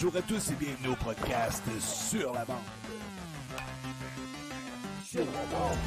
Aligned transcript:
Bonjour 0.00 0.16
à 0.16 0.22
tous 0.22 0.50
et 0.52 0.54
bienvenue 0.54 0.90
au 0.92 1.04
podcast 1.04 1.64
Sur 1.80 2.32
la 2.32 2.44
bande. 2.44 2.56
Sur 5.04 5.24
la 5.24 5.44
bande. 5.50 5.78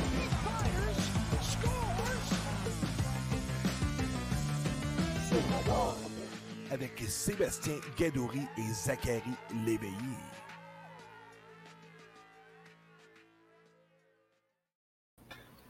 Sur 5.29 5.37
la 5.37 5.71
bande. 5.71 5.95
Avec 6.71 6.91
Sébastien 7.07 7.75
Gadouri 7.97 8.41
et 8.57 8.73
Zachary 8.73 9.21
Léveillé. 9.65 9.93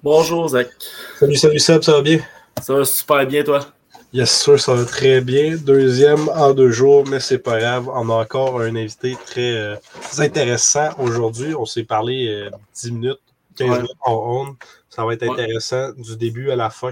Bonjour 0.01 0.47
Zach. 0.47 0.67
Salut, 1.19 1.35
salut 1.35 1.59
Seb, 1.59 1.83
ça 1.83 1.91
va 1.91 2.01
bien? 2.01 2.19
Ça 2.59 2.73
va 2.73 2.85
super 2.85 3.27
bien 3.27 3.43
toi? 3.43 3.67
Yes, 4.13 4.41
sûr, 4.41 4.59
ça 4.59 4.73
va 4.73 4.83
très 4.83 5.21
bien. 5.21 5.55
Deuxième 5.55 6.27
en 6.29 6.53
deux 6.53 6.69
jours, 6.71 7.07
mais 7.07 7.21
c'est 7.21 7.39
pas 7.39 7.59
grave. 7.59 7.87
On 7.93 8.09
a 8.09 8.13
encore 8.13 8.59
un 8.59 8.75
invité 8.75 9.15
très, 9.25 9.53
euh, 9.55 9.75
intéressant 10.17 10.89
aujourd'hui. 10.99 11.55
On 11.55 11.65
s'est 11.65 11.85
parlé 11.85 12.27
euh, 12.27 12.49
10 12.75 12.91
minutes, 12.91 13.19
15 13.55 13.69
Ouais. 13.69 13.75
minutes 13.77 13.91
en 14.01 14.13
on. 14.49 14.55
Ça 14.89 15.05
va 15.05 15.13
être 15.13 15.23
Ouais. 15.23 15.31
intéressant 15.31 15.91
du 15.93 16.17
début 16.17 16.51
à 16.51 16.57
la 16.57 16.69
fin. 16.69 16.91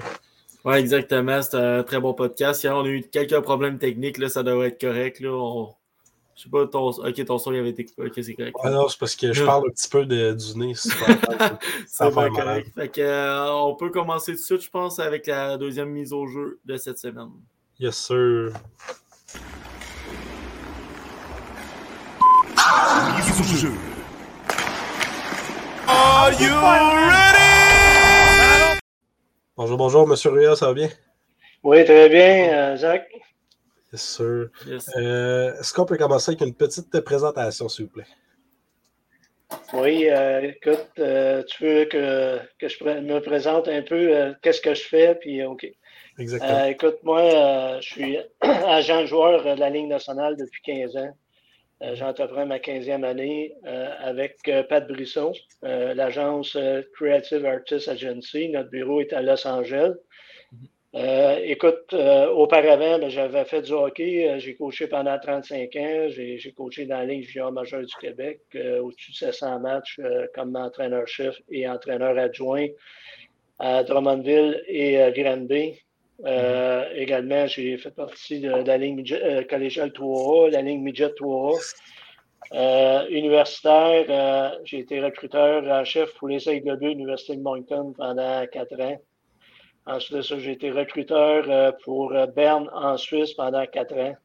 Oui, 0.63 0.75
exactement. 0.75 1.41
C'est 1.41 1.56
un 1.58 1.84
très 1.84 2.00
bon 2.00 2.13
podcast. 2.13 2.63
Hier, 2.63 2.74
on 2.75 2.84
a 2.85 2.88
eu 2.88 3.02
quelques 3.03 3.40
problèmes 3.41 3.79
techniques. 3.79 4.18
Là, 4.18 4.29
ça 4.29 4.41
devrait 4.44 4.68
être 4.69 4.79
correct. 4.79 5.19
Là. 5.19 5.31
On... 5.34 5.74
Je 6.39 6.45
sais 6.45 6.50
pas, 6.50 6.66
ton... 6.67 6.88
Ok, 6.88 7.25
ton 7.25 7.38
son 7.38 7.51
il 7.51 7.59
avait 7.59 7.72
été 7.72 7.83
coupé. 7.83 8.03
Ok, 8.07 8.13
c'est 8.23 8.33
correct. 8.33 8.55
Ah 8.63 8.69
non, 8.69 8.88
c'est 8.88 8.97
parce 8.97 9.13
que 9.13 9.33
je 9.33 9.44
parle 9.44 9.66
un 9.67 9.72
petit 9.72 9.89
peu 9.89 10.05
de- 10.05 10.31
du 10.31 10.57
nez. 10.57 10.73
c'est 10.73 10.97
pas 12.13 12.29
correct. 12.29 12.72
Fait 12.73 12.88
que, 12.88 13.01
euh, 13.01 13.51
on 13.55 13.75
peut 13.75 13.89
commencer 13.89 14.31
tout 14.31 14.38
de 14.39 14.44
suite, 14.44 14.61
je 14.61 14.69
pense, 14.69 14.99
avec 14.99 15.28
la 15.28 15.57
deuxième 15.57 15.89
mise 15.89 16.13
au 16.13 16.28
jeu 16.28 16.61
de 16.63 16.78
cette 16.78 16.97
semaine. 16.97 17.28
Yes, 17.78 17.97
sir. 17.97 18.53
Mise 23.17 23.39
au 23.41 23.57
jeu. 23.57 23.73
Are 25.88 26.31
you 26.39 26.53
ready? 27.09 28.79
Bonjour, 29.57 29.78
bonjour, 29.78 30.07
Monsieur 30.07 30.29
Rua, 30.29 30.55
ça 30.55 30.67
va 30.67 30.73
bien? 30.73 30.88
Oui, 31.63 31.83
très 31.83 32.07
bien, 32.07 32.53
euh, 32.53 32.78
Zach. 32.78 33.05
Yes. 33.91 34.22
Yes. 34.67 34.89
Euh, 34.95 35.53
Est-ce 35.59 35.73
qu'on 35.73 35.85
peut 35.85 35.97
commencer 35.97 36.31
avec 36.31 36.41
une 36.41 36.53
petite 36.53 37.00
présentation, 37.01 37.67
s'il 37.69 37.85
vous 37.85 37.91
plaît? 37.91 38.05
Oui, 39.73 40.07
euh, 40.09 40.41
écoute, 40.41 40.88
euh, 41.00 41.44
tu 41.44 41.63
veux 41.63 41.85
que, 41.85 42.38
que 42.59 42.67
je 42.67 42.83
me 42.83 43.19
présente 43.19 43.67
un 43.67 43.81
peu 43.81 44.16
euh, 44.16 44.33
qu'est-ce 44.41 44.61
que 44.61 44.75
je 44.75 44.83
fais, 44.83 45.16
puis 45.16 45.44
OK. 45.44 45.67
Exactement. 46.19 46.59
Euh, 46.59 46.66
écoute, 46.66 46.97
moi, 47.03 47.22
euh, 47.22 47.81
je 47.81 47.89
suis 47.89 48.17
agent 48.41 49.05
joueur 49.05 49.44
de 49.44 49.59
la 49.59 49.69
Ligue 49.69 49.88
nationale 49.88 50.35
depuis 50.38 50.61
15 50.63 50.97
ans. 50.97 51.17
Euh, 51.81 51.95
J'entreprends 51.95 52.45
ma 52.45 52.59
15e 52.59 53.03
année 53.05 53.53
euh, 53.66 53.89
avec 54.01 54.38
euh, 54.49 54.63
Pat 54.63 54.85
Brisson, 54.85 55.31
euh, 55.63 55.94
l'agence 55.94 56.57
Creative 56.94 57.45
Artists 57.45 57.88
Agency. 57.88 58.49
Notre 58.49 58.69
bureau 58.69 58.99
est 59.01 59.13
à 59.13 59.22
Los 59.22 59.47
Angeles. 59.47 59.94
Euh, 60.95 61.39
écoute, 61.44 61.94
euh, 61.94 62.29
auparavant, 62.29 62.97
ben, 62.97 63.09
j'avais 63.09 63.45
fait 63.45 63.61
du 63.61 63.73
hockey. 63.73 64.27
Euh, 64.27 64.39
J'ai 64.39 64.55
coaché 64.55 64.88
pendant 64.88 65.17
35 65.19 65.75
ans. 65.75 66.07
J'ai 66.09 66.53
coaché 66.55 66.85
dans 66.85 66.97
la 66.97 67.05
Ligue 67.05 67.23
junior 67.23 67.51
majeure 67.51 67.81
du 67.85 67.95
Québec, 68.01 68.41
au-dessus 68.81 69.11
de 69.11 69.17
700 69.17 69.59
matchs 69.59 69.99
comme 70.33 70.55
entraîneur-chef 70.55 71.39
et 71.51 71.67
entraîneur 71.67 72.17
adjoint 72.17 72.67
à 73.59 73.83
Drummondville 73.83 74.63
et 74.67 74.99
à 75.01 75.11
Granby. 75.11 75.75
Euh, 76.25 76.85
Également, 76.95 77.47
j'ai 77.47 77.78
fait 77.78 77.91
partie 77.91 78.39
de, 78.39 78.49
la 78.49 78.75
euh, 78.75 79.44
collégiale 79.44 79.89
3A, 79.89 80.51
la 80.51 80.61
ligne 80.61 80.81
midget 80.81 81.07
3A. 81.09 81.75
Euh, 82.51 83.07
universitaire, 83.09 84.57
j'ai 84.63 84.79
été 84.79 84.99
recruteur 85.01 85.63
en 85.66 85.83
chef 85.83 86.13
pour 86.16 86.29
les 86.29 86.49
Aigles 86.49 86.63
Bleus 86.63 86.78
de 86.78 86.85
l'Université 86.88 87.35
de 87.35 87.41
Moncton 87.41 87.94
pendant 87.95 88.45
quatre 88.47 88.79
ans. 88.81 88.97
Ensuite 89.89 90.17
de 90.17 90.22
ça, 90.22 90.39
j'ai 90.39 90.51
été 90.53 90.72
recruteur 90.72 91.45
euh, 91.50 91.72
pour 91.83 92.13
euh, 92.13 92.25
Berne 92.27 92.69
en 92.73 92.95
Suisse 92.97 93.33
pendant 93.33 93.66
quatre 93.66 93.95
ans. 93.97 94.16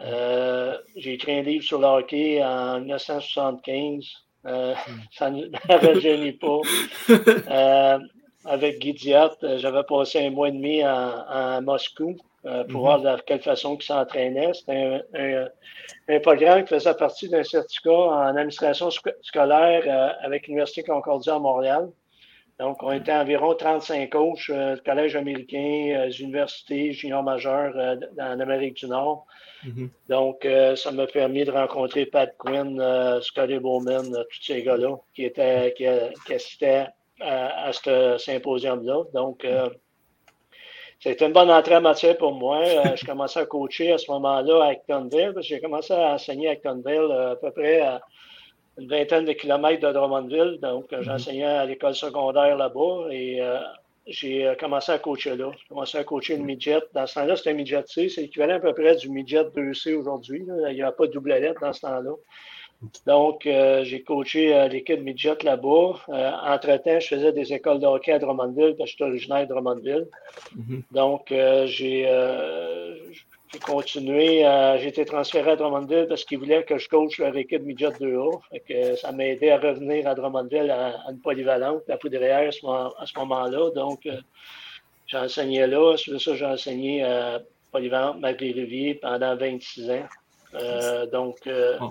Euh, 0.00 0.78
j'ai 0.96 1.14
écrit 1.14 1.38
un 1.38 1.42
livre 1.42 1.64
sur 1.64 1.80
le 1.80 1.86
hockey 1.86 2.42
en 2.42 2.80
1975. 2.80 4.04
Euh, 4.46 4.74
ça 5.12 5.30
ne 5.30 5.46
rajeunit 5.68 6.32
pas. 6.32 6.60
Euh, 7.50 7.98
avec 8.44 8.78
Guy 8.78 8.92
Diat, 8.94 9.32
j'avais 9.56 9.82
passé 9.82 10.24
un 10.26 10.30
mois 10.30 10.48
et 10.48 10.52
demi 10.52 10.82
à 10.82 11.60
Moscou 11.62 12.16
pour 12.70 12.80
Mhm. 12.80 12.80
voir 12.80 13.00
de 13.02 13.20
quelle 13.26 13.42
façon 13.42 13.76
il 13.78 13.82
s'entraînait. 13.84 14.54
C'était 14.54 15.02
un, 15.14 15.20
un- 15.20 15.48
un 16.08 16.20
programme 16.20 16.62
qui 16.62 16.68
faisait 16.74 16.94
partie 16.94 17.28
d'un 17.28 17.42
certificat 17.42 17.90
en 17.92 18.36
administration 18.36 18.88
sco- 18.90 19.12
scolaire 19.22 20.16
avec 20.22 20.46
l'Université 20.46 20.82
Concordia 20.84 21.34
à 21.34 21.38
Montréal. 21.38 21.90
Donc, 22.58 22.82
on 22.82 22.90
était 22.90 23.12
environ 23.12 23.54
35 23.54 24.10
coachs, 24.10 24.50
euh, 24.50 24.74
de 24.74 24.80
collèges 24.80 25.14
américains, 25.14 25.94
euh, 25.96 26.10
universités, 26.10 26.92
juniors 26.92 27.22
majeurs 27.22 27.72
euh, 27.76 27.96
en 28.20 28.40
Amérique 28.40 28.74
du 28.74 28.86
Nord. 28.88 29.26
Mhm. 29.64 29.90
Donc, 30.08 30.44
euh, 30.44 30.74
ça 30.74 30.90
m'a 30.90 31.06
permis 31.06 31.44
de 31.44 31.52
rencontrer 31.52 32.06
Pat 32.06 32.34
Quinn, 32.36 32.82
Scotty 33.22 33.58
Bowman, 33.58 34.10
tous 34.10 34.42
ces 34.42 34.62
gars-là 34.62 34.96
qui, 35.14 35.24
étaient, 35.24 35.72
qui, 35.76 35.84
qui 36.26 36.34
assistaient 36.34 36.88
à, 37.20 37.68
à 37.68 37.72
ce 37.72 38.18
symposium-là. 38.18 39.04
Donc, 39.14 39.46
c'était 41.00 41.26
une 41.26 41.32
bonne 41.32 41.50
entrée 41.50 41.76
en 41.76 41.80
matière 41.80 42.16
pour 42.16 42.32
moi. 42.32 42.64
Je 42.96 43.04
commençais 43.04 43.40
à 43.40 43.46
coacher 43.46 43.92
à 43.92 43.98
ce 43.98 44.10
moment-là 44.12 44.64
à 44.64 44.68
Actonville. 44.70 45.32
parce 45.34 45.46
que 45.46 45.54
J'ai 45.54 45.60
commencé 45.60 45.92
à 45.92 46.14
enseigner 46.14 46.48
à 46.48 46.52
Actonville 46.52 47.10
à 47.12 47.36
peu 47.36 47.50
près 47.50 47.80
à 47.80 48.00
une 48.78 48.88
vingtaine 48.88 49.24
de 49.24 49.32
kilomètres 49.32 49.86
de 49.86 49.92
Drummondville. 49.92 50.58
Donc, 50.60 50.92
euh, 50.92 51.02
j'enseignais 51.02 51.44
à 51.44 51.64
l'école 51.66 51.94
secondaire 51.94 52.56
là-bas 52.56 53.08
et 53.10 53.40
euh, 53.40 53.58
j'ai 54.06 54.46
euh, 54.46 54.54
commencé 54.54 54.92
à 54.92 54.98
coacher 54.98 55.36
là. 55.36 55.50
J'ai 55.52 55.68
commencé 55.68 55.98
à 55.98 56.04
coacher 56.04 56.36
le 56.36 56.44
midget. 56.44 56.80
Dans 56.94 57.06
ce 57.06 57.14
temps-là, 57.14 57.36
c'était 57.36 57.50
un 57.50 57.54
midget 57.54 57.82
C. 57.86 58.08
C'est 58.08 58.22
l'équivalent 58.22 58.56
à 58.56 58.60
peu 58.60 58.72
près 58.72 58.96
du 58.96 59.10
midget 59.10 59.42
2C 59.42 59.94
aujourd'hui. 59.94 60.46
Il 60.68 60.74
n'y 60.74 60.82
a 60.82 60.92
pas 60.92 61.06
de 61.06 61.12
double 61.12 61.34
lettre 61.34 61.60
dans 61.60 61.72
ce 61.72 61.80
temps-là. 61.80 62.12
Donc, 63.06 63.44
euh, 63.46 63.82
j'ai 63.82 64.02
coaché 64.02 64.54
euh, 64.54 64.68
l'équipe 64.68 65.00
midget 65.00 65.42
là-bas. 65.42 65.94
Euh, 66.10 66.30
entre-temps, 66.46 67.00
je 67.00 67.08
faisais 67.08 67.32
des 67.32 67.52
écoles 67.52 67.80
de 67.80 67.86
hockey 67.86 68.12
à 68.12 68.18
Drummondville 68.20 68.76
parce 68.78 68.90
que 68.90 68.92
je 68.92 68.94
suis 68.94 69.04
originaire 69.04 69.42
de 69.42 69.52
Drummondville. 69.52 70.06
Mhm. 70.54 70.82
Donc, 70.92 71.26
j'ai 71.30 72.06
j'ai 73.52 73.58
continué. 73.60 74.46
euh, 74.46 74.78
j'ai 74.78 74.88
été 74.88 75.04
transféré 75.04 75.52
à 75.52 75.56
Drummondville 75.56 76.06
parce 76.08 76.24
qu'ils 76.24 76.38
voulaient 76.38 76.64
que 76.64 76.78
je 76.78 76.88
coach 76.88 77.18
leur 77.18 77.36
équipe 77.36 77.62
midget 77.62 77.88
2A. 77.88 78.40
Fait 78.50 78.60
que 78.60 78.96
ça 78.96 79.12
m'a 79.12 79.26
aidé 79.26 79.50
à 79.50 79.58
revenir 79.58 80.06
à 80.06 80.14
Drummondville 80.14 80.70
à, 80.70 80.88
à 81.06 81.10
une 81.10 81.20
polyvalente, 81.20 81.82
la 81.88 81.96
poudrière 81.96 82.48
à 82.48 82.52
ce, 82.52 82.64
moment- 82.64 82.92
à 82.98 83.06
ce 83.06 83.18
moment-là. 83.18 83.70
Donc, 83.74 84.06
euh, 84.06 84.16
j'ai 85.06 85.18
enseigné 85.18 85.66
là. 85.66 85.96
Sur 85.96 86.20
ça, 86.20 86.34
j'ai 86.34 86.44
enseigné 86.46 87.02
à 87.04 87.40
Polyvalente 87.72 88.20
Magrivier 88.20 88.94
pendant 88.96 89.36
26 89.36 89.90
ans. 89.90 90.06
Euh, 90.54 91.06
donc, 91.06 91.36
euh, 91.46 91.76
Oh. 91.80 91.90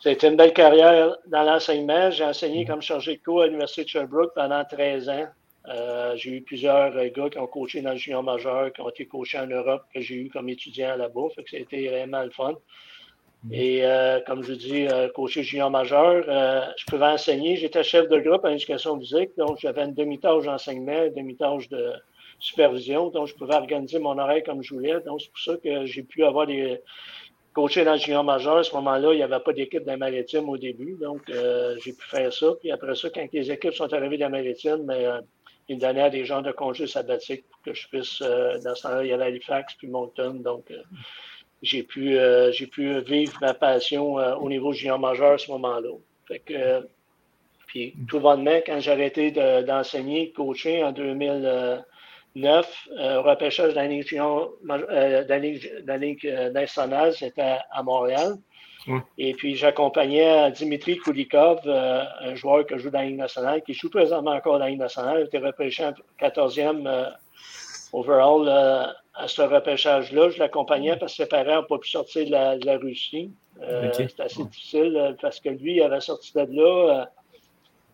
c'était 0.00 0.28
une 0.28 0.36
belle 0.36 0.52
carrière 0.52 1.16
dans 1.26 1.42
l'enseignement. 1.42 2.10
J'ai 2.10 2.24
enseigné 2.24 2.64
comme 2.64 2.82
chargé 2.82 3.16
de 3.16 3.22
cours 3.22 3.42
à 3.42 3.46
l'Université 3.46 3.84
de 3.84 3.88
Sherbrooke 3.88 4.32
pendant 4.34 4.64
13 4.64 5.08
ans. 5.08 5.26
Euh, 5.68 6.16
j'ai 6.16 6.30
eu 6.38 6.42
plusieurs 6.42 6.96
euh, 6.96 7.08
gars 7.14 7.30
qui 7.30 7.38
ont 7.38 7.46
coaché 7.46 7.82
dans 7.82 7.92
le 7.92 7.96
junior 7.96 8.22
majeur, 8.22 8.72
qui 8.72 8.80
ont 8.80 8.88
été 8.88 9.06
coachés 9.06 9.38
en 9.38 9.46
Europe, 9.46 9.84
que 9.94 10.00
j'ai 10.00 10.16
eu 10.16 10.28
comme 10.28 10.48
étudiant 10.48 10.96
là-bas. 10.96 11.28
Fait 11.34 11.44
que 11.44 11.50
ça 11.50 11.56
a 11.56 11.60
été 11.60 11.88
vraiment 11.88 12.22
le 12.22 12.30
fun. 12.30 12.54
Et 13.50 13.84
euh, 13.84 14.20
comme 14.26 14.42
je 14.42 14.52
dis, 14.52 14.86
euh, 14.86 15.08
coaché 15.08 15.42
junior 15.42 15.70
majeur, 15.70 16.24
je 16.76 16.84
pouvais 16.86 17.06
enseigner. 17.06 17.56
J'étais 17.56 17.82
chef 17.82 18.08
de 18.08 18.18
groupe 18.18 18.44
en 18.44 18.50
éducation 18.50 18.98
physique, 18.98 19.30
donc 19.36 19.58
j'avais 19.58 19.82
une 19.82 19.94
demi-tâche 19.94 20.44
d'enseignement, 20.44 21.04
une 21.04 21.14
demi-tâche 21.14 21.68
de 21.68 21.92
supervision, 22.38 23.10
donc 23.10 23.28
je 23.28 23.34
pouvais 23.34 23.54
organiser 23.54 23.98
mon 23.98 24.18
horaire 24.18 24.42
comme 24.44 24.62
je 24.62 24.74
voulais. 24.74 25.00
Donc 25.00 25.20
c'est 25.20 25.30
pour 25.30 25.40
ça 25.40 25.56
que 25.56 25.86
j'ai 25.86 26.02
pu 26.02 26.24
avoir 26.24 26.46
des 26.46 26.80
coachés 27.52 27.84
dans 27.84 27.92
le 27.92 27.98
junior 27.98 28.24
majeur. 28.24 28.58
À 28.58 28.64
ce 28.64 28.74
moment-là, 28.74 29.12
il 29.12 29.16
n'y 29.16 29.22
avait 29.22 29.40
pas 29.40 29.52
d'équipe 29.52 29.84
dans 29.84 29.96
maritime 29.96 30.48
au 30.48 30.56
début, 30.56 30.96
donc 31.00 31.22
euh, 31.30 31.76
j'ai 31.84 31.92
pu 31.92 32.06
faire 32.06 32.32
ça. 32.32 32.46
Puis 32.60 32.70
après 32.70 32.94
ça, 32.94 33.10
quand 33.10 33.26
les 33.32 33.50
équipes 33.50 33.74
sont 33.74 33.92
arrivées 33.92 34.18
dans 34.18 34.30
maritime, 34.30 34.84
mais, 34.86 35.04
euh, 35.04 35.20
ils 35.72 35.76
me 35.76 35.80
des 36.10 36.24
gens 36.24 36.42
de 36.42 36.52
congés 36.52 36.86
sabbatiques 36.86 37.44
pour 37.48 37.60
que 37.62 37.74
je 37.74 37.88
puisse, 37.88 38.20
euh, 38.22 38.58
dans 38.60 38.74
ce 38.74 38.82
temps-là, 38.82 39.04
il 39.04 39.10
y 39.10 39.12
avait 39.12 39.24
Halifax 39.24 39.74
puis 39.74 39.88
Moncton, 39.88 40.34
donc 40.34 40.70
euh, 40.70 40.82
j'ai 41.62 41.82
pu, 41.82 42.18
euh, 42.18 42.50
pu 42.66 43.00
vivre 43.00 43.36
ma 43.40 43.54
passion 43.54 44.14
au 44.14 44.48
niveau 44.48 44.72
junior 44.72 44.98
majeur 44.98 45.32
à 45.32 45.38
ce 45.38 45.50
moment-là. 45.52 45.90
Fait 46.26 46.40
que, 46.40 46.86
puis 47.66 47.94
tout 48.08 48.20
bonnement, 48.20 48.60
quand 48.66 48.80
j'ai 48.80 48.92
arrêté 48.92 49.30
de- 49.30 49.62
d'enseigner, 49.62 50.28
de 50.28 50.32
coacher 50.32 50.82
en 50.84 50.92
2000, 50.92 51.42
euh, 51.44 51.78
neuf, 52.34 52.88
au 52.98 53.22
repêchage 53.22 53.70
de 53.70 53.74
la 53.76 53.86
Ligue, 55.98 56.26
nationale, 56.52 57.14
c'était 57.14 57.58
à 57.70 57.82
Montréal. 57.82 58.34
Et 59.18 59.32
puis, 59.34 59.54
j'accompagnais 59.54 60.50
Dimitri 60.52 60.98
Koulikov, 60.98 61.60
un 61.68 62.34
joueur 62.34 62.66
qui 62.66 62.78
joue 62.78 62.90
dans 62.90 62.98
la 62.98 63.06
Ligue 63.06 63.18
nationale, 63.18 63.62
qui 63.62 63.74
joue 63.74 63.90
présentement 63.90 64.32
encore 64.32 64.54
dans 64.54 64.64
la 64.64 64.70
Ligue 64.70 64.80
nationale. 64.80 65.20
Il 65.20 65.26
était 65.26 65.38
repêché 65.38 65.84
en 65.84 65.92
14e 66.20 67.12
overall 67.92 68.48
à 69.14 69.28
ce 69.28 69.42
repêchage-là. 69.42 70.30
Je 70.30 70.38
l'accompagnais 70.38 70.96
parce 70.96 71.12
que 71.12 71.22
ses 71.22 71.28
parents 71.28 71.62
n'ont 71.62 71.66
pas 71.66 71.78
pu 71.78 71.90
sortir 71.90 72.26
de 72.26 72.66
la, 72.66 72.78
Russie. 72.78 73.30
C'était 73.92 74.22
assez 74.22 74.44
difficile 74.44 75.16
parce 75.20 75.38
que 75.38 75.50
lui, 75.50 75.76
il 75.76 75.82
avait 75.82 76.00
sorti 76.00 76.32
de 76.34 76.46
là 76.50 77.06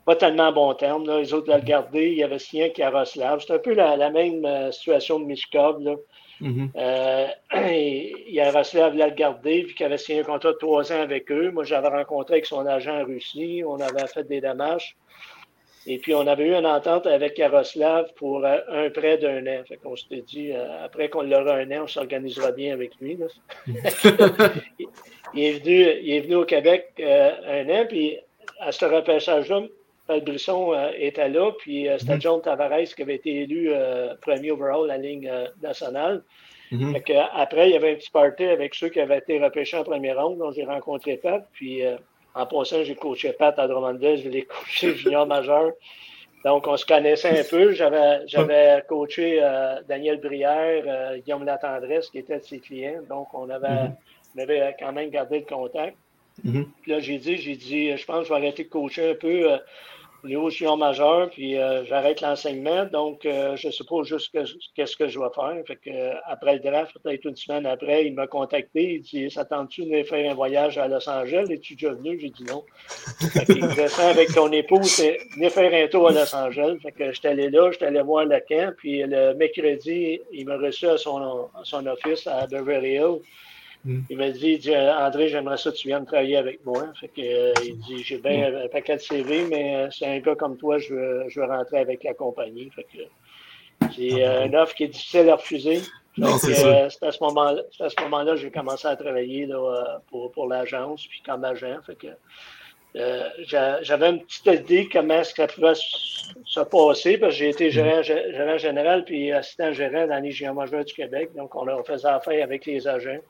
pas 0.08 0.16
tellement 0.16 0.50
bon 0.52 0.72
terme. 0.72 1.04
Les 1.18 1.34
autres 1.34 1.50
l'avaient 1.50 1.66
gardé. 1.66 2.12
Il 2.12 2.16
y 2.16 2.22
avait 2.22 2.38
signé 2.38 2.72
Yaroslav. 2.74 3.44
C'est 3.46 3.52
un 3.52 3.58
peu 3.58 3.74
la, 3.74 4.08
même 4.08 4.42
euh, 4.46 4.72
situation 4.72 5.20
de 5.20 5.26
Mishkov. 5.26 5.82
Là. 5.82 5.96
Mm-hmm. 6.40 6.70
euh, 6.76 7.28
Yaroslav 8.28 8.94
l'a 8.96 9.10
gardé, 9.10 9.62
vu 9.62 9.74
qu'il 9.74 9.86
avait 9.86 9.98
signé 9.98 10.20
un 10.20 10.24
contrat 10.24 10.52
de 10.52 10.58
trois 10.58 10.92
ans 10.92 11.00
avec 11.00 11.30
eux. 11.30 11.50
Moi, 11.50 11.64
j'avais 11.64 11.88
rencontré 11.88 12.34
avec 12.34 12.46
son 12.46 12.66
agent 12.66 13.00
en 13.00 13.04
Russie. 13.04 13.62
On 13.66 13.80
avait 13.80 14.06
fait 14.06 14.24
des 14.24 14.40
démarches. 14.40 14.96
Et 15.86 15.98
puis, 15.98 16.14
on 16.14 16.26
avait 16.26 16.48
eu 16.48 16.54
une 16.54 16.66
entente 16.66 17.06
avec 17.06 17.38
Yaroslav 17.38 18.12
pour 18.14 18.44
euh, 18.44 18.58
un 18.68 18.90
prêt 18.90 19.16
d'un 19.18 19.46
an. 19.46 19.62
Fait 19.66 19.76
qu'on 19.76 19.96
s'était 19.96 20.22
dit, 20.22 20.52
euh, 20.52 20.84
après 20.84 21.08
qu'on 21.08 21.22
l'aura 21.22 21.54
un 21.54 21.70
an, 21.70 21.84
on 21.84 21.86
s'organisera 21.86 22.52
bien 22.52 22.74
avec 22.74 22.92
lui. 23.00 23.18
il, 23.66 25.42
est 25.42 25.58
venu, 25.58 25.86
il 26.02 26.12
est 26.12 26.20
venu 26.20 26.34
au 26.36 26.44
Québec 26.44 26.92
un 26.98 27.68
an, 27.70 27.86
puis 27.88 28.18
à 28.60 28.72
ce 28.72 28.84
repêchage-là, 28.84 29.62
Paul 30.08 30.22
Brisson 30.22 30.72
euh, 30.72 30.90
était 30.96 31.28
là, 31.28 31.52
puis 31.58 31.86
euh, 31.86 31.98
c'était 31.98 32.14
mhm. 32.14 32.20
John 32.22 32.42
Tavares 32.42 32.94
qui 32.96 33.02
avait 33.02 33.16
été 33.16 33.42
élu 33.42 33.68
euh, 33.70 34.14
premier 34.22 34.50
overall 34.50 34.90
à 34.90 34.96
la 34.96 35.02
ligne 35.02 35.30
nationale. 35.62 36.24
Mhm. 36.70 36.96
après, 37.34 37.70
il 37.70 37.72
y 37.72 37.76
avait 37.76 37.92
un 37.92 37.94
petit 37.94 38.10
party 38.10 38.44
avec 38.44 38.74
ceux 38.74 38.88
qui 38.88 39.00
avaient 39.00 39.18
été 39.18 39.42
repêchés 39.42 39.76
en 39.76 39.84
première 39.84 40.22
ronde, 40.22 40.38
donc 40.38 40.54
j'ai 40.54 40.64
rencontré 40.64 41.16
Pat, 41.16 41.46
puis 41.52 41.82
en 42.34 42.46
passant, 42.46 42.84
j'ai 42.84 42.94
coaché 42.94 43.32
Pat 43.32 43.58
à 43.58 43.66
Drummondville, 43.66 44.22
je 44.22 44.28
l'ai 44.28 44.42
coaché 44.44 44.94
junior 44.94 45.26
majeur. 45.26 45.72
Donc, 46.44 46.66
on 46.66 46.76
se 46.76 46.86
connaissait 46.86 47.40
un 47.40 47.42
peu. 47.42 47.72
J'avais 47.72 48.82
coaché 48.86 49.40
Daniel 49.88 50.20
Brière, 50.20 51.16
Guillaume 51.24 51.44
Latendresse, 51.44 52.10
qui 52.10 52.18
était 52.18 52.38
de 52.38 52.44
ses 52.44 52.60
clients. 52.60 53.00
Donc, 53.08 53.28
on 53.32 53.48
avait, 53.48 53.84
mhm. 53.84 53.96
on 54.36 54.42
avait 54.42 54.76
quand 54.78 54.92
même 54.92 55.08
gardé 55.08 55.38
le 55.40 55.46
contact. 55.46 55.96
Puis 56.42 56.92
là, 56.92 57.00
j'ai 57.00 57.16
dit, 57.16 57.38
j'ai 57.38 57.56
dit, 57.56 57.96
je 57.96 58.04
pense 58.04 58.20
que 58.20 58.24
je 58.24 58.28
vais 58.28 58.40
arrêter 58.40 58.64
de 58.64 58.68
coacher 58.68 59.12
un 59.12 59.14
peu 59.14 59.58
Léo 60.24 60.50
junior 60.50 60.76
majeur, 60.76 61.30
puis 61.30 61.56
euh, 61.56 61.84
j'arrête 61.84 62.20
l'enseignement. 62.20 62.84
Donc, 62.86 63.24
euh, 63.24 63.54
je 63.56 63.68
ne 63.68 63.72
sais 63.72 63.84
pas 63.84 64.02
juste 64.02 64.36
qu'est-ce 64.74 64.96
que 64.96 65.06
je 65.06 65.18
vais 65.18 65.28
faire. 65.34 65.54
Fait 65.66 65.76
que, 65.76 65.90
euh, 65.90 66.14
après 66.24 66.54
le 66.54 66.60
draft, 66.60 66.96
peut-être 67.02 67.24
une 67.24 67.36
semaine 67.36 67.66
après, 67.66 68.06
il 68.06 68.14
m'a 68.14 68.26
contacté. 68.26 68.94
Il 68.94 69.02
dit 69.02 69.30
S'attends-tu 69.30 69.84
de 69.84 70.02
faire 70.02 70.30
un 70.30 70.34
voyage 70.34 70.76
à 70.76 70.88
Los 70.88 71.08
Angeles? 71.08 71.46
Es-tu 71.50 71.74
déjà 71.74 71.92
venu 71.92 72.18
J'ai 72.20 72.30
dit 72.30 72.44
non. 72.44 72.64
Il 73.48 73.68
descend 73.76 74.10
avec 74.10 74.34
ton 74.34 74.50
épouse, 74.50 75.00
venez 75.36 75.50
faire 75.50 75.72
un 75.72 75.88
tour 75.88 76.08
à 76.08 76.12
Los 76.12 76.34
Angeles. 76.34 76.78
Fait 76.82 76.92
que 76.92 77.12
j'étais 77.12 77.28
allé 77.28 77.50
là, 77.50 77.70
j'étais 77.70 77.86
allé 77.86 78.02
voir 78.02 78.24
le 78.24 78.40
camp. 78.48 78.74
Puis 78.76 79.04
le 79.04 79.34
mercredi, 79.34 80.20
il 80.32 80.46
m'a 80.46 80.56
reçu 80.56 80.86
à 80.86 80.98
son, 80.98 81.48
à 81.54 81.62
son 81.62 81.86
office 81.86 82.26
à 82.26 82.46
Beverly 82.46 82.94
Hills. 82.94 83.20
Mm. 83.84 84.00
Il 84.10 84.16
m'a 84.16 84.30
dit, 84.30 84.60
André, 84.76 85.28
j'aimerais 85.28 85.56
ça 85.56 85.70
que 85.70 85.76
tu 85.76 85.88
viennes 85.88 86.04
travailler 86.04 86.36
avec 86.36 86.64
moi. 86.64 86.88
Fait 87.00 87.08
que, 87.08 87.20
euh, 87.20 87.52
il 87.64 87.78
dit, 87.78 88.02
j'ai 88.02 88.18
bien 88.18 88.50
mm. 88.50 88.56
un 88.64 88.68
paquet 88.68 88.96
de 88.96 89.00
CV, 89.00 89.44
mais 89.48 89.76
euh, 89.76 89.88
c'est 89.90 90.06
un 90.06 90.18
gars 90.18 90.34
comme 90.34 90.56
toi, 90.56 90.78
je 90.78 90.94
veux, 90.94 91.24
je 91.28 91.40
veux 91.40 91.46
rentrer 91.46 91.78
avec 91.78 92.04
la 92.04 92.14
compagnie. 92.14 92.70
Fait 92.70 92.84
que 92.84 92.98
c'est 93.94 94.24
ah, 94.24 94.42
euh, 94.42 94.46
une 94.46 94.56
offre 94.56 94.74
qui 94.74 94.84
est 94.84 94.88
difficile 94.88 95.28
à 95.30 95.36
refuser. 95.36 95.80
c'est 96.40 97.02
à 97.02 97.12
ce 97.12 97.22
moment-là, 97.22 97.62
à 97.80 97.88
ce 97.88 98.00
moment-là, 98.02 98.36
j'ai 98.36 98.50
commencé 98.50 98.88
à 98.88 98.96
travailler 98.96 99.46
là, 99.46 100.00
pour, 100.10 100.32
pour 100.32 100.48
l'agence, 100.48 101.06
puis 101.06 101.22
comme 101.24 101.44
agent. 101.44 101.80
Fait 101.86 101.94
que 101.94 102.08
j'avais 103.82 104.10
une 104.10 104.24
petite 104.24 104.46
idée 104.46 104.88
comment 104.90 105.22
ça 105.22 105.46
pouvait 105.46 105.74
se 105.76 106.60
passer, 106.60 107.18
parce 107.18 107.34
que 107.34 107.38
j'ai 107.38 107.50
été 107.50 107.68
mm. 107.68 108.02
gérant, 108.02 108.58
général 108.58 109.04
puis 109.04 109.30
assistant 109.30 109.72
gérant 109.72 110.08
dans 110.08 110.20
les 110.20 110.30
du 110.30 110.94
Québec. 110.94 111.30
Donc, 111.36 111.54
on, 111.54 111.68
on 111.68 111.84
faisait 111.84 112.08
affaire 112.08 112.42
avec 112.42 112.66
les 112.66 112.88
agents. 112.88 113.20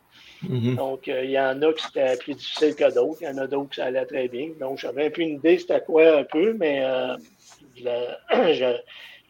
Mm-hmm. 0.46 0.76
Donc, 0.76 1.08
euh, 1.08 1.24
il 1.24 1.30
y 1.30 1.40
en 1.40 1.60
a 1.62 1.72
qui 1.72 1.84
c'était 1.84 2.16
plus 2.16 2.34
difficile 2.34 2.74
que 2.74 2.92
d'autres. 2.92 3.18
Il 3.20 3.24
y 3.24 3.28
en 3.28 3.38
a 3.38 3.46
d'autres 3.46 3.70
qui 3.70 3.76
ça 3.76 3.86
allait 3.86 4.06
très 4.06 4.28
bien. 4.28 4.50
Donc, 4.60 4.78
j'avais 4.78 5.06
un 5.06 5.10
peu 5.10 5.22
une 5.22 5.36
idée 5.36 5.58
c'était 5.58 5.80
quoi 5.80 6.18
un 6.18 6.24
peu, 6.24 6.54
mais 6.54 6.80
euh, 6.82 7.16
il 7.76 7.88
a 7.88 8.78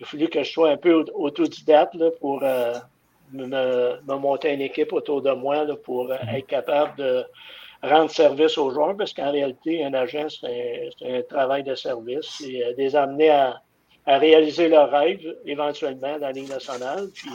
fallu 0.05 0.29
que 0.29 0.43
je 0.43 0.51
sois 0.51 0.71
un 0.71 0.77
peu 0.77 1.05
autodidacte 1.15 1.95
là, 1.95 2.11
pour 2.21 2.43
euh, 2.43 2.75
me, 3.33 4.01
monter 4.17 4.53
une 4.53 4.61
équipe 4.61 4.93
autour 4.93 5.23
de 5.23 5.33
moi 5.33 5.65
là, 5.65 5.77
pour 5.77 6.09
mm-hmm. 6.09 6.37
être 6.37 6.47
capable 6.47 6.97
de 6.99 7.25
rendre 7.83 8.11
service 8.11 8.59
aux 8.59 8.71
joueurs, 8.71 8.97
parce 8.97 9.15
qu'en 9.15 9.31
réalité, 9.31 9.85
un 9.85 9.95
agent, 9.95 10.29
c'est 10.41 10.91
un, 11.03 11.23
travail 11.23 11.63
de 11.63 11.75
service. 11.75 12.43
Et 12.43 12.65
les 12.77 12.97
amener 12.97 13.31
à, 13.31 13.63
à 14.05 14.19
réaliser 14.19 14.69
leurs 14.69 14.91
rêves, 14.91 15.37
éventuellement, 15.47 16.19
dans 16.19 16.27
la 16.27 16.33
Ligue 16.33 16.49
nationale. 16.49 17.09
Puis, 17.15 17.31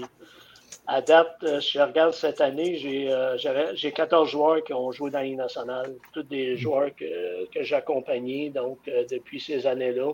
à 0.88 1.02
date, 1.02 1.38
euh, 1.44 1.60
si 1.60 1.74
je 1.74 1.80
regarde 1.80 2.14
cette 2.14 2.42
année, 2.42 2.76
j'ai 2.78 3.92
14 3.92 4.28
euh, 4.28 4.32
joueurs 4.32 4.64
qui 4.64 4.74
ont 4.74 4.92
joué 4.92 5.10
dans 5.12 5.20
la 5.20 5.30
nationale, 5.30 5.96
tous 6.14 6.24
des 6.24 6.54
mm. 6.54 6.58
joueurs 6.58 6.96
que, 6.96 7.46
que 7.46 8.50
donc, 8.50 8.80
euh, 8.88 9.04
depuis 9.10 9.40
ces 9.40 9.66
années-là. 9.68 10.12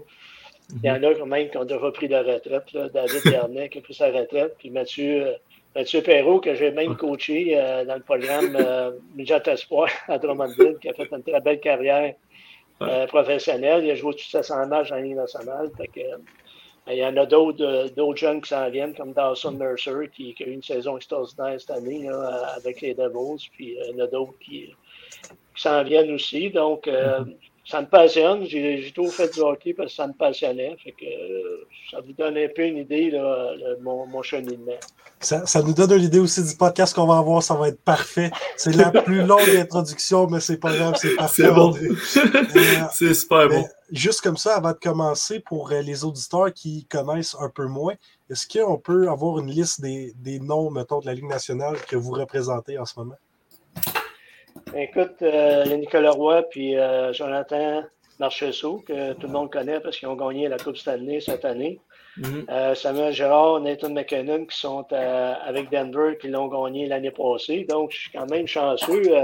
Il 0.83 0.87
y 0.87 0.91
en 0.91 1.01
a 1.01 1.15
quand 1.15 1.25
même 1.25 1.49
qui 1.49 1.57
ont 1.57 1.65
déjà 1.65 1.91
pris 1.91 2.07
de 2.07 2.15
retraite. 2.15 2.71
Là. 2.73 2.89
David 2.89 3.21
Bernet 3.25 3.69
qui 3.69 3.79
a 3.79 3.81
pris 3.81 3.93
sa 3.93 4.11
retraite, 4.11 4.55
puis 4.59 4.69
Mathieu, 4.69 5.35
Mathieu 5.75 6.01
Perrault, 6.01 6.39
que 6.39 6.53
j'ai 6.53 6.69
même 6.71 6.95
coaché 6.95 7.55
dans 7.87 7.95
le 7.95 8.03
programme 8.03 8.55
euh, 8.55 8.91
Midget 9.15 9.41
Espoir 9.47 9.89
à 10.07 10.19
Drummondville, 10.19 10.77
qui 10.79 10.89
a 10.89 10.93
fait 10.93 11.09
une 11.11 11.23
très 11.23 11.41
belle 11.41 11.59
carrière 11.59 12.13
professionnelle. 13.07 13.83
Il 13.83 13.91
a 13.91 13.95
joué 13.95 14.13
tous 14.13 14.29
700 14.29 14.67
matchs 14.67 14.89
dans 14.89 14.97
la 14.97 15.01
nationale. 15.01 15.71
Fait 15.75 15.87
que, 15.87 16.01
il 16.89 16.97
y 16.97 17.05
en 17.05 17.15
a 17.17 17.25
d'autres, 17.25 17.89
d'autres 17.95 18.19
jeunes 18.19 18.41
qui 18.41 18.49
s'en 18.49 18.69
viennent, 18.69 18.93
comme 18.93 19.13
Dawson 19.13 19.51
Mercer, 19.51 20.09
qui, 20.13 20.35
a 20.39 20.43
eu 20.43 20.53
une 20.53 20.63
saison 20.63 20.97
extraordinaire 20.97 21.59
cette 21.59 21.71
année 21.71 22.07
avec 22.55 22.81
les 22.81 22.93
Devils. 22.93 23.49
Puis 23.51 23.75
il 23.77 23.95
y 23.95 24.01
en 24.01 24.05
a 24.05 24.07
d'autres 24.07 24.37
qui, 24.39 24.73
s'en 25.55 25.83
viennent 25.83 26.11
aussi. 26.11 26.49
Donc, 26.49 26.87
euh, 26.87 27.23
ça 27.65 27.81
me 27.81 27.87
passionne. 27.87 28.45
J'ai, 28.45 28.91
toujours 28.95 29.13
fait 29.13 29.33
du 29.33 29.41
hockey 29.41 29.73
parce 29.73 29.89
que 29.89 29.95
ça 29.95 30.07
me 30.07 30.13
passionnait. 30.13 30.75
Fait 30.83 30.91
que, 30.91 31.05
ça 31.89 32.01
vous 32.01 32.13
donne 32.13 32.37
un 32.37 32.47
peu 32.55 32.63
une 32.63 32.77
idée 32.77 33.11
de 33.11 33.81
mon, 33.81 34.05
mon 34.05 34.21
cheminement. 34.21 34.77
Ça, 35.19 35.45
ça, 35.45 35.61
nous 35.61 35.73
donne 35.73 35.91
une 35.93 36.03
idée 36.03 36.19
aussi 36.19 36.41
du 36.43 36.55
podcast 36.55 36.95
qu'on 36.95 37.05
va 37.05 37.17
avoir. 37.17 37.43
Ça 37.43 37.55
va 37.55 37.67
être 37.67 37.81
parfait. 37.81 38.31
C'est 38.55 38.75
la 38.75 38.89
plus 38.89 39.21
longue 39.25 39.49
introduction, 39.57 40.27
mais 40.27 40.39
c'est 40.39 40.57
pas 40.57 40.73
grave, 40.73 40.95
c'est 40.97 41.15
parfait. 41.15 41.43
C'est 41.43 41.51
bon. 41.51 41.73
c'est 42.93 43.13
super 43.13 43.49
bon. 43.49 43.65
Juste 43.91 44.21
comme 44.21 44.37
ça, 44.37 44.55
avant 44.55 44.71
de 44.71 44.77
commencer, 44.77 45.39
pour 45.39 45.71
euh, 45.71 45.81
les 45.81 46.05
auditeurs 46.05 46.53
qui 46.53 46.85
connaissent 46.85 47.35
un 47.39 47.49
peu 47.49 47.65
moins, 47.65 47.95
est-ce 48.29 48.47
qu'on 48.47 48.77
peut 48.77 49.09
avoir 49.09 49.39
une 49.39 49.49
liste 49.49 49.81
des, 49.81 50.13
des, 50.15 50.39
noms, 50.39 50.69
mettons, 50.69 50.99
de 50.99 51.07
la 51.07 51.15
Ligue 51.15 51.27
nationale 51.27 51.75
que 51.87 51.95
vous 51.95 52.11
représentez 52.11 52.77
en 52.77 52.85
ce 52.85 52.99
moment? 52.99 53.15
Écoute, 54.75 55.21
euh, 55.21 55.63
il 55.65 55.71
y 55.71 55.73
a 55.73 55.77
Nicolas 55.77 56.11
Roy 56.11 56.43
puis 56.43 56.77
euh, 56.77 57.11
Jonathan 57.13 57.83
Marchessault, 58.19 58.79
que 58.79 59.13
tout 59.13 59.27
le 59.27 59.33
monde 59.33 59.51
connaît 59.51 59.79
parce 59.79 59.97
qu'ils 59.97 60.07
ont 60.07 60.15
gagné 60.15 60.47
la 60.47 60.57
Coupe 60.57 60.77
Stanley 60.77 61.21
cette 61.21 61.45
année. 61.45 61.79
Mhm. 62.17 62.45
Euh, 62.49 62.75
Samuel 62.75 63.13
Gérard, 63.13 63.61
Nathan 63.61 63.91
McKinnon 63.91 64.45
qui 64.45 64.57
sont 64.57 64.85
euh, 64.91 65.33
avec 65.45 65.69
Denver 65.69 66.17
qui 66.19 66.27
l'ont 66.27 66.47
gagné 66.47 66.87
l'année 66.87 67.11
passée. 67.11 67.65
Donc, 67.69 67.91
je 67.91 67.99
suis 67.99 68.11
quand 68.11 68.29
même 68.29 68.47
chanceux. 68.47 69.17
Euh, 69.17 69.23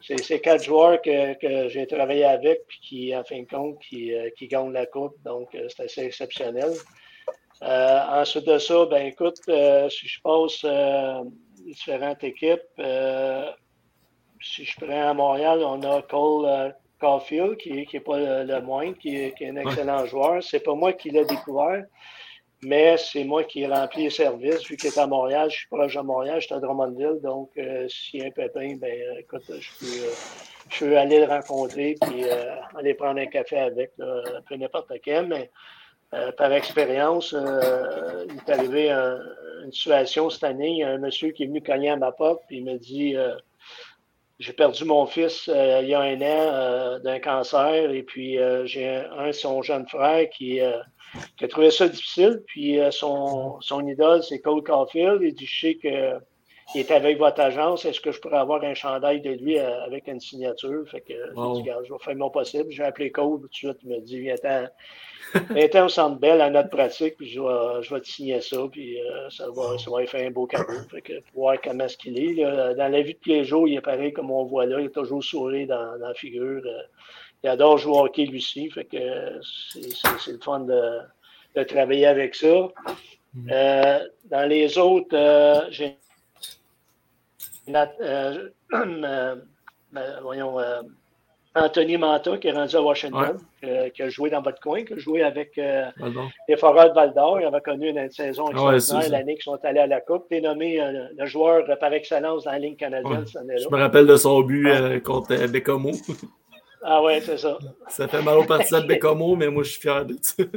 c'est 0.00 0.20
ces 0.20 0.40
quatre 0.40 0.64
joueurs 0.64 1.00
que, 1.00 1.68
j'ai 1.68 1.86
travaillé 1.86 2.24
avec 2.24 2.58
et 2.58 2.86
qui, 2.86 3.16
en 3.16 3.24
fin 3.24 3.40
de 3.40 3.48
compte, 3.48 3.78
qui, 3.78 4.12
qui 4.36 4.48
gagnent 4.48 4.72
la 4.72 4.84
Coupe. 4.84 5.14
Donc, 5.24 5.48
c'est 5.52 5.84
assez 5.84 6.02
exceptionnel. 6.02 6.72
ensuite 7.62 8.46
de 8.46 8.58
ça, 8.58 8.84
ben 8.84 9.06
écoute, 9.06 9.38
si 9.88 10.06
je 10.06 10.20
passe 10.20 10.66
différentes 11.64 12.22
équipes, 12.22 12.60
si 14.42 14.64
je 14.66 14.76
prends 14.76 15.08
à 15.08 15.14
Montréal, 15.14 15.60
on 15.62 15.80
a 15.82 16.02
Cole 16.02 16.74
Caulfield, 17.04 17.56
qui 17.58 17.86
n'est 17.92 18.00
pas 18.00 18.44
le, 18.44 18.60
moindre, 18.62 18.96
qui 18.96 19.16
est, 19.16 19.34
un 19.42 19.56
excellent 19.56 20.06
joueur. 20.06 20.42
C'est 20.42 20.60
pas 20.60 20.74
moi 20.74 20.94
qui 20.94 21.10
l'ai 21.10 21.26
découvert, 21.26 21.84
mais 22.62 22.96
c'est 22.96 23.24
moi 23.24 23.44
qui 23.44 23.60
ai 23.62 23.66
rempli 23.66 24.04
les 24.04 24.10
services. 24.10 24.66
Vu 24.66 24.76
qu'il 24.76 24.88
est 24.88 24.98
à 24.98 25.06
Montréal, 25.06 25.50
je 25.50 25.56
suis 25.56 25.66
proche 25.68 25.94
de 25.94 26.00
Montréal, 26.00 26.40
je 26.40 26.46
suis 26.46 26.54
à 26.54 26.60
Drummondville. 26.60 27.20
Donc, 27.22 27.50
euh, 27.58 27.86
s'il 27.88 28.20
y 28.20 28.22
a 28.22 28.28
un 28.28 28.30
pépin, 28.30 28.76
ben, 28.76 29.18
écoute, 29.18 29.44
je 29.48 29.70
peux, 29.78 29.84
euh, 29.84 30.12
je 30.70 30.84
peux 30.84 30.96
aller 30.96 31.18
le 31.18 31.26
rencontrer 31.26 31.90
et 31.90 32.24
euh, 32.24 32.54
aller 32.78 32.94
prendre 32.94 33.20
un 33.20 33.26
café 33.26 33.58
avec, 33.58 33.92
peu 33.96 34.56
n'importe 34.56 34.92
quel. 35.02 35.26
Mais 35.26 35.50
par 36.38 36.52
expérience, 36.52 37.32
il 37.32 38.36
est 38.36 38.50
arrivé 38.50 38.90
une 38.90 39.72
situation 39.72 40.30
cette 40.30 40.44
année. 40.44 40.70
Il 40.70 40.78
y 40.78 40.84
a 40.84 40.90
un 40.90 40.98
monsieur 40.98 41.32
qui 41.32 41.42
est 41.42 41.46
venu 41.46 41.60
cogner 41.60 41.90
à 41.90 41.96
ma 41.96 42.12
porte 42.12 42.44
et 42.50 42.56
il 42.58 42.64
me 42.64 42.78
dit 42.78 43.16
j'ai 44.44 44.52
perdu 44.52 44.84
mon 44.84 45.06
fils 45.06 45.48
il 45.48 45.88
y 45.88 45.94
a 45.94 46.00
un 46.00 46.20
an 46.20 46.98
d'un 47.02 47.18
cancer 47.18 47.90
et 47.90 48.02
puis 48.02 48.38
j'ai 48.64 49.02
un, 49.16 49.32
son 49.32 49.62
jeune 49.62 49.88
frère 49.88 50.28
qui, 50.30 50.60
a 50.60 51.48
trouvé 51.48 51.70
ça 51.70 51.88
difficile. 51.88 52.42
Puis 52.46 52.78
son, 52.90 53.60
son 53.60 53.86
idole, 53.86 54.22
c'est 54.22 54.40
Cole 54.40 54.62
Caulfield. 54.62 55.22
Dit 55.34 55.46
Je 55.46 55.60
sais 55.60 55.74
que 55.76 56.18
il 56.74 56.80
est 56.80 56.90
avec 56.90 57.18
votre 57.18 57.40
agence, 57.40 57.84
est-ce 57.84 58.00
que 58.00 58.10
je 58.10 58.20
pourrais 58.20 58.38
avoir 58.38 58.62
un 58.64 58.74
chandail 58.74 59.20
de 59.20 59.30
lui 59.30 59.58
euh, 59.58 59.84
avec 59.84 60.08
une 60.08 60.20
signature? 60.20 60.88
Fait 60.88 61.02
que 61.02 61.12
je 61.12 61.62
dit, 61.62 61.70
je 61.86 61.92
vais 61.92 61.98
faire 61.98 62.16
mon 62.16 62.30
possible. 62.30 62.70
J'ai 62.70 62.84
appelé 62.84 63.10
Cole 63.10 63.40
tout 63.40 63.48
de 63.48 63.54
suite, 63.54 63.76
il 63.82 63.90
m'a 63.90 63.98
dit, 63.98 64.20
viens-t'en 64.20 64.66
viens 65.50 65.84
au 65.84 65.88
centre 65.88 66.18
belle 66.18 66.40
à 66.40 66.50
notre 66.50 66.70
pratique, 66.70 67.16
puis 67.16 67.28
je 67.28 67.40
vais, 67.40 67.82
je 67.82 67.94
vais 67.94 68.00
te 68.00 68.08
signer 68.08 68.40
ça, 68.40 68.58
puis 68.70 69.00
euh, 69.00 69.28
ça, 69.30 69.46
va, 69.50 69.76
ça 69.78 69.90
va 69.90 70.06
faire 70.06 70.26
un 70.26 70.30
beau 70.30 70.46
cadeau. 70.46 70.72
Fait 70.90 71.02
que 71.02 71.20
pour 71.32 71.42
voir 71.42 71.56
comment 71.62 71.84
est-ce 71.84 71.96
qu'il 71.96 72.18
est. 72.18 72.42
Dans 72.74 72.90
la 72.90 73.02
vie 73.02 73.14
de 73.14 73.18
tous 73.18 73.30
les 73.30 73.44
jours, 73.44 73.68
il 73.68 73.76
est 73.76 73.80
pareil 73.80 74.12
comme 74.12 74.30
on 74.30 74.44
voit 74.44 74.66
là, 74.66 74.80
il 74.80 74.86
est 74.86 74.90
toujours 74.90 75.22
souri 75.22 75.66
dans, 75.66 75.98
dans 75.98 76.08
la 76.08 76.14
figure. 76.14 76.62
Euh, 76.64 76.82
il 77.42 77.48
adore 77.48 77.78
jouer 77.78 77.92
au 77.92 78.04
hockey 78.06 78.24
lui 78.24 78.38
aussi, 78.38 78.70
fait 78.70 78.84
que 78.84 78.96
c'est 79.70 80.32
le 80.32 80.38
fun 80.38 80.60
de, 80.60 80.98
de, 81.54 81.62
travailler 81.62 82.06
avec 82.06 82.34
ça. 82.34 82.68
Mm. 83.34 83.50
dans 84.30 84.48
les 84.48 84.78
autres, 84.78 85.66
j'ai 85.70 85.98
euh, 87.68 88.48
euh, 88.74 89.36
voyons, 90.22 90.60
euh, 90.60 90.82
Anthony 91.54 91.96
Manta, 91.96 92.36
qui 92.38 92.48
est 92.48 92.52
rendu 92.52 92.74
à 92.74 92.82
Washington, 92.82 93.38
qui 93.94 94.02
a 94.02 94.08
joué 94.08 94.28
dans 94.28 94.42
votre 94.42 94.60
coin, 94.60 94.82
qui 94.84 94.94
a 94.94 94.98
joué 94.98 95.22
avec 95.22 95.52
les 95.56 96.56
Foreurs 96.56 96.88
de 96.88 96.94
Val 96.94 97.14
d'Or. 97.14 97.40
Il 97.40 97.46
avait 97.46 97.60
connu 97.60 97.90
une 97.90 98.10
saison 98.10 98.46
ah 98.46 98.74
extraordinaire 98.74 99.18
l'année 99.20 99.34
qu'ils 99.34 99.44
sont 99.44 99.60
allés 99.62 99.78
à 99.78 99.86
la 99.86 100.00
Coupe. 100.00 100.26
Tu 100.28 100.38
es 100.38 100.40
nommé 100.40 100.80
le 101.16 101.26
joueur 101.26 101.64
par 101.78 101.92
excellence 101.92 102.42
dans 102.44 102.50
la 102.50 102.58
ligne 102.58 102.74
canadienne 102.74 103.24
cette 103.24 103.36
année-là. 103.36 103.60
Je 103.62 103.68
me 103.68 103.80
rappelle 103.80 104.06
de 104.06 104.16
son 104.16 104.40
but 104.40 105.00
contre 105.02 105.46
Bécomo. 105.46 105.92
Ah 106.86 107.02
ouais, 107.02 107.18
c'est 107.22 107.38
ça. 107.38 107.56
Ça 107.88 108.06
fait 108.08 108.20
mal 108.20 108.36
au 108.36 108.44
partisans 108.44 108.82
de 108.82 108.86
Bécomo, 108.86 109.36
mais 109.36 109.48
moi, 109.48 109.62
je 109.62 109.70
suis 109.70 109.80
fier 109.80 110.04
de 110.04 110.16
ça. 110.20 110.42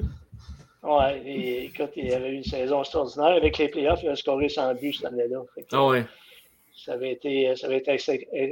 Oui, 0.84 1.70
écoute, 1.74 1.92
il 1.96 2.14
avait 2.14 2.32
eu 2.32 2.36
une 2.36 2.44
saison 2.44 2.82
extraordinaire. 2.82 3.38
Avec 3.38 3.58
les 3.58 3.68
playoffs, 3.68 4.04
il 4.04 4.10
a 4.10 4.16
scoré 4.16 4.48
100 4.48 4.76
buts 4.76 4.94
cette 4.94 5.06
année-là. 5.06 5.40
Ah 5.72 5.86
ouais 5.86 6.06
ça 6.78 6.94
avait 6.94 7.12
été, 7.12 7.56
ça 7.56 7.68
avait 7.68 7.78
été 7.78 7.98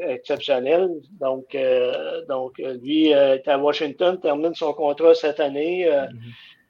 exceptionnel. 0.09 0.89
Donc, 1.19 1.53
euh, 1.53 2.25
donc 2.25 2.57
lui 2.57 3.13
euh, 3.13 3.35
est 3.35 3.47
à 3.47 3.57
Washington, 3.57 4.19
termine 4.19 4.55
son 4.55 4.73
contrat 4.73 5.13
cette 5.13 5.39
année. 5.39 5.87
Euh, 5.87 6.05
mm-hmm. 6.05 6.17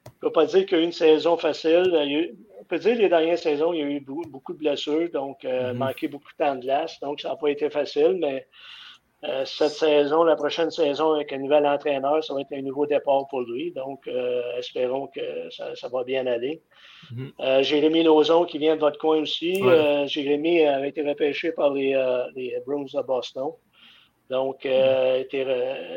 On 0.06 0.26
ne 0.26 0.30
peut 0.30 0.32
pas 0.32 0.46
dire 0.46 0.66
qu'il 0.66 0.78
y 0.78 0.80
a 0.80 0.84
eu 0.84 0.86
une 0.86 0.92
saison 0.92 1.36
facile. 1.36 2.34
on 2.60 2.64
peut 2.64 2.78
dire 2.78 2.96
que 2.96 3.02
les 3.02 3.08
dernières 3.08 3.38
saisons, 3.38 3.72
il 3.72 3.80
y 3.80 3.82
a 3.82 3.86
eu 3.86 4.00
beaucoup, 4.00 4.52
de 4.52 4.58
blessures, 4.58 5.10
donc 5.10 5.42
mm-hmm. 5.42 5.72
manqué 5.72 6.08
beaucoup 6.08 6.30
de 6.38 6.44
temps 6.44 6.54
de 6.54 6.60
glace. 6.60 7.00
Donc, 7.00 7.20
ça 7.20 7.30
n'a 7.30 7.36
pas 7.36 7.48
été 7.48 7.70
facile, 7.70 8.18
mais 8.20 8.46
cette 9.44 9.72
saison, 9.72 10.22
la 10.24 10.36
prochaine 10.36 10.70
saison, 10.70 11.14
avec 11.14 11.32
un 11.32 11.38
nouvel 11.38 11.66
entraîneur, 11.66 12.22
ça 12.22 12.34
va 12.34 12.42
être 12.42 12.52
un 12.52 12.62
nouveau 12.62 12.86
départ 12.86 13.26
pour 13.28 13.40
lui. 13.40 13.72
Donc, 13.72 14.08
espérons 14.58 15.08
que 15.08 15.50
ça, 15.50 15.74
ça 15.74 15.88
va 15.88 16.04
bien 16.04 16.26
aller. 16.26 16.62
Mhm. 17.12 17.32
Euh, 17.40 17.62
Jérémy 17.62 18.02
Lozon 18.02 18.44
qui 18.44 18.58
vient 18.58 18.74
de 18.74 18.80
votre 18.80 18.98
coin 18.98 19.18
aussi. 19.18 19.62
Euh, 19.62 20.06
Jérémy 20.06 20.62
a 20.62 20.86
été 20.86 21.02
repêché 21.02 21.52
par 21.52 21.72
les, 21.72 21.94
euh, 21.94 22.24
les 22.34 22.54
Bruins 22.66 22.84
de 22.84 23.02
Boston. 23.02 23.50
Donc, 24.30 24.64
il 24.64 24.72
a 24.72 25.18
été 25.18 25.46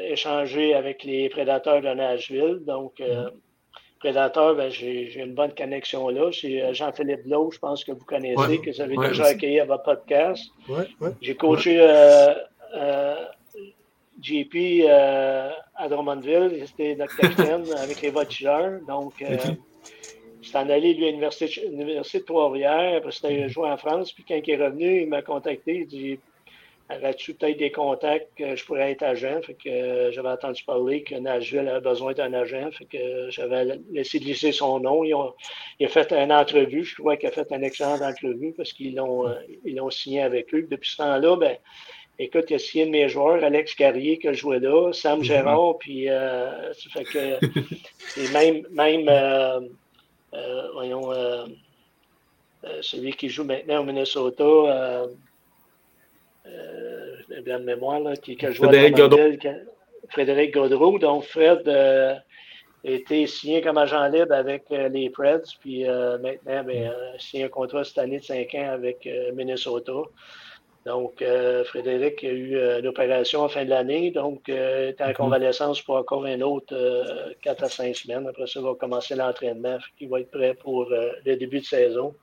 échangé 0.08 0.76
avec 0.76 1.04
les 1.04 1.30
prédateurs 1.30 1.82
de 1.82 1.88
Nashville. 1.88 2.60
Donc, 2.62 3.00
mhm. 3.00 3.32
prédateur, 4.00 4.56
ben, 4.56 4.70
j'ai 4.70 5.20
une 5.20 5.34
bonne 5.34 5.54
connexion 5.56 6.10
là. 6.10 6.30
C'est 6.32 6.74
Jean-Philippe 6.76 7.26
Blau, 7.26 7.50
je 7.52 7.58
pense 7.58 7.84
que 7.84 7.92
vous 7.92 8.06
connaissez, 8.06 8.60
que 8.60 8.70
vous 8.72 8.82
avez 8.82 8.96
déjà 8.98 9.26
accueilli 9.26 9.60
à 9.60 9.66
votre 9.66 9.84
podcast. 9.84 10.46
J'ai 11.22 11.36
coaché 11.36 11.80
JP 14.22 14.86
à 15.76 15.88
Drummondville. 15.90 16.64
C'était 16.68 16.96
notre 16.96 17.16
capitaine 17.16 17.66
avec 17.78 18.02
les 18.02 18.10
Voltigeurs. 18.10 18.80
Donc, 18.88 19.24
suis 20.50 20.58
en 20.58 20.70
allé 20.70 20.94
lui, 20.94 21.06
à 21.06 21.12
l'Université 21.12 21.48
de 21.48 22.26
Trois-Rivières, 22.26 23.02
parce 23.02 23.20
qu'il 23.20 23.44
a 23.44 23.48
joué 23.48 23.70
en 23.70 23.78
France. 23.78 24.12
Puis 24.12 24.26
quand 24.28 24.36
il 24.36 24.50
est 24.50 24.64
revenu, 24.64 25.02
il 25.02 25.08
m'a 25.08 25.22
contacté. 25.22 25.80
Il 25.80 25.88
dit 25.88 26.20
Aurais-tu 26.92 27.36
peut-être 27.36 27.60
des 27.60 27.72
contacts 27.72 28.30
que 28.36 28.56
je 28.56 28.66
pourrais 28.66 28.92
être 28.94 29.04
agent? 29.04 29.44
Fait 29.44 29.54
que 29.54 29.70
euh, 29.70 30.12
j'avais 30.12 30.30
entendu 30.30 30.64
parler 30.64 31.04
que 31.04 31.14
Nashville 31.14 31.68
avait 31.68 31.82
besoin 31.82 32.14
d'un 32.14 32.34
agent. 32.34 32.72
Fait 32.72 32.86
que 32.86 33.30
j'avais 33.30 33.80
laissé 33.92 34.20
glisser 34.20 34.52
son 34.52 34.80
nom. 34.80 35.04
il 35.04 35.14
a 35.14 35.88
fait 35.88 36.12
une 36.12 36.34
entrevue. 36.34 36.84
Je 36.84 36.96
crois 36.96 37.16
qu'il 37.16 37.30
a 37.30 37.32
fait 37.32 37.46
une 37.52 37.64
excellente 37.64 38.02
entrevue 38.02 38.54
parce 38.58 38.74
qu'ils 38.74 38.96
l'ont 38.96 39.28
euh, 39.28 39.36
ils 39.66 39.76
l'ont 39.76 39.92
signé 39.92 40.24
avec 40.24 40.52
eux. 40.56 40.66
Depuis 40.68 40.90
ce 40.90 40.98
temps-là, 40.98 41.36
ben, 41.36 41.58
écoute, 42.20 42.46
il 42.50 42.56
a 42.56 42.60
signé 42.60 42.86
de 42.86 42.92
mes 42.92 43.10
joueurs, 43.10 43.44
Alex 43.44 43.74
Carrier, 43.74 44.20
que 44.20 44.34
je 44.34 44.40
jouais 44.40 44.60
là, 44.60 44.92
Sam 44.94 45.20
mm-hmm. 45.20 45.24
Gérard, 45.24 45.78
puis 45.80 46.10
euh, 46.10 46.72
ça 46.74 46.90
fait 46.92 47.04
que 47.06 48.34
même, 48.34 48.66
même 48.72 49.10
euh, 50.34 50.68
voyons, 50.74 51.12
euh, 51.12 51.46
euh, 52.66 52.78
celui 52.82 53.14
qui 53.14 53.30
joue 53.30 53.44
maintenant 53.44 53.82
au 53.82 53.84
Minnesota, 53.84 54.44
euh, 54.44 55.08
bien 57.44 57.60
de 57.60 57.66
mémoire, 57.66 58.00
là, 58.00 58.16
qui, 58.16 58.38
a 58.46 58.52
joué 58.52 58.68
Frédéric 58.68 58.96
Godreau. 58.96 59.20
Frédéric 60.10 60.54
Godreau. 60.54 61.00
Donc, 61.00 61.24
Fred 61.24 61.68
a 61.68 62.22
été 62.84 63.28
signé 63.28 63.62
comme 63.62 63.78
agent 63.78 64.08
libre 64.08 64.34
avec 64.34 64.66
les 64.70 65.10
Preds, 65.10 65.56
puis 65.60 65.84
maintenant, 65.86 66.64
ben, 66.64 66.92
signé 67.20 67.46
un 67.46 67.50
contrat 67.50 67.84
cette 67.84 68.00
année 68.00 68.20
de 68.20 68.24
5 68.24 68.56
ans 68.56 68.70
avec 68.72 69.08
Minnesota. 69.34 69.94
Donc, 70.90 71.22
euh, 71.22 71.64
Frédéric 71.66 72.24
a 72.24 72.30
eu 72.30 72.56
euh, 72.56 72.80
une 72.80 72.88
opération 72.88 73.42
en 73.42 73.48
fin 73.48 73.64
de 73.64 73.70
l'année, 73.70 74.10
donc 74.10 74.50
euh, 74.50 74.90
est 74.90 75.00
en 75.02 75.10
mhm. 75.10 75.14
convalescence 75.14 75.84
pour 75.84 75.98
encore 75.98 76.26
un 76.26 76.42
autre 76.42 76.76
4 77.44 77.64
à 77.64 77.70
5 77.70 77.96
semaines. 77.96 78.28
Après 78.28 78.48
ça, 78.48 78.60
il 78.60 78.66
va 78.66 78.74
commencer 78.74 79.14
l'entraînement, 79.16 79.78
il 80.00 80.10
va 80.10 80.22
être 80.22 80.32
prêt 80.32 80.56
pour 80.56 80.90
le 80.90 81.36
début 81.36 81.60
de 81.60 81.66
saison. 81.66 82.16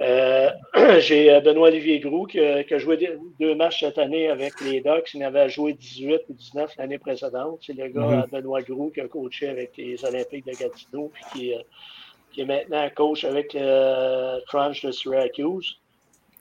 J'ai 0.00 1.40
Benoît 1.42 1.68
Olivier 1.68 2.00
Groux 2.00 2.26
qui, 2.26 2.40
a 2.40 2.78
joué 2.78 3.18
deux 3.38 3.54
matchs 3.54 3.80
cette 3.80 3.98
année 3.98 4.28
avec 4.28 4.60
les 4.62 4.80
Ducks. 4.80 5.14
Il 5.14 5.22
avait 5.22 5.48
joué 5.48 5.74
18 5.74 6.22
ou 6.28 6.32
19 6.32 6.72
l'année 6.76 6.98
précédente. 6.98 7.60
C'est 7.60 7.74
le 7.74 7.86
gars 7.86 8.00
mhm. 8.00 8.24
Benoît 8.32 8.62
Groux 8.62 8.90
qui 8.90 9.00
a 9.00 9.06
coaché 9.06 9.48
avec 9.48 9.76
les 9.76 10.04
Olympiques 10.04 10.46
de 10.46 10.58
Gatineau, 10.58 11.12
puis 11.14 11.52
qui, 12.32 12.40
est 12.40 12.44
maintenant 12.44 12.88
coach 12.96 13.22
avec 13.22 13.56
Crunch 14.48 14.84
de 14.84 14.90
Syracuse. 14.90 15.76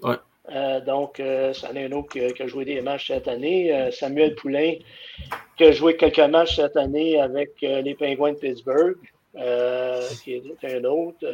Ouais. 0.01 0.15
Euh, 0.51 0.81
donc, 0.81 1.19
euh, 1.19 1.53
c'en 1.53 1.73
est 1.75 1.85
un 1.85 1.91
autre 1.91 2.09
qui, 2.09 2.21
a 2.21 2.47
joué 2.47 2.65
des 2.65 2.81
matchs 2.81 3.07
cette 3.07 3.27
année. 3.27 3.73
Euh, 3.73 3.91
Samuel 3.91 4.35
Poulain, 4.35 4.73
qui 5.57 5.63
a 5.63 5.71
joué 5.71 5.95
quelques 5.95 6.19
matchs 6.19 6.55
cette 6.55 6.77
année 6.77 7.19
avec 7.19 7.61
les 7.61 7.95
Penguins 7.95 8.33
de 8.33 8.39
Pittsburgh, 8.39 8.97
qui 10.23 10.33
est 10.33 10.65
un 10.65 10.83
autre. 10.85 11.25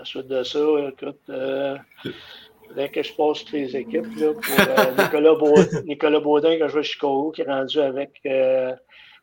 ensuite 0.00 0.26
de 0.26 0.42
ça, 0.42 0.58
écoute, 0.88 1.20
il 1.28 2.12
faudrait 2.68 2.88
que 2.90 3.02
je 3.02 3.12
passe 3.14 3.44
toutes 3.44 3.52
les 3.52 3.76
équipes 3.76 4.06
là, 4.16 4.32
pour 4.32 4.98
Nicolas, 5.04 5.82
Nicolas, 5.84 6.20
Baudin, 6.20 6.56
qui 6.56 6.62
a 6.62 6.68
joué 6.68 6.80
à 6.80 6.82
Chicago, 6.82 7.30
qui 7.30 7.42
est 7.42 7.46
rendu 7.46 7.80
avec, 7.80 8.20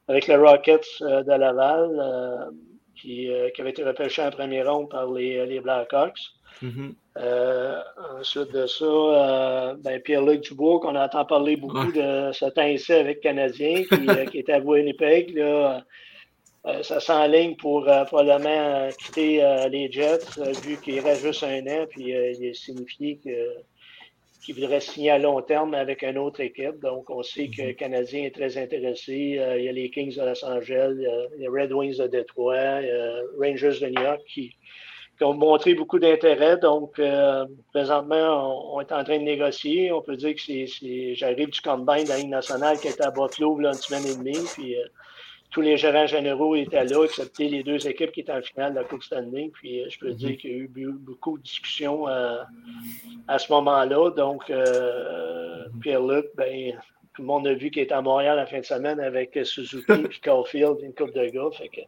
avec 0.08 0.28
les 0.28 0.36
Rockets 0.36 0.88
de 1.02 1.38
Laval, 1.38 2.52
qui, 2.96 3.30
qui, 3.54 3.62
avait 3.62 3.70
été 3.70 3.84
repêché 3.84 4.22
en 4.24 4.32
première 4.32 4.72
ronde 4.72 4.90
par 4.90 5.12
les, 5.12 5.46
les 5.46 5.60
Blackhawks. 5.60 6.32
Mm-hmm. 6.64 6.92
Euh, 6.92 7.03
ensuite 7.16 8.52
de 8.52 8.66
ça, 8.66 8.86
euh, 8.86 9.76
ben 9.78 10.02
Pierre-Luc 10.02 10.42
Dubois, 10.42 10.80
qu'on 10.80 10.96
entend 10.96 11.26
parler 11.26 11.56
beaucoup 11.56 11.92
de 11.92 12.32
ce 12.32 12.50
temps-ci 12.50 12.94
avec 12.94 13.22
Canadien, 13.22 13.84
qui, 13.84 14.10
euh, 14.10 14.26
qui, 14.32 14.40
est 14.40 14.50
à 14.50 14.60
Winnipeg. 14.60 15.36
Là, 15.36 15.84
ça 16.82 17.02
s'enligne 17.02 17.58
pour 17.58 17.84
probablement 18.08 18.88
quitter 18.98 19.46
les 19.70 19.92
Jets, 19.92 20.40
vu 20.64 20.78
qu'il 20.78 21.02
reste 21.02 21.22
juste 21.22 21.44
un 21.44 21.68
an, 21.68 21.86
puis 21.90 22.12
il 22.12 22.46
est 22.46 22.54
signifié 22.54 23.20
qu'il 24.42 24.56
voudrait 24.56 24.80
signer 24.80 25.12
à 25.12 25.18
long 25.20 25.42
terme 25.42 25.74
avec 25.74 26.04
une 26.04 26.18
autre 26.18 26.40
équipe. 26.40 26.80
Donc, 26.80 27.10
on 27.10 27.22
sait 27.22 27.50
que 27.50 27.64
le 27.64 27.68
mm-hmm. 27.68 27.76
Canadien 27.76 28.24
est 28.24 28.34
très 28.34 28.58
intéressé. 28.58 29.42
il 29.58 29.64
y 29.66 29.68
a 29.68 29.74
les 29.74 29.90
Kings 29.90 30.16
de 30.16 30.22
Los 30.22 30.46
Angeles, 30.46 30.96
il 30.96 31.04
y 31.04 31.06
a 31.06 31.28
les 31.38 31.48
Red 31.50 31.74
Wings 31.74 31.98
de 31.98 32.08
Détroit, 32.08 32.80
Rangers 33.38 33.80
de 33.82 33.88
New 33.88 34.02
York 34.02 34.22
qui, 34.34 34.56
qui 35.24 35.28
ont 35.28 35.34
montré 35.34 35.74
beaucoup 35.74 36.00
d'intérêt. 36.00 36.58
Donc, 36.58 37.00
euh, 37.00 37.46
présentement, 37.72 38.76
on, 38.76 38.82
est 38.82 38.92
en 38.92 39.06
train 39.06 39.20
de 39.20 39.24
négocier. 39.24 39.90
On 39.94 40.02
peut 40.02 40.18
dire 40.18 40.36
que 40.36 41.14
j'arrive 41.16 41.50
du 41.50 41.62
combine 41.62 42.04
de 42.04 42.10
la 42.10 42.18
Ligue 42.18 42.30
nationale 42.30 42.78
qui 42.78 42.90
était 42.90 43.04
à 43.04 43.12
Buffalo 43.12 43.58
là, 43.60 43.70
une 43.70 43.76
semaine 43.76 44.06
et 44.06 44.18
demie. 44.18 44.46
Puis, 44.54 44.78
euh, 44.78 44.84
tous 45.50 45.62
les 45.62 45.78
gérants 45.78 46.08
généraux 46.08 46.56
étaient 46.56 46.84
là, 46.84 47.06
excepté 47.06 47.48
les 47.48 47.64
deux 47.64 47.88
équipes 47.88 48.12
qui 48.12 48.20
étaient 48.20 48.34
en 48.34 48.42
finale 48.42 48.74
de 48.74 48.80
la 48.80 48.84
Coupe 48.84 49.02
Stanley. 49.02 49.50
Puis, 49.54 49.82
euh, 49.82 49.86
je 49.90 49.98
peux 49.98 50.12
dire 50.12 50.36
qu'il 50.36 50.52
y 50.52 50.54
a 50.56 50.58
eu 50.58 50.68
beaucoup 50.92 51.38
de 51.38 51.44
discussions 51.44 52.06
à 52.06 53.40
ce 53.40 53.50
moment-là. 53.54 54.10
Donc. 54.10 54.52
Pierre-Luc, 55.82 56.26
ben, 56.36 56.74
tout 57.16 57.22
le 57.22 57.28
monde 57.28 57.48
a 57.48 57.54
vu 57.54 57.72
qu'il 57.72 57.82
était 57.82 57.94
à 57.94 58.02
Montréal 58.02 58.36
la 58.36 58.46
fin 58.46 58.60
de 58.60 58.66
semaine 58.66 59.00
avec 59.00 59.40
Suzuki 59.44 59.92
et 59.92 60.20
Caulfield, 60.24 60.78
une 60.82 60.94
coupe 60.94 61.14
de 61.14 61.26
gars. 61.28 61.50
Fait 61.58 61.70
que, 61.70 61.82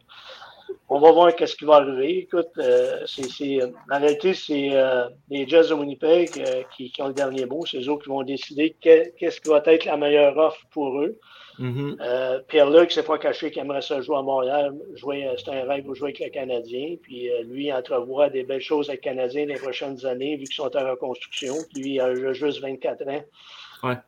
on 0.88 1.00
va 1.00 1.12
voir 1.12 1.34
qu'est-ce 1.34 1.56
qui 1.56 1.64
va 1.64 1.76
arriver. 1.76 2.18
Écoute, 2.18 2.50
euh, 2.58 3.04
c'est, 3.06 3.62
en 3.62 3.98
réalité, 3.98 4.34
c'est 4.34 4.70
euh, 4.72 5.08
les 5.28 5.46
Jazz 5.48 5.68
de 5.68 5.74
Winnipeg 5.74 6.30
euh, 6.38 6.62
qui, 6.76 6.90
qui, 6.90 7.02
ont 7.02 7.08
le 7.08 7.14
dernier 7.14 7.46
mot. 7.46 7.64
C'est 7.66 7.78
eux 7.78 7.98
qui 7.98 8.08
vont 8.08 8.22
décider 8.22 8.76
qu'est-ce 8.80 9.40
qui 9.40 9.48
va 9.48 9.62
être 9.66 9.84
la 9.84 9.96
meilleure 9.96 10.36
offre 10.36 10.60
pour 10.70 11.00
eux. 11.00 11.18
Mm-hmm. 11.58 12.42
Pierre-Luc 12.48 12.92
s'est 12.92 13.02
pas 13.02 13.16
caché 13.16 13.50
qu'il 13.50 13.62
aimerait 13.62 13.80
ça 13.80 14.00
jouer 14.02 14.16
à 14.16 14.22
Montréal. 14.22 14.74
Jouer, 14.94 15.26
c'est 15.38 15.50
un 15.50 15.64
rêve 15.64 15.88
de 15.88 15.94
jouer 15.94 16.08
avec 16.08 16.20
le 16.20 16.28
Canadien. 16.28 16.96
Puis 17.02 17.30
lui, 17.44 17.66
il 17.66 17.72
entrevoit 17.72 18.28
des 18.28 18.44
belles 18.44 18.60
choses 18.60 18.90
avec 18.90 19.04
le 19.04 19.10
Canadien 19.10 19.46
les 19.46 19.54
prochaines 19.54 20.04
années, 20.04 20.36
vu 20.36 20.44
qu'ils 20.44 20.54
sont 20.54 20.76
en 20.76 20.90
reconstruction. 20.90 21.54
Puis 21.72 21.82
lui, 21.82 21.90
il 21.94 22.00
a 22.00 22.32
juste 22.34 22.60
24 22.60 23.08
ans. 23.08 23.22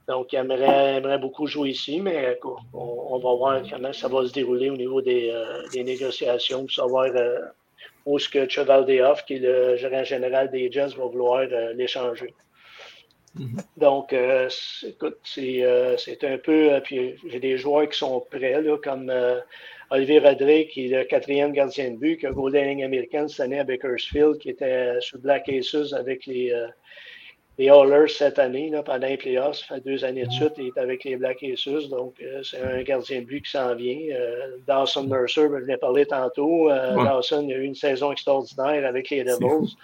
Donc, 0.07 0.33
il 0.33 0.37
aimerait, 0.37 1.19
beaucoup 1.19 1.47
jouer 1.47 1.71
ici, 1.71 2.01
mais 2.01 2.39
on, 2.73 3.19
va 3.19 3.35
voir 3.35 3.63
comment 3.71 3.93
ça 3.93 4.09
va 4.09 4.27
se 4.27 4.33
dérouler 4.33 4.71
au 4.71 4.77
niveau 4.77 5.01
des, 5.01 5.31
euh, 5.31 5.83
négociations 5.83 6.61
pour 6.61 6.73
savoir 6.73 7.07
euh, 7.15 7.39
où 8.07 8.19
est-ce 8.19 8.29
que 8.29 8.49
Cheval 8.49 8.87
Dehoff, 8.87 9.25
qui 9.25 9.35
est 9.35 9.39
le 9.41 9.77
gérant 9.77 10.05
général 10.05 10.51
des 10.51 10.71
Jazz, 10.73 10.97
va 10.97 11.05
vouloir 11.05 11.41
euh, 11.41 11.73
l'échanger. 11.75 12.35
Mm-hmm. 13.37 13.61
Donc, 13.77 14.15
écoute, 14.87 15.19
c'est 15.25 16.25
un 16.25 16.39
peu. 16.39 16.81
puis 16.83 17.17
j'ai 17.27 17.41
des 17.41 17.59
joueurs 17.59 17.89
qui 17.89 17.99
sont 17.99 18.21
prêts, 18.31 18.61
là, 18.63 18.79
comme 18.83 19.13
Olivier 19.91 20.19
Rodrigue, 20.19 20.69
qui 20.71 20.87
est 20.87 20.99
le 20.99 21.05
quatrième 21.05 21.53
gardien 21.53 21.91
de 21.91 21.97
but, 21.97 22.19
qui 22.19 22.27
a 22.27 22.31
goûté 22.31 22.59
la 22.59 22.69
ligne 22.69 22.85
américaine 22.85 23.29
cette 23.29 23.41
année 23.41 23.61
à 23.61 23.65
Bakersfield, 23.65 24.39
qui 24.39 24.49
était 24.51 24.99
sur 25.01 25.19
Black 25.19 25.49
Aces 25.49 25.93
avec 25.93 26.27
les 26.27 26.53
les 27.59 27.71
Hallers 27.71 28.09
cette 28.09 28.39
année, 28.39 28.71
là, 28.71 28.85
pendant 28.85 29.09
les 29.09 29.17
playoffs. 29.17 29.57
Ça 29.57 29.75
fait 29.75 29.81
deux 29.81 30.05
années 30.05 30.25
de 30.25 30.31
suite, 30.31 30.53
il 30.59 30.69
est 30.69 30.79
avec 30.79 31.03
les 31.03 31.17
Black 31.17 31.43
Aces. 31.43 31.89
Donc, 31.89 32.15
euh, 32.23 32.41
c'est 32.45 32.61
un 32.63 32.83
gardien 32.83 33.21
de 33.21 33.25
but 33.25 33.43
qui 33.43 33.51
s'en 33.51 33.75
vient. 33.75 33.99
Euh, 34.13 34.59
Dawson 34.67 35.05
Mercer, 35.05 35.49
je 35.51 35.67
l'ai 35.67 35.77
parlé 35.77 36.07
tantôt. 36.07 36.71
Euh, 36.71 36.95
Dawson 36.95 37.49
a 37.51 37.55
eu 37.55 37.65
une 37.65 37.75
saison 37.75 38.13
extraordinaire 38.13 38.87
avec 38.87 39.11
les 39.11 39.25
Devils. 39.25 39.77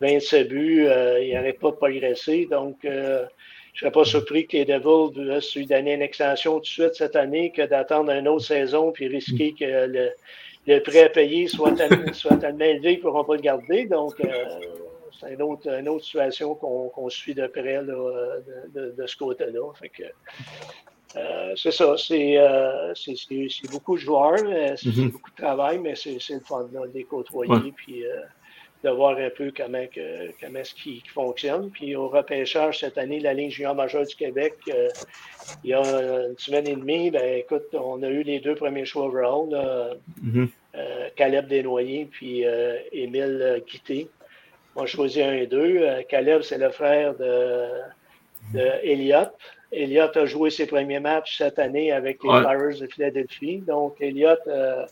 27 0.00 0.48
buts, 0.48 0.86
il 1.22 1.32
n'arrête 1.32 1.58
pas 1.60 1.70
de 1.70 1.76
progresser. 1.76 2.46
Donc, 2.50 2.76
je 2.82 2.88
ne 2.90 3.26
serais 3.74 3.90
pas 3.90 4.04
surpris 4.04 4.46
que 4.46 4.58
les 4.58 4.66
Devils 4.66 5.40
lui 5.56 5.66
donner 5.66 5.94
une 5.94 6.02
extension 6.02 6.56
tout 6.56 6.60
de 6.60 6.66
suite 6.66 6.94
cette 6.94 7.16
année 7.16 7.52
que 7.52 7.62
d'attendre 7.62 8.10
une 8.10 8.28
autre 8.28 8.44
saison 8.44 8.92
puis 8.92 9.08
risquer 9.08 9.54
que 9.58 9.86
le, 9.86 10.10
le 10.66 10.80
prêt 10.80 11.04
à 11.04 11.08
payer 11.08 11.46
soit, 11.46 11.72
tellement, 11.72 12.12
soit 12.12 12.36
tellement 12.36 12.64
élevé 12.64 12.96
qu'ils 12.96 12.98
ne 12.98 13.02
pourront 13.02 13.24
pas 13.24 13.36
le 13.36 13.40
garder. 13.40 13.86
Donc, 13.86 14.14
c'est 15.20 15.32
une 15.32 15.42
autre, 15.42 15.68
une 15.68 15.88
autre 15.88 16.04
situation 16.04 16.54
qu'on 16.54 17.08
suit 17.08 17.34
de 17.34 17.46
près 17.46 17.82
là, 17.82 18.40
de, 18.74 18.94
de, 18.96 19.06
ce 19.06 19.16
côté-là. 19.16 19.60
Euh, 21.16 21.52
c'est 21.56 21.70
ça, 21.70 21.94
euh, 22.10 22.94
c'est 22.94 23.70
beaucoup 23.70 23.94
de 23.94 24.00
joueurs, 24.00 24.38
c'est 24.38 24.88
mm-hmm. 24.88 25.10
beaucoup 25.10 25.30
de 25.30 25.36
travail, 25.36 25.78
mais 25.78 25.94
c'est 25.94 26.18
le 26.30 26.40
fun 26.40 26.68
de 26.72 26.92
les 26.92 27.04
côtoyer 27.04 27.72
puis 27.76 28.04
euh, 28.04 28.20
de 28.82 28.90
voir 28.90 29.16
un 29.16 29.30
peu 29.30 29.52
comment, 29.56 29.86
que, 29.86 30.32
comment 30.40 30.58
est-ce 30.58 30.74
qui, 30.74 31.02
fonctionne. 31.06 31.70
Puis 31.70 31.94
au 31.94 32.08
repêchage 32.08 32.80
cette 32.80 32.98
année, 32.98 33.20
la 33.20 33.32
ligne 33.32 33.50
junior 33.50 33.74
majeure 33.74 34.04
du 34.04 34.14
Québec, 34.16 34.54
il 35.62 35.70
y 35.70 35.74
a 35.74 35.82
une 35.82 36.38
semaine 36.38 36.66
et 36.66 36.76
demie, 36.76 37.10
ben 37.10 37.38
écoute, 37.38 37.74
on 37.74 38.02
a 38.02 38.08
eu 38.08 38.22
les 38.22 38.40
deux 38.40 38.56
premiers 38.56 38.84
choix 38.84 39.06
overall, 39.06 39.96
mm-hmm. 40.22 40.48
Caleb 41.14 41.46
Desnoyers 41.46 42.08
puis 42.10 42.44
Émile 42.92 43.62
Guité 43.70 44.08
ont 44.76 44.86
choisi 44.86 45.22
un 45.22 45.32
et 45.32 45.46
deux. 45.46 45.78
Euh, 45.78 46.02
Caleb, 46.08 46.42
c'est 46.42 46.58
le 46.58 46.70
frère 46.70 47.14
de, 47.14 47.66
de 48.52 48.66
Elliott. 48.82 49.32
Elliott 49.72 50.16
a 50.16 50.26
joué 50.26 50.50
ses 50.50 50.66
premiers 50.66 51.00
matchs 51.00 51.38
cette 51.38 51.58
année 51.58 51.90
avec 51.90 52.22
les 52.22 52.30
Flyers 52.30 52.78
de 52.80 52.86
Philadelphie. 52.86 53.58
Donc, 53.58 53.96
Elliott 54.00 54.40
euh, 54.46 54.84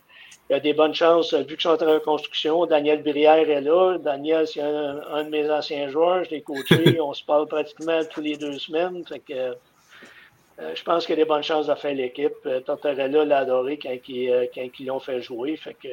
il 0.51 0.57
a 0.57 0.61
des 0.61 0.75
bonnes 0.75 0.95
chances, 0.95 1.33
vu 1.33 1.57
qu'ils 1.57 1.61
sont 1.61 1.83
en 1.83 1.93
reconstruction. 1.95 2.67
Daniel 2.67 3.03
Brière 3.03 3.49
est 3.49 3.61
là. 3.61 3.97
Daniel, 3.99 4.47
c'est 4.47 4.61
un, 4.61 5.25
de 5.25 5.31
mes 5.31 5.49
anciens 5.51 5.89
joueurs. 5.89 6.25
Je 6.25 6.31
l'ai 6.31 6.43
coaché. 6.43 7.01
On 7.01 7.15
se 7.15 7.25
parle 7.25 7.47
pratiquement 7.47 8.01
tous 8.11 8.21
les 8.21 8.37
deux 8.37 8.59
semaines. 8.59 9.05
Fait 9.07 9.21
que, 9.21 9.33
euh, 9.33 10.75
je 10.75 10.83
pense 10.83 11.07
qu'il 11.07 11.17
y 11.17 11.21
a 11.21 11.25
des 11.25 11.29
bonnes 11.29 11.43
chances 11.43 11.69
de 11.69 11.75
faire 11.75 11.95
l'équipe. 11.95 12.35
Tortorella 12.67 13.25
l'a 13.25 13.39
adoré 13.39 13.79
quand, 13.79 13.97
quand 14.05 14.69
ils 14.79 14.87
l'ont 14.87 15.01
fait 15.01 15.23
jouer. 15.23 15.57
Fait 15.57 15.75
que, 15.75 15.89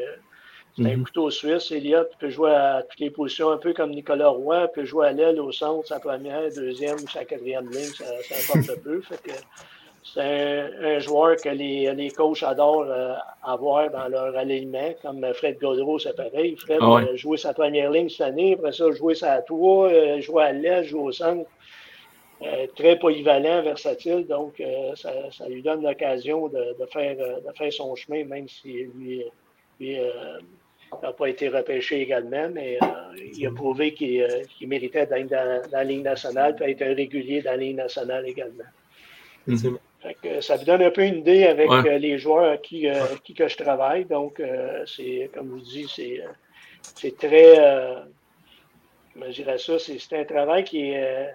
c'est 0.78 0.86
un 0.86 0.98
mhm. 0.98 1.04
couteau 1.04 1.30
suisse. 1.30 1.72
Elliott 1.72 2.10
peut 2.20 2.30
jouer 2.30 2.52
à 2.52 2.84
toutes 2.88 3.00
les 3.00 3.10
positions, 3.10 3.52
un 3.52 3.58
peu 3.58 3.74
comme 3.74 3.92
Nicolas 3.92 4.30
Roy, 4.30 4.68
peut 4.70 4.86
jouer 4.86 5.08
à 5.08 5.12
l'aile, 5.12 5.40
au 5.40 5.52
centre, 5.52 5.88
sa 5.88 6.00
première, 6.00 6.50
deuxième, 6.56 7.00
sa 7.00 7.26
quatrième 7.26 7.70
ligne, 7.70 7.92
ça, 7.98 8.06
ça 8.24 8.58
importe 8.58 8.82
peu. 8.82 9.02
c'est 10.04 10.70
un, 10.82 11.00
joueur 11.00 11.36
que 11.38 11.50
les, 11.50 11.94
les 11.94 12.10
coachs 12.12 12.44
adorent 12.44 12.86
euh, 12.88 13.14
avoir 13.44 13.90
dans 13.92 14.08
leur 14.08 14.36
alignement, 14.36 14.94
comme 15.02 15.26
Fred 15.34 15.60
Godreau, 15.60 16.00
c'est 16.00 16.16
pareil. 16.16 16.56
Fred 16.56 16.80
ah 16.82 16.98
a 16.98 17.16
joué 17.16 17.38
sa 17.38 17.54
première 17.54 17.92
ligne 17.92 18.10
cette 18.10 18.22
année, 18.22 18.54
après 18.54 18.72
ça, 18.72 18.90
jouer 18.92 19.16
sa 19.16 19.42
tour, 19.42 19.86
euh, 19.86 20.20
jouer 20.22 20.44
à 20.44 20.52
l'aile, 20.52 20.86
jouer 20.86 21.02
au 21.02 21.12
centre. 21.12 21.50
Euh, 22.42 22.68
très 22.74 22.98
polyvalent, 22.98 23.62
versatile, 23.64 24.26
donc 24.26 24.64
ça, 24.96 25.12
ça, 25.30 25.50
lui 25.50 25.62
donne 25.62 25.84
l'occasion 25.84 26.48
de, 26.48 26.74
de, 26.80 26.86
faire, 26.86 27.18
de 27.18 27.52
faire 27.58 27.74
son 27.74 27.94
chemin, 27.98 28.24
même 28.24 28.48
si 28.48 28.88
lui, 28.96 29.26
n'a 31.02 31.14
pas 31.14 31.28
été 31.28 31.50
repêché 31.50 32.02
également, 32.02 32.50
mais 32.50 32.78
euh, 32.82 32.88
il 33.34 33.46
a 33.46 33.52
prouvé 33.52 33.94
qu'il 33.94 34.22
euh, 34.22 34.44
méritait 34.62 35.06
d'être 35.06 35.30
dans, 35.30 35.62
la 35.72 35.84
Ligue 35.84 36.04
nationale 36.04 36.56
et 36.62 36.72
être 36.72 36.82
un 36.82 36.94
régulier 36.94 37.42
dans 37.42 37.52
la 37.52 37.58
Ligue 37.58 37.78
nationale 37.78 38.28
également. 38.28 38.64
ça 40.42 40.56
vous 40.56 40.66
donne 40.66 40.82
un 40.82 40.92
peu 40.92 41.04
une 41.04 41.20
idée 41.20 41.46
avec 41.46 41.70
euh, 41.70 41.98
les 41.98 42.18
joueurs 42.18 42.46
avec 42.46 42.62
qui, 42.62 42.88
qui 43.24 43.34
que 43.34 43.48
je 43.48 43.58
travaille. 43.58 44.06
Donc, 44.06 44.42
c'est 44.86 45.30
comme 45.34 45.48
je 45.48 45.54
vous 45.54 45.60
dis, 45.60 46.22
c'est 46.96 47.18
très. 47.18 47.56
comment 49.14 49.28
je 49.28 49.36
dirais 49.44 49.58
ça? 49.58 49.78
C'est 49.80 50.14
un 50.14 50.26
travail 50.26 50.64
qui 50.64 50.92
est 50.92 51.30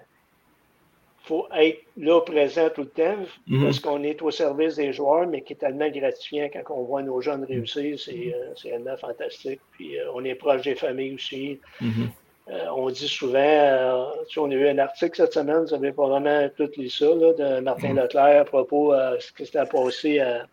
faut 1.25 1.47
être 1.57 1.81
là 1.97 2.21
présent 2.21 2.69
tout 2.69 2.81
le 2.81 2.89
temps 2.89 3.17
mhm. 3.47 3.63
parce 3.63 3.79
qu'on 3.79 4.03
est 4.03 4.21
au 4.21 4.29
service 4.29 4.75
des 4.75 4.93
joueurs, 4.93 5.27
mais 5.27 5.41
qui 5.41 5.53
est 5.53 5.57
tellement 5.57 5.89
gratifiant 5.89 6.49
quand 6.53 6.75
on 6.75 6.83
voit 6.83 7.01
nos 7.01 7.19
jeunes 7.19 7.43
réussir. 7.43 7.99
C'est 7.99 8.69
vraiment 8.69 8.91
euh, 8.91 8.97
fantastique. 8.97 9.59
Puis 9.71 9.97
euh, 9.97 10.11
on 10.13 10.23
est 10.23 10.35
proche 10.35 10.61
des 10.61 10.75
familles 10.75 11.15
aussi. 11.15 11.59
Mhm. 11.81 12.09
Euh, 12.51 12.67
on 12.75 12.91
dit 12.91 13.07
souvent, 13.07 14.13
on 14.37 14.51
a 14.51 14.53
eu 14.53 14.67
un 14.67 14.77
article 14.77 15.15
cette 15.15 15.33
semaine, 15.33 15.63
vous 15.63 15.73
avez 15.73 15.91
probablement 15.91 16.47
tout 16.55 16.69
lu 16.77 16.89
ça, 16.91 17.07
de 17.07 17.59
Martin 17.59 17.89
mhm. 17.89 18.01
Leclerc 18.01 18.41
à 18.41 18.45
propos 18.45 18.93
de 18.93 19.17
ce 19.19 19.33
qui 19.33 19.47
s'était 19.47 19.65
passé 19.65 20.19
à, 20.19 20.45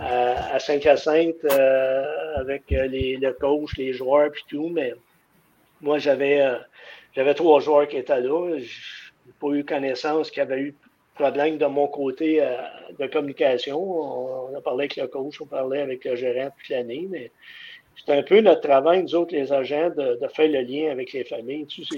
à, 0.00 0.58
Saint-Hyacinthe 0.58 1.44
avec 2.34 2.64
les, 2.68 3.16
le 3.16 3.32
coach, 3.32 3.76
les 3.78 3.92
joueurs 3.92 4.32
puis 4.32 4.42
tout. 4.48 4.70
Mais 4.70 4.92
moi, 5.80 5.98
j'avais 5.98 6.44
j'avais 7.14 7.34
trois 7.34 7.60
joueurs 7.60 7.86
qui 7.86 7.96
étaient 7.96 8.20
là 8.20 8.58
pas 9.40 9.48
eu 9.48 9.64
connaissance 9.64 10.30
qu'il 10.30 10.38
y 10.38 10.42
avait 10.42 10.60
eu 10.60 10.74
problème 11.14 11.58
de 11.58 11.66
mon 11.66 11.86
côté 11.86 12.42
euh, 12.42 12.56
de 12.98 13.06
communication. 13.06 13.78
On, 13.78 14.56
a 14.56 14.60
parlé 14.60 14.84
avec 14.84 14.96
le 14.96 15.06
coach, 15.06 15.40
on 15.40 15.46
parlait 15.46 15.80
avec 15.80 16.04
le 16.04 16.16
gérant 16.16 16.50
toute 16.58 16.68
l'année, 16.68 17.06
mais 17.08 17.30
c'est 18.04 18.12
un 18.12 18.22
peu 18.22 18.40
notre 18.40 18.60
travail, 18.60 19.02
nous 19.02 19.14
autres, 19.14 19.34
les 19.34 19.52
agents, 19.52 19.90
de, 19.90 20.18
faire 20.34 20.48
le 20.48 20.60
lien 20.60 20.90
avec 20.90 21.12
les 21.12 21.24
familles. 21.24 21.66
Tu 21.66 21.84
sais, 21.84 21.96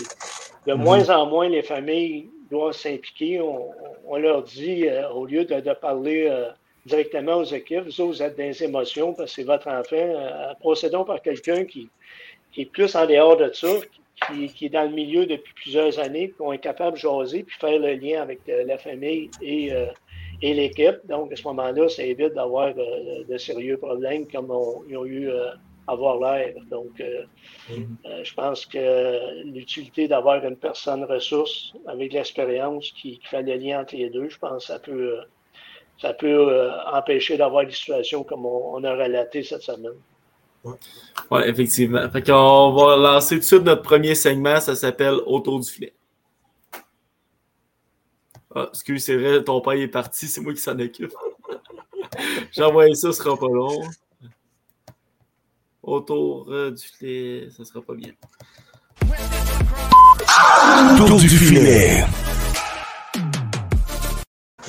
de 0.67 0.75
mhm. 0.75 0.83
moins 0.83 1.11
en 1.11 1.27
moins, 1.27 1.49
les 1.49 1.63
familles 1.63 2.29
doivent 2.51 2.75
s'impliquer. 2.75 3.41
On, 3.41 4.17
leur 4.17 4.43
dit, 4.43 4.89
euh, 4.89 5.09
au 5.11 5.27
lieu 5.27 5.45
de, 5.45 5.73
parler 5.75 6.27
euh, 6.29 6.49
directement 6.85 7.37
aux 7.37 7.45
équipes, 7.45 7.89
vous, 7.89 8.07
vous 8.09 8.23
êtes 8.23 8.37
des 8.37 8.63
émotions 8.63 9.15
parce 9.15 9.31
que 9.31 9.43
c'est 9.43 9.47
votre 9.47 9.69
enfant. 9.69 10.55
procédons 10.61 11.05
par 11.05 11.23
quelqu'un 11.23 11.65
qui, 11.65 11.89
qui 12.53 12.63
est 12.63 12.67
plus 12.67 12.95
en 12.95 13.07
dehors 13.07 13.37
de 13.37 13.51
ça, 13.53 13.69
qui, 13.93 14.01
est 14.33 14.69
dans 14.69 14.85
le 14.85 14.95
milieu 14.95 15.27
depuis 15.27 15.53
plusieurs 15.55 15.99
années, 15.99 16.33
qui 16.37 16.55
est 16.55 16.59
capable 16.59 16.97
de 16.97 17.01
jaser 17.01 17.43
puis 17.43 17.57
faire 17.59 17.79
le 17.79 17.95
lien 17.95 18.23
avec 18.23 18.41
euh, 18.49 18.65
la 18.65 18.79
famille 18.79 19.31
et, 19.43 19.73
euh, 19.73 19.87
et 20.43 20.55
l'équipe. 20.55 20.99
Donc, 21.05 21.33
à 21.33 21.37
ce 21.37 21.45
moment-là, 21.45 21.89
ça 21.89 22.03
évite 22.03 22.35
d'avoir 22.35 22.69
euh, 22.77 23.25
de 23.29 23.39
sérieux 23.39 23.77
problèmes 23.77 24.27
comme 24.29 24.53
ils 24.89 24.97
ont 24.97 25.07
eu 25.07 25.31
à 25.31 25.55
avoir 25.89 26.19
l'air. 26.19 26.55
Donc, 26.71 27.01
mm-hmm. 27.01 28.25
je 28.25 28.35
pense 28.35 28.67
que 28.67 29.45
l'utilité 29.45 30.09
d'avoir 30.09 30.45
une 30.45 30.57
personne 30.57 31.05
ressource 31.05 31.73
avec 31.87 32.13
l'expérience 32.13 32.91
qui, 32.91 33.21
fait 33.23 33.43
le 33.43 33.55
lien 33.55 33.83
entre 33.83 33.95
les 33.97 34.11
deux, 34.11 34.29
je 34.29 34.39
pense 34.39 34.67
que 34.67 34.73
ça 34.73 34.79
peut, 34.81 35.21
ça 35.99 36.13
peut 36.13 36.71
empêcher 36.93 37.37
d'avoir 37.37 37.67
des 37.67 37.73
situations 37.73 38.25
comme 38.25 38.47
on 38.47 38.83
a 38.83 38.95
relaté 38.95 39.45
cette 39.45 39.63
semaine. 39.63 39.95
Oui, 41.31 41.41
effectivement. 41.45 42.09
Fait 42.11 42.23
qu'on 42.23 42.73
va 42.73 42.97
lancer 42.97 43.37
tout 43.37 43.41
de 43.41 43.45
suite 43.45 43.63
notre 43.63 43.83
premier 43.83 44.15
segment. 44.15 44.61
Ça 44.61 44.75
s'appelle 44.75 45.21
Autour 45.27 45.61
du 45.61 45.71
filet. 45.71 45.95
Ah, 48.55 48.69
excuse, 48.71 49.05
c'est 49.05 49.17
vrai, 49.17 49.45
ton 49.45 49.61
père 49.61 49.75
est 49.75 49.87
parti, 49.87 50.27
c'est 50.27 50.41
moi 50.41 50.55
qui 50.55 50.61
s'en 50.61 50.79
occupe. 50.79 51.13
J'ai 52.53 52.63
envoyé 52.63 52.95
ça, 52.95 53.13
ce 53.13 53.19
sera 53.23 53.37
pas 53.37 53.49
long. 53.49 53.83
Autour 55.83 56.51
euh, 56.51 56.71
du 56.71 56.83
filet, 56.83 57.49
ça 57.55 57.67
sera 57.67 57.83
pas 57.83 57.93
bien. 57.93 58.13
Autour 60.95 61.19
du 61.19 61.29
filet. 61.29 62.05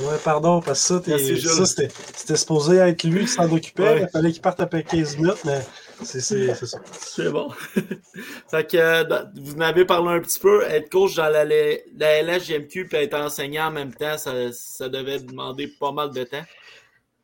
Ouais, 0.01 0.17
pardon, 0.21 0.61
parce 0.61 0.85
que 0.85 1.17
ça, 1.17 1.65
ça 1.65 1.89
c'était 2.13 2.35
supposé 2.35 2.75
être 2.75 3.03
lui 3.05 3.21
qui 3.21 3.29
s'en 3.29 3.49
occupait. 3.49 4.01
Il 4.01 4.09
fallait 4.09 4.33
qu'il 4.33 4.41
parte 4.41 4.59
après 4.59 4.83
15 4.83 5.15
minutes, 5.15 5.45
mais 5.45 5.65
C'est 6.03 6.19
ça. 6.19 6.79
C'est 6.91 7.31
bon. 7.31 7.49
fait 8.49 8.69
que, 8.69 8.77
euh, 8.77 9.23
vous 9.35 9.55
en 9.55 9.61
avez 9.61 9.85
parlé 9.85 10.09
un 10.17 10.19
petit 10.21 10.39
peu. 10.39 10.63
Être 10.63 10.89
coach 10.89 11.15
dans 11.15 11.29
la, 11.29 11.43
la 11.45 12.21
LHGMQ 12.23 12.89
et 12.91 12.95
être 13.03 13.15
enseignant 13.15 13.67
en 13.67 13.71
même 13.71 13.93
temps, 13.93 14.17
ça, 14.17 14.31
ça, 14.51 14.89
devait 14.89 15.19
demander 15.19 15.67
pas 15.79 15.91
mal 15.91 16.11
de 16.11 16.23
temps. 16.23 16.43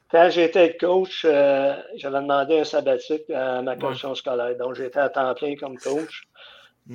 Quand 0.10 0.30
j'étais 0.30 0.76
coach, 0.78 1.24
euh, 1.26 1.74
j'avais 1.96 2.22
demandé 2.22 2.60
un 2.60 2.64
sabbatique 2.64 3.30
à 3.30 3.62
ma 3.62 3.76
commission 3.76 4.14
scolaire. 4.16 4.56
Donc, 4.58 4.76
j'étais 4.76 5.00
à 5.00 5.10
temps 5.10 5.34
plein 5.34 5.56
comme 5.56 5.78
coach. 5.78 6.24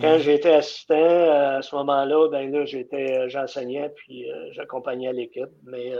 Quand 0.00 0.18
hmm. 0.18 0.20
j'étais 0.20 0.52
assistant, 0.52 1.56
à 1.56 1.62
ce 1.62 1.74
moment-là, 1.76 2.28
ben 2.28 2.52
là, 2.52 2.64
j'étais, 2.66 3.28
j'enseignais 3.30 3.88
puis 3.96 4.26
j'accompagnais 4.52 5.12
l'équipe. 5.12 5.48
Mais 5.64 5.94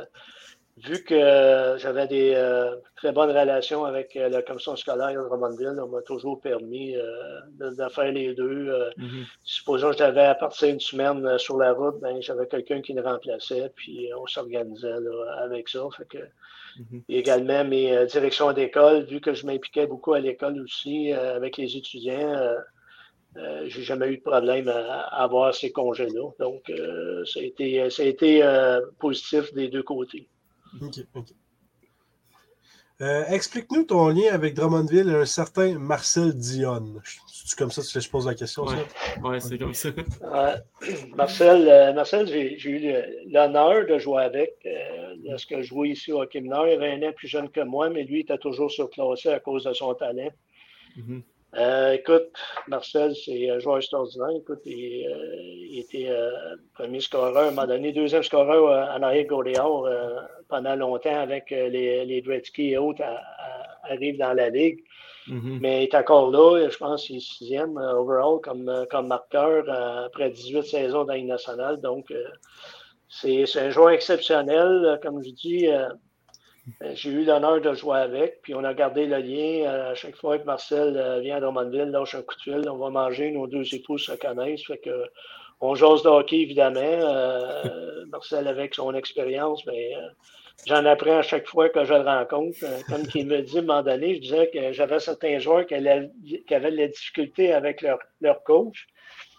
vu 0.85 1.03
que 1.03 1.77
j'avais 1.79 2.07
des 2.07 2.33
euh, 2.35 2.77
très 2.97 3.13
bonnes 3.13 3.31
relations 3.31 3.85
avec 3.85 4.17
euh, 4.17 4.29
la 4.29 4.43
commission 4.43 4.77
scolaire 4.77 5.13
de 5.13 5.29
Drummondville, 5.29 5.81
on 5.81 5.89
m'a 5.89 6.03
toujours 6.03 6.41
permis 6.41 6.97
euh, 6.97 7.41
de, 7.59 7.89
faire 7.89 8.13
les 8.13 8.35
deux. 8.35 8.73
Mm-hmm. 8.99 9.25
Supposons 9.45 9.91
que 9.91 9.99
j'avais 9.99 10.25
à 10.25 10.35
partir 10.35 10.69
d'une 10.69 10.81
semaine 10.81 11.39
sur 11.39 11.59
la 11.59 11.73
route, 11.73 12.01
ben, 12.01 12.21
j'avais 12.21 12.47
quelqu'un 12.47 12.81
qui 12.81 12.95
me 12.95 13.03
remplaçait, 13.03 13.73
puis 13.75 14.11
on 14.17 14.27
s'organisait 14.27 14.95
avec 15.41 15.69
ça. 15.69 15.81
Fait 15.97 16.07
que, 16.07 16.19
mm-hmm. 16.19 17.03
Également, 17.09 17.65
mes 17.65 18.07
directions 18.07 18.53
d'école, 18.53 19.05
vu 19.05 19.21
que 19.21 19.35
je 19.35 19.47
m'impliquais 19.47 19.87
beaucoup 19.87 20.13
à 20.13 20.21
l'école 20.21 20.61
aussi 20.61 21.13
avec 21.13 21.57
les 21.57 21.77
étudiants, 21.77 22.55
j'ai 23.67 23.83
jamais 23.83 24.09
eu 24.09 24.19
de 24.19 24.23
problème 24.23 24.69
à, 24.69 25.01
avoir 25.23 25.55
ces 25.55 25.73
congés-là. 25.73 26.31
Donc, 26.39 26.73
ça 27.25 27.41
a 27.41 27.43
été, 27.43 27.91
ça 27.91 28.03
a 28.03 28.07
été 28.07 28.43
positif 28.99 29.53
des 29.55 29.69
deux 29.69 29.83
côtés. 29.83 30.29
OK, 30.81 31.25
euh, 33.01 33.25
Explique-nous 33.29 33.85
ton 33.85 34.09
lien 34.09 34.33
avec 34.33 34.55
Drummondville 34.55 35.09
et 35.09 35.15
un 35.15 35.25
certain 35.25 35.79
Marcel 35.79 36.35
Dion. 36.35 36.97
C'est 37.29 37.57
comme 37.57 37.71
ça 37.71 37.83
que 37.83 38.01
je 38.01 38.11
pose 38.11 38.27
la 38.27 38.35
question. 38.35 38.65
Oui, 38.67 38.75
ouais, 39.23 39.41
c'est 39.41 39.57
comme 39.57 39.73
ça. 39.73 39.91
Marcel, 41.15 41.69
euh, 41.69 41.93
Marcel 41.93 42.27
j'ai 42.27 42.69
eu 42.69 42.93
l'honneur 43.31 43.87
de 43.87 43.99
jouer 43.99 44.25
avec. 44.25 44.57
Euh, 44.67 45.15
lorsque 45.25 45.57
je 45.59 45.63
jouais 45.63 45.91
ici 45.91 46.11
au 46.11 46.23
hockey 46.23 46.41
mineur, 46.41 46.67
il 46.67 46.73
avait 46.73 46.93
un 46.93 47.09
an 47.09 47.13
plus 47.13 47.29
jeune 47.29 47.49
que 47.51 47.61
moi, 47.61 47.89
mais 47.89 48.03
lui, 48.03 48.19
il 48.19 48.23
était 48.23 48.39
toujours 48.39 48.71
surclassé 48.71 49.29
à 49.29 49.39
cause 49.39 49.65
de 49.65 49.73
son 49.73 49.95
talent. 49.95 50.31
Mm-hmm. 50.97 51.23
Euh, 51.57 51.93
écoute, 51.93 52.31
Marcel, 52.67 53.15
c'est 53.17 53.51
un 53.51 53.59
joueur 53.59 53.79
extraordinaire. 53.79 54.37
Écoute, 54.37 54.61
il, 54.67 55.07
euh, 55.07 55.81
était 55.81 56.09
euh, 56.11 56.31
premier 56.75 57.01
scoreur, 57.01 57.37
à 57.37 57.47
un 57.47 57.51
moment 57.51 57.67
donné, 57.67 57.93
deuxième 57.93 58.23
scoreur 58.23 58.95
en 58.95 59.03
arrière 59.03 59.27
Gauléard 59.27 59.85
pendant 60.49 60.77
longtemps 60.77 61.19
avec 61.19 61.51
les, 61.51 62.05
les 62.05 62.43
et 62.59 62.79
autres 62.79 63.03
arrivent 63.85 64.19
dans 64.19 64.35
la 64.35 64.51
ligue. 64.51 64.85
Mm-hmm. 65.27 65.59
Mais 65.61 65.85
il 65.85 65.89
est 65.89 65.95
encore 65.95 66.31
là, 66.31 66.69
je 66.69 66.77
pense 66.77 67.05
qu'il 67.05 67.17
est 67.17 67.21
sixième 67.21 67.77
overall 67.77 68.41
comme, 68.43 68.87
comme 68.91 69.09
marqueur 69.09 69.69
après 70.05 70.31
18 70.31 70.63
saisons 70.63 71.05
dans 71.05 71.17
nationale. 71.25 71.81
Donc, 71.81 72.13
c'est 73.09 73.45
un 73.57 73.71
joueur 73.71 73.91
exceptionnel. 73.91 74.99
Comme 75.03 75.23
je 75.23 75.31
dis, 75.31 75.69
j'ai 76.95 77.11
eu 77.11 77.25
l'honneur 77.25 77.61
de 77.61 77.75
jouer 77.75 77.99
avec, 77.99 78.43
puis 78.43 78.55
on 78.55 78.65
a 78.65 78.75
gardé 78.75 79.07
le 79.07 79.19
lien. 79.19 79.69
Euh, 79.69 79.93
à 79.93 79.95
chaque 79.95 80.17
fois 80.17 80.39
que 80.39 80.45
Marcel 80.45 80.97
euh, 80.97 81.21
vient 81.21 81.37
à 81.37 81.41
Drummondville, 81.41 81.91
lâche 81.91 82.15
un 82.15 82.23
coup 82.23 82.35
de 82.37 82.43
fil, 82.43 82.69
on 82.69 82.77
va 82.77 82.91
manger, 82.91 83.31
nos 83.31 83.47
deux 83.47 83.75
époux 83.75 83.99
se 83.99 84.13
connaissent. 84.13 84.65
Fait 84.67 84.79
que, 84.79 85.05
on 85.61 85.75
jase 85.75 86.03
de 86.03 86.09
hockey, 86.09 86.41
évidemment. 86.41 86.81
Euh, 86.81 88.05
Marcel, 88.07 88.47
avec 88.49 88.75
son 88.75 88.95
expérience, 88.95 89.65
mais 89.67 89.93
j'en 90.67 90.85
apprends 90.85 91.19
à 91.19 91.23
chaque 91.23 91.47
fois 91.47 91.69
que 91.69 91.85
je 91.85 91.95
le 91.95 92.01
rencontre. 92.01 92.59
comme 92.89 93.03
il 93.15 93.27
me 93.27 93.43
dit 93.43 93.59
à 93.59 93.61
un 93.61 93.65
moment 93.65 93.83
donné, 93.83 94.17
je 94.17 94.21
disais 94.21 94.51
que 94.53 94.73
j'avais 94.73 95.01
certains 95.01 95.39
joueurs 95.39 95.67
qui, 95.67 95.75
qui 96.47 96.55
avaient 96.55 96.71
de 96.71 96.77
la 96.77 96.89
difficulté 96.89 97.53
avec 97.53 97.83
leur, 97.83 97.99
leur 98.21 98.43
coach. 98.45 98.87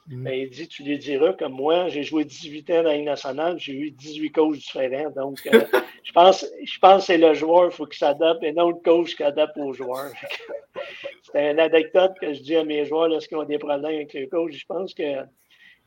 Mm. 0.10 0.24
Ben, 0.24 0.34
il 0.34 0.50
dit, 0.50 0.68
tu 0.68 0.84
lui 0.84 0.98
diras 0.98 1.34
que 1.34 1.46
moi, 1.46 1.88
j'ai 1.88 2.02
joué 2.04 2.26
18 2.26 2.70
ans 2.72 2.74
dans 2.78 2.84
la 2.84 2.96
Ligue 2.96 3.06
nationale, 3.06 3.60
j'ai 3.60 3.74
eu 3.74 3.92
18 3.92 4.32
coachs 4.32 4.58
différents. 4.58 5.12
Donc, 5.12 5.40
euh, 5.46 5.62
je 6.04 6.12
pense, 6.12 6.46
je 6.64 6.80
pense 6.80 7.02
que 7.02 7.06
c'est 7.06 7.18
le 7.20 7.34
joueur, 7.36 7.66
il 7.66 7.72
faut 7.72 7.86
qu'il 7.86 8.00
s'adapte 8.00 8.44
et 8.44 8.52
non 8.52 8.70
le 8.70 8.76
coach 8.76 9.16
qui 9.16 9.24
adapte 9.24 9.58
aux 9.58 9.72
joueurs. 9.72 10.12
c'est 11.32 11.52
une 11.52 11.60
anecdote 11.60 12.14
que 12.20 12.34
je 12.34 12.42
dis 12.42 12.56
à 12.56 12.64
mes 12.64 12.86
joueurs 12.86 13.08
lorsqu'ils 13.08 13.38
ont 13.38 13.44
des 13.44 13.60
problèmes 13.60 13.86
avec 13.86 14.14
le 14.16 14.26
coach. 14.26 14.54
Je 14.54 14.66
pense 14.66 14.96
que, 14.96 15.24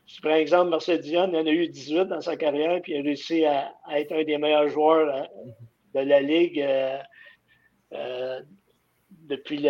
si 0.07 0.21
par 0.21 0.33
exemple, 0.33 0.69
Marcel 0.69 1.01
Dion, 1.01 1.29
il 1.29 1.35
en 1.35 1.45
a 1.45 1.51
eu 1.51 1.67
18 1.67 2.05
dans 2.05 2.21
sa 2.21 2.37
carrière, 2.37 2.81
puis 2.81 2.93
il 2.93 2.99
a 2.99 3.01
réussi 3.03 3.45
à, 3.45 3.73
être 3.93 4.13
un 4.13 4.23
des 4.23 4.37
meilleurs 4.37 4.69
joueurs 4.69 5.13
hein, 5.13 5.27
de 5.95 5.99
la 5.99 6.21
Ligue. 6.21 6.61
Euh, 6.61 6.97
euh, 7.93 8.41
depuis 9.33 9.63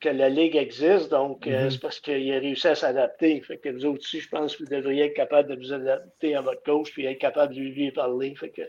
que 0.00 0.08
la 0.08 0.28
Ligue 0.28 0.56
existe. 0.56 1.10
Donc, 1.10 1.46
euh, 1.46 1.64
mhm. 1.64 1.70
c'est 1.70 1.80
parce 1.80 2.00
qu'il 2.00 2.32
a 2.32 2.38
réussi 2.38 2.68
à 2.68 2.74
s'adapter. 2.74 3.40
Fait 3.40 3.58
que 3.58 3.70
vous 3.70 3.86
aussi, 3.86 4.20
je 4.20 4.28
pense 4.28 4.56
que 4.56 4.64
vous 4.64 4.70
devriez 4.70 5.06
être 5.06 5.14
capable 5.14 5.54
de 5.54 5.56
vous 5.56 5.72
adapter 5.72 6.34
à 6.34 6.40
votre 6.40 6.62
coach 6.62 6.92
puis 6.92 7.06
être 7.06 7.18
capable 7.18 7.54
de 7.54 7.60
lui 7.60 7.90
parler. 7.90 8.34
Fait 8.34 8.50
que, 8.50 8.62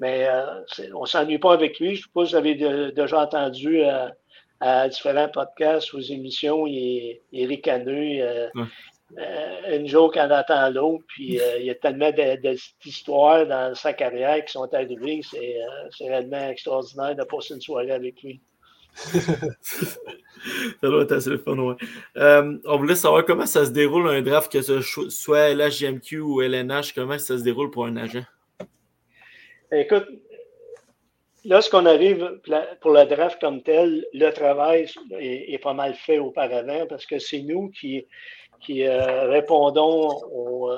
mais 0.00 0.26
euh, 0.26 0.60
on 0.94 1.02
ne 1.02 1.06
s'ennuie 1.06 1.38
pas 1.38 1.52
avec 1.52 1.78
lui. 1.78 1.94
Je 1.96 2.00
ne 2.00 2.02
sais 2.02 2.10
pas 2.14 2.24
si 2.26 2.32
vous 2.32 2.38
avez 2.38 2.92
déjà 2.92 3.20
entendu 3.20 3.82
euh, 3.82 4.08
à 4.60 4.88
différents 4.88 5.28
podcasts 5.28 5.92
ou 5.92 6.00
émissions, 6.00 6.66
il 6.66 7.20
est, 7.32 7.46
ricaneux. 7.46 8.50
une 9.70 9.86
joke 9.86 10.16
en 10.16 10.30
attend 10.30 10.70
l'autre, 10.70 11.04
puis 11.08 11.38
il 11.58 11.64
y 11.64 11.70
a 11.70 11.74
tellement 11.74 12.10
d'histoires 12.82 13.46
dans 13.46 13.74
sa 13.74 13.92
carrière 13.92 14.42
qui 14.44 14.52
sont 14.52 14.72
arrivées, 14.72 15.20
c'est 15.22 16.08
réellement 16.08 16.48
extraordinaire 16.48 17.14
de 17.14 17.24
passer 17.24 17.54
une 17.54 17.60
soirée 17.60 17.92
avec 17.92 18.22
lui. 18.22 18.40
ça 20.80 20.88
doit 20.88 21.02
être 21.02 21.12
assez 21.12 21.36
fun, 21.38 21.58
ouais. 21.58 21.74
Euh, 22.16 22.58
on 22.64 22.76
voulait 22.78 22.94
savoir 22.94 23.24
comment 23.24 23.46
ça 23.46 23.64
se 23.64 23.70
déroule 23.70 24.08
un 24.08 24.22
draft, 24.22 24.50
que 24.50 24.62
ce 24.62 24.80
soit 24.80 25.54
LHGMQ 25.54 26.20
ou 26.20 26.42
LNH, 26.42 26.92
comment 26.94 27.18
ça 27.18 27.38
se 27.38 27.42
déroule 27.42 27.70
pour 27.70 27.86
un 27.86 27.96
agent? 27.96 28.24
Écoute, 29.72 30.06
lorsqu'on 31.44 31.86
arrive 31.86 32.40
pour 32.80 32.92
le 32.92 33.04
draft 33.06 33.40
comme 33.40 33.62
tel, 33.62 34.06
le 34.12 34.30
travail 34.30 34.86
est, 35.18 35.62
pas 35.62 35.74
mal 35.74 35.94
fait 35.94 36.18
auparavant 36.18 36.86
parce 36.88 37.06
que 37.06 37.18
c'est 37.18 37.42
nous 37.42 37.70
qui, 37.70 38.06
qui 38.60 38.86
euh, 38.86 39.28
répondons 39.28 40.10
aux, 40.32 40.70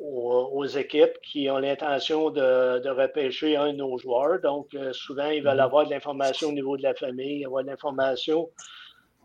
aux, 0.00 0.66
équipes 0.66 1.18
qui 1.22 1.48
ont 1.50 1.58
l'intention 1.58 2.30
de, 2.30 2.88
repêcher 2.88 3.56
un 3.56 3.72
de 3.72 3.78
nos 3.78 3.98
joueurs. 3.98 4.40
Donc, 4.40 4.74
euh, 4.74 4.92
souvent, 4.92 5.28
ils 5.28 5.42
veulent 5.42 5.54
mhm. 5.54 5.60
avoir 5.60 5.86
de 5.86 5.90
l'information 5.90 6.48
au 6.48 6.52
niveau 6.52 6.76
de 6.76 6.82
la 6.82 6.94
famille, 6.94 7.44
avoir 7.44 7.62
de 7.62 7.68
l'information, 7.68 8.48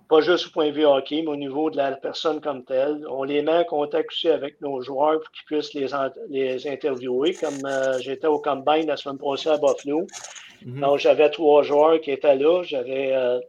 pas 0.08 0.21
juste 0.21 0.47
au 0.47 0.49
point 0.51 0.67
de 0.67 0.71
vue 0.71 0.86
hockey, 0.86 1.21
mais 1.21 1.29
au 1.29 1.36
niveau 1.36 1.69
de 1.69 1.77
la 1.77 1.91
personne 1.93 2.41
comme 2.41 2.63
telle. 2.65 3.05
On 3.10 3.23
les 3.23 3.41
met 3.41 3.58
en 3.58 3.63
contact 3.63 4.10
aussi 4.12 4.29
avec 4.29 4.60
nos 4.62 4.82
joueurs 4.82 5.19
pour 5.19 5.32
qu'ils 5.32 5.45
puissent 5.45 5.73
les, 5.73 5.88
les 6.29 6.67
interviewer. 6.67 7.34
Comme 7.34 7.65
euh, 7.65 7.99
j'étais 7.99 8.27
au 8.27 8.39
Combine 8.39 8.88
la 8.88 8.97
semaine 8.97 9.17
passée 9.17 9.49
à 9.49 9.58
Buffalo. 9.58 10.08
Mhm. 10.65 10.79
Donc, 10.82 10.99
j'avais 10.99 11.29
trois 11.29 11.63
joueurs 11.63 11.99
qui 12.01 12.12
étaient 12.12 12.36
là. 12.36 12.63
J'avais 12.63 13.13
euh, 13.13 13.39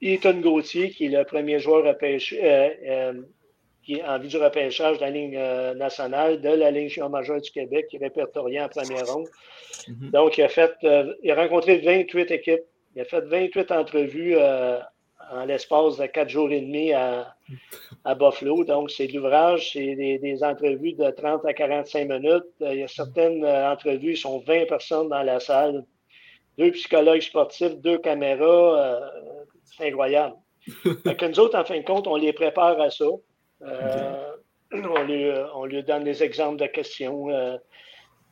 Ethan 0.00 0.34
Gauthier, 0.34 0.90
qui 0.90 1.06
est 1.06 1.08
le 1.08 1.24
premier 1.24 1.58
joueur 1.58 1.84
repêché 1.84 2.40
en 4.06 4.18
vue 4.18 4.28
du 4.28 4.36
repêchage 4.36 4.98
de 4.98 5.02
la 5.02 5.10
ligne 5.10 5.36
euh, 5.36 5.74
nationale, 5.74 6.40
de 6.40 6.50
la 6.50 6.70
Ligue 6.70 7.00
majeure 7.10 7.40
du 7.40 7.50
Québec, 7.50 7.86
qui 7.88 7.96
est 7.96 8.00
répertoriée 8.00 8.60
en 8.60 8.68
première 8.68 9.06
ronde. 9.06 9.28
Mhm. 9.88 10.10
Donc, 10.10 10.38
il 10.38 10.42
a 10.42 10.48
fait, 10.48 10.74
euh, 10.84 11.14
il 11.22 11.30
a 11.30 11.34
rencontré 11.34 11.78
28 11.78 12.30
équipes. 12.30 12.62
Il 12.94 13.02
a 13.02 13.04
fait 13.04 13.20
28 13.20 13.70
entrevues 13.70 14.36
euh, 14.36 14.78
en 15.32 15.44
l'espace 15.44 15.96
de 15.98 16.06
4 16.06 16.28
jours 16.28 16.50
et 16.50 16.60
demi 16.60 16.92
à, 16.92 17.34
Buffalo. 18.18 18.64
Donc, 18.64 18.90
c'est 18.90 19.06
de 19.06 19.14
l'ouvrage, 19.14 19.72
c'est 19.72 19.94
des, 19.94 20.44
entrevues 20.44 20.94
de 20.94 21.10
30 21.10 21.44
à 21.44 21.52
45 21.52 22.08
minutes. 22.08 22.44
Il 22.60 22.78
y 22.78 22.82
a 22.82 22.88
certaines 22.88 23.44
entrevues, 23.44 24.12
ils 24.12 24.16
sont 24.16 24.40
20 24.40 24.66
personnes 24.66 25.08
dans 25.08 25.22
la 25.22 25.40
salle. 25.40 25.84
Deux 26.56 26.72
psychologues 26.72 27.20
sportifs, 27.20 27.76
deux 27.76 27.98
caméras. 27.98 29.00
c'est 29.64 29.88
incroyable. 29.88 30.34
que 30.84 31.26
nous 31.26 31.40
autres, 31.40 31.58
en 31.58 31.64
fin 31.64 31.78
de 31.78 31.84
compte, 31.84 32.06
on 32.06 32.16
les 32.16 32.32
prépare 32.32 32.80
à 32.80 32.90
ça. 32.90 33.06
Euh, 33.62 34.32
on, 34.72 35.02
lui, 35.02 35.30
on, 35.54 35.64
lui, 35.64 35.82
donne 35.82 36.04
des 36.04 36.22
exemples 36.22 36.60
de 36.60 36.66
questions. 36.66 37.30
Euh, 37.30 37.56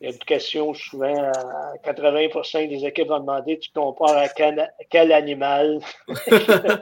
il 0.01 0.07
y 0.07 0.11
a 0.11 0.13
des 0.13 0.19
questions 0.19 0.75
souvent 0.75 1.31
à 1.33 1.77
80% 1.85 2.69
des 2.69 2.85
équipes 2.85 3.09
vont 3.09 3.21
demander 3.21 3.59
tu 3.59 3.71
compares 3.75 4.17
à 4.17 4.29
quel, 4.29 5.13
animal? 5.13 5.81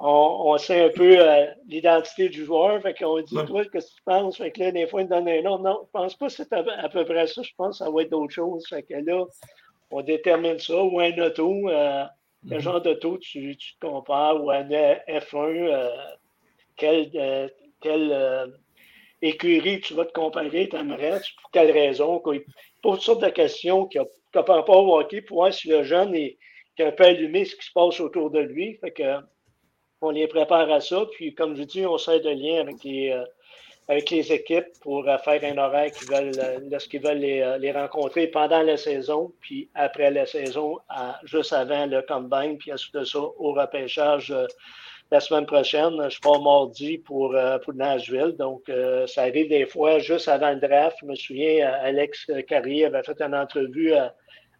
On, 0.00 0.58
sait 0.58 0.86
un 0.86 0.88
peu 0.90 1.16
euh, 1.18 1.46
l'identité 1.68 2.28
du 2.28 2.44
joueur. 2.44 2.82
Fait 2.82 2.92
qu'on 2.92 3.20
dit 3.20 3.34
Toi, 3.46 3.64
qu'est-ce 3.66 3.86
que 3.86 3.94
tu 3.94 4.02
penses? 4.04 4.36
Fait 4.36 4.50
que 4.50 4.60
là, 4.60 4.72
des 4.72 4.86
fois, 4.88 5.02
il 5.02 5.08
donne 5.08 5.28
un 5.28 5.40
nom. 5.40 5.58
Non, 5.60 5.82
je 5.84 5.90
pense 5.92 6.14
pas 6.16 6.26
que 6.26 6.32
c'est 6.32 6.52
à, 6.52 6.88
peu 6.88 7.04
près 7.04 7.26
ça. 7.28 7.42
Je 7.42 7.52
pense 7.56 7.78
que 7.78 7.84
ça 7.84 7.90
va 7.90 8.02
être 8.02 8.10
d'autres 8.10 8.34
choses. 8.34 8.66
Fait 8.68 8.82
que 8.82 8.94
là, 8.94 9.24
on 9.92 10.02
détermine 10.02 10.58
ça. 10.58 10.82
Ou 10.82 10.98
un 10.98 11.16
auto. 11.18 11.68
quel 11.68 12.58
mhm. 12.58 12.60
genre 12.60 12.82
d'auto 12.82 13.16
tu, 13.18 13.56
tu, 13.56 13.74
te 13.76 13.86
compares? 13.86 14.44
Ou 14.44 14.50
un 14.50 14.64
F1 14.64 15.88
quelle, 16.76 17.10
euh, 17.14 17.48
euh, 17.86 18.46
écurie 19.22 19.80
tu 19.80 19.94
vas 19.94 20.04
te 20.04 20.12
comparer, 20.12 20.68
t'aimerais, 20.68 21.20
pour 21.40 21.50
quelle 21.50 21.70
raison. 21.70 22.18
Quoi. 22.18 22.36
Pose 22.82 22.96
toutes 22.96 23.00
sortes 23.02 23.22
de 23.22 23.30
questions 23.30 23.86
qui 23.86 23.98
n'ont 23.98 24.08
pas 24.32 24.42
rapport 24.42 24.84
au 24.84 24.98
hockey 24.98 25.22
pour 25.22 25.38
voir 25.38 25.52
si 25.52 25.68
le 25.68 25.82
jeune 25.82 26.14
est, 26.14 26.36
un 26.80 26.90
peu 26.90 27.04
allumé 27.04 27.44
ce 27.44 27.54
qui 27.54 27.66
se 27.66 27.72
passe 27.72 28.00
autour 28.00 28.30
de 28.30 28.40
lui. 28.40 28.76
Fait 28.80 28.90
que 28.90 29.18
on 30.00 30.10
les 30.10 30.26
prépare 30.26 30.70
à 30.70 30.80
ça. 30.80 31.06
Puis, 31.12 31.34
comme 31.34 31.56
je 31.56 31.62
dis, 31.62 31.86
on 31.86 31.96
sert 31.96 32.20
de 32.20 32.28
lien 32.28 32.60
avec 32.60 32.82
les, 32.84 33.10
euh, 33.10 33.24
avec 33.88 34.10
les 34.10 34.32
équipes 34.32 34.66
pour 34.82 35.04
faire 35.04 35.44
un 35.44 35.56
horaire 35.56 35.92
veulent, 36.10 36.68
lorsqu'ils 36.70 37.00
veulent 37.00 37.18
les, 37.18 37.56
les, 37.58 37.72
rencontrer 37.72 38.26
pendant 38.26 38.62
la 38.62 38.76
saison, 38.76 39.32
puis 39.40 39.70
après 39.74 40.10
la 40.10 40.26
saison, 40.26 40.78
juste 41.24 41.52
avant 41.52 41.86
le 41.86 42.02
combine, 42.02 42.58
puis 42.58 42.72
ensuite 42.72 42.94
de 42.94 43.04
ça, 43.04 43.18
au 43.18 43.52
repêchage 43.52 44.34
la 45.16 45.20
semaine 45.26 45.46
prochaine. 45.54 45.94
Je 46.14 46.18
pars 46.26 46.42
mardi 46.52 46.92
pour, 47.08 47.28
pour 47.62 47.74
Nashville. 47.82 48.32
Donc, 48.44 48.62
ça 49.12 49.20
arrive 49.28 49.48
des 49.58 49.66
fois 49.72 49.92
juste 50.10 50.28
avant 50.36 50.52
le 50.56 50.60
draft. 50.66 50.96
Je 51.02 51.06
me 51.10 51.14
souviens, 51.24 51.56
Alex 51.88 52.30
Carrier 52.50 52.82
avait 52.88 53.04
fait 53.08 53.20
une 53.26 53.36
entrevue 53.44 53.92
à, 54.02 54.04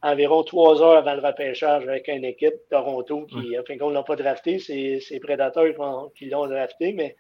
environ 0.04 0.42
trois 0.42 0.82
heures 0.82 0.98
avant 0.98 1.14
le 1.14 1.26
repêchage 1.26 1.82
avec 1.88 2.08
une 2.08 2.24
équipe, 2.24 2.54
Toronto, 2.70 3.26
qui, 3.26 3.58
enfin, 3.58 3.78
qu'on 3.78 3.90
l'a 3.90 4.02
pas 4.02 4.16
drafté, 4.16 4.58
c'est 4.58 5.00
les 5.10 5.20
prédateurs 5.20 5.74
qui 6.14 6.26
l'ont 6.26 6.46
drafté, 6.46 6.92
mais 6.92 7.16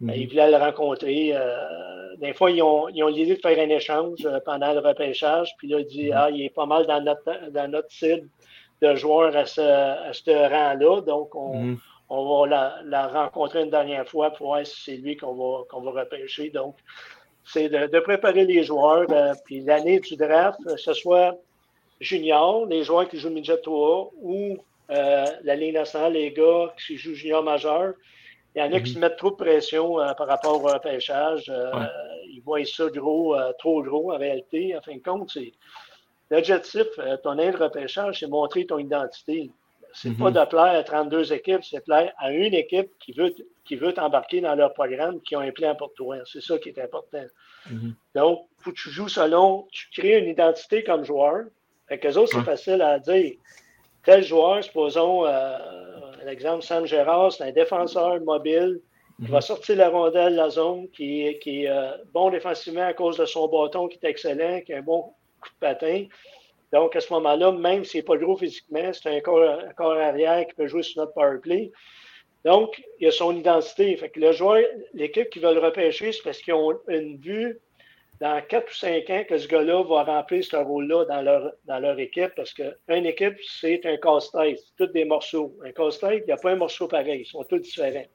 mm 0.00 0.08
-hmm. 0.08 0.18
ils 0.20 0.28
voulaient 0.28 0.50
le 0.50 0.60
rencontrer. 0.66 1.20
Euh, 1.32 2.16
des 2.24 2.34
fois, 2.38 2.48
ils 2.50 2.62
ont, 2.62 2.82
ils 2.94 3.02
ont 3.04 3.12
l'idée 3.16 3.36
de 3.36 3.44
faire 3.46 3.58
un 3.66 3.72
échange 3.80 4.20
euh, 4.26 4.40
pendant 4.50 4.72
le 4.78 4.80
repêchage, 4.90 5.48
puis 5.58 5.68
là, 5.70 5.76
il 5.84 5.86
dit, 5.96 6.08
-hmm. 6.08 6.20
ah, 6.20 6.28
il 6.34 6.40
est 6.46 6.54
pas 6.60 6.68
mal 6.72 6.82
dans 6.92 7.02
notre, 7.08 7.32
dans 7.58 7.68
notre 7.74 7.92
cible 8.00 8.28
de 8.82 8.90
joueurs 9.02 9.34
à 9.42 9.46
ce, 9.54 9.66
à 10.10 10.12
ce 10.20 10.34
rang-là, 10.54 10.94
donc 11.12 11.28
on, 11.46 11.52
mm 11.54 11.74
-hmm. 11.74 11.78
On 12.08 12.40
va 12.42 12.46
la, 12.48 12.80
la, 12.84 13.08
rencontrer 13.08 13.62
une 13.62 13.70
dernière 13.70 14.08
fois 14.08 14.30
pour 14.30 14.48
voir 14.48 14.66
si 14.66 14.80
c'est 14.84 14.96
lui 14.96 15.16
qu'on 15.16 15.34
va, 15.34 15.64
qu'on 15.68 15.80
va 15.80 16.02
repêcher. 16.02 16.50
Donc, 16.50 16.76
c'est 17.44 17.68
de, 17.68 17.86
de, 17.86 18.00
préparer 18.00 18.44
les 18.44 18.62
joueurs, 18.62 19.06
euh, 19.10 19.32
puis 19.44 19.60
l'année 19.60 20.00
du 20.00 20.16
draft, 20.16 20.58
que 20.64 20.76
ce 20.76 20.92
soit 20.92 21.36
junior, 22.00 22.66
les 22.66 22.82
joueurs 22.82 23.08
qui 23.08 23.18
jouent 23.18 23.30
midget 23.30 23.58
3 23.58 24.12
ou 24.20 24.56
euh, 24.90 25.24
la 25.42 25.56
Ligue 25.56 25.74
nationale, 25.74 26.12
les 26.12 26.32
gars 26.32 26.74
qui 26.86 26.96
jouent 26.96 27.14
junior 27.14 27.42
majeur. 27.42 27.94
Il 28.54 28.60
y 28.60 28.62
en 28.62 28.66
a 28.66 28.68
mm 28.68 28.72
-hmm. 28.72 28.82
qui 28.84 28.92
se 28.92 28.98
mettent 28.98 29.16
trop 29.16 29.30
de 29.30 29.36
pression 29.36 30.00
euh, 30.00 30.14
par 30.14 30.28
rapport 30.28 30.54
au 30.56 30.68
repêchage. 30.68 31.48
Ouais. 31.48 31.88
Ils 32.34 32.42
voient 32.44 32.64
ça 32.64 32.86
gros, 32.88 33.36
trop 33.58 33.82
gros 33.82 34.12
en 34.14 34.18
réalité. 34.18 34.76
En 34.76 34.80
fin 34.80 34.96
de 34.96 35.02
compte, 35.02 35.30
c'est 35.34 35.52
l'objectif, 36.30 36.88
ton 37.22 37.38
aide 37.38 37.54
de 37.56 37.62
repêchage, 37.64 38.14
c'est 38.20 38.30
montrer 38.38 38.64
ton 38.66 38.78
identité. 38.78 39.50
C'est 39.98 40.10
mm 40.10 40.14
-hmm. 40.14 40.32
pas 40.34 40.44
de 40.44 40.44
plaire 40.52 40.74
à 40.80 40.82
32 40.82 41.32
équipes, 41.32 41.64
c'est 41.64 41.78
de 41.78 41.82
plaire 41.90 42.12
à 42.18 42.30
une 42.30 42.54
équipe 42.54 42.90
qui 43.02 43.12
veut, 43.12 43.34
qui 43.66 43.76
veut 43.76 43.94
t'embarquer 43.94 44.40
dans 44.42 44.54
leur 44.54 44.72
programme, 44.74 45.16
qui 45.22 45.34
ont 45.36 45.40
un 45.50 45.54
plan 45.58 45.74
pour 45.74 45.90
toi. 45.94 46.16
C'est 46.30 46.42
ça 46.48 46.54
qui 46.58 46.68
est 46.72 46.80
important. 46.86 47.26
Mm 47.70 47.76
-hmm. 47.76 47.92
Donc, 48.18 48.36
faut 48.60 48.72
que 48.74 48.80
tu 48.84 48.90
joues 48.96 49.12
selon, 49.20 49.48
tu 49.76 49.84
crées 49.96 50.18
une 50.22 50.30
identité 50.36 50.76
comme 50.88 51.04
joueur, 51.10 51.38
fait 51.88 51.98
que 52.02 52.08
autres, 52.18 52.32
c'est 52.32 52.44
ouais. 52.44 52.52
facile 52.54 52.80
à 52.92 52.98
dire. 53.10 53.32
Tel 54.06 54.22
joueur, 54.30 54.56
supposons, 54.68 55.16
euh, 55.24 55.32
l'exemple 56.28 56.62
Sam 56.68 56.84
Gérard, 56.92 57.30
c'est 57.32 57.44
un 57.50 57.54
défenseur 57.62 58.12
mobile 58.32 58.72
qui 58.76 59.22
mm 59.22 59.26
-hmm. 59.26 59.34
va 59.36 59.40
sortir 59.50 59.74
la 59.84 59.88
rondelle 59.96 60.32
de 60.36 60.40
la 60.44 60.50
zone, 60.58 60.80
qui, 60.96 61.08
qui 61.42 61.54
est 61.64 61.70
euh, 61.70 62.14
bon 62.16 62.26
défensivement 62.36 62.88
à 62.92 62.94
cause 63.00 63.16
de 63.22 63.26
son 63.34 63.44
bâton 63.54 63.82
qui 63.90 63.96
est 64.00 64.08
excellent, 64.14 64.56
qui 64.64 64.70
a 64.74 64.76
un 64.82 64.86
bon 64.92 65.00
coup 65.40 65.50
de 65.56 65.60
patin. 65.66 65.98
Donc, 66.76 66.94
à 66.94 67.00
ce 67.00 67.10
moment-là, 67.14 67.52
même 67.52 67.86
s'il 67.86 68.00
n'est 68.00 68.04
pas 68.04 68.18
gros 68.18 68.36
physiquement, 68.36 68.92
c'est 68.92 69.08
un 69.08 69.20
corps, 69.20 69.96
arrière 69.98 70.46
qui 70.46 70.54
peut 70.54 70.66
jouer 70.66 70.82
sur 70.82 71.00
notre 71.00 71.14
power 71.14 71.38
play. 71.42 71.72
Donc, 72.44 72.82
il 73.00 73.08
a 73.08 73.10
son 73.10 73.34
identité. 73.34 73.96
Fait 73.96 74.10
que 74.10 74.20
le 74.20 74.32
joueur, 74.32 74.62
l'équipe 74.92 75.30
qui 75.30 75.38
veut 75.38 75.54
le 75.54 75.60
repêcher, 75.60 76.12
c'est 76.12 76.22
parce 76.22 76.38
qu'ils 76.42 76.52
ont 76.52 76.78
une 76.88 77.16
vue 77.16 77.58
dans 78.20 78.42
4 78.46 78.70
ou 78.70 78.74
5 78.74 79.10
ans 79.10 79.24
que 79.26 79.38
ce 79.38 79.48
gars-là 79.48 79.84
va 79.84 80.04
remplir 80.04 80.44
ce 80.44 80.56
rôle-là 80.56 81.06
dans 81.06 81.22
leur, 81.22 81.52
dans 81.64 81.78
leur 81.78 81.98
équipe 81.98 82.32
parce 82.36 82.52
qu'une 82.52 83.06
équipe, 83.06 83.36
c'est 83.42 83.86
un 83.86 83.96
casse-tête. 83.96 84.58
C'est 84.58 84.84
tous 84.86 84.92
des 84.92 85.06
morceaux. 85.06 85.56
Un 85.64 85.72
casse-tête, 85.72 86.24
il 86.24 86.26
n'y 86.26 86.32
a 86.32 86.36
pas 86.36 86.50
un 86.50 86.56
morceau 86.56 86.88
pareil. 86.88 87.22
Ils 87.22 87.26
sont 87.26 87.44
tous 87.44 87.58
différents. 87.58 88.06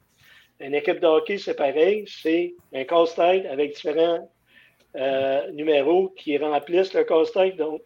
Une 0.60 0.76
équipe 0.76 1.00
de 1.00 1.08
hockey, 1.08 1.40
c'est 1.40 1.56
pareil. 1.56 2.06
C'est 2.06 2.54
un 2.76 2.84
casse-tête 2.84 3.48
avec 3.48 3.74
différents 3.74 4.32
euh, 4.98 5.50
numéros 5.50 6.10
qui 6.10 6.38
remplissent 6.38 6.94
le 6.94 7.06
casse-tête. 7.06 7.56
Donc, 7.56 7.82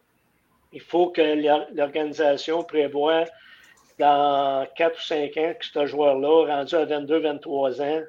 il 0.75 0.81
faut 0.81 1.07
que 1.07 1.21
l'organisation 1.73 2.61
prévoit 2.63 3.23
dans 3.97 4.67
4 4.75 4.97
ou 4.97 5.01
5 5.01 5.37
ans 5.37 5.53
que 5.57 5.65
ce 5.65 5.85
joueur-là, 5.85 6.53
rendu 6.53 6.75
à 6.75 6.83
22, 6.83 7.19
23 7.19 7.81
ans, 7.81 8.01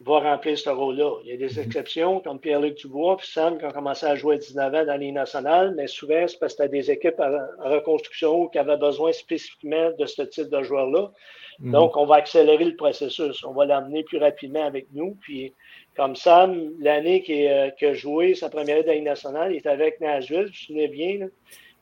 va 0.00 0.18
remplir 0.20 0.58
ce 0.58 0.68
rôle-là. 0.70 1.12
Il 1.24 1.30
y 1.30 1.32
a 1.32 1.36
des 1.36 1.54
mhm. 1.54 1.64
exceptions, 1.64 2.20
comme 2.20 2.40
Pierre-Luc 2.40 2.76
Dubois, 2.76 3.16
puis 3.16 3.28
Sam, 3.28 3.58
qui 3.58 3.64
ont 3.64 3.70
commencé 3.70 4.04
à 4.06 4.16
jouer 4.16 4.34
à 4.34 4.38
19 4.38 4.74
ans 4.74 4.84
dans 4.84 4.96
les 4.96 5.12
nationales, 5.12 5.74
mais 5.76 5.86
souvent, 5.86 6.26
c'est 6.26 6.38
parce 6.38 6.54
que 6.54 6.64
c'était 6.64 6.68
des 6.68 6.90
équipes 6.90 7.20
en 7.20 7.70
reconstruction 7.70 8.48
qui 8.48 8.58
avaient 8.58 8.76
besoin 8.76 9.12
spécifiquement 9.12 9.90
de 9.96 10.06
ce 10.06 10.22
type 10.22 10.48
de 10.48 10.62
joueur-là. 10.62 11.10
Mm 11.60 11.68
-hmm. 11.68 11.72
Donc, 11.72 11.96
on 11.96 12.06
va 12.06 12.16
accélérer 12.16 12.64
le 12.64 12.76
processus. 12.76 13.44
On 13.44 13.52
va 13.52 13.64
l'amener 13.64 14.02
plus 14.04 14.18
rapidement 14.18 14.64
avec 14.64 14.86
nous. 14.92 15.16
Puis, 15.20 15.52
comme 15.96 16.14
Sam, 16.14 16.50
l'année 16.80 17.22
qu'il 17.22 17.48
a 17.90 17.94
joué 17.94 18.34
sa 18.34 18.48
première 18.48 18.76
année 18.76 18.86
dans 18.86 18.98
les 19.00 19.10
nationales, 19.14 19.52
il 19.52 19.58
était 19.58 19.76
avec 19.80 20.00
Nashville, 20.00 20.48
je 20.52 20.58
me 20.58 20.66
souviens 20.66 20.88
bien, 20.88 21.12
là, 21.18 21.26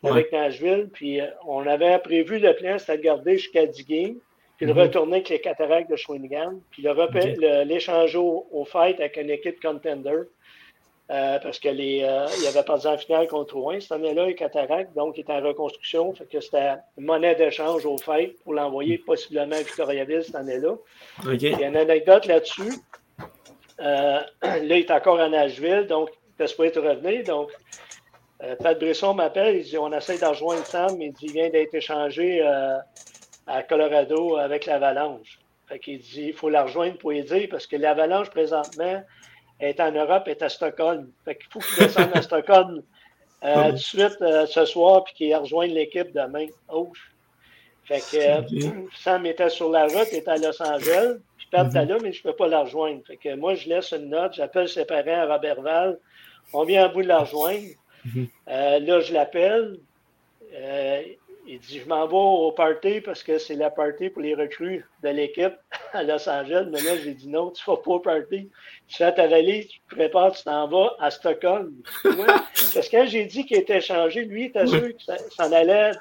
ouais. 0.02 0.10
avec 0.10 0.32
Nashville. 0.32 0.88
Puis, 0.92 1.20
euh, 1.20 1.26
on 1.46 1.66
avait 1.66 1.98
prévu 1.98 2.38
le 2.38 2.54
plan, 2.54 2.78
c'était 2.78 2.98
de 2.98 3.02
garder 3.02 3.38
jusqu'à 3.38 3.66
10 3.66 3.84
games 3.84 4.16
puis 4.56 4.66
mm 4.66 4.70
-hmm. 4.70 4.74
le 4.74 4.82
retourner 4.82 5.16
avec 5.16 5.28
les 5.28 5.40
cataractes 5.40 5.90
de 5.90 5.96
Shawinigan, 5.96 6.54
puis 6.70 6.82
l'échanger 7.66 8.18
au, 8.18 8.46
au, 8.50 8.64
fight 8.64 8.98
avec 9.00 9.16
une 9.16 9.30
équipe 9.30 9.60
contender, 9.60 10.22
euh, 11.08 11.38
parce 11.38 11.60
qu'il 11.60 11.70
euh, 11.80 12.26
y 12.42 12.46
avait 12.48 12.64
pas 12.64 12.84
en 12.88 12.98
finale 12.98 13.28
contre 13.28 13.54
Rouen 13.54 13.78
cette 13.78 13.92
année-là, 13.92 14.26
les 14.26 14.34
cataractes, 14.34 14.92
donc 14.94 15.16
il 15.16 15.20
était 15.20 15.32
en 15.32 15.40
reconstruction, 15.40 16.12
fait 16.14 16.24
que 16.24 16.40
c'était 16.40 16.74
une 16.98 17.04
monnaie 17.04 17.36
d'échange 17.36 17.86
au 17.86 17.96
fight 17.96 18.36
pour 18.42 18.54
l'envoyer 18.54 18.98
possiblement 18.98 19.54
à 19.54 19.58
Victoriaville 19.58 20.24
cette 20.24 20.34
année-là. 20.34 20.74
Okay. 21.24 21.50
Il 21.52 21.60
y 21.60 21.64
a 21.64 21.68
une 21.68 21.76
anecdote 21.76 22.26
là-dessus. 22.26 22.72
Euh, 23.80 24.20
là, 24.42 24.56
il 24.58 24.72
est 24.72 24.90
encore 24.90 25.20
à 25.20 25.28
Nashville, 25.28 25.86
donc 25.86 26.10
il 26.38 26.42
est 26.42 26.48
supposé 26.48 26.76
revenir, 26.80 27.22
donc 27.22 27.52
Pat 28.38 28.78
Brisson 28.78 29.14
m'appelle, 29.14 29.56
il 29.56 29.64
dit 29.64 29.78
on 29.78 29.92
essaie 29.92 30.18
de 30.18 30.24
rejoindre 30.24 30.64
Sam, 30.66 31.00
il 31.00 31.12
dit 31.12 31.26
il 31.26 31.32
vient 31.32 31.48
d'être 31.48 31.74
échangé 31.74 32.42
euh, 32.42 32.76
à 33.46 33.62
Colorado 33.62 34.36
avec 34.36 34.66
l'Avalanche. 34.66 35.38
Fait 35.68 35.78
qu'il 35.78 35.98
dit, 35.98 36.26
il 36.28 36.32
faut 36.32 36.48
la 36.48 36.64
rejoindre 36.64 36.96
pour 36.98 37.12
y 37.12 37.22
dire, 37.24 37.48
parce 37.50 37.66
que 37.66 37.76
l'Avalanche, 37.76 38.30
présentement, 38.30 39.02
est 39.58 39.80
en 39.80 39.90
Europe, 39.90 40.28
est 40.28 40.42
à 40.42 40.48
Stockholm. 40.48 41.10
Fait 41.24 41.36
qu'il 41.36 41.46
faut 41.50 41.58
qu'il 41.58 41.84
descende 41.84 42.10
à 42.14 42.22
Stockholm 42.22 42.82
euh, 43.44 43.64
tout 43.66 43.72
de 43.72 43.76
suite 43.76 44.16
euh, 44.22 44.46
ce 44.46 44.64
soir, 44.64 45.04
puis 45.04 45.14
qu'il 45.14 45.34
rejoigne 45.34 45.72
l'équipe 45.72 46.12
demain. 46.12 46.46
Oh. 46.68 46.92
Fait 47.84 48.00
que 48.00 48.16
euh, 48.16 48.86
Sam 48.96 49.26
était 49.26 49.48
sur 49.48 49.70
la 49.70 49.86
route, 49.86 50.12
était 50.12 50.28
à 50.28 50.36
Los 50.36 50.60
Angeles, 50.62 51.18
puis 51.36 51.46
Pat 51.50 51.68
était 51.68 51.84
là, 51.84 51.96
mais 52.02 52.12
je 52.12 52.18
ne 52.20 52.30
peux 52.30 52.36
pas 52.36 52.48
la 52.48 52.60
rejoindre. 52.60 53.00
Fait 53.06 53.16
que 53.16 53.34
moi, 53.34 53.54
je 53.54 53.68
laisse 53.68 53.92
une 53.92 54.10
note, 54.10 54.34
j'appelle 54.34 54.68
ses 54.68 54.84
parents 54.84 55.20
à 55.20 55.34
Robertval. 55.34 55.98
On 56.52 56.64
vient 56.64 56.84
à 56.84 56.88
bout 56.88 57.02
de 57.02 57.08
la 57.08 57.20
rejoindre. 57.20 57.66
Là, 58.46 59.00
je 59.00 59.12
l'appelle. 59.12 59.78
Il 61.48 61.60
dit 61.60 61.78
Je 61.78 61.88
m'en 61.88 62.06
vais 62.06 62.16
au 62.16 62.50
party 62.50 63.00
parce 63.00 63.22
que 63.22 63.38
c'est 63.38 63.54
la 63.54 63.70
party 63.70 64.10
pour 64.10 64.22
les 64.22 64.34
recrues 64.34 64.84
de 65.02 65.08
l'équipe 65.10 65.54
à 65.92 66.02
Los 66.02 66.28
Angeles. 66.28 66.66
Mais 66.72 66.80
là, 66.80 66.96
j'ai 66.96 67.14
dit 67.14 67.28
non, 67.28 67.50
tu 67.50 67.62
ne 67.68 67.74
vas 67.74 67.82
pas 67.82 67.90
au 67.92 68.00
party. 68.00 68.48
Tu 68.88 68.96
fais 68.96 69.14
ta 69.14 69.28
valise, 69.28 69.68
tu 69.68 69.80
te 69.88 69.94
prépares, 69.94 70.32
tu 70.32 70.42
t'en 70.42 70.66
vas 70.66 70.96
à 70.98 71.10
Stockholm. 71.10 71.72
Ouais. 72.04 72.24
parce 72.26 72.88
que 72.88 72.96
quand 72.96 73.06
j'ai 73.06 73.26
dit 73.26 73.44
qu'il 73.44 73.58
était 73.58 73.80
changé, 73.80 74.24
lui, 74.24 74.44
il 74.44 74.46
était 74.46 74.66
sûr 74.66 74.88
que 74.88 75.34
s'en 75.34 75.52
allait, 75.52 75.92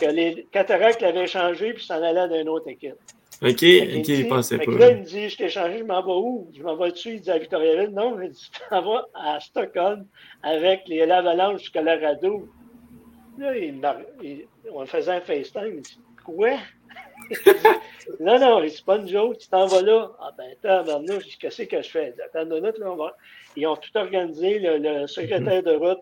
que 0.00 0.06
les 0.06 0.46
cataractes 0.50 1.00
l'avaient 1.00 1.26
changé, 1.26 1.74
puis 1.74 1.84
s'en 1.84 2.02
allait 2.02 2.28
d'une 2.28 2.48
autre 2.48 2.68
équipe. 2.68 2.96
OK, 3.40 3.50
OK, 3.50 4.08
il, 4.08 4.28
pensait 4.28 4.58
pas. 4.58 4.72
Là, 4.72 4.90
il 4.90 4.98
me 4.98 5.04
dit, 5.04 5.28
je 5.28 5.36
t'ai 5.36 5.48
changé, 5.48 5.78
je 5.78 5.84
m'en 5.84 6.02
vais 6.02 6.10
où? 6.10 6.50
Je 6.56 6.62
m'en 6.62 6.74
vais 6.76 6.90
dessus, 6.90 7.14
il 7.14 7.20
dit 7.20 7.30
à 7.30 7.38
Victoriaville? 7.38 7.90
Non, 7.90 8.20
il 8.20 8.30
dit, 8.30 8.50
tu 8.52 8.60
t'en 8.68 8.82
vas 8.82 9.06
à 9.14 9.38
Stockholm 9.38 10.06
avec 10.42 10.82
les 10.88 11.02
Avalanches 11.02 11.62
du 11.62 11.70
Colorado. 11.70 12.48
Là, 13.38 13.56
il, 13.56 13.80
il, 14.22 14.46
on 14.72 14.84
faisait 14.86 15.12
un 15.12 15.20
FaceTime. 15.20 15.74
Il 15.76 15.82
dit 15.82 16.00
Quoi? 16.24 16.58
Non, 18.20 18.38
non, 18.38 18.62
c'est 18.66 18.84
pas 18.84 18.96
une 18.96 19.06
joke, 19.06 19.38
tu 19.38 19.48
t'en 19.48 19.66
vas 19.66 19.82
là. 19.82 20.10
Ah 20.18 20.32
ben, 20.36 20.46
attends, 20.64 21.00
ben, 21.00 21.18
qu'est-ce 21.38 21.62
que 21.62 21.82
je 21.82 21.88
fais? 21.90 22.14
Attends 22.24 22.44
une 22.44 22.60
minute, 22.60 22.78
là, 22.78 22.90
on 22.90 22.96
va. 22.96 23.16
Ils 23.54 23.66
ont 23.66 23.76
tout 23.76 23.96
organisé, 23.96 24.58
le, 24.58 24.78
le 24.78 25.06
secrétaire 25.06 25.62
de 25.62 25.72
route 25.76 26.00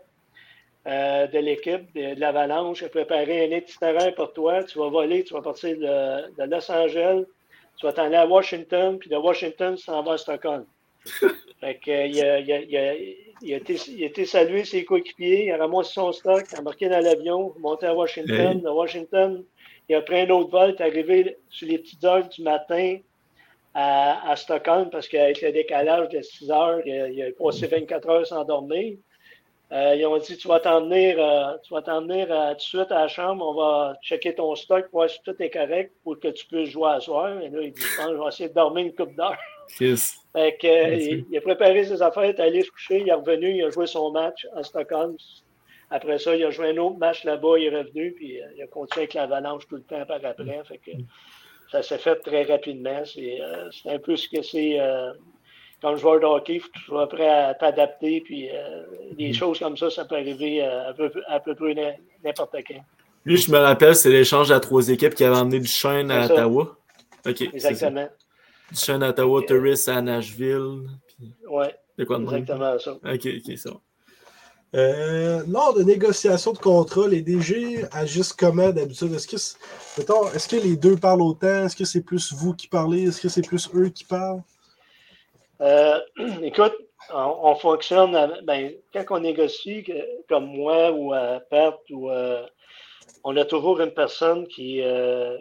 euh, 0.86 1.26
de 1.26 1.38
l'équipe 1.38 1.92
de, 1.94 2.14
de 2.14 2.20
l'Avalanche 2.20 2.82
a 2.82 2.88
préparé 2.88 3.44
un 3.44 3.56
itinéraire 3.56 4.14
pour 4.14 4.32
toi. 4.32 4.62
Tu 4.62 4.78
vas 4.78 4.88
voler, 4.88 5.24
tu 5.24 5.34
vas 5.34 5.42
partir 5.42 5.76
de, 5.76 6.30
de 6.36 6.50
Los 6.50 6.70
Angeles, 6.70 7.24
tu 7.76 7.86
vas 7.86 7.92
t'en 7.92 8.04
aller 8.04 8.16
à 8.16 8.26
Washington, 8.26 8.98
puis 8.98 9.10
de 9.10 9.16
Washington, 9.16 9.74
tu 9.74 9.86
t'en 9.86 10.02
vas 10.02 10.12
à 10.12 10.18
Stockholm. 10.18 10.64
fait 11.60 11.74
que, 11.76 12.06
il, 12.08 12.20
a, 12.22 12.38
il, 12.38 12.52
a, 12.52 12.60
il, 12.60 12.76
a, 12.76 12.94
il, 13.42 13.54
a 13.54 13.56
été, 13.56 13.74
il 13.88 14.04
a 14.04 14.06
été 14.06 14.24
salué 14.24 14.64
ses 14.64 14.84
coéquipiers, 14.84 15.46
il 15.46 15.52
a 15.52 15.56
ramassé 15.56 15.94
son 15.94 16.12
stock, 16.12 16.44
il 16.50 16.56
a 16.56 16.60
embarqué 16.60 16.88
dans 16.88 17.00
l'avion, 17.00 17.52
monté 17.58 17.86
à 17.86 17.94
Washington. 17.94 18.60
De 18.60 18.68
Washington, 18.68 19.44
il 19.88 19.96
a 19.96 20.02
pris 20.02 20.20
un 20.20 20.30
autre 20.30 20.50
vol, 20.50 20.70
il 20.70 20.82
est 20.82 20.86
arrivé 20.86 21.36
sur 21.48 21.68
les 21.68 21.78
petites 21.78 22.04
heures 22.04 22.28
du 22.28 22.42
matin 22.42 22.98
à, 23.74 24.30
à 24.30 24.36
Stockholm 24.36 24.88
parce 24.90 25.08
qu'avec 25.08 25.42
le 25.42 25.52
décalage 25.52 26.08
de 26.10 26.22
6 26.22 26.50
heures, 26.50 26.80
il 26.86 26.92
a, 26.92 27.08
il 27.08 27.22
a 27.22 27.32
passé 27.32 27.66
24 27.66 28.08
heures 28.08 28.26
sans 28.26 28.44
dormir. 28.44 28.96
Euh, 29.72 29.96
ils 29.96 30.06
ont 30.06 30.16
dit 30.18 30.36
tu 30.36 30.46
vas 30.46 30.60
t'en 30.60 30.80
venir, 30.82 31.16
euh, 31.18 31.56
tu 31.64 31.74
vas 31.74 31.80
venir 31.80 32.28
euh, 32.30 32.50
tout 32.50 32.56
de 32.56 32.60
suite 32.60 32.92
à 32.92 33.00
la 33.00 33.08
chambre, 33.08 33.44
on 33.44 33.54
va 33.54 33.96
checker 34.00 34.32
ton 34.32 34.54
stock, 34.54 34.86
voir 34.92 35.10
si 35.10 35.20
tout 35.24 35.34
est 35.40 35.50
correct 35.50 35.92
pour 36.04 36.20
que 36.20 36.28
tu 36.28 36.46
puisses 36.46 36.68
jouer 36.68 36.90
à 36.90 37.00
soir. 37.00 37.40
Et 37.40 37.48
là, 37.48 37.62
il 37.62 37.72
dit 37.72 37.82
je 37.82 37.96
pense 37.96 38.06
que 38.06 38.12
je 38.12 38.20
vais 38.20 38.28
essayer 38.28 38.48
de 38.48 38.54
dormir 38.54 38.86
une 38.86 38.94
coupe 38.94 39.16
d'heure. 39.16 39.36
Yes. 39.80 40.20
Fait 40.32 40.56
que, 40.56 40.94
il, 40.94 41.26
il 41.28 41.36
a 41.36 41.40
préparé 41.40 41.84
ses 41.84 42.00
affaires, 42.00 42.26
il 42.26 42.30
est 42.30 42.40
allé 42.40 42.62
se 42.62 42.70
coucher, 42.70 43.00
il 43.00 43.08
est 43.08 43.12
revenu, 43.12 43.56
il 43.56 43.64
a 43.64 43.70
joué 43.70 43.88
son 43.88 44.12
match 44.12 44.46
à 44.54 44.62
Stockholm. 44.62 45.16
Après 45.90 46.18
ça, 46.18 46.36
il 46.36 46.44
a 46.44 46.50
joué 46.52 46.70
un 46.70 46.76
autre 46.76 46.98
match 46.98 47.24
là-bas, 47.24 47.58
il 47.58 47.64
est 47.64 47.76
revenu, 47.76 48.12
puis 48.12 48.38
il 48.56 48.62
a 48.62 48.66
continué 48.68 49.02
avec 49.02 49.14
l'avalanche 49.14 49.66
tout 49.66 49.76
le 49.76 49.82
temps 49.82 50.06
par 50.06 50.24
après. 50.24 50.62
Fait 50.64 50.78
que, 50.78 50.92
ça 51.72 51.82
s'est 51.82 51.98
fait 51.98 52.14
très 52.16 52.44
rapidement. 52.44 53.02
C'est 53.04 53.40
un 53.86 53.98
peu 53.98 54.14
ce 54.14 54.28
que 54.28 54.42
c'est 54.42 54.78
comme 55.82 55.96
joueur 55.96 56.20
de 56.20 56.24
hockey, 56.26 56.54
il 56.54 56.60
faut 56.60 56.68
que 56.68 56.78
tu 56.78 56.84
sois 56.84 57.08
prêt 57.08 57.28
à 57.28 57.54
t'adapter, 57.54 58.20
puis 58.22 58.48
euh, 58.50 58.82
des 59.16 59.32
choses 59.32 59.58
comme 59.58 59.76
ça, 59.76 59.90
ça 59.90 60.04
peut 60.04 60.14
arriver 60.16 60.64
euh, 60.64 60.90
à 60.90 60.94
peu, 60.94 61.10
à 61.28 61.40
peu 61.40 61.54
près 61.54 61.74
n'im- 61.74 61.94
n'importe 62.24 62.56
quand. 62.66 62.80
Lui, 63.24 63.36
je 63.36 63.50
me 63.50 63.58
rappelle, 63.58 63.94
c'est 63.96 64.10
l'échange 64.10 64.50
à 64.52 64.60
trois 64.60 64.88
équipes 64.88 65.14
qui 65.14 65.24
avait 65.24 65.36
emmené 65.36 65.58
Duchesne 65.60 66.10
à 66.10 66.22
C'est 66.22 66.28
ça. 66.28 66.34
Ottawa. 66.46 66.76
OK. 67.26 67.34
c'est 67.38 67.58
ça. 67.60 67.68
Exactement. 67.70 68.08
Duchesne 68.70 69.02
à 69.02 69.08
Ottawa, 69.10 69.42
Turris 69.46 69.84
à 69.88 70.00
Nashville. 70.00 70.88
Puis, 71.08 71.32
Ouais, 71.50 71.74
de 71.98 72.04
quoi 72.04 72.18
de 72.18 72.24
même? 72.24 72.34
exactement 72.36 72.78
ça. 72.78 72.92
OK, 72.92 73.02
OK, 73.26 73.58
ça. 73.58 73.70
va. 73.70 73.76
Euh, 74.74 75.42
lors 75.48 75.74
de 75.74 75.82
négociations 75.82 76.52
de 76.52 76.58
contrat, 76.58 77.08
les 77.08 77.22
DG 77.22 77.84
agissent 77.92 78.32
comment 78.32 78.70
d'habitude? 78.70 79.12
Est-ce 79.14 79.26
que, 79.28 79.36
est-ce 80.36 80.48
que 80.48 80.56
les 80.56 80.76
deux 80.76 80.96
parlent 80.96 81.22
autant? 81.22 81.64
Est-ce 81.64 81.76
que 81.76 81.84
c'est 81.84 82.02
plus 82.02 82.32
vous 82.32 82.52
qui 82.52 82.66
parlez? 82.68 83.04
Est-ce 83.08 83.20
que 83.20 83.28
c'est 83.28 83.46
plus 83.46 83.68
eux 83.74 83.88
qui 83.88 84.04
parlent? 84.04 84.42
Euh, 85.60 86.00
écoute, 86.42 86.74
on, 87.12 87.38
on 87.42 87.54
fonctionne, 87.54 88.40
ben, 88.44 88.72
quand 88.92 89.04
on 89.10 89.20
négocie, 89.20 89.84
comme 90.28 90.46
moi 90.46 90.92
ou 90.92 91.12
à 91.12 91.40
Pat, 91.50 91.78
ou, 91.90 92.10
euh, 92.10 92.46
on 93.24 93.36
a 93.36 93.44
toujours 93.44 93.80
une 93.80 93.92
personne 93.92 94.46
qui 94.48 94.80
est 94.80 94.86
euh, 94.86 95.36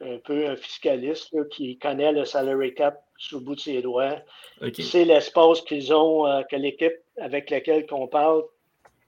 un 0.00 0.18
peu 0.18 0.46
un 0.46 0.56
fiscaliste, 0.56 1.32
là, 1.32 1.44
qui 1.50 1.78
connaît 1.78 2.12
le 2.12 2.24
salary 2.24 2.74
cap 2.74 3.02
sous 3.18 3.38
le 3.38 3.44
bout 3.44 3.54
de 3.54 3.60
ses 3.60 3.82
doigts, 3.82 4.16
OK. 4.62 4.72
qui 4.72 4.82
sait 4.82 5.04
l'espace 5.04 5.60
qu'ils 5.62 5.92
ont, 5.92 6.26
euh, 6.26 6.42
que 6.42 6.56
l'équipe 6.56 6.96
avec 7.18 7.50
laquelle 7.50 7.86
on 7.90 8.06
parle, 8.06 8.44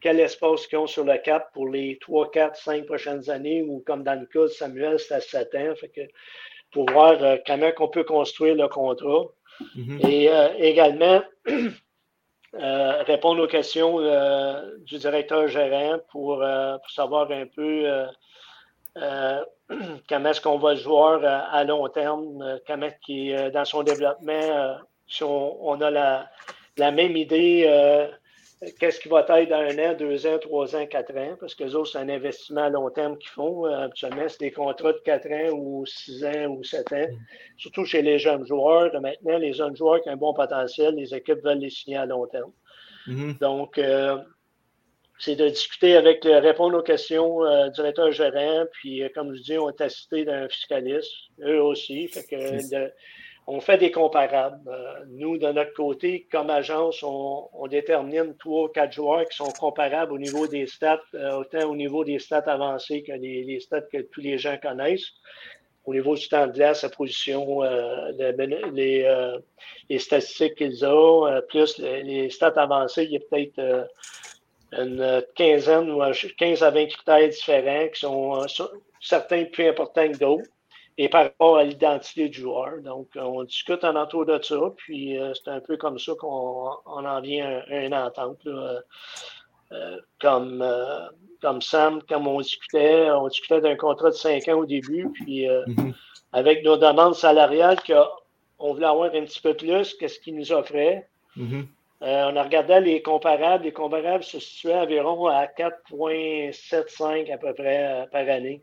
quel 0.01 0.21
espace 0.21 0.67
qu'ils 0.67 0.79
ont 0.79 0.87
sur 0.87 1.05
le 1.05 1.17
cap 1.19 1.53
pour 1.55 1.69
les 1.69 1.99
3, 2.01 2.31
4, 2.31 2.57
5 2.57 2.87
prochaines 2.87 3.31
années, 3.31 3.63
ou 3.63 3.83
comme 3.87 4.03
dans 4.03 4.19
le 4.19 4.27
cas 4.27 4.43
de 4.43 4.49
Samuel, 4.49 4.99
c'est 4.99 5.15
à 5.15 5.21
7 5.21 5.55
ans. 5.55 5.75
Fait 5.77 5.89
que, 5.89 6.01
pour 6.73 6.91
voir 6.91 7.23
euh, 7.23 7.37
comment 7.47 7.71
on 7.79 7.89
peut 7.89 8.05
construire 8.05 8.57
le 8.57 8.69
contrat. 8.69 9.27
Mhm. 9.77 10.01
Et 10.09 10.31
euh, 10.31 10.49
également, 10.59 11.23
euh, 12.55 13.03
répondre 13.03 13.43
aux 13.43 13.47
questions 13.49 13.99
euh, 13.99 14.77
du 14.81 14.99
directeur 14.99 15.49
gérant 15.49 15.99
pour, 16.11 16.45
savoir 16.89 17.31
un 17.31 17.47
peu 17.47 17.87
comment 20.09 20.29
est-ce 20.29 20.41
qu'on 20.41 20.59
va 20.59 20.75
le 20.75 21.27
à, 21.27 21.65
long 21.65 21.89
terme, 21.89 22.61
comment 22.67 22.89
est 23.09 23.51
dans 23.51 23.65
son 23.65 23.83
développement, 23.83 24.77
si 25.07 25.25
on, 25.25 25.81
a 25.81 25.91
la, 25.91 26.91
même 26.91 27.17
idée, 27.17 28.11
qu'est-ce 28.79 29.01
qui 29.01 29.09
va 29.09 29.27
être 29.29 29.49
dans 29.49 29.57
un 29.57 29.91
an, 29.91 29.95
deux 29.95 30.27
ans, 30.27 30.39
trois 30.39 30.77
ans, 30.77 30.87
quatre 30.87 31.17
ans, 31.17 31.37
parce 31.41 31.55
que 31.55 31.65
autres, 31.75 31.93
c'est 31.93 31.99
un 31.99 32.09
investissement 32.09 32.65
à 32.65 32.71
long 32.71 32.91
terme 32.91 33.19
qu'ils 33.19 33.31
font. 33.31 33.67
Euh, 33.67 33.85
habituellement, 33.85 34.29
c'est 34.29 34.41
des 34.41 34.53
contrats 34.53 34.93
de 34.93 35.01
quatre 35.05 35.31
ans 35.31 35.51
ou 35.53 35.85
six 35.87 36.25
ans 36.25 36.47
ou 36.49 36.63
sept 36.63 36.93
ans 36.93 37.07
surtout 37.57 37.85
chez 37.85 38.03
les 38.03 38.19
jeunes 38.19 38.47
joueurs. 38.47 38.93
Maintenant, 39.01 39.39
les 39.39 39.53
jeunes 39.53 39.77
joueurs 39.77 40.01
qui 40.03 40.09
ont 40.09 40.13
un 40.13 40.17
bon 40.17 40.35
potentiel, 40.35 40.95
les 40.95 41.15
équipes 41.15 41.43
veulent 41.45 41.59
les 41.59 41.71
signer 41.71 41.97
à 41.97 42.07
long 42.07 42.27
terme. 42.27 42.53
Mhm. 43.07 43.37
Donc, 43.41 43.79
euh, 43.79 44.19
c'est 45.19 45.37
de 45.37 45.49
discuter 45.49 45.97
avec, 45.97 46.25
répondre 46.25 46.79
aux 46.79 46.83
questions 46.83 47.45
euh, 47.45 47.67
du 47.67 47.75
directeur 47.75 48.11
gérant, 48.11 48.65
puis 48.73 49.03
euh, 49.03 49.09
comme 49.15 49.35
je 49.35 49.43
dis, 49.43 49.59
on 49.59 49.71
est 49.71 49.81
assisté 49.81 50.25
d'un 50.25 50.49
fiscaliste, 50.49 51.13
eux 51.41 51.63
aussi. 51.63 52.09
Fait 52.09 52.25
que 52.25 52.91
on 53.47 53.61
fait 53.61 53.79
des 53.79 53.91
comparables. 53.91 54.61
Euh, 54.69 55.05
nous, 55.09 55.37
de 55.39 55.49
notre 55.49 55.75
côté, 55.75 56.27
comme 56.31 56.51
agence, 56.51 57.03
on, 57.03 57.49
détermine 57.69 58.37
trois, 58.37 58.71
quatre 58.71 58.93
joueurs 58.93 59.29
qui 59.29 59.37
sont 59.37 59.53
comparables 59.53 60.13
au 60.13 60.19
niveau 60.19 60.47
des 60.47 60.67
stats, 60.67 61.01
euh, 61.15 61.39
autant 61.39 61.71
au 61.71 61.77
niveau 61.77 62.05
des 62.05 62.19
stats 62.19 62.45
avancées 62.47 63.03
que 63.03 63.13
les, 63.13 63.61
stats 63.61 63.83
que 63.83 64.03
tous 64.03 64.21
les 64.21 64.39
gens 64.39 64.57
connaissent 64.61 65.13
au 65.85 65.95
niveau 65.95 66.15
du 66.15 66.29
temps 66.29 66.47
de 66.47 66.53
glace, 66.53 66.83
sa 66.83 66.91
position, 66.91 67.65
euh, 67.65 68.13
les, 68.73 69.99
statistiques 69.99 70.55
qu'ils 70.55 70.87
ont, 70.87 71.29
plus 71.49 71.79
les, 71.79 72.31
stats 72.31 72.55
avancées, 72.57 73.05
il 73.05 73.13
y 73.13 73.17
a 73.17 73.21
peut-être 73.21 73.89
une 74.71 75.25
quinzaine 75.35 75.91
ou 75.91 76.01
un- 76.01 76.13
15 76.13 76.63
à 76.63 76.71
20 76.71 76.87
critères 76.87 77.29
différents 77.29 77.89
qui 77.89 78.01
sont 78.01 78.47
certains 79.01 79.45
plus 79.47 79.67
importants 79.67 80.09
que 80.09 80.19
d'autres 80.19 80.49
et 80.99 81.09
par 81.09 81.25
rapport 81.25 81.57
à 81.57 81.65
l'identité 81.65 82.29
du 82.29 82.41
joueur. 82.41 82.81
Donc, 82.83 83.09
on 83.17 83.45
discute 83.45 83.83
en 83.85 83.97
entour 83.97 84.27
de 84.27 84.41
ça, 84.43 84.61
puis 84.77 85.19
euh, 85.19 85.33
c'est 85.35 85.51
un 85.51 85.61
peu 85.61 85.77
comme 85.77 85.99
ça 85.99 86.13
qu'on 86.19 86.71
on 86.87 87.05
en 87.05 87.21
vient 87.21 87.63
à, 87.69 87.85
une 87.85 87.95
entente. 87.95 88.45
là. 88.45 88.81
Euh, 89.73 89.99
comme, 90.21 90.61
euh, 90.61 91.07
comme 91.41 91.63
Sam, 91.63 92.03
comme 92.03 92.27
on 92.27 92.41
discutait, 92.41 93.11
on 93.11 93.27
discutait 93.29 93.63
d'un 93.63 93.77
contrat 93.77 94.11
de 94.11 94.15
5 94.15 94.47
ans 94.49 94.59
au 94.59 94.67
début, 94.67 95.09
puis 95.15 95.47
Mhm. 95.49 95.95
avec 96.33 96.63
nos 96.63 96.77
demandes 96.77 97.15
salariales 97.15 97.79
qu'on 97.87 98.75
voulait 98.75 98.87
avoir 98.87 99.07
un 99.15 99.25
petit 99.25 99.41
peu 99.41 99.55
plus 99.55 99.95
que 99.95 100.09
ce 100.09 100.21
qu'ils 100.21 100.37
nous 100.37 100.53
offraient. 100.53 101.09
Mhm. 101.37 101.67
On 102.03 102.37
a 102.37 102.43
regardé 102.43 102.81
les 102.81 103.01
comparables. 103.01 103.65
Les 103.65 103.73
comparables 103.73 104.25
se 104.25 104.41
situaient 104.41 104.75
environ 104.75 105.27
à 105.29 105.47
4,75 105.47 107.31
à 107.31 107.39
peu 107.39 107.55
près 107.55 108.07
par 108.13 108.29
année. 108.29 108.63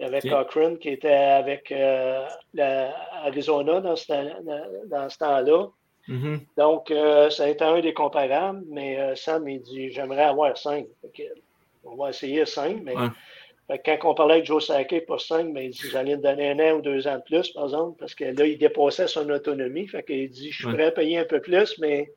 Il 0.00 0.04
y 0.04 0.06
avait 0.06 0.24
Ok. 0.24 0.30
Cochrane 0.30 0.78
qui 0.78 0.88
était 0.88 1.12
avec 1.12 1.70
euh, 1.70 2.24
la- 2.54 2.90
Arizona 3.26 3.80
dans 3.82 3.96
ce, 3.96 4.06
temps- 4.06 5.08
temps-là. 5.18 5.66
Mhm. 6.08 6.40
Donc, 6.56 6.90
euh, 6.90 7.28
ça 7.28 7.44
a 7.44 7.48
été 7.48 7.62
un 7.62 7.80
des 7.80 7.92
comparables, 7.92 8.62
mais 8.70 8.98
euh, 8.98 9.14
Sam, 9.14 9.46
il 9.46 9.60
dit 9.60 9.90
J'aimerais 9.92 10.22
avoir 10.24 10.56
5. 10.56 10.86
on 11.84 11.96
va 11.96 12.08
essayer 12.10 12.46
5, 12.46 12.78
mais 12.82 12.96
Ouais. 12.96 13.08
fait 13.68 13.78
que 13.78 13.90
quand 14.02 14.10
on 14.10 14.14
parlait 14.14 14.34
avec 14.36 14.46
Joe 14.46 14.66
Sackey 14.66 15.02
pour 15.02 15.20
5, 15.20 15.52
ben, 15.52 15.64
il 15.64 15.70
dit 15.70 15.82
J'allais 15.92 16.16
te 16.16 16.22
donner 16.22 16.50
un 16.52 16.58
an 16.60 16.78
ou 16.78 16.80
deux 16.80 17.06
ans 17.06 17.16
de 17.18 17.22
plus, 17.22 17.50
par 17.50 17.64
exemple, 17.64 17.98
parce 18.00 18.14
que 18.14 18.24
là, 18.24 18.46
il 18.46 18.56
dépassait 18.56 19.06
son 19.06 19.28
autonomie. 19.28 19.86
Fait 19.86 20.02
qu'il 20.02 20.30
dit 20.30 20.50
Je 20.50 20.56
suis 20.56 20.66
Ouais. 20.66 20.72
prêt 20.74 20.84
à 20.86 20.90
payer 20.92 21.18
un 21.18 21.24
peu 21.26 21.40
plus, 21.42 21.78
mais 21.78 22.10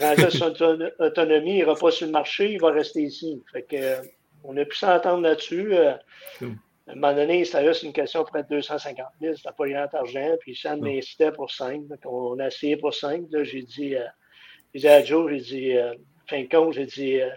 rendu 0.00 0.24
à 0.24 0.30
son 0.30 0.46
auto- 0.52 0.78
autonomie, 1.00 1.50
il 1.50 1.54
n'ira 1.56 1.74
pas 1.74 1.90
sur 1.90 2.06
le 2.06 2.12
marché, 2.12 2.52
il 2.52 2.60
va 2.60 2.70
rester 2.70 3.02
ici. 3.02 3.42
Fait 3.52 3.62
que, 3.62 3.96
on 4.42 4.56
a 4.56 4.64
pu 4.64 4.74
s'entendre 4.78 5.22
là-dessus. 5.22 5.74
À 6.90 6.92
un 6.92 6.96
moment 6.96 7.14
donné, 7.14 7.44
c'était 7.44 7.64
juste 7.64 7.84
une 7.84 7.92
question 7.92 8.24
près 8.24 8.42
de 8.42 8.48
250 8.48 9.06
000, 9.20 9.36
c'était 9.36 9.50
pas 9.56 9.68
grand 9.68 9.94
argent, 9.94 10.36
puis 10.40 10.56
Sam 10.56 10.80
m'incitait 10.80 11.30
pour 11.30 11.50
5. 11.50 11.86
Donc, 11.86 12.00
on 12.04 12.38
a 12.40 12.48
essayé 12.48 12.76
pour 12.76 12.92
5. 12.92 13.26
Là, 13.30 13.44
j'ai 13.44 13.62
dit, 13.62 13.94
euh, 13.94 14.04
dit 14.74 14.88
à 14.88 15.02
Joe, 15.04 15.30
j'ai 15.30 15.40
dit, 15.40 15.76
euh, 15.76 15.94
fin 16.26 16.42
de 16.42 16.48
compte, 16.48 16.72
j'ai 16.72 16.86
dit, 16.86 17.20
euh, 17.20 17.30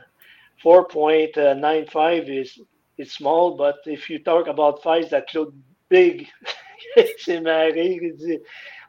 4.95 0.64 2.28
is 2.30 2.62
it's 2.97 3.14
small, 3.14 3.56
but 3.56 3.76
if 3.86 4.10
you 4.10 4.18
talk 4.18 4.47
about 4.47 4.82
fives 4.82 5.12
that 5.12 5.26
look 5.36 5.54
big, 5.89 6.28
c'est 7.18 7.39
marré. 7.41 7.99
Il 8.01 8.16
dit, 8.16 8.39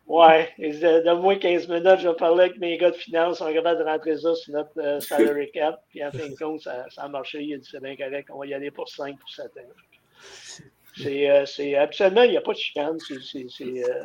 ouais, 0.06 0.48
il 0.56 0.72
dit, 0.72 0.80
donne-moi 0.80 1.36
15 1.36 1.68
minutes, 1.68 2.00
je 2.00 2.08
vais 2.08 2.14
parler 2.14 2.44
avec 2.44 2.58
mes 2.58 2.78
gars 2.78 2.90
de 2.90 2.96
finance, 2.96 3.42
on 3.42 3.52
capable 3.52 3.80
de 3.80 3.84
rentrer 3.84 4.16
ça 4.16 4.34
sur 4.34 4.54
notre 4.54 4.80
euh, 4.80 5.00
salary 5.00 5.50
cap. 5.50 5.82
Puis 5.90 6.02
en 6.02 6.10
fin 6.10 6.26
de 6.26 6.36
compte, 6.36 6.60
ça, 6.60 6.86
ça 6.88 7.02
a 7.02 7.08
marché. 7.08 7.42
Il 7.42 7.54
a 7.54 7.58
dit, 7.58 7.68
c'est 7.70 7.82
bien 7.82 7.96
correct, 7.96 8.30
on 8.32 8.38
va 8.38 8.46
y 8.46 8.54
aller 8.54 8.70
pour 8.70 8.88
5 8.88 9.18
pour 9.18 9.28
7 9.28 9.44
ans. 9.44 9.93
C'est, 10.96 11.28
euh, 11.28 11.44
il 11.58 11.66
n'y 11.70 12.36
a 12.36 12.40
pas 12.40 12.52
de 12.52 12.58
chicane. 12.58 12.98
C'est, 13.00 13.46
euh, 13.62 14.04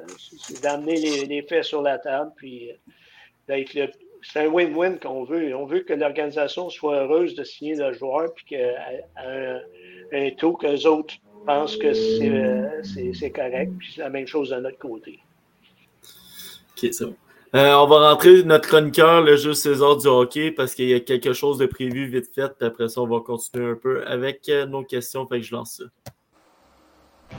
d'amener 0.64 1.26
les, 1.26 1.42
faits 1.44 1.64
sur 1.64 1.82
la 1.82 2.00
table, 2.00 2.32
puis 2.36 2.72
euh, 3.50 3.88
c'est 4.22 4.40
un 4.40 4.48
win-win 4.48 5.00
qu'on 5.00 5.24
veut. 5.24 5.56
On 5.56 5.66
veut 5.66 5.82
que 5.82 5.94
l'organisation 5.94 6.70
soit 6.70 7.04
heureuse 7.04 7.36
de 7.36 7.44
signer 7.44 7.76
le 7.76 7.94
joueur, 7.94 8.34
puis 8.34 8.46
qu'à 8.46 8.76
un, 9.18 10.30
taux 10.32 10.54
que 10.54 10.68
les 10.68 10.86
autres 10.86 11.16
pensent 11.46 11.78
que 11.78 11.94
c'est, 11.94 12.30
euh, 12.30 12.84
c'est, 13.14 13.32
correct, 13.32 13.72
puis 13.78 13.92
c'est 13.96 14.02
la 14.02 14.10
même 14.10 14.28
chose 14.28 14.50
de 14.50 14.58
notre 14.58 14.80
côté. 14.80 15.20
Ok, 16.72 16.90
c'est. 16.92 17.06
Euh, 17.56 17.74
on 17.78 17.88
va 17.88 18.10
rentrer 18.12 18.44
notre 18.44 18.68
chroniqueur, 18.68 19.22
le 19.24 19.36
jeu 19.36 19.54
César 19.56 19.98
du 19.98 20.06
hockey, 20.08 20.52
parce 20.52 20.76
qu'il 20.76 20.88
y 20.88 20.94
a 20.94 21.00
quelque 21.00 21.34
chose 21.34 21.58
de 21.58 21.66
prévu 21.66 22.06
vite 22.06 22.28
fait. 22.34 22.50
Puis 22.58 22.68
après 22.68 22.90
ça, 22.90 23.02
on 23.02 23.08
va 23.08 23.22
continuer 23.22 23.72
un 23.72 23.76
peu 23.76 24.06
avec 24.06 24.48
euh, 24.50 24.68
nos 24.68 24.84
questions. 24.84 25.26
Fait 25.26 25.40
que 25.40 25.46
je 25.46 25.56
lance 25.56 25.82
ça. 25.82 27.38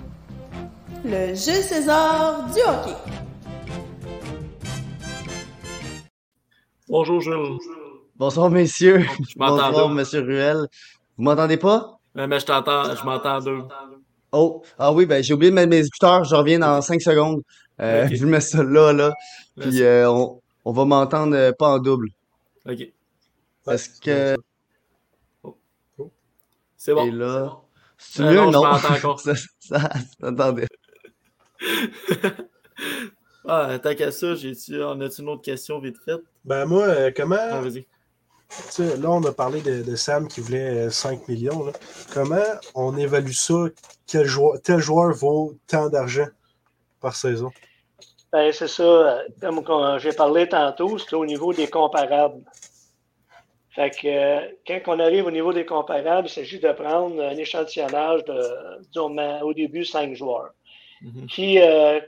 Le 1.05 1.29
jeu 1.29 1.63
César 1.63 2.45
du 2.53 2.61
hockey. 2.61 2.97
Bonjour, 6.89 7.21
Jules. 7.21 7.59
Bonsoir, 8.17 8.51
messieurs. 8.51 9.05
Je 9.29 9.39
m'entends 9.39 9.69
Bonsoir, 9.69 9.89
deux. 9.89 9.95
monsieur 9.95 10.21
Ruel. 10.23 10.67
Vous 11.17 11.23
m'entendez 11.25 11.57
pas? 11.57 11.99
Ouais, 12.17 12.27
mais 12.27 12.41
je 12.41 12.47
t'entends, 12.47 12.97
je 12.97 13.05
m'entends 13.05 13.39
deux. 13.41 13.59
Oh, 14.33 14.63
ah 14.77 14.93
oui, 14.93 15.07
ben 15.07 15.23
j'ai 15.23 15.35
oublié 15.35 15.51
de 15.51 15.55
mettre 15.55 15.71
mes 15.71 15.87
écouteurs. 15.87 16.25
Je 16.25 16.35
reviens 16.35 16.59
dans 16.59 16.81
5 16.83 17.01
secondes. 17.01 17.43
Euh, 17.81 18.07
Ok. 18.07 18.15
Je 18.15 18.27
mets 18.27 18.41
ça 18.41 18.63
là, 18.63 18.93
là. 18.93 19.15
Puis 19.59 19.83
euh, 19.83 20.11
on, 20.11 20.41
on 20.65 20.73
va 20.73 20.85
m'entendre 20.85 21.35
euh, 21.37 21.53
pas 21.53 21.69
en 21.69 21.79
double. 21.79 22.09
Ok. 22.67 22.93
Est-ce 23.69 24.01
que 24.01 24.37
C'est 26.77 26.95
bon. 26.95 27.05
Et 27.07 27.11
là, 27.11 27.61
c'est 27.99 28.23
Euh, 28.23 28.31
mieux, 28.31 28.37
non, 28.37 28.53
je 28.53 28.59
non? 28.59 28.63
m'entends 28.63 28.95
encore. 28.95 29.21
ça, 29.21 29.35
ça, 29.59 29.91
attendez. 30.23 30.67
ah, 33.45 33.79
tant 33.83 33.95
qu'à 33.95 34.11
ça, 34.13 34.35
j'ai-tu, 34.35 34.83
on 34.83 35.01
a-tu 35.01 35.23
une 35.23 35.29
autre 35.29 35.43
question 35.43 35.79
vite 35.81 35.97
faite? 36.05 36.21
Ben 36.45 36.65
moi, 36.67 36.85
euh, 36.87 37.11
comment. 37.15 37.37
Ah, 37.39 37.61
vas-y. 37.61 37.87
tu 38.49 38.57
sais, 38.71 38.97
là, 38.97 39.11
on 39.11 39.23
a 39.25 39.33
parlé 39.33 39.61
de, 39.63 39.83
de 39.83 39.97
Sam 39.97 40.29
qui 40.29 40.41
voulait 40.41 40.87
euh, 40.87 40.91
5 40.91 41.29
millions. 41.29 41.65
là. 41.67 41.73
Comment 42.13 42.43
on 42.75 42.97
évalue 42.97 43.33
ça? 43.33 43.67
Quel 44.07 44.27
joueur, 44.27 44.61
tel 44.63 44.81
joueur 44.81 45.15
vaut 45.15 45.59
tant 45.67 45.89
d'argent 45.89 46.27
par 47.01 47.17
saison? 47.17 47.53
Ben, 48.33 48.53
c'est 48.53 48.69
ça. 48.69 49.23
Comme 49.41 49.99
j'ai 49.99 50.13
parlé 50.13 50.49
tantôt, 50.49 50.99
c'est 50.99 51.15
au 51.15 51.27
niveau 51.27 51.53
des 51.53 51.69
comparables. 51.69 52.43
Fait 53.71 53.91
que 53.91 54.09
euh, 54.09 54.49
quand 54.67 54.81
on 54.89 55.01
arrive 55.01 55.27
au 55.27 55.31
niveau 55.31 55.53
des 55.53 55.65
comparables, 55.65 56.27
il 56.27 56.31
s'agit 56.31 56.59
de 56.59 56.73
prendre 56.73 57.23
un 57.23 57.37
échantillonnage 57.37 58.25
de, 58.25 58.83
disons, 58.89 59.17
au 59.43 59.55
début, 59.55 59.85
cinq 59.85 60.15
joueurs. 60.15 60.51
Mhm. 61.03 61.27
qui, 61.27 61.59
euh, 61.59 62.01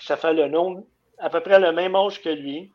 ça 0.00 0.16
fait 0.16 0.32
le 0.32 0.48
nombre, 0.48 0.82
à 1.18 1.30
peu 1.30 1.40
près 1.40 1.60
le 1.60 1.72
même 1.72 1.94
âge 1.94 2.20
que 2.20 2.28
lui, 2.28 2.72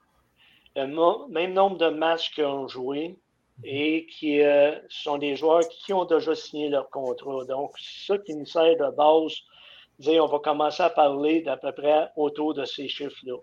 le 0.76 0.86
même 1.30 1.54
nombre 1.54 1.78
de 1.78 1.90
matchs 1.90 2.32
qu'ils 2.32 2.46
ont 2.46 2.68
joué 2.68 3.18
et 3.64 4.06
qui 4.06 4.42
euh, 4.42 4.76
sont 4.88 5.18
des 5.18 5.36
joueurs 5.36 5.68
qui 5.68 5.92
ont 5.92 6.06
déjà 6.06 6.36
signé 6.36 6.70
leur 6.70 6.90
contrat. 6.90 7.44
Donc, 7.46 7.72
c'est 7.80 8.14
ça 8.14 8.18
qui 8.20 8.36
nous 8.36 8.46
sert 8.46 8.78
de 8.78 8.96
base. 8.96 9.34
Dire, 10.00 10.24
on 10.24 10.28
va 10.28 10.40
commencer 10.40 10.84
à 10.84 10.90
parler 10.90 11.42
d'à 11.42 11.58
peu 11.58 11.72
près 11.72 12.10
autour 12.16 12.54
de 12.54 12.66
ces 12.66 12.88
chiffres-là. 12.88 13.38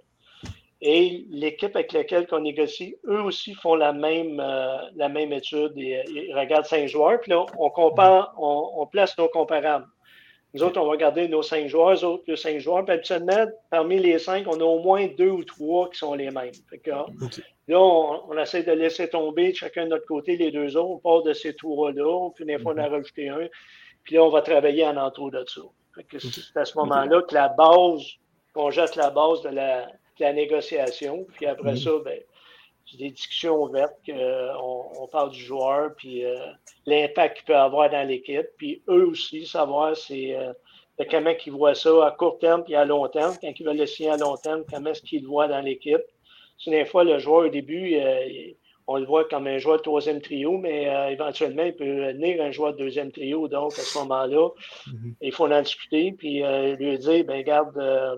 Et 0.81 1.25
l'équipe 1.31 1.75
avec 1.75 1.93
laquelle 1.93 2.27
on 2.31 2.41
négocie, 2.41 2.97
eux 3.07 3.23
aussi 3.23 3.55
font 3.55 3.75
la 3.75 3.93
même, 3.93 4.39
euh, 4.39 4.77
la 4.97 5.09
même 5.09 5.33
étude. 5.33 5.73
Et, 5.77 5.97
euh, 5.97 6.03
ils 6.09 6.35
regardent 6.37 6.67
cinq 6.67 6.87
joueurs, 6.87 7.19
puis 7.21 7.31
là, 7.31 7.47
on 7.59 7.71
compare, 7.71 8.35
on, 8.39 8.71
on 8.77 8.87
place 8.87 9.17
nos 9.17 9.29
comparables. 9.29 9.87
Nous 10.53 10.63
autres, 10.63 10.81
on 10.81 10.85
va 10.85 10.93
regarder 10.93 11.27
nos 11.27 11.43
cinq 11.43 11.67
joueurs, 11.67 11.95
les 11.95 12.05
autres, 12.05 12.25
les 12.29 12.37
cinq 12.37 12.61
joueurs. 12.61 12.85
Puis 12.85 12.95
habituellement, 12.95 13.47
parmi 13.71 13.99
les 13.99 14.19
cinq, 14.21 14.47
on 14.47 14.61
a 14.61 14.65
au 14.65 14.79
moins 14.81 15.09
deux 15.19 15.31
ou 15.31 15.43
trois 15.43 15.91
qui 15.91 15.99
sont 15.99 16.15
les 16.15 16.31
mêmes. 16.31 16.55
Fait 16.71 16.79
que, 16.79 16.91
Ok. 16.91 17.43
Là, 17.67 17.81
on, 17.81 18.21
on 18.29 18.39
essaie 18.39 18.63
de 18.63 18.73
laisser 18.73 19.09
tomber 19.09 19.55
chacun 19.55 19.85
de 19.85 19.91
notre 19.91 20.07
côté 20.07 20.37
les 20.37 20.51
deux 20.51 20.77
autres. 20.77 20.91
On 20.91 20.99
part 20.99 21.23
de 21.23 21.33
ces 21.33 21.57
trois-là, 21.57 22.29
puis 22.35 22.45
des 22.45 22.59
fois, 22.59 22.75
on 22.75 22.79
en 22.79 22.85
a 22.85 22.89
rajouté 22.89 23.31
un. 23.31 23.49
Puis 24.05 24.17
là, 24.17 24.23
on 24.23 24.29
va 24.29 24.43
travailler 24.43 24.87
en 24.87 24.97
entour 24.99 25.31
de 25.31 25.45
ça. 25.49 25.63
Que 26.09 26.19
c'est 26.19 26.57
à 26.57 26.65
ce 26.65 26.77
moment-là 26.79 27.23
que 27.23 27.35
la 27.35 27.49
base, 27.49 28.03
qu'on 28.53 28.71
jette 28.71 28.97
la 28.97 29.11
base 29.11 29.43
de 29.43 29.51
la, 29.51 29.87
de 29.87 30.21
la 30.21 30.33
négociation. 30.33 31.27
Puis 31.35 31.47
après 31.47 31.73
Mhm. 31.73 31.77
ça, 31.79 31.91
ben, 32.05 32.21
c'est 32.87 32.99
des 32.99 33.11
discussions 33.11 33.63
ouvertes, 33.63 33.95
que, 34.07 34.13
euh, 34.13 34.57
on, 34.59 35.07
parle 35.09 35.31
du 35.31 35.41
joueur, 35.41 35.95
puis 35.97 36.25
euh, 36.25 36.37
l'impact 36.87 37.39
qu'il 37.39 37.47
peut 37.47 37.57
avoir 37.57 37.91
dans 37.91 38.07
l'équipe. 38.07 38.47
Puis 38.57 38.83
eux 38.89 39.07
aussi, 39.07 39.47
savoir 39.47 39.97
c'est 39.97 40.35
euh, 40.37 40.53
comment 41.11 41.33
ils 41.47 41.53
voient 41.53 41.75
ça 41.75 42.07
à 42.07 42.11
court 42.11 42.39
terme 42.39 42.65
puis 42.65 42.75
à 42.75 42.85
long 42.85 43.07
terme. 43.09 43.35
Quand 43.41 43.53
ils 43.59 43.65
veulent 43.65 43.77
le 43.77 43.87
signer 43.87 44.11
à 44.11 44.17
long 44.17 44.37
terme, 44.37 44.65
comment 44.71 44.91
est-ce 44.91 45.03
qu'ils 45.03 45.23
le 45.23 45.29
voient 45.29 45.49
dans 45.49 45.61
l'équipe. 45.61 46.03
C'est 46.59 46.71
des 46.71 46.85
fois, 46.85 47.05
le 47.05 47.19
joueur, 47.19 47.47
au 47.47 47.49
début, 47.49 47.97
euh, 47.97 48.53
on 48.87 48.99
le 48.99 49.07
voit 49.07 49.25
comme 49.25 49.47
un 49.47 49.59
joueur 49.59 49.79
de 49.79 49.83
troisième 49.83 50.21
trio, 50.21 50.59
mais 50.59 50.89
euh, 50.89 51.09
éventuellement, 51.09 51.63
il 51.65 51.75
peut 51.75 51.87
devenir 51.87 52.43
un 52.43 52.51
joueur 52.51 52.75
de 52.75 52.79
deuxième 52.79 53.11
trio. 53.13 53.49
Donc, 53.49 53.73
à 53.73 53.83
ce 53.83 53.99
moment-là, 53.99 54.51
Mhm. 54.89 55.15
il 55.23 55.33
faut 55.33 55.51
en 55.51 55.63
discuter, 55.63 56.13
puis 56.13 56.43
euh, 56.43 56.77
lui 56.77 56.99
dire, 56.99 57.25
ben 57.25 57.43
garde, 57.43 57.77
euh, 57.79 58.17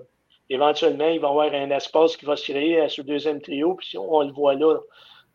éventuellement, 0.51 1.09
il 1.09 1.21
va 1.21 1.29
y 1.29 1.31
avoir 1.31 1.53
un 1.53 1.71
espace 1.71 2.17
qui 2.17 2.25
va 2.25 2.37
se 2.37 2.51
créer 2.51 2.89
sur 2.89 3.05
le 3.05 3.09
deuxième 3.09 3.41
trio, 3.41 3.75
puis 3.75 3.97
on, 3.97 4.23
le 4.23 4.33
voit 4.33 4.55
là. 4.55 4.79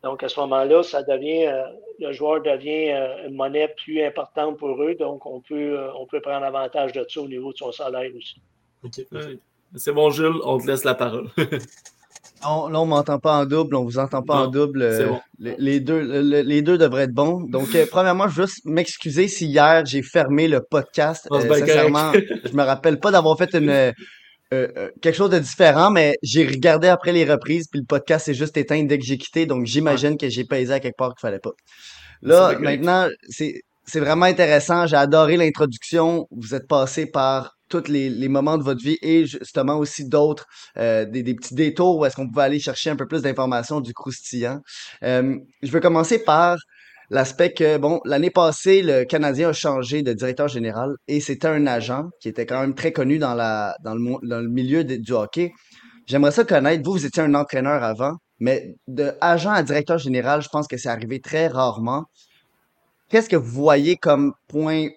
Donc, 0.04 0.24
à 0.24 0.30
ce 0.30 0.40
moment-là, 0.42 0.84
ça 0.84 1.04
devient, 1.04 1.50
le 2.00 2.12
joueur 2.12 2.42
devient 2.42 2.92
une 3.28 3.36
monnaie 3.36 3.68
plus 3.78 4.04
importante 4.04 4.58
pour 4.58 4.82
eux, 4.82 4.96
donc 4.96 5.26
on 5.28 5.42
peut, 5.42 5.80
on 5.96 6.08
peut 6.08 6.22
prendre 6.22 6.44
avantage 6.44 6.92
de 6.94 7.06
ça 7.08 7.22
au 7.22 7.28
niveau 7.28 7.54
de 7.54 7.58
son 7.58 7.72
salaire 7.72 8.10
aussi. 8.18 8.42
C'est 9.76 9.94
bon, 9.94 10.10
Jules, 10.10 10.40
on 10.44 10.58
te 10.58 10.66
laisse 10.68 10.84
la 10.84 10.96
parole. 10.96 11.30
On, 12.48 12.68
là, 12.70 12.80
on 12.82 12.86
m'entend 12.86 13.20
pas 13.20 13.38
en 13.38 13.46
double, 13.46 13.76
on 13.76 13.84
vous 13.84 14.00
entend 14.00 14.22
pas 14.24 14.36
en 14.36 14.48
double. 14.48 14.82
euh, 14.82 15.08
bon. 15.08 15.22
les, 15.40 15.56
les 15.60 15.80
deux, 15.80 16.02
le- 16.02 16.22
le- 16.22 16.42
les 16.42 16.62
deux 16.62 16.78
devraient 16.78 17.04
être 17.04 17.14
bons. 17.14 17.42
Donc, 17.42 17.74
euh, 17.76 17.86
premièrement, 17.90 18.28
je 18.28 18.42
veux 18.42 18.48
juste 18.48 18.66
m'excuser 18.66 19.28
si 19.28 19.46
hier 19.48 19.86
j'ai 19.86 20.02
fermé 20.02 20.48
le 20.48 20.62
podcast. 20.62 21.28
Euh, 21.32 21.48
sincèrement, 21.68 22.12
je 22.46 22.54
me 22.56 22.64
rappelle 22.64 23.00
pas 23.00 23.12
d'avoir 23.12 23.38
fait 23.38 23.54
une 23.54 23.70
euh, 23.70 23.92
euh, 24.54 24.90
quelque 25.02 25.16
chose 25.16 25.30
de 25.30 25.40
différent, 25.40 25.92
mais 25.92 26.16
j'ai 26.24 26.46
regardé 26.46 26.88
après 26.88 27.12
les 27.14 27.24
reprises, 27.26 27.68
puis 27.72 27.80
le 27.80 27.86
podcast 27.86 28.26
s'est 28.26 28.34
juste 28.34 28.58
éteint 28.58 28.84
dès 28.84 28.98
que 28.98 29.06
j'ai 29.06 29.18
quitté. 29.18 29.46
Donc, 29.46 29.66
j'imagine 29.66 30.18
que 30.18 30.28
j'ai 30.30 30.44
pesé 30.44 30.74
à 30.74 30.80
quelque 30.80 30.98
part 30.98 31.10
qu'il 31.16 31.22
fallait 31.22 31.40
pas. 31.40 31.52
Là, 32.22 32.50
maintenant, 32.60 33.08
c'est 33.30 33.62
c'est 33.86 34.00
vraiment 34.00 34.26
intéressant. 34.26 34.86
J'ai 34.88 34.96
adoré 34.96 35.38
l'introduction. 35.38 36.28
Vous 36.32 36.54
êtes 36.54 36.68
passé 36.68 37.06
par 37.08 37.56
tous 37.72 37.88
les, 37.88 38.10
les 38.10 38.28
moments 38.28 38.58
de 38.58 38.64
votre 38.64 38.84
vie 38.84 38.98
et 39.02 39.26
justement 39.26 39.78
aussi 39.78 40.04
d'autres, 40.16 40.46
euh, 40.78 41.06
des, 41.06 41.24
des 41.24 41.36
petits 41.40 41.56
détours 41.56 41.98
où 41.98 42.06
est-ce 42.06 42.16
qu'on 42.16 42.30
pouvait 42.30 42.44
aller 42.50 42.60
chercher 42.60 42.90
un 42.92 42.96
peu 43.02 43.08
plus 43.08 43.22
d'informations 43.22 43.80
du 43.82 43.94
croustillant. 43.94 44.60
Euh, 45.04 45.38
je 45.64 45.72
veux 45.72 45.80
commencer 45.80 46.20
par 46.24 46.58
l'aspect 47.10 47.52
que, 47.54 47.78
bon, 47.78 48.00
l'année 48.06 48.30
passée, 48.30 48.82
le 48.82 49.04
Canadien 49.04 49.50
a 49.50 49.54
changé 49.54 50.04
de 50.04 50.14
directeur 50.14 50.48
général 50.48 50.90
et 51.08 51.20
c'était 51.20 51.48
un 51.48 51.66
agent 51.68 52.04
qui 52.22 52.30
était 52.30 52.46
quand 52.46 52.62
même 52.62 52.76
très 52.76 52.92
connu 52.92 53.18
dans, 53.18 53.36
la, 53.36 53.76
dans, 53.84 53.96
le, 53.96 54.02
dans 54.28 54.42
le 54.42 54.50
milieu 54.50 54.84
du 54.84 55.12
hockey. 55.12 55.52
J'aimerais 56.08 56.32
ça 56.32 56.44
connaître, 56.44 56.84
vous, 56.84 56.94
vous 56.94 57.06
étiez 57.06 57.24
un 57.24 57.36
entraîneur 57.36 57.84
avant, 57.84 58.14
mais 58.40 58.76
de 58.88 59.14
agent 59.22 59.52
à 59.52 59.64
directeur 59.64 59.98
général, 59.98 60.42
je 60.42 60.50
pense 60.50 60.68
que 60.68 60.78
c'est 60.78 60.90
arrivé 60.90 61.20
très 61.20 61.48
rarement. 61.48 62.06
Qu'est-ce 63.10 63.30
que 63.30 63.36
vous 63.36 63.52
voyez 63.52 63.98
comme 63.98 64.34
point 64.48 64.88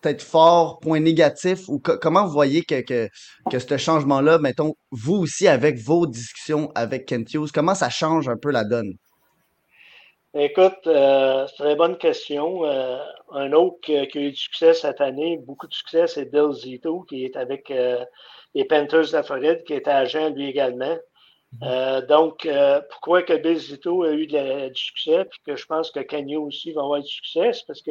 peut-être 0.00 0.22
fort, 0.22 0.78
point 0.80 1.00
négatif, 1.00 1.68
ou 1.68 1.78
co- 1.78 1.98
comment 1.98 2.24
vous 2.26 2.32
voyez 2.32 2.62
que, 2.62 2.80
que, 2.80 3.08
que 3.50 3.58
ce 3.58 3.76
changement-là, 3.76 4.38
mettons, 4.38 4.74
vous 4.90 5.16
aussi 5.16 5.48
avec 5.48 5.78
vos 5.78 6.06
discussions 6.06 6.70
avec 6.74 7.06
Kent 7.06 7.32
Hughes, 7.34 7.50
comment 7.52 7.74
ça 7.74 7.90
change 7.90 8.28
un 8.28 8.36
peu 8.36 8.50
la 8.50 8.64
donne? 8.64 8.94
Écoute, 10.34 10.86
euh, 10.86 11.46
c'est 11.48 11.58
une 11.58 11.64
très 11.64 11.76
bonne 11.76 11.98
question. 11.98 12.64
Euh, 12.64 12.98
un 13.32 13.52
autre 13.52 13.78
qui, 13.82 14.06
qui 14.08 14.18
a 14.18 14.20
eu 14.22 14.30
du 14.30 14.36
succès 14.36 14.74
cette 14.74 15.00
année, 15.00 15.38
beaucoup 15.44 15.66
de 15.66 15.74
succès, 15.74 16.06
c'est 16.06 16.30
Bill 16.30 16.52
Zito, 16.52 17.00
qui 17.08 17.24
est 17.24 17.36
avec 17.36 17.70
euh, 17.70 18.04
les 18.54 18.64
Panthers 18.64 19.08
de 19.08 19.12
la 19.12 19.22
Floride, 19.24 19.64
qui 19.64 19.72
est 19.74 19.88
agent 19.88 20.30
lui 20.30 20.48
également. 20.48 20.96
Euh, 21.64 22.00
donc, 22.06 22.48
pourquoi 22.90 23.24
que 23.24 23.32
Bill 23.32 23.58
Zito 23.58 24.04
a 24.04 24.12
eu 24.12 24.28
de 24.28 24.34
la- 24.34 24.70
du 24.70 24.80
succès, 24.80 25.24
puis 25.24 25.40
que 25.44 25.56
je 25.56 25.66
pense 25.66 25.90
que 25.90 25.98
Canio 25.98 26.44
aussi 26.44 26.72
va 26.72 26.82
avoir 26.82 27.00
du 27.00 27.08
succès, 27.08 27.52
c'est 27.52 27.66
parce 27.66 27.82
que 27.82 27.90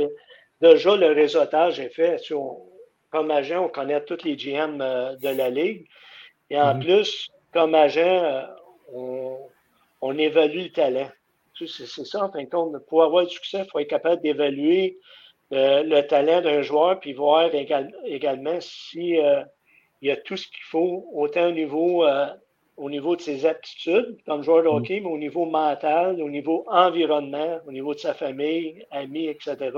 déjà 0.61 0.95
le 0.95 1.07
réseautage 1.07 1.79
est 1.79 1.89
fait. 1.89 2.19
On- 2.33 2.65
comme 3.11 3.31
agent, 3.31 3.65
on 3.65 3.69
connaît 3.69 4.03
tous 4.05 4.23
les 4.23 4.35
GM 4.37 4.81
euh, 4.81 5.15
de 5.17 5.29
la 5.29 5.49
Ligue. 5.49 5.87
Et 6.49 6.59
en 6.59 6.75
Mhm. 6.75 6.81
plus, 6.81 7.27
comme 7.53 7.75
agent, 7.75 8.01
euh, 8.01 8.43
on, 8.93 9.37
on 10.01 10.17
évalue 10.17 10.63
le 10.65 10.71
talent. 10.71 11.09
C'est 11.57 12.05
ça, 12.05 12.23
en 12.25 12.31
fin 12.31 12.43
de 12.43 12.49
compte. 12.49 12.77
Pour 12.87 13.03
avoir 13.03 13.25
du 13.25 13.33
succès, 13.33 13.59
il 13.65 13.69
faut 13.71 13.79
être 13.79 13.89
capable 13.89 14.21
d'évaluer 14.21 14.97
euh, 15.53 15.83
le 15.83 16.01
talent 16.07 16.41
d'un 16.41 16.61
joueur, 16.61 16.99
puis 16.99 17.13
voir 17.13 17.53
égal- 17.53 17.93
également 18.05 18.59
si 18.61 19.19
euh, 19.19 19.41
il 20.01 20.09
y 20.09 20.11
a 20.11 20.17
tout 20.17 20.37
ce 20.37 20.47
qu'il 20.47 20.63
faut, 20.69 21.07
autant 21.13 21.47
au 21.47 21.51
niveau, 21.51 22.05
euh, 22.05 22.27
au 22.77 22.89
niveau 22.89 23.15
de 23.15 23.21
ses 23.21 23.45
aptitudes 23.45 24.17
comme 24.25 24.43
joueur 24.43 24.63
de 24.63 24.69
hockey, 24.69 24.99
mais 25.01 25.09
au 25.09 25.17
niveau 25.17 25.45
mental, 25.45 26.21
au 26.21 26.29
niveau 26.29 26.65
environnement, 26.69 27.59
au 27.67 27.71
niveau 27.71 27.93
de 27.93 27.99
sa 27.99 28.13
famille, 28.13 28.85
amis, 28.91 29.27
etc., 29.27 29.71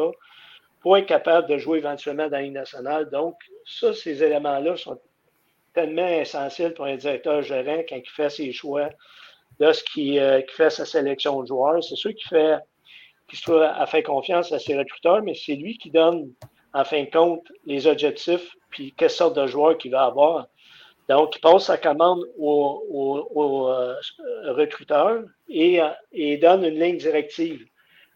pour 0.81 0.97
être 0.97 1.05
capable 1.05 1.47
de 1.47 1.57
jouer 1.57 1.77
éventuellement 1.77 2.27
dans 2.27 2.37
la 2.37 2.49
nationale. 2.49 3.09
Donc, 3.09 3.35
ça, 3.65 3.93
ces 3.93 4.23
éléments-là 4.23 4.75
sont 4.75 4.99
tellement 5.73 6.07
essentiels 6.07 6.73
pour 6.73 6.85
un 6.85 6.95
directeur 6.95 7.41
gérant 7.43 7.81
quand 7.87 7.97
il 7.97 8.09
fait 8.09 8.29
ses 8.29 8.51
choix, 8.51 8.89
lorsqu'il 9.59 10.19
euh, 10.19 10.41
fait 10.49 10.69
sa 10.69 10.85
sélection 10.85 11.41
de 11.41 11.47
joueurs. 11.47 11.83
C'est 11.83 11.95
sûr 11.95 12.13
qu'il 12.13 12.27
fait, 12.27 12.57
qu'il 13.29 13.39
soit 13.39 13.69
à 13.69 13.85
faire 13.85 14.03
confiance 14.03 14.51
à 14.51 14.59
ses 14.59 14.77
recruteurs, 14.77 15.21
mais 15.21 15.35
c'est 15.35 15.55
lui 15.55 15.77
qui 15.77 15.91
donne, 15.91 16.33
en 16.73 16.83
fin 16.83 17.03
de 17.03 17.09
compte, 17.09 17.47
les 17.65 17.87
objectifs 17.87 18.55
puis 18.69 18.93
quelle 18.97 19.09
sorte 19.09 19.35
de 19.35 19.45
joueur 19.47 19.77
qu'il 19.77 19.91
va 19.91 20.05
avoir. 20.05 20.47
Donc, 21.09 21.35
il 21.35 21.41
passe 21.41 21.65
sa 21.65 21.77
commande 21.77 22.23
au, 22.37 22.83
au, 22.89 23.27
au, 23.35 23.69
euh, 23.69 23.95
recruteur 24.53 25.23
et, 25.49 25.81
euh, 25.81 25.89
et 26.13 26.37
donne 26.37 26.63
une 26.63 26.79
ligne 26.79 26.97
directive 26.97 27.65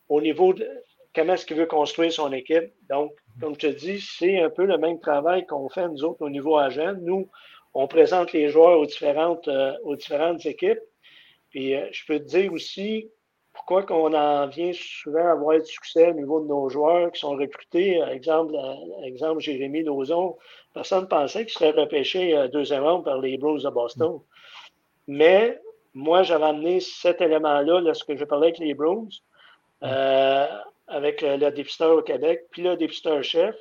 au 0.07 0.21
niveau 0.21 0.53
de 0.53 0.67
comment 1.15 1.33
est-ce 1.33 1.45
qu'il 1.45 1.57
veut 1.57 1.65
construire 1.65 2.11
son 2.11 2.31
équipe. 2.33 2.73
Donc, 2.89 3.13
comme 3.39 3.53
je 3.55 3.59
te 3.59 3.67
dis, 3.67 4.01
c'est 4.01 4.39
un 4.39 4.49
peu 4.49 4.65
le 4.65 4.77
même 4.77 4.99
travail 4.99 5.45
qu'on 5.45 5.69
fait 5.69 5.87
nous 5.87 6.03
autres 6.03 6.21
au 6.21 6.29
niveau 6.29 6.57
agent. 6.57 6.93
Nous, 7.01 7.29
on 7.73 7.87
présente 7.87 8.33
les 8.33 8.49
joueurs 8.49 8.79
aux 8.79 8.85
différentes, 8.85 9.47
euh, 9.47 9.73
aux 9.83 9.95
différentes 9.95 10.45
équipes. 10.45 10.79
Puis, 11.49 11.75
euh, 11.75 11.87
je 11.91 12.05
peux 12.05 12.19
te 12.19 12.25
dire 12.25 12.51
aussi 12.51 13.09
pourquoi 13.55 13.83
qu'on 13.83 14.13
en 14.13 14.47
vient 14.47 14.71
souvent 14.73 15.25
à 15.25 15.31
avoir 15.31 15.59
du 15.59 15.65
succès 15.65 16.09
au 16.09 16.13
niveau 16.13 16.41
de 16.41 16.47
nos 16.47 16.69
joueurs 16.69 17.11
qui 17.11 17.21
sont 17.21 17.35
recrutés. 17.35 18.01
Exemple, 18.11 18.53
euh, 18.55 19.05
exemple 19.05 19.39
Jérémy 19.39 19.83
Lauzon, 19.83 20.37
personne 20.73 21.03
ne 21.03 21.07
pensait 21.07 21.45
qu'il 21.45 21.53
serait 21.53 21.71
repêché 21.71 22.37
euh, 22.37 22.47
deuxième 22.47 22.83
par 23.03 23.19
les 23.19 23.37
Blues 23.37 23.63
de 23.63 23.69
Boston. 23.69 24.19
Mais 25.07 25.59
moi, 25.93 26.23
j'avais 26.23 26.45
amené 26.45 26.81
cet 26.81 27.21
élément-là 27.21 27.79
lorsque 27.79 28.15
je 28.15 28.25
parlais 28.25 28.47
avec 28.47 28.59
les 28.59 28.73
Blues. 28.73 29.23
Avec 30.87 31.21
le, 31.21 31.49
dépisteur 31.51 31.97
au 31.97 32.01
Québec, 32.01 32.45
puis 32.51 32.61
le 32.61 32.75
dépisteur-chef, 32.75 33.55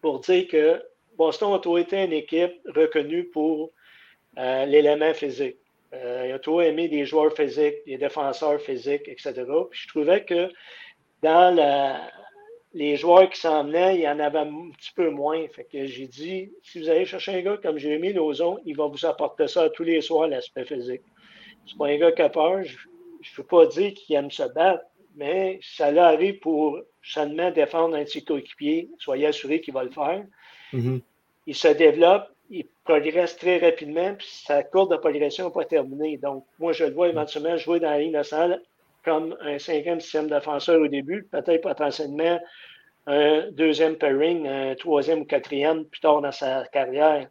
pour 0.00 0.20
dire 0.20 0.46
que 0.48 0.82
Boston 1.16 1.54
a 1.54 1.58
toujours 1.58 1.78
été 1.78 2.02
une 2.02 2.12
équipe 2.12 2.60
reconnue 2.66 3.24
pour 3.24 3.70
euh, 4.38 4.66
l'élément 4.66 5.14
physique. 5.14 5.56
Euh, 5.92 6.26
il 6.28 6.32
a 6.32 6.38
toujours 6.38 6.62
aimé 6.62 6.88
des 6.88 7.04
joueurs 7.04 7.34
physiques, 7.34 7.76
des 7.86 7.96
défenseurs 7.96 8.60
physiques, 8.60 9.08
etc. 9.08 9.32
Puis 9.70 9.80
je 9.82 9.88
trouvais 9.88 10.24
que 10.24 10.50
dans 11.22 11.54
les 12.72 12.96
joueurs 12.96 13.28
qui 13.28 13.40
s'en 13.40 13.64
venaient, 13.64 13.96
il 13.96 14.02
y 14.02 14.08
en 14.08 14.20
avait 14.20 14.38
un 14.38 14.70
petit 14.70 14.92
peu 14.94 15.10
moins. 15.10 15.46
Fait 15.48 15.64
que 15.64 15.86
j'ai 15.86 16.06
dit, 16.06 16.52
si 16.62 16.80
vous 16.80 16.88
allez 16.88 17.04
chercher 17.04 17.34
un 17.34 17.42
gars 17.42 17.56
comme 17.56 17.78
Jérémy 17.78 18.12
Lozon, 18.12 18.58
il 18.64 18.76
va 18.76 18.86
vous 18.86 19.04
apporter 19.04 19.48
ça 19.48 19.68
tous 19.70 19.82
les 19.82 20.00
soirs, 20.00 20.28
l'aspect 20.28 20.64
physique. 20.64 21.02
C'est 21.66 21.76
pas 21.76 21.88
un 21.88 21.98
gars 21.98 22.12
qui 22.12 22.22
a 22.22 22.28
peur. 22.28 22.62
Je 22.62 22.72
ne 22.72 23.36
veux 23.36 23.44
pas 23.44 23.66
dire 23.66 23.92
qu'il 23.94 24.14
aime 24.16 24.30
se 24.30 24.44
battre, 24.44 24.84
mais 25.20 25.60
ça 25.62 25.92
l'arrive 25.92 26.38
pour 26.38 26.80
seulement 27.02 27.50
défendre 27.50 27.94
un 27.94 28.04
petit 28.04 28.24
coéquipier. 28.24 28.88
Soyez 28.98 29.26
assurés 29.26 29.60
qu'il 29.60 29.74
va 29.74 29.84
le 29.84 29.90
faire. 29.90 30.24
Mhm. 30.72 31.00
Il 31.46 31.54
se 31.54 31.68
développe, 31.68 32.28
il 32.48 32.66
progresse 32.84 33.36
très 33.36 33.58
rapidement, 33.58 34.14
puis 34.14 34.26
sa 34.30 34.62
courbe 34.62 34.92
de 34.92 34.96
progression 34.96 35.46
n'est 35.46 35.52
pas 35.52 35.66
terminée. 35.66 36.16
Donc, 36.16 36.44
moi, 36.58 36.72
je 36.72 36.84
le 36.84 36.92
vois 36.92 37.08
éventuellement 37.10 37.56
jouer 37.58 37.80
dans 37.80 37.90
la 37.90 37.98
ligne 37.98 38.12
nationale 38.12 38.62
comme 39.04 39.36
un 39.40 39.58
cinquième, 39.58 40.00
sixième 40.00 40.28
défenseur 40.28 40.80
au 40.80 40.88
début, 40.88 41.24
peut-être 41.30 41.62
potentiellement 41.62 42.40
un 43.06 43.50
deuxième 43.50 43.96
pairing, 43.96 44.46
un 44.46 44.74
troisième 44.74 45.20
ou 45.20 45.24
quatrième 45.26 45.84
plus 45.84 46.00
tard 46.00 46.22
dans 46.22 46.32
sa 46.32 46.64
carrière. 46.72 47.28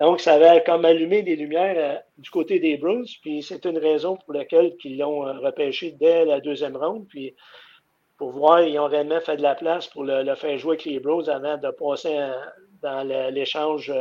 Donc, 0.00 0.20
ça 0.20 0.34
avait 0.34 0.62
comme 0.64 0.84
allumé 0.84 1.22
des 1.22 1.36
lumières 1.36 1.74
euh, 1.76 1.98
du 2.18 2.30
côté 2.30 2.58
des 2.58 2.76
Bruins, 2.76 3.04
puis 3.20 3.42
c'est 3.42 3.64
une 3.66 3.78
raison 3.78 4.16
pour 4.16 4.34
laquelle 4.34 4.74
ils 4.84 4.98
l'ont 4.98 5.26
euh, 5.26 5.38
repêché 5.38 5.92
dès 5.92 6.24
la 6.24 6.40
deuxième 6.40 6.76
ronde. 6.76 7.06
Puis, 7.08 7.34
pour 8.18 8.30
voir, 8.30 8.62
ils 8.62 8.78
ont 8.78 8.86
réellement 8.86 9.20
fait 9.20 9.36
de 9.36 9.42
la 9.42 9.54
place 9.54 9.86
pour 9.86 10.04
le, 10.04 10.22
le 10.22 10.34
faire 10.34 10.58
jouer 10.58 10.74
avec 10.74 10.84
les 10.84 11.00
Bruins 11.00 11.28
avant 11.28 11.56
de 11.56 11.70
passer 11.70 12.16
euh, 12.18 12.32
dans 12.82 13.06
l'échange 13.32 13.92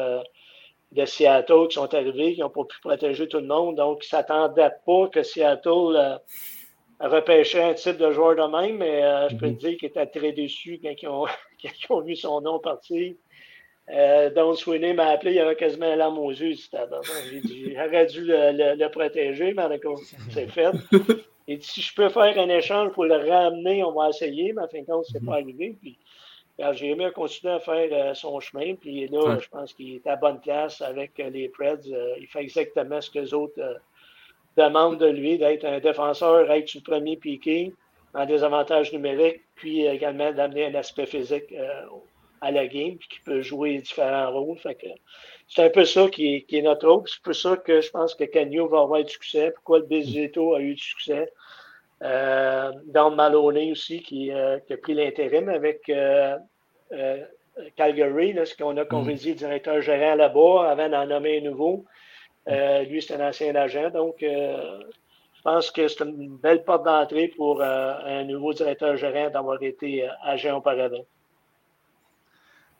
de 0.91 1.05
Seattle 1.05 1.67
qui 1.69 1.75
sont 1.75 1.93
arrivés, 1.93 2.33
qui 2.33 2.41
n'ont 2.41 2.49
pas 2.49 2.65
pu 2.65 2.79
protéger 2.81 3.27
tout 3.27 3.39
le 3.39 3.47
monde. 3.47 3.77
Donc, 3.77 4.03
ils 4.03 4.07
ne 4.07 4.09
s'attendaient 4.09 4.71
pas 4.85 5.07
que 5.07 5.23
Seattle 5.23 5.95
euh, 5.95 6.17
repêchait 6.99 7.63
un 7.63 7.73
type 7.73 7.97
de 7.97 8.11
joueur 8.11 8.35
de 8.35 8.51
même, 8.51 8.77
mais 8.77 9.03
euh, 9.03 9.29
je 9.29 9.35
peux 9.37 9.47
te 9.47 9.59
dire 9.59 9.77
qu'ils 9.77 9.89
étaient 9.89 10.07
très 10.07 10.33
déçus 10.33 10.79
quand 10.83 10.93
ils 11.01 11.07
ont, 11.07 11.25
quand 11.61 11.69
ils 11.69 11.91
ont 11.91 12.01
vu 12.01 12.15
son 12.15 12.41
nom 12.41 12.59
partir. 12.59 13.13
Euh, 13.89 14.29
Don 14.29 14.53
Sweeney 14.53 14.93
m'a 14.93 15.07
appelé, 15.07 15.33
il 15.33 15.39
avait 15.39 15.55
quasiment 15.55 15.87
la 15.87 15.95
larme 15.97 16.19
aux 16.19 16.29
yeux. 16.31 16.53
J'ai 16.53 17.41
dit, 17.41 17.73
j'aurais 17.75 18.05
dû 18.05 18.21
le, 18.21 18.51
le- 18.51 18.75
le 18.81 18.89
protéger, 18.89 19.53
mais 19.53 19.63
c'est 20.29 20.47
fait. 20.51 20.71
Et 21.47 21.59
si 21.59 21.81
je 21.81 21.93
peux 21.93 22.07
faire 22.09 22.37
un 22.39 22.49
échange 22.49 22.91
pour 22.91 23.05
le 23.05 23.15
ramener, 23.15 23.83
on 23.83 23.91
va 23.91 24.09
essayer, 24.09 24.53
mais 24.53 24.61
en 24.61 24.67
fin 24.67 24.81
de 24.81 24.85
compte, 24.85 25.05
c'est 25.11 25.25
pas 25.25 25.33
arrivé. 25.33 25.75
Puis, 25.81 25.97
alors, 26.59 26.73
Jérémy 26.73 27.05
a 27.05 27.11
continué 27.11 27.53
à 27.53 27.59
faire 27.59 27.89
euh, 27.91 28.13
son 28.13 28.39
chemin, 28.39 28.75
puis 28.75 29.07
là, 29.07 29.19
Ouais. 29.19 29.39
je 29.41 29.49
pense 29.49 29.73
qu'il 29.73 29.95
est 29.95 30.07
à 30.07 30.15
bonne 30.15 30.39
place 30.39 30.79
avec 30.81 31.19
euh, 31.19 31.29
les 31.29 31.49
Preds. 31.49 31.79
Il 32.19 32.27
fait 32.27 32.41
exactement 32.41 33.01
ce 33.01 33.09
que 33.09 33.19
les 33.19 33.33
autres 33.33 33.59
demandent 34.57 34.99
de 34.99 35.07
lui, 35.07 35.37
d'être 35.37 35.65
un 35.65 35.79
défenseur, 35.79 36.49
être 36.51 36.67
sur 36.67 36.81
le 36.85 36.91
premier 36.91 37.17
piqué, 37.17 37.73
en 38.13 38.25
désavantage 38.25 38.93
numérique, 38.93 39.41
puis 39.55 39.85
également 39.85 40.31
d'amener 40.31 40.65
un 40.67 40.75
aspect 40.75 41.05
physique 41.05 41.51
à 42.41 42.51
la 42.51 42.67
game, 42.67 42.97
puis 42.97 43.07
qui 43.07 43.19
peut 43.19 43.41
jouer 43.41 43.77
différents 43.77 44.31
rôles. 44.31 44.57
C'est 45.47 45.63
un 45.63 45.69
peu 45.69 45.85
ça 45.85 46.07
qui 46.09 46.35
est, 46.35 46.41
qui 46.41 46.57
est 46.57 46.61
notre 46.63 46.87
rôle. 46.89 47.03
C'est 47.07 47.21
pour 47.21 47.35
ça 47.35 47.55
que 47.57 47.81
je 47.81 47.91
pense 47.91 48.15
que 48.15 48.23
Canio 48.23 48.67
va 48.67 48.81
avoir 48.81 49.03
du 49.03 49.11
succès. 49.11 49.51
Pourquoi 49.51 49.79
le 49.79 49.85
Bezzetto 49.85 50.55
a 50.55 50.61
eu 50.61 50.73
du 50.73 50.81
succès. 50.81 51.31
Euh, 52.01 52.71
Don 52.85 53.11
Maloney 53.11 53.71
aussi, 53.71 54.01
qui, 54.01 54.31
euh, 54.31 54.59
qui 54.59 54.73
a 54.73 54.77
pris 54.77 54.95
l'intérim 54.95 55.49
avec 55.49 55.87
euh, 55.89 56.35
euh, 56.93 57.23
Calgary, 57.75 58.33
là, 58.33 58.45
ce 58.45 58.55
qu'on 58.55 58.75
a 58.77 58.85
convisé 58.85 59.35
directeur 59.35 59.81
gérant 59.81 60.15
là-bas 60.15 60.71
avant 60.71 60.89
d'en 60.89 61.05
nommer 61.05 61.37
un 61.37 61.41
nouveau. 61.41 61.85
Euh, 62.47 62.81
lui, 62.83 63.03
c'est 63.03 63.13
un 63.13 63.29
ancien 63.29 63.53
agent. 63.53 63.91
Donc, 63.91 64.15
je 64.21 65.41
pense 65.43 65.69
que 65.69 65.87
c'est 65.87 66.03
une 66.03 66.37
belle 66.37 66.63
porte 66.63 66.85
d'entrée 66.85 67.27
pour 67.27 67.61
un 67.61 68.23
nouveau 68.23 68.53
directeur 68.53 68.97
gérant 68.97 69.29
d'avoir 69.29 69.61
été 69.61 70.07
agent 70.23 70.57
auparavant. 70.57 71.05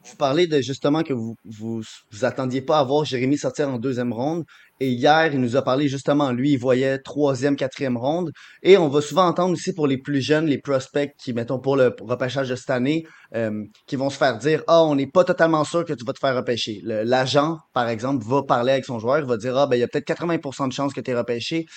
Vous 0.03 0.15
parlez 0.15 0.47
de 0.47 0.61
justement 0.61 1.03
que 1.03 1.13
vous, 1.13 1.35
vous 1.45 1.83
vous 2.11 2.25
attendiez 2.25 2.61
pas 2.61 2.79
à 2.79 2.83
voir 2.83 3.05
Jérémy 3.05 3.37
sortir 3.37 3.69
en 3.69 3.77
deuxième 3.77 4.13
ronde. 4.13 4.45
Et 4.79 4.89
hier, 4.89 5.31
il 5.31 5.39
nous 5.39 5.55
a 5.55 5.61
parlé 5.61 5.87
justement, 5.87 6.31
lui, 6.31 6.53
il 6.53 6.57
voyait 6.57 6.97
troisième, 6.97 7.55
quatrième 7.55 7.97
ronde. 7.97 8.31
Et 8.63 8.77
on 8.77 8.87
va 8.87 8.99
souvent 9.01 9.27
entendre 9.27 9.53
aussi 9.53 9.73
pour 9.73 9.85
les 9.85 9.99
plus 9.99 10.21
jeunes, 10.21 10.47
les 10.47 10.57
prospects 10.57 11.11
qui, 11.23 11.33
mettons, 11.33 11.59
pour 11.59 11.75
le 11.75 11.95
repêchage 12.01 12.49
de 12.49 12.55
cette 12.55 12.71
année, 12.71 13.05
euh, 13.35 13.63
qui 13.85 13.95
vont 13.95 14.09
se 14.09 14.17
faire 14.17 14.39
dire, 14.39 14.63
ah, 14.67 14.83
on 14.83 14.95
n'est 14.95 15.05
pas 15.05 15.23
totalement 15.23 15.63
sûr 15.65 15.85
que 15.85 15.93
tu 15.93 16.03
vas 16.03 16.13
te 16.13 16.19
faire 16.19 16.35
repêcher. 16.35 16.81
L'agent, 16.83 17.59
par 17.73 17.87
exemple, 17.87 18.25
va 18.25 18.41
parler 18.41 18.71
avec 18.71 18.85
son 18.85 18.97
joueur, 18.97 19.19
il 19.19 19.25
va 19.25 19.37
dire, 19.37 19.55
ah, 19.55 19.67
ben, 19.67 19.75
il 19.75 19.81
y 19.81 19.83
a 19.83 19.87
peut-être 19.87 20.07
80% 20.07 20.67
de 20.67 20.73
chances 20.73 20.93
que 20.93 21.01
tu 21.01 21.11
es 21.11 21.15
repêché. 21.15 21.67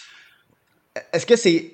Est-ce 1.13 1.27
que 1.27 1.37
c'est 1.37 1.74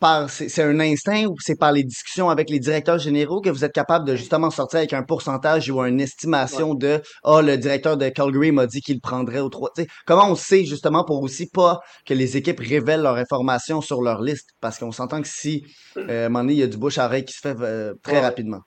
par 0.00 0.28
c'est 0.30 0.62
un 0.62 0.78
instinct 0.80 1.24
ou 1.26 1.34
c'est 1.40 1.58
par 1.58 1.72
les 1.72 1.84
discussions 1.84 2.28
avec 2.30 2.50
les 2.50 2.58
directeurs 2.58 2.98
généraux 2.98 3.40
que 3.40 3.50
vous 3.50 3.64
êtes 3.64 3.72
capable 3.72 4.04
de 4.06 4.14
justement 4.16 4.50
sortir 4.50 4.78
avec 4.78 4.92
un 4.92 5.02
pourcentage 5.02 5.70
ou 5.70 5.80
une 5.82 6.00
estimation 6.00 6.74
de 6.74 7.00
ah 7.24 7.40
le 7.42 7.56
directeur 7.56 7.96
de 7.96 8.08
Calgary 8.10 8.52
m'a 8.52 8.66
dit 8.66 8.80
qu'il 8.80 9.00
prendrait 9.00 9.40
au 9.40 9.48
3 9.48 9.70
comment 10.06 10.30
on 10.30 10.34
sait 10.34 10.64
justement 10.64 11.04
pour 11.04 11.22
aussi 11.22 11.48
pas 11.48 11.80
que 12.06 12.14
les 12.14 12.36
équipes 12.36 12.60
révèlent 12.60 13.02
leur 13.02 13.16
information 13.16 13.80
sur 13.80 14.02
leur 14.02 14.20
liste? 14.22 14.50
Parce 14.60 14.78
qu'on 14.78 14.92
s'entend 14.92 15.22
que 15.22 15.28
si 15.28 15.64
euh, 16.08 16.24
à 16.24 16.26
un 16.26 16.28
moment 16.28 16.40
donné 16.44 16.52
il 16.54 16.58
y 16.60 16.62
a 16.62 16.66
du 16.66 16.76
bouche 16.78 16.98
à 16.98 17.06
oreille 17.06 17.24
qui 17.24 17.32
se 17.34 17.40
fait 17.40 17.56
euh, 17.60 17.94
très 18.02 18.20
Ouais. 18.20 18.20
rapidement. 18.20 18.60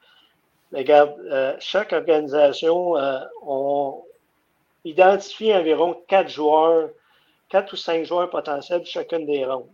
Mais 0.71 0.79
Regarde, 0.79 1.15
euh, 1.31 1.55
chaque 1.59 1.93
organisation, 1.93 2.97
euh, 2.97 3.19
on 3.43 4.03
identifie 4.85 5.53
environ 5.53 5.95
quatre 6.07 6.29
joueurs, 6.29 6.89
quatre 7.49 7.73
ou 7.73 7.77
cinq 7.77 8.05
joueurs 8.05 8.29
potentiels 8.29 8.81
de 8.81 8.85
chacune 8.87 9.25
des 9.25 9.45
rondes 9.45 9.69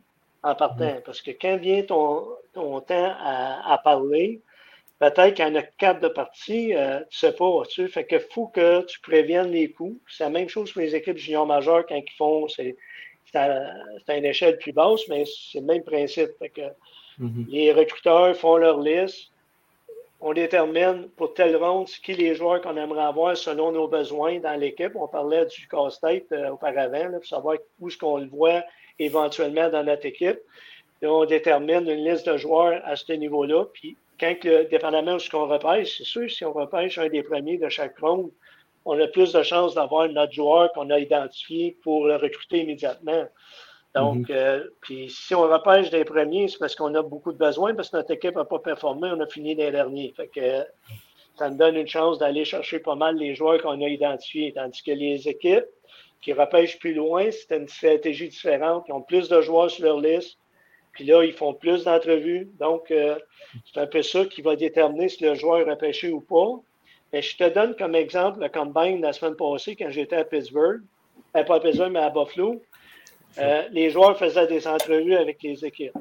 en 0.45 0.55
partant. 0.55 1.01
Parce 1.05 1.21
que 1.21 1.31
quand 1.31 1.57
vient 1.57 1.83
ton, 1.83 2.27
ton 2.53 2.81
temps 2.81 3.13
à, 3.19 3.73
à 3.73 3.79
parler, 3.79 4.41
peut-être 4.99 5.35
qu'il 5.35 5.45
y 5.45 5.49
en 5.49 5.55
a 5.55 5.63
quatre 5.63 6.01
de 6.01 6.09
partie, 6.09 6.75
euh, 6.75 7.01
tu 7.11 7.19
sais 7.19 7.33
pas, 7.33 7.63
tu. 7.69 7.87
Fait 7.89 8.05
que 8.05 8.19
faut 8.19 8.47
que 8.49 8.85
tu 8.85 8.99
préviennes 9.01 9.51
les 9.51 9.71
coups. 9.71 9.99
C'est 10.09 10.25
la 10.25 10.31
même 10.31 10.49
chose 10.49 10.71
pour 10.73 10.81
les 10.81 10.95
équipes 10.95 11.17
juniors 11.17 11.47
majeures 11.47 11.85
quand 11.87 11.95
ils 11.97 12.17
font, 12.17 12.47
c'est 12.49 12.77
à, 13.35 14.17
une 14.17 14.25
échelle 14.25 14.57
plus 14.59 14.73
basse, 14.73 15.07
mais 15.09 15.25
c'est 15.25 15.59
le 15.61 15.65
même 15.65 15.83
principe. 15.83 16.31
Fait 16.39 16.49
que 16.49 16.61
Mhm. 17.17 17.45
les 17.49 17.73
recruteurs 17.73 18.35
font 18.37 18.57
leur 18.57 18.79
liste. 18.81 19.31
On 20.27 20.33
détermine 20.33 21.07
pour 21.17 21.35
telle 21.35 21.55
ronde 21.55 21.85
qui 21.85 22.15
les 22.15 22.33
joueurs 22.33 22.59
qu'on 22.59 22.75
aimerait 22.77 23.03
avoir 23.03 23.37
selon 23.37 23.71
nos 23.71 23.87
besoins 23.87 24.39
dans 24.39 24.59
l'équipe. 24.59 24.93
On 24.95 25.07
parlait 25.07 25.45
du 25.45 25.67
casse-tête 25.67 26.25
euh, 26.31 26.49
auparavant, 26.49 27.11
pour 27.11 27.25
savoir 27.25 27.57
où 27.79 27.89
est-ce 27.89 27.97
qu'on 27.99 28.17
le 28.17 28.25
voit 28.25 28.63
éventuellement 28.97 29.69
dans 29.69 29.83
notre 29.83 30.07
équipe. 30.07 30.39
Et 31.03 31.05
on 31.05 31.25
détermine 31.25 31.87
une 31.87 32.03
liste 32.03 32.27
de 32.27 32.37
joueurs 32.37 32.81
à 32.85 32.95
ce 32.95 33.13
niveau-là. 33.13 33.65
Puis, 33.71 33.97
quand, 34.19 34.33
dépendamment 34.71 35.13
de 35.13 35.19
ce 35.19 35.29
qu'on 35.29 35.45
repêche, 35.45 35.95
c'est 35.99 36.05
sûr, 36.05 36.27
si 36.27 36.43
on 36.43 36.53
repêche 36.53 36.97
un 36.97 37.07
des 37.07 37.21
premiers 37.21 37.59
de 37.59 37.69
chaque 37.69 37.99
ronde, 37.99 38.31
on 38.83 38.99
a 38.99 39.07
plus 39.07 39.31
de 39.31 39.43
chances 39.43 39.75
d'avoir 39.75 40.09
notre 40.09 40.33
joueur 40.33 40.73
qu'on 40.73 40.89
a 40.89 40.97
identifié 40.97 41.77
pour 41.83 42.07
le 42.07 42.15
recruter 42.15 42.61
immédiatement. 42.61 43.27
Donc, 43.95 44.29
euh, 44.29 44.65
puis 44.81 45.09
si 45.09 45.33
on 45.33 45.43
repêche 45.43 45.89
des 45.89 46.03
premiers, 46.03 46.49
c'est 46.49 46.57
parce 46.57 46.75
qu'on 46.75 46.93
a 46.95 47.01
beaucoup 47.01 47.31
de 47.31 47.37
besoins, 47.37 47.73
parce 47.73 47.89
que 47.89 47.97
notre 47.97 48.11
équipe 48.11 48.35
n'a 48.35 48.43
pas 48.43 48.59
performé, 48.59 49.09
on 49.13 49.19
a 49.21 49.27
fini 49.27 49.55
des 49.55 49.71
derniers. 49.71 50.13
Fait 50.17 50.27
que 50.27 50.39
euh, 50.41 50.63
ça 51.37 51.49
nous 51.49 51.57
donne 51.57 51.77
une 51.77 51.87
chance 51.87 52.17
d'aller 52.17 52.43
chercher 52.43 52.79
pas 52.79 52.95
mal 52.95 53.15
les 53.15 53.35
joueurs 53.35 53.61
qu'on 53.61 53.81
a 53.81 53.87
identifiés. 53.87 54.51
Tandis 54.53 54.83
que 54.83 54.91
les 54.91 55.29
équipes 55.29 55.65
qui 56.21 56.33
repêchent 56.33 56.77
plus 56.77 56.93
loin, 56.93 57.29
c'est 57.31 57.55
une 57.55 57.69
stratégie 57.69 58.27
différente. 58.27 58.83
Ils 58.89 58.93
ont 58.93 59.01
plus 59.01 59.29
de 59.29 59.39
joueurs 59.41 59.71
sur 59.71 59.85
leur 59.85 60.01
liste. 60.01 60.37
Puis 60.91 61.05
là, 61.05 61.23
ils 61.23 61.33
font 61.33 61.53
plus 61.53 61.85
d'entrevues. 61.85 62.49
Donc, 62.59 62.91
euh, 62.91 63.17
c'est 63.65 63.79
un 63.79 63.87
peu 63.87 64.01
ça 64.01 64.25
qui 64.25 64.41
va 64.41 64.57
déterminer 64.57 65.07
si 65.07 65.23
le 65.23 65.35
joueur 65.35 65.59
est 65.59 65.71
repêché 65.71 66.11
ou 66.11 66.19
pas. 66.19 66.59
Mais 67.13 67.21
je 67.21 67.37
te 67.37 67.47
donne 67.47 67.75
comme 67.77 67.95
exemple 67.95 68.41
le 68.41 68.49
combine 68.49 69.01
la 69.01 69.13
semaine 69.13 69.35
passée 69.35 69.75
quand 69.77 69.89
j'étais 69.89 70.17
à 70.17 70.25
Pittsburgh. 70.25 70.81
Euh, 71.37 71.43
pas 71.43 71.55
à 71.55 71.59
Pittsburgh, 71.59 71.91
mais 71.91 71.99
à 71.99 72.09
Buffalo. 72.09 72.61
Euh, 73.37 73.67
les 73.71 73.89
joueurs 73.89 74.17
faisaient 74.17 74.47
des 74.47 74.67
entrevues 74.67 75.15
avec 75.15 75.41
les 75.43 75.65
équipes. 75.65 75.97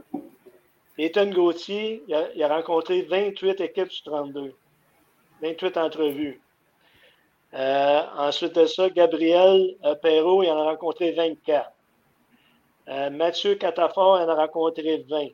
Ethan 0.96 1.26
Gauthier, 1.26 2.02
il 2.06 2.42
a, 2.42 2.48
rencontré 2.48 3.02
28 3.02 3.60
équipes 3.60 3.90
sur 3.90 4.12
32. 4.12 4.54
28 5.42 5.76
entrevues. 5.76 6.40
Euh, 7.54 8.02
ensuite 8.16 8.54
de 8.54 8.66
ça, 8.66 8.88
Gabriel 8.90 9.76
euh, 9.84 9.94
Perrault, 9.96 10.42
il 10.42 10.50
en 10.50 10.58
a 10.58 10.64
rencontré 10.64 11.12
24. 11.12 11.70
Euh, 12.88 13.10
Mathieu 13.10 13.54
Catafort, 13.54 14.18
il 14.18 14.24
en 14.24 14.28
a 14.28 14.34
rencontré 14.34 15.04
20. 15.08 15.28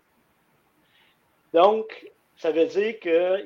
Donc, 1.53 2.11
ça 2.37 2.53
veut 2.53 2.67
dire 2.67 3.01
que 3.01 3.43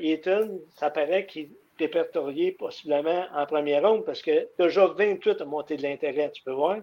ça 0.77 0.91
paraît 0.91 1.27
qu'il 1.27 1.45
est 1.45 1.51
répertorié 1.79 2.53
possiblement 2.53 3.27
en 3.35 3.47
première 3.47 3.83
ronde 3.83 4.05
parce 4.05 4.23
que 4.23 4.49
déjà 4.59 4.87
28 4.87 5.41
a 5.41 5.45
monté 5.45 5.77
de 5.77 5.83
l'intérêt, 5.83 6.31
tu 6.31 6.43
peux 6.43 6.53
voir. 6.53 6.79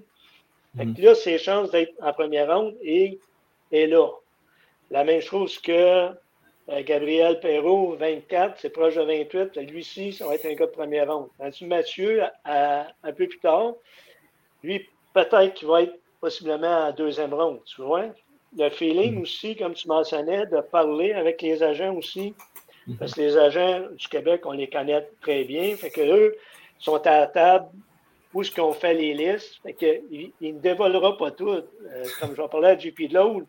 Fait 0.77 0.85
que 0.85 1.01
là, 1.01 1.15
ses 1.15 1.37
chances 1.37 1.71
d'être 1.71 1.93
en 2.01 2.13
première 2.13 2.53
ronde 2.53 2.75
est, 2.81 3.19
est 3.71 3.87
là. 3.87 4.07
La 4.89 5.03
même 5.03 5.21
chose 5.21 5.57
que 5.59 6.11
Euh, 6.71 6.83
Gabriel 6.83 7.39
Perrault, 7.39 7.95
24, 7.99 8.59
c'est 8.59 8.69
proche 8.69 8.95
de 8.95 9.01
28. 9.01 9.57
Lui-ci, 9.69 10.13
ça 10.13 10.27
va 10.27 10.35
être 10.35 10.45
un 10.45 10.53
gars 10.53 10.67
de 10.67 10.71
première 10.71 11.11
ronde. 11.11 11.27
Tandis 11.37 11.65
Mathieu, 11.65 12.21
un 12.45 12.85
peu 13.03 13.27
plus 13.27 13.39
tard, 13.39 13.73
lui, 14.63 14.87
peut-être 15.13 15.53
qu'il 15.53 15.67
va 15.67 15.83
être 15.83 15.99
possiblement 16.21 16.87
en 16.87 16.91
deuxième 16.91 17.33
ronde, 17.33 17.59
tu 17.65 17.81
vois? 17.81 18.05
Le 18.57 18.69
feeling 18.69 19.19
mm. 19.19 19.21
aussi, 19.21 19.55
comme 19.55 19.73
tu 19.73 19.87
mentionnais, 19.87 20.45
de 20.45 20.61
parler 20.61 21.13
avec 21.13 21.41
les 21.41 21.63
agents 21.63 21.93
aussi. 21.95 22.35
Mm-hmm. 22.87 22.97
Parce 22.97 23.13
que 23.15 23.21
les 23.21 23.37
agents 23.37 23.81
du 23.97 24.07
Québec, 24.07 24.41
on 24.45 24.51
les 24.51 24.69
connaît 24.69 25.07
très 25.21 25.43
bien. 25.43 25.75
Fait 25.75 25.89
que 25.89 26.01
eux 26.01 26.35
sont 26.77 27.05
à 27.07 27.21
la 27.21 27.27
table 27.27 27.67
où 28.33 28.41
est-ce 28.41 28.51
qu'on 28.51 28.73
fait 28.73 28.93
les 28.93 29.13
listes. 29.13 29.59
Fait 29.63 29.73
que, 29.73 30.01
il, 30.11 30.31
ne 30.41 30.59
dévoilera 30.59 31.17
pas 31.17 31.31
tout. 31.31 31.49
Euh, 31.49 31.63
comme 32.19 32.35
je 32.35 32.41
vais 32.41 32.47
parler 32.47 32.69
à 32.69 32.77
JP 32.77 33.09
de 33.09 33.45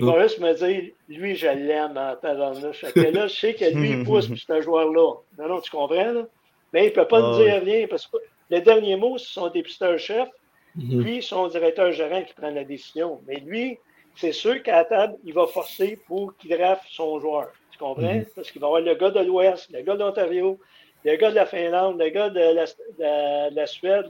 il 0.00 0.04
va 0.04 0.16
mm. 0.16 0.22
juste 0.22 0.38
me 0.38 0.52
dire, 0.54 0.92
lui, 1.08 1.34
je 1.34 1.48
l'aime 1.48 1.96
en 1.96 2.14
tabarnouche. 2.16 2.78
Fait 2.78 2.92
que 2.92 3.00
là, 3.00 3.26
je 3.26 3.34
sais 3.34 3.54
que 3.54 3.64
lui, 3.64 3.90
il 3.90 4.04
pousse 4.04 4.28
ce 4.32 4.60
joueur-là. 4.60 5.14
Non, 5.38 5.48
non, 5.48 5.60
tu 5.60 5.70
comprends, 5.70 6.12
là? 6.12 6.26
Mais 6.72 6.84
il 6.86 6.90
ne 6.90 6.94
peut 6.94 7.08
pas 7.08 7.20
me 7.20 7.34
ah 7.34 7.38
dire 7.38 7.62
rien 7.62 7.86
parce 7.88 8.06
que 8.06 8.18
les 8.50 8.60
derniers 8.60 8.96
mots, 8.96 9.18
ce 9.18 9.32
sont 9.32 9.48
des 9.48 9.62
pisteurs-chefs. 9.62 10.28
Mhm. 10.76 11.02
Puis 11.02 11.22
son 11.22 11.48
directeur 11.48 11.90
gérant 11.92 12.22
qui 12.22 12.34
prend 12.34 12.50
la 12.50 12.62
décision. 12.62 13.20
Mais 13.26 13.36
lui, 13.40 13.78
c'est 14.14 14.32
sûr 14.32 14.62
qu'à 14.62 14.76
la 14.76 14.84
table, 14.84 15.16
il 15.24 15.32
va 15.32 15.46
forcer 15.46 15.98
pour 16.06 16.36
qu'il 16.36 16.56
draft 16.56 16.84
son 16.90 17.18
joueur. 17.18 17.48
Tu 17.72 17.78
comprends? 17.78 18.14
Mhm. 18.14 18.26
Parce 18.36 18.52
qu'il 18.52 18.60
va 18.60 18.68
avoir 18.68 18.82
le 18.82 18.94
gars 18.94 19.10
de 19.10 19.20
l'Ouest, 19.20 19.70
le 19.72 19.82
gars 19.82 19.96
d'Ontario, 19.96 20.60
le 21.04 21.16
gars 21.16 21.30
de 21.30 21.34
la 21.36 21.46
Finlande, 21.46 22.00
le 22.00 22.08
gars 22.10 22.30
de 22.30 23.54
la, 23.54 23.66
Suède, 23.66 24.06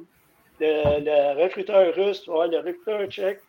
le, 0.61 1.43
recruteur 1.43 1.95
russe, 1.95 2.27
le 2.27 2.59
recruteur 2.59 3.07
tchèque. 3.09 3.41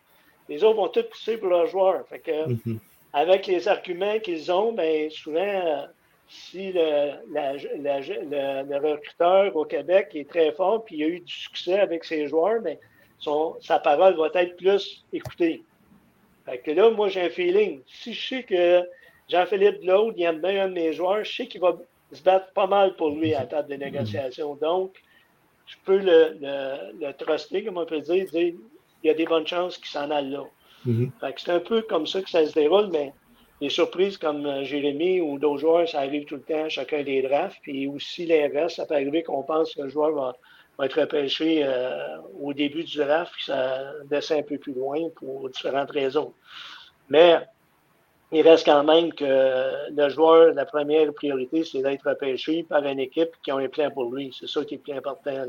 Les 0.48 0.64
autres 0.64 0.76
vont 0.76 0.88
tous 0.88 1.04
pousser 1.04 1.36
pour 1.38 1.48
leur 1.48 1.66
joueur. 1.66 2.06
Fait 2.08 2.18
que, 2.18 2.48
mhm. 2.48 2.80
Avec 3.12 3.48
les 3.48 3.66
arguments 3.66 4.20
qu'ils 4.20 4.52
ont, 4.52 4.72
ben, 4.72 5.10
souvent, 5.10 5.86
si 6.28 6.72
le, 6.72 7.14
le, 7.28 8.76
recruteur 8.76 9.56
au 9.56 9.64
Québec 9.64 10.10
est 10.14 10.28
très 10.28 10.52
fort, 10.52 10.84
puis 10.84 10.98
il 10.98 11.02
a 11.02 11.08
eu 11.08 11.20
du 11.20 11.32
succès 11.32 11.80
avec 11.80 12.04
ses 12.04 12.28
joueurs, 12.28 12.60
ben, 12.60 12.76
sa 13.60 13.80
parole 13.80 14.16
va 14.16 14.30
être 14.40 14.56
plus 14.56 15.04
écoutée. 15.12 15.64
Fait 16.46 16.58
que 16.58 16.70
là, 16.70 16.90
moi, 16.90 17.08
j'ai 17.08 17.22
un 17.22 17.30
feeling. 17.30 17.80
Si 17.86 18.14
je 18.14 18.28
sais 18.28 18.42
que 18.44 18.88
Jean-Philippe 19.28 19.80
Glaude, 19.80 20.14
il 20.16 20.22
aime 20.22 20.40
bien 20.40 20.64
un 20.64 20.68
de 20.68 20.74
mes 20.74 20.92
joueurs, 20.92 21.24
je 21.24 21.34
sais 21.34 21.46
qu'il 21.46 21.60
va 21.60 21.76
se 22.12 22.22
battre 22.22 22.52
pas 22.52 22.66
mal 22.66 22.96
pour 22.96 23.10
lui 23.10 23.34
à 23.34 23.40
la 23.40 23.46
table 23.46 23.68
de 23.70 23.76
négociation. 23.76 24.54
Donc, 24.56 24.96
je 25.66 25.76
peux 25.84 25.98
le, 25.98 26.38
le, 27.00 27.12
truster, 27.12 27.64
comme 27.64 27.78
on 27.78 27.86
peut 27.86 28.00
dire, 28.00 28.26
dire 28.26 28.54
il 29.02 29.06
y 29.06 29.10
a 29.10 29.14
des 29.14 29.24
bonnes 29.24 29.46
chances 29.46 29.78
qu'il 29.78 29.88
s'en 29.88 30.10
aille 30.10 30.30
là. 30.30 30.44
Mm-hmm. 30.86 31.34
c'est 31.36 31.52
un 31.52 31.60
peu 31.60 31.82
comme 31.82 32.06
ça 32.06 32.22
que 32.22 32.30
ça 32.30 32.44
se 32.46 32.54
déroule, 32.54 32.88
mais 32.90 33.12
des 33.60 33.68
surprises 33.68 34.16
comme 34.16 34.46
euh, 34.46 34.64
Jérémy 34.64 35.20
ou 35.20 35.38
d'autres 35.38 35.60
joueurs, 35.60 35.88
ça 35.88 36.00
arrive 36.00 36.24
tout 36.24 36.36
le 36.36 36.42
temps, 36.42 36.68
chacun 36.68 37.02
des 37.02 37.22
drafts. 37.22 37.58
Puis 37.62 37.86
aussi 37.86 38.26
l'inverse, 38.26 38.76
ça 38.76 38.86
peut 38.86 38.94
arriver 38.94 39.22
qu'on 39.22 39.42
pense 39.42 39.74
que 39.74 39.82
le 39.82 39.90
joueur 39.90 40.12
va, 40.12 40.36
être 40.82 40.98
repêché 40.98 41.60
euh, 41.62 42.16
au 42.40 42.54
début 42.54 42.82
du 42.82 42.96
draft, 42.96 43.32
puis 43.34 43.44
ça 43.44 43.92
descend 44.06 44.38
un 44.38 44.42
peu 44.42 44.56
plus 44.56 44.72
loin 44.72 44.98
pour 45.14 45.50
différentes 45.50 45.90
raisons. 45.90 46.32
Mais 47.10 47.38
il 48.32 48.42
reste 48.42 48.64
quand 48.64 48.84
même 48.84 49.12
que 49.12 49.90
le 49.90 50.08
joueur, 50.08 50.54
la 50.54 50.64
première 50.64 51.12
priorité, 51.12 51.64
c'est 51.64 51.82
d'être 51.82 52.08
repêché 52.08 52.62
par 52.62 52.84
une 52.84 53.00
équipe 53.00 53.30
qui 53.42 53.50
a 53.50 53.56
un 53.56 53.68
plan 53.68 53.90
pour 53.90 54.12
lui. 54.12 54.34
C'est 54.38 54.48
ça 54.48 54.64
qui 54.64 54.74
est 54.74 54.76
le 54.76 54.82
plus 54.82 54.92
important. 54.92 55.44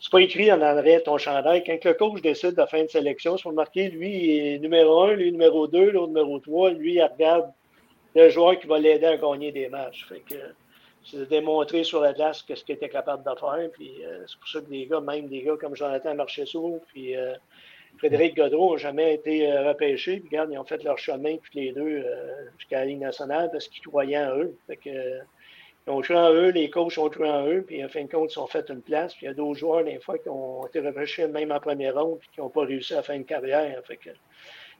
C'est 0.00 0.10
pas 0.10 0.20
écrit 0.20 0.52
en 0.52 0.60
arrêt 0.60 1.00
ton 1.00 1.16
chandail. 1.16 1.62
Quand 1.62 1.84
le 1.84 1.94
coach 1.94 2.20
décide 2.20 2.56
de 2.56 2.66
faire 2.66 2.82
une 2.82 2.88
sélection, 2.88 3.36
c'est 3.38 3.50
marqué, 3.52 3.88
lui, 3.88 4.10
il 4.12 4.46
est 4.46 4.58
numéro 4.58 5.02
un, 5.02 5.12
lui, 5.12 5.30
numéro 5.30 5.68
deux, 5.68 5.92
l'autre 5.92 6.08
numéro 6.08 6.40
trois. 6.40 6.70
Lui, 6.70 6.94
il 6.94 7.02
regarde 7.02 7.52
le 8.16 8.28
joueur 8.28 8.58
qui 8.58 8.66
va 8.66 8.80
l'aider 8.80 9.06
à 9.06 9.16
gagner 9.16 9.52
des 9.52 9.68
matchs. 9.68 10.04
Fait 10.08 10.22
que 10.28 10.34
c'est 11.04 11.18
de 11.18 11.24
démontrer 11.24 11.84
sur 11.84 12.00
la 12.00 12.12
glace 12.12 12.44
ce 12.48 12.64
qu'il 12.64 12.74
était 12.74 12.88
capable 12.88 13.22
de 13.22 13.38
faire. 13.38 13.54
Euh, 13.54 14.24
c'est 14.26 14.38
pour 14.38 14.48
ça 14.48 14.60
que 14.60 14.68
des 14.68 14.86
gars, 14.86 15.00
même 15.00 15.28
des 15.28 15.42
gars 15.42 15.56
comme 15.60 15.76
Jonathan 15.76 16.14
Marchessault, 16.16 16.80
puis 16.88 17.16
euh, 17.16 17.34
Frédéric 17.98 18.36
Godreau 18.36 18.72
n'ont 18.72 18.78
jamais 18.78 19.14
été 19.14 19.50
euh, 19.50 19.68
repêchés. 19.68 20.18
Puis 20.18 20.28
regarde, 20.30 20.50
ils 20.52 20.58
ont 20.58 20.64
fait 20.64 20.82
leur 20.82 20.98
chemin 20.98 21.36
tous 21.36 21.54
les 21.54 21.72
deux 21.72 22.04
jusqu'à 22.58 22.80
la 22.80 22.86
Ligue 22.86 23.00
nationale 23.00 23.50
parce 23.52 23.68
qu'ils 23.68 23.82
croyaient 23.82 24.18
en 24.18 24.36
eux. 24.38 24.56
Fait 24.66 24.76
que, 24.76 24.90
ils 25.86 25.90
ont 25.90 26.02
joué 26.02 26.16
en 26.16 26.32
eux, 26.32 26.50
les 26.50 26.70
coachs 26.70 26.96
ont 26.98 27.10
joué 27.10 27.28
en 27.28 27.46
eux, 27.46 27.64
puis 27.66 27.84
en 27.84 27.88
fin 27.88 28.04
de 28.04 28.10
compte, 28.10 28.32
ils 28.34 28.38
ont 28.38 28.46
fait 28.46 28.68
une 28.70 28.82
place. 28.82 29.14
Puis 29.14 29.26
il 29.26 29.28
y 29.28 29.32
a 29.32 29.34
d'autres 29.34 29.58
joueurs, 29.58 29.84
des 29.84 29.98
fois, 29.98 30.16
qui 30.18 30.28
ont 30.28 30.66
été 30.66 30.80
repêchés 30.80 31.26
même 31.26 31.50
en 31.50 31.58
première 31.58 31.94
ronde, 31.94 32.18
puis 32.20 32.28
qui 32.32 32.40
n'ont 32.40 32.50
pas 32.50 32.64
réussi 32.64 32.94
à 32.94 33.02
faire 33.02 33.16
une 33.16 33.24
carrière. 33.24 33.82
Fait 33.84 33.96
que, 33.96 34.10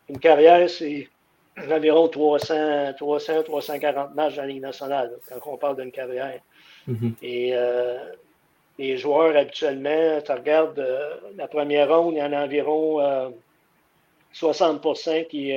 une 0.09 0.19
carrière, 0.19 0.71
c'est 0.71 1.09
environ 1.71 2.09
300, 2.09 2.95
300, 2.97 3.43
340 3.43 4.15
matchs 4.15 4.37
dans 4.37 4.43
la 4.43 4.49
Ligue 4.49 4.63
nationale, 4.63 5.13
quand 5.29 5.53
on 5.53 5.57
parle 5.57 5.77
d'une 5.81 5.91
carrière. 5.91 6.41
Mm-hmm. 6.89 7.13
Et 7.23 7.51
euh, 7.55 7.99
les 8.79 8.97
joueurs, 8.97 9.37
habituellement, 9.37 10.21
tu 10.25 10.33
regardes 10.33 10.79
euh, 10.79 11.17
la 11.37 11.47
première 11.49 11.89
ronde, 11.89 12.15
il 12.15 12.19
y 12.19 12.23
en 12.23 12.33
a 12.33 12.45
environ 12.45 13.33
60 14.33 14.85
euh, 14.87 15.23
qui, 15.25 15.53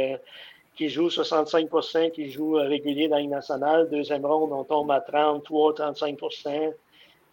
qui 0.76 0.90
jouent, 0.90 1.08
65% 1.08 2.12
qui 2.12 2.32
jouent 2.32 2.54
régulier 2.54 3.08
dans 3.08 3.18
Ligue 3.18 3.30
nationale. 3.30 3.90
Deuxième 3.90 4.26
ronde, 4.26 4.52
on 4.52 4.64
tombe 4.64 4.92
à 4.92 5.00
33, 5.02 5.74
35% 5.74 6.74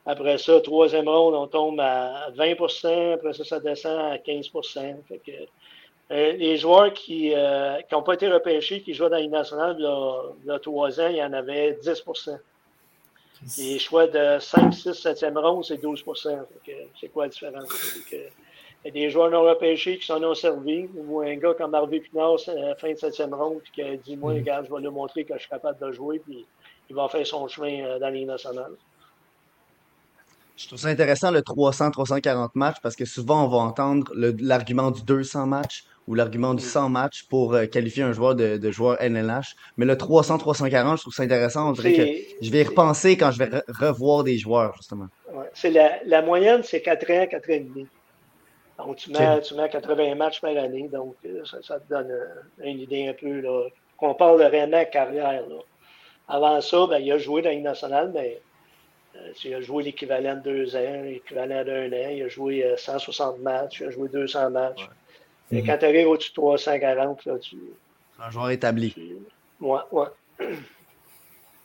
après 0.04 0.38
ça, 0.38 0.60
troisième 0.60 1.08
ronde, 1.08 1.34
on 1.34 1.46
tombe 1.46 1.78
à 1.80 2.28
20% 2.32 3.14
Après 3.14 3.32
ça, 3.32 3.44
ça 3.44 3.60
descend 3.60 4.12
à 4.12 4.18
15 4.18 4.50
fait 5.08 5.18
que, 5.18 5.30
euh, 6.10 6.32
les 6.32 6.56
joueurs 6.56 6.92
qui 6.92 7.30
n'ont 7.30 7.36
euh, 7.36 8.00
pas 8.04 8.14
été 8.14 8.28
repêchés, 8.28 8.82
qui 8.82 8.94
jouent 8.94 9.08
dans 9.08 9.16
l'Union 9.16 9.38
nationale 9.38 9.76
il 9.78 10.46
y 10.46 10.50
a 10.50 10.58
trois 10.58 11.00
ans, 11.00 11.06
il 11.08 11.16
y 11.16 11.22
en 11.22 11.32
avait 11.32 11.78
10 11.82 12.04
Les 13.58 13.78
choix 13.78 14.06
de 14.06 14.38
5, 14.38 14.72
6, 14.72 14.88
7e 14.90 15.38
ronde, 15.38 15.64
c'est 15.64 15.82
12% 15.82 16.38
C'est 17.00 17.08
quoi 17.08 17.24
la 17.24 17.28
différence? 17.28 17.68
il 18.84 18.88
y 18.88 18.88
a 18.88 18.90
des 18.90 19.10
joueurs 19.10 19.30
non 19.30 19.42
repêchés 19.42 19.98
qui 19.98 20.06
s'en 20.06 20.22
ont 20.22 20.34
servi, 20.34 20.88
ou 20.96 21.20
un 21.20 21.36
gars 21.36 21.54
comme 21.54 21.74
Harvey 21.74 22.00
Pinard, 22.00 22.36
euh, 22.48 22.74
fin 22.76 22.90
de 22.90 22.96
7e 22.96 23.34
ronde, 23.34 23.62
qui 23.72 23.82
a 23.82 23.96
dit 23.96 24.16
Moi, 24.16 24.32
mm. 24.32 24.36
regarde, 24.36 24.66
je 24.68 24.74
vais 24.74 24.80
lui 24.80 24.88
montrer 24.90 25.24
que 25.24 25.34
je 25.34 25.40
suis 25.40 25.48
capable 25.48 25.78
de 25.84 25.92
jouer, 25.92 26.18
puis 26.18 26.44
il 26.88 26.96
va 26.96 27.08
faire 27.08 27.26
son 27.26 27.46
chemin 27.48 27.98
dans 27.98 28.08
l'Union 28.10 28.28
nationale. 28.28 28.72
Je 30.56 30.66
trouve 30.66 30.78
ça 30.78 30.88
intéressant 30.88 31.30
le 31.30 31.40
300-340 31.40 32.50
matchs 32.54 32.76
parce 32.82 32.96
que 32.96 33.04
souvent 33.04 33.44
on 33.44 33.48
va 33.48 33.58
entendre 33.58 34.12
l'argument 34.14 34.90
du 34.90 35.02
200 35.02 35.46
matchs 35.46 35.84
ou 36.08 36.14
l'argument 36.14 36.54
du 36.54 36.62
100 36.64 36.88
matchs 36.88 37.24
pour 37.28 37.54
euh, 37.54 37.66
qualifier 37.66 38.02
un 38.02 38.12
joueur 38.12 38.34
de, 38.34 38.70
joueur 38.70 39.00
NLH. 39.00 39.54
Mais 39.76 39.86
le 39.86 39.94
300-340, 39.94 40.96
je 40.96 41.00
trouve 41.02 41.14
ça 41.14 41.22
intéressant. 41.22 41.70
On 41.70 41.72
dirait 41.72 41.92
que 41.92 42.44
je 42.44 42.50
vais 42.50 42.60
y 42.60 42.64
repenser 42.64 43.16
quand 43.16 43.30
je 43.30 43.38
vais 43.38 43.62
revoir 43.68 44.24
des 44.24 44.36
joueurs, 44.36 44.74
justement. 44.76 45.06
c'est 45.54 45.70
la, 45.70 46.22
moyenne, 46.22 46.62
c'est 46.64 46.82
4 46.82 47.10
ans, 47.10 47.26
4 47.30 47.50
ans 47.50 47.52
et 47.52 47.60
demi. 47.60 47.86
Donc, 48.78 48.96
tu 48.96 49.10
mets, 49.12 49.40
tu 49.42 49.54
mets 49.54 49.68
80 49.68 50.16
matchs 50.16 50.40
par 50.40 50.56
année. 50.56 50.88
Donc, 50.92 51.14
euh, 51.24 51.42
ça, 51.62 51.78
te 51.78 51.88
donne 51.88 52.10
euh, 52.10 52.26
une 52.64 52.80
idée 52.80 53.06
un 53.06 53.12
peu. 53.12 53.40
Là, 53.40 53.68
qu'on 53.96 54.14
parle 54.14 54.40
de 54.40 54.44
réellement 54.44 54.84
carrière. 54.84 55.44
Avant 56.28 56.60
ça, 56.60 56.86
ben, 56.88 56.98
il 56.98 57.12
a 57.12 57.18
joué 57.18 57.42
dans 57.42 57.50
l'Union 57.50 57.70
nationale, 57.70 58.10
mais 58.12 58.40
il 59.44 59.54
a 59.54 59.60
joué 59.60 59.84
l'équivalent 59.84 60.36
de 60.36 60.40
deux 60.40 60.76
ans, 60.76 61.02
l'équivalent 61.04 61.64
d'un 61.64 61.86
an. 61.92 62.10
Il 62.10 62.22
a 62.22 62.28
joué 62.28 62.74
160 62.76 63.38
matchs, 63.40 63.80
il 63.80 63.86
a 63.86 63.90
joué 63.90 64.08
200 64.08 64.50
matchs. 64.50 64.88
Et 65.50 65.62
quand 65.62 65.76
tu 65.78 65.84
arrives 65.84 66.08
au-dessus 66.08 66.30
de 66.30 66.34
340, 66.36 67.24
là, 67.26 67.38
tu. 67.38 67.56
Un 68.18 68.30
joueur 68.30 68.50
établi. 68.50 68.94
Ouais, 69.60 69.80
ouais. 69.90 70.06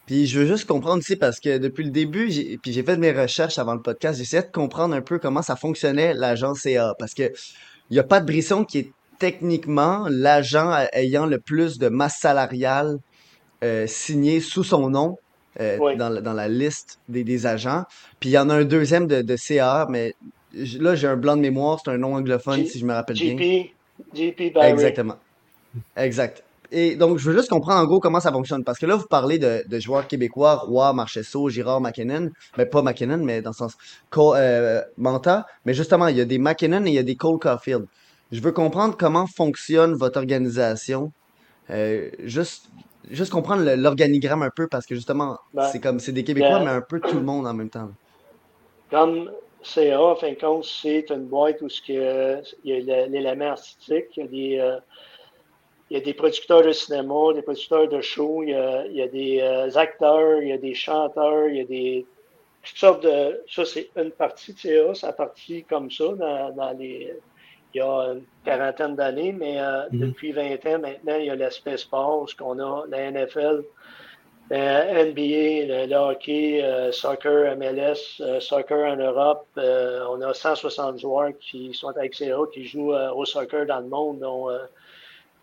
Puis 0.05 0.25
je 0.25 0.39
veux 0.39 0.45
juste 0.45 0.65
comprendre 0.65 0.99
ici 0.99 1.17
parce 1.17 1.39
que 1.39 1.57
depuis 1.57 1.83
le 1.83 1.91
début, 1.91 2.27
puis 2.61 2.71
j'ai 2.71 2.83
fait 2.83 2.95
mes 2.97 3.11
recherches 3.11 3.59
avant 3.59 3.73
le 3.73 3.81
podcast, 3.81 4.17
j'essayais 4.17 4.43
de 4.43 4.51
comprendre 4.51 4.95
un 4.95 5.01
peu 5.01 5.19
comment 5.19 5.41
ça 5.41 5.57
fonctionnait 5.57 6.13
l'agent 6.13 6.53
CA 6.53 6.95
parce 6.97 7.13
que 7.13 7.23
il 7.89 7.93
n'y 7.93 7.99
a 7.99 8.03
pas 8.03 8.21
de 8.21 8.25
Brisson 8.25 8.63
qui 8.63 8.79
est 8.79 8.91
techniquement 9.19 10.07
l'agent 10.09 10.73
ayant 10.93 11.25
le 11.25 11.39
plus 11.39 11.77
de 11.77 11.89
masse 11.89 12.19
salariale 12.19 12.99
euh, 13.63 13.85
signée 13.85 14.39
sous 14.39 14.63
son 14.63 14.89
nom 14.89 15.17
euh, 15.59 15.95
dans, 15.95 16.21
dans, 16.21 16.33
la 16.33 16.47
liste 16.47 16.99
des, 17.09 17.23
des, 17.23 17.45
agents. 17.45 17.83
Puis 18.19 18.29
il 18.29 18.33
y 18.33 18.37
en 18.37 18.49
a 18.49 18.55
un 18.55 18.65
deuxième 18.65 19.07
de, 19.07 19.21
de 19.21 19.35
CA, 19.35 19.87
mais 19.89 20.13
là 20.53 20.95
j'ai 20.95 21.07
un 21.07 21.17
blanc 21.17 21.35
de 21.35 21.41
mémoire, 21.41 21.79
c'est 21.83 21.91
un 21.91 21.97
nom 21.97 22.15
anglophone 22.15 22.65
si 22.65 22.79
je 22.79 22.85
me 22.85 22.93
rappelle 22.93 23.17
bien. 23.17 23.35
JP 24.13 24.53
Barry. 24.53 24.71
Exactement. 24.71 25.17
Exact. 25.95 26.43
Et 26.71 26.95
donc, 26.95 27.17
je 27.17 27.29
veux 27.29 27.35
juste 27.35 27.49
comprendre 27.49 27.79
en 27.79 27.85
gros 27.85 27.99
comment 27.99 28.19
ça 28.19 28.31
fonctionne. 28.31 28.63
Parce 28.63 28.77
que 28.77 28.85
là, 28.85 28.95
vous 28.95 29.05
parlez 29.07 29.39
de, 29.39 29.79
joueurs 29.79 30.07
québécois, 30.07 30.55
Roy, 30.55 30.91
Marchesso, 30.93 31.49
Girard, 31.49 31.79
McKinnon. 31.79 32.31
Mais 32.57 32.65
pas 32.65 32.81
McKinnon, 32.81 33.19
mais 33.19 33.41
dans 33.41 33.51
le 33.51 33.55
sens 33.55 33.77
euh, 34.17 34.81
Manta. 34.97 35.45
Mais 35.65 35.73
justement, 35.73 36.07
il 36.07 36.17
y 36.17 36.21
a 36.21 36.25
des 36.25 36.37
McKinnon 36.37 36.85
et 36.85 36.89
il 36.89 36.93
y 36.93 36.99
a 36.99 37.03
des 37.03 37.15
Cole 37.15 37.39
Caulfield. 37.39 37.85
Je 38.31 38.41
veux 38.41 38.51
comprendre 38.51 38.97
comment 38.97 39.27
fonctionne 39.27 39.93
votre 39.93 40.19
organisation. 40.19 41.11
Euh, 41.69 42.09
juste, 42.23 42.69
juste 43.11 43.31
comprendre 43.31 43.63
l'organigramme 43.75 44.43
un 44.43 44.49
peu 44.49 44.67
parce 44.67 44.85
que 44.85 44.95
justement, 44.95 45.37
ben, 45.53 45.63
c'est 45.65 45.79
comme 45.79 45.99
c'est 45.99 46.11
des 46.11 46.23
Québécois, 46.23 46.59
mais 46.59 46.71
un 46.71 46.81
peu 46.81 46.99
tout 46.99 47.15
le 47.15 47.23
monde 47.23 47.47
en 47.47 47.53
même 47.53 47.69
temps. 47.69 47.89
Comme 48.89 49.31
CA, 49.63 50.01
en 50.01 50.15
fin 50.15 50.31
de 50.31 50.39
compte, 50.39 50.65
c'est 50.65 51.09
une 51.09 51.25
boîte 51.25 51.61
où 51.61 51.67
il 51.87 52.41
y 52.63 52.91
a 52.91 53.07
l'élément 53.07 53.51
artistique, 53.51 54.05
il 54.15 54.19
y 54.19 54.23
a 54.23 54.27
des, 54.27 54.59
euh, 54.59 54.79
il 55.89 55.97
y 55.97 56.01
a 56.01 56.03
des 56.03 56.13
producteurs 56.13 56.63
de 56.63 56.71
cinéma, 56.71 57.33
des 57.33 57.41
producteurs 57.41 57.87
de 57.87 58.01
shows, 58.01 58.43
il 58.43 58.49
y 58.49 59.01
a, 59.01 59.07
des 59.07 59.39
euh, 59.41 59.69
acteurs, 59.75 60.41
il 60.41 60.49
y 60.49 60.53
a 60.53 60.57
des 60.57 60.73
chanteurs, 60.73 61.47
il 61.47 61.57
y 61.57 61.61
a 61.61 61.65
des 61.65 62.05
toutes 62.63 62.77
sortes 62.77 63.03
de. 63.03 63.41
Ça, 63.49 63.65
c'est 63.65 63.89
une 63.95 64.11
partie 64.11 64.53
de 64.53 64.59
CA, 64.59 64.93
ça 64.93 65.07
a 65.09 65.13
parti 65.13 65.63
comme 65.63 65.89
ça 65.89 66.05
dans, 66.15 66.75
les. 66.77 67.13
Il 67.73 67.79
y 67.79 67.81
a 67.81 68.13
une 68.13 68.23
quarantaine 68.45 68.95
d'années, 68.95 69.33
mais 69.33 69.59
euh, 69.59 69.83
mm-hmm. 69.89 69.99
depuis 69.99 70.31
20 70.31 70.65
ans 70.65 70.79
maintenant, 70.79 71.15
il 71.19 71.25
y 71.25 71.29
a 71.29 71.35
l'aspect 71.35 71.77
sport, 71.77 72.29
ce 72.29 72.35
qu'on 72.35 72.59
a, 72.59 72.85
la 72.89 73.11
NFL, 73.11 73.63
la 74.49 75.05
NBA, 75.05 75.87
le, 75.87 75.95
hockey, 75.95 76.63
euh, 76.63 76.91
soccer, 76.91 77.55
MLS, 77.57 78.21
soccer 78.39 78.93
en 78.93 78.95
Europe. 78.95 79.45
on 79.57 80.21
a 80.21 80.33
160 80.33 80.99
joueurs 80.99 81.31
qui 81.39 81.73
sont 81.73 81.89
avec 81.89 82.15
CA, 82.15 82.37
qui 82.53 82.65
jouent 82.65 82.93
au 82.93 83.25
soccer 83.25 83.65
dans 83.65 83.81
le 83.81 83.87
monde, 83.87 84.19
dont 84.19 84.49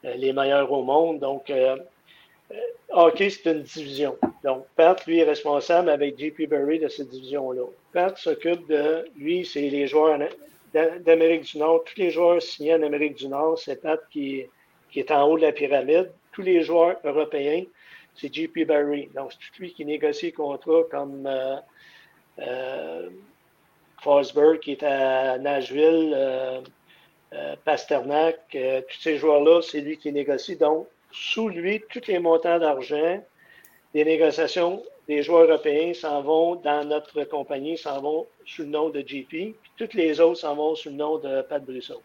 euh, 0.05 0.15
les 0.17 0.33
meilleurs 0.33 0.71
au 0.71 0.83
monde. 0.83 1.21
Donc, 1.21 1.51
euh, 1.51 1.77
euh, 2.53 2.57
hockey, 2.91 3.31
c'est 3.31 3.51
une 3.51 3.63
division. 3.63 4.17
Donc, 4.43 4.67
Pat, 4.77 5.05
lui, 5.07 5.21
est 5.21 5.25
responsable 5.25 5.89
avec 5.89 6.19
JP 6.19 6.49
Berry 6.49 6.79
de 6.79 6.89
cette 6.89 7.09
division-là. 7.09 7.63
Pat 7.93 8.17
s'occupe 8.17 8.69
de, 8.69 9.07
lui, 9.17 9.45
c'est 9.45 9.71
les 9.71 9.87
joueurs 9.87 10.19
d'Amérique 10.75 11.43
du 11.43 11.59
Nord. 11.59 11.85
Tous 11.85 12.01
les 12.01 12.11
joueurs 12.11 12.43
signés 12.43 12.75
en 12.75 12.83
Amérique 12.83 13.15
du 13.15 13.29
Nord, 13.29 13.59
c'est 13.59 13.81
Pat 13.81 14.01
qui, 14.11 14.45
est 14.95 15.11
en 15.11 15.29
haut 15.29 15.37
de 15.37 15.43
la 15.43 15.53
pyramide. 15.53 16.11
Tous 16.33 16.43
les 16.43 16.63
joueurs 16.63 16.97
européens, 17.05 17.65
c'est 18.15 18.33
JP 18.33 18.67
Barry. 18.67 19.09
Donc, 19.15 19.33
c'est 19.33 19.61
lui 19.61 19.73
qui 19.73 19.85
négocie 19.85 20.27
les 20.27 20.33
contrats 20.33 20.83
comme 20.91 21.29
euh, 22.39 23.09
Forsberg, 24.03 24.61
qui 24.61 24.73
est 24.73 24.83
à 24.83 25.39
Nashville, 25.39 26.13
euh, 26.15 27.57
Pasternak, 27.65 28.39
euh, 28.55 28.81
tous 28.83 29.01
ces 29.01 29.17
joueurs-là, 29.17 29.61
c'est 29.63 29.81
lui 29.81 29.97
qui 29.97 30.13
négocie. 30.13 30.57
Donc, 30.57 30.87
sous 31.11 31.49
lui, 31.49 31.83
tous 31.91 32.07
les 32.07 32.19
montants 32.19 32.59
d'argent 32.59 33.21
des 33.93 34.05
négociations 34.05 34.83
des 35.09 35.23
joueurs 35.23 35.49
européens 35.49 35.93
s'en 35.95 36.23
vont 36.23 36.57
dans 36.57 36.85
notre 36.87 37.25
compagnie, 37.25 37.77
s'en 37.77 38.01
vont 38.01 38.27
sous 38.47 38.63
le 38.63 38.69
nom 38.69 38.89
de 38.89 39.01
GP, 39.01 39.29
puis 39.29 39.55
toutes 39.77 39.95
les 39.95 40.21
autres 40.21 40.41
s'en 40.41 40.55
vont 40.55 40.75
sous 40.75 40.89
le 40.89 40.97
nom 40.97 41.19
de 41.19 41.43
Pat 41.43 41.65
Brusseau. 41.65 42.03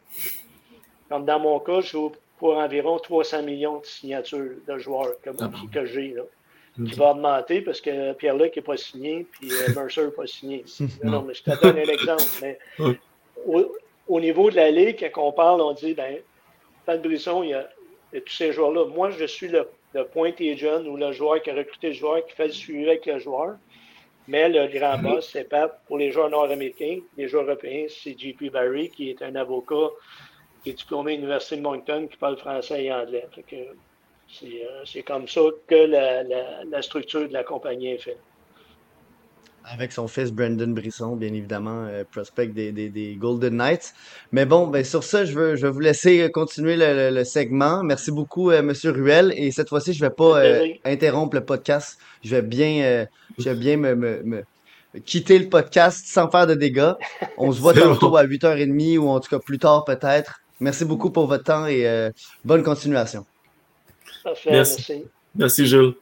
Comme 1.08 1.26
dans 1.26 1.40
mon 1.40 1.60
cas, 1.60 1.82
je 1.82 1.92
joue 1.92 2.12
pour 2.38 2.58
environ 2.58 3.00
300 3.00 3.44
millions 3.44 3.80
de 3.80 3.86
signatures 3.86 4.56
de 4.68 4.78
joueurs 4.78 5.20
que, 5.22 5.30
ah 5.40 5.52
que 5.72 5.86
j'ai. 5.86 6.16
Qui 6.76 6.96
va 6.96 7.12
augmenter 7.12 7.62
parce 7.62 7.82
que 7.82 8.14
Pierre-Luc 8.14 8.56
n'est 8.56 8.62
pas 8.62 8.78
signé, 8.78 9.26
puis 9.32 9.52
euh, 9.52 9.74
Mercer 9.76 10.06
n'est 10.06 10.12
pas 10.12 10.28
signé. 10.28 10.64
non, 11.04 11.24
mais 11.24 11.34
je 11.34 11.44
te 11.44 11.62
donne 11.62 11.78
un 11.78 11.92
exemple. 11.92 12.24
Mais 12.42 12.58
au 14.08 14.20
niveau 14.20 14.50
de 14.50 14.56
la 14.56 14.72
Ligue, 14.72 15.12
quand 15.14 15.24
on 15.28 15.34
parle, 15.34 15.60
on 15.60 15.74
dit, 15.74 15.94
ben, 15.94 16.20
Pat 16.86 17.02
Brisson, 17.02 17.44
il 17.44 17.50
y, 17.50 17.54
a, 17.54 17.70
tous 18.14 18.34
ces 18.34 18.54
joueurs-là. 18.54 18.86
Moi, 18.86 19.12
je 19.12 19.26
suis 19.26 19.50
le, 19.50 19.68
le 19.94 20.06
point 20.06 20.32
jeune 20.56 20.88
ou 20.88 20.98
le 20.98 21.12
joueur 21.12 21.42
qui 21.42 21.50
a 21.50 21.56
recruté 21.56 21.88
le 21.88 21.94
joueur, 21.94 22.26
qui 22.26 22.34
fait 22.34 22.48
le 22.48 22.54
suivi 22.54 22.88
avec 22.88 23.06
le 23.06 23.20
joueur. 23.20 23.58
Mais 24.28 24.48
le 24.48 24.68
grand 24.68 24.98
mhm. 24.98 25.04
boss, 25.04 25.30
c'est 25.32 25.46
Pat 25.46 25.82
pour 25.88 25.98
les 25.98 26.12
joueurs 26.12 26.30
nord-américains. 26.30 27.00
Les 27.18 27.28
joueurs 27.28 27.46
européens, 27.46 27.88
c'est 27.90 28.18
JP 28.18 28.52
Barry, 28.52 28.90
qui 28.90 29.10
est 29.10 29.22
un 29.24 29.36
avocat 29.36 29.90
qui 30.64 30.72
est 30.72 30.74
diplômé 30.74 31.14
à 31.14 31.16
l'Université 31.16 31.56
de 31.56 31.62
Moncton, 31.62 32.08
qui 32.10 32.18
parle 32.18 32.38
français 32.38 32.84
et 32.84 32.94
anglais. 32.94 33.26
Euh, 34.44 34.84
c'est 34.86 35.02
comme 35.02 35.28
ça 35.28 35.42
que 35.66 35.76
la, 35.76 36.24
la 36.64 36.82
structure 36.82 37.28
de 37.28 37.34
la 37.34 37.44
compagnie 37.44 37.94
est 37.94 37.98
faite. 37.98 38.20
Avec 39.66 39.92
son 39.92 40.08
fils 40.08 40.32
Brandon 40.32 40.70
Brisson, 40.70 41.16
bien 41.16 41.34
évidemment, 41.34 41.86
euh, 41.86 42.04
prospect 42.10 42.48
des, 42.48 42.72
des, 42.72 42.90
des, 42.90 43.16
Golden 43.16 43.56
Knights. 43.56 43.94
Mais 44.32 44.46
bon, 44.46 44.68
ben 44.68 44.84
sur 44.84 45.04
ça, 45.04 45.26
je, 45.26 45.34
veux, 45.34 45.56
je 45.56 45.68
vais 45.68 45.72
vous 45.72 45.80
laisser 45.80 46.22
euh, 46.22 46.30
continuer 46.30 46.76
le, 46.76 47.12
le, 47.12 47.24
segment. 47.24 47.84
Merci 47.84 48.12
beaucoup, 48.12 48.52
euh, 48.52 48.64
Monsieur 48.64 48.92
Ruel. 48.92 49.34
Et 49.36 49.52
cette 49.52 49.70
fois-ci, 49.70 49.94
je 49.94 50.00
vais 50.00 50.10
pas 50.10 50.42
interrompre 50.86 51.36
le 51.36 51.46
podcast. 51.46 52.00
Je 52.24 52.36
vais 52.36 52.42
bien, 52.42 53.06
je 53.38 53.44
vais 53.50 53.56
bien 53.56 53.78
me, 53.78 53.96
me, 53.96 54.24
me, 54.24 54.44
quitter 55.06 55.38
le 55.38 55.50
podcast 55.50 56.06
sans 56.08 56.30
faire 56.30 56.48
de 56.48 56.56
dégâts. 56.56 56.94
On 57.38 57.52
se 57.52 57.60
voit 57.60 57.74
tantôt 57.76 58.18
à 58.18 58.26
8h30 58.26 58.98
ou 58.98 59.10
en 59.10 59.20
tout 59.20 59.30
cas 59.30 59.40
plus 59.40 59.60
tard 59.60 59.86
peut-être. 59.86 60.42
Merci 60.60 60.86
beaucoup 60.86 61.12
pour 61.12 61.28
votre 61.28 61.44
temps 61.44 61.68
et 61.68 62.12
bonne 62.44 62.64
continuation. 62.64 63.26
Parfait, 64.24 64.52
merci. 64.52 65.04
Merci, 65.36 65.68
Jules. 65.68 65.94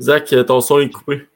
Zach, 0.00 0.34
ton 0.46 0.60
son 0.60 0.80
est 0.80 0.90
coupé. 0.90 1.26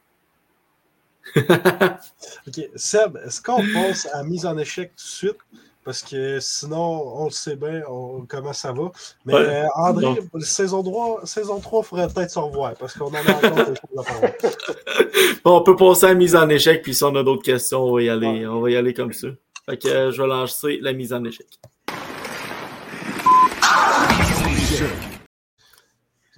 ok, 1.37 2.71
Seb, 2.75 3.19
est-ce 3.25 3.41
qu'on 3.41 3.63
pense 3.73 4.07
à 4.13 4.23
mise 4.25 4.47
en 4.47 4.59
échec 4.59 4.91
tout 4.97 5.05
de 5.05 5.09
suite? 5.09 5.39
Parce 5.85 6.03
que 6.03 6.39
sinon, 6.41 7.21
on 7.21 7.25
le 7.25 7.31
sait 7.31 7.57
bien 7.57 7.83
comment 8.29 8.53
ça 8.53 8.73
va. 8.73 8.93
Mais 9.25 9.35
euh, 9.35 9.67
André, 9.75 10.21
saison 10.41 10.83
3, 10.83 11.25
saison 11.25 11.59
3, 11.59 11.81
il 11.81 11.87
faudrait 11.87 12.09
peut-être 12.09 12.31
se 12.31 12.39
revoir 12.39 12.75
parce 12.75 12.95
qu'on 12.95 13.07
en 13.07 13.15
a 13.15 13.21
encore 13.21 13.55
des 13.55 13.75
choses 13.75 13.99
à 13.99 14.03
parler. 14.03 14.35
Bon, 15.45 15.57
on 15.57 15.63
peut 15.63 15.77
passer 15.77 16.05
à 16.05 16.09
la 16.11 16.15
mise 16.15 16.37
en 16.37 16.49
échec, 16.51 16.83
puis 16.83 16.95
si 16.95 17.03
on 17.03 17.15
a 17.17 17.23
d'autres 17.23 17.43
questions, 17.43 17.83
on 17.83 17.95
va 17.95 18.03
y 18.03 18.11
aller, 18.11 18.47
on 18.47 18.61
va 18.61 18.71
y 18.71 18.77
aller 18.77 18.93
comme 18.93 19.13
ça. 19.15 19.29
Fait 19.65 19.79
que 19.79 19.89
euh, 19.89 20.11
je 20.11 20.21
vais 20.21 20.29
lancer 20.29 20.79
la 20.83 20.93
mise 20.93 21.15
en 21.15 21.25
échec. 21.25 21.47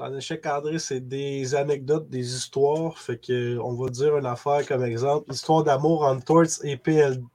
En 0.02 0.12
échec, 0.16 0.44
André, 0.46 0.80
c'est 0.80 0.98
des 0.98 1.54
anecdotes, 1.54 2.08
des 2.08 2.34
histoires. 2.34 2.98
Fait 2.98 3.18
que 3.18 3.56
on 3.58 3.74
va 3.74 3.88
dire 3.88 4.18
une 4.18 4.26
affaire 4.26 4.66
comme 4.66 4.84
exemple. 4.84 5.32
Histoire 5.32 5.62
d'amour 5.62 6.02
entre 6.02 6.24
Torts 6.24 6.64
et 6.64 6.76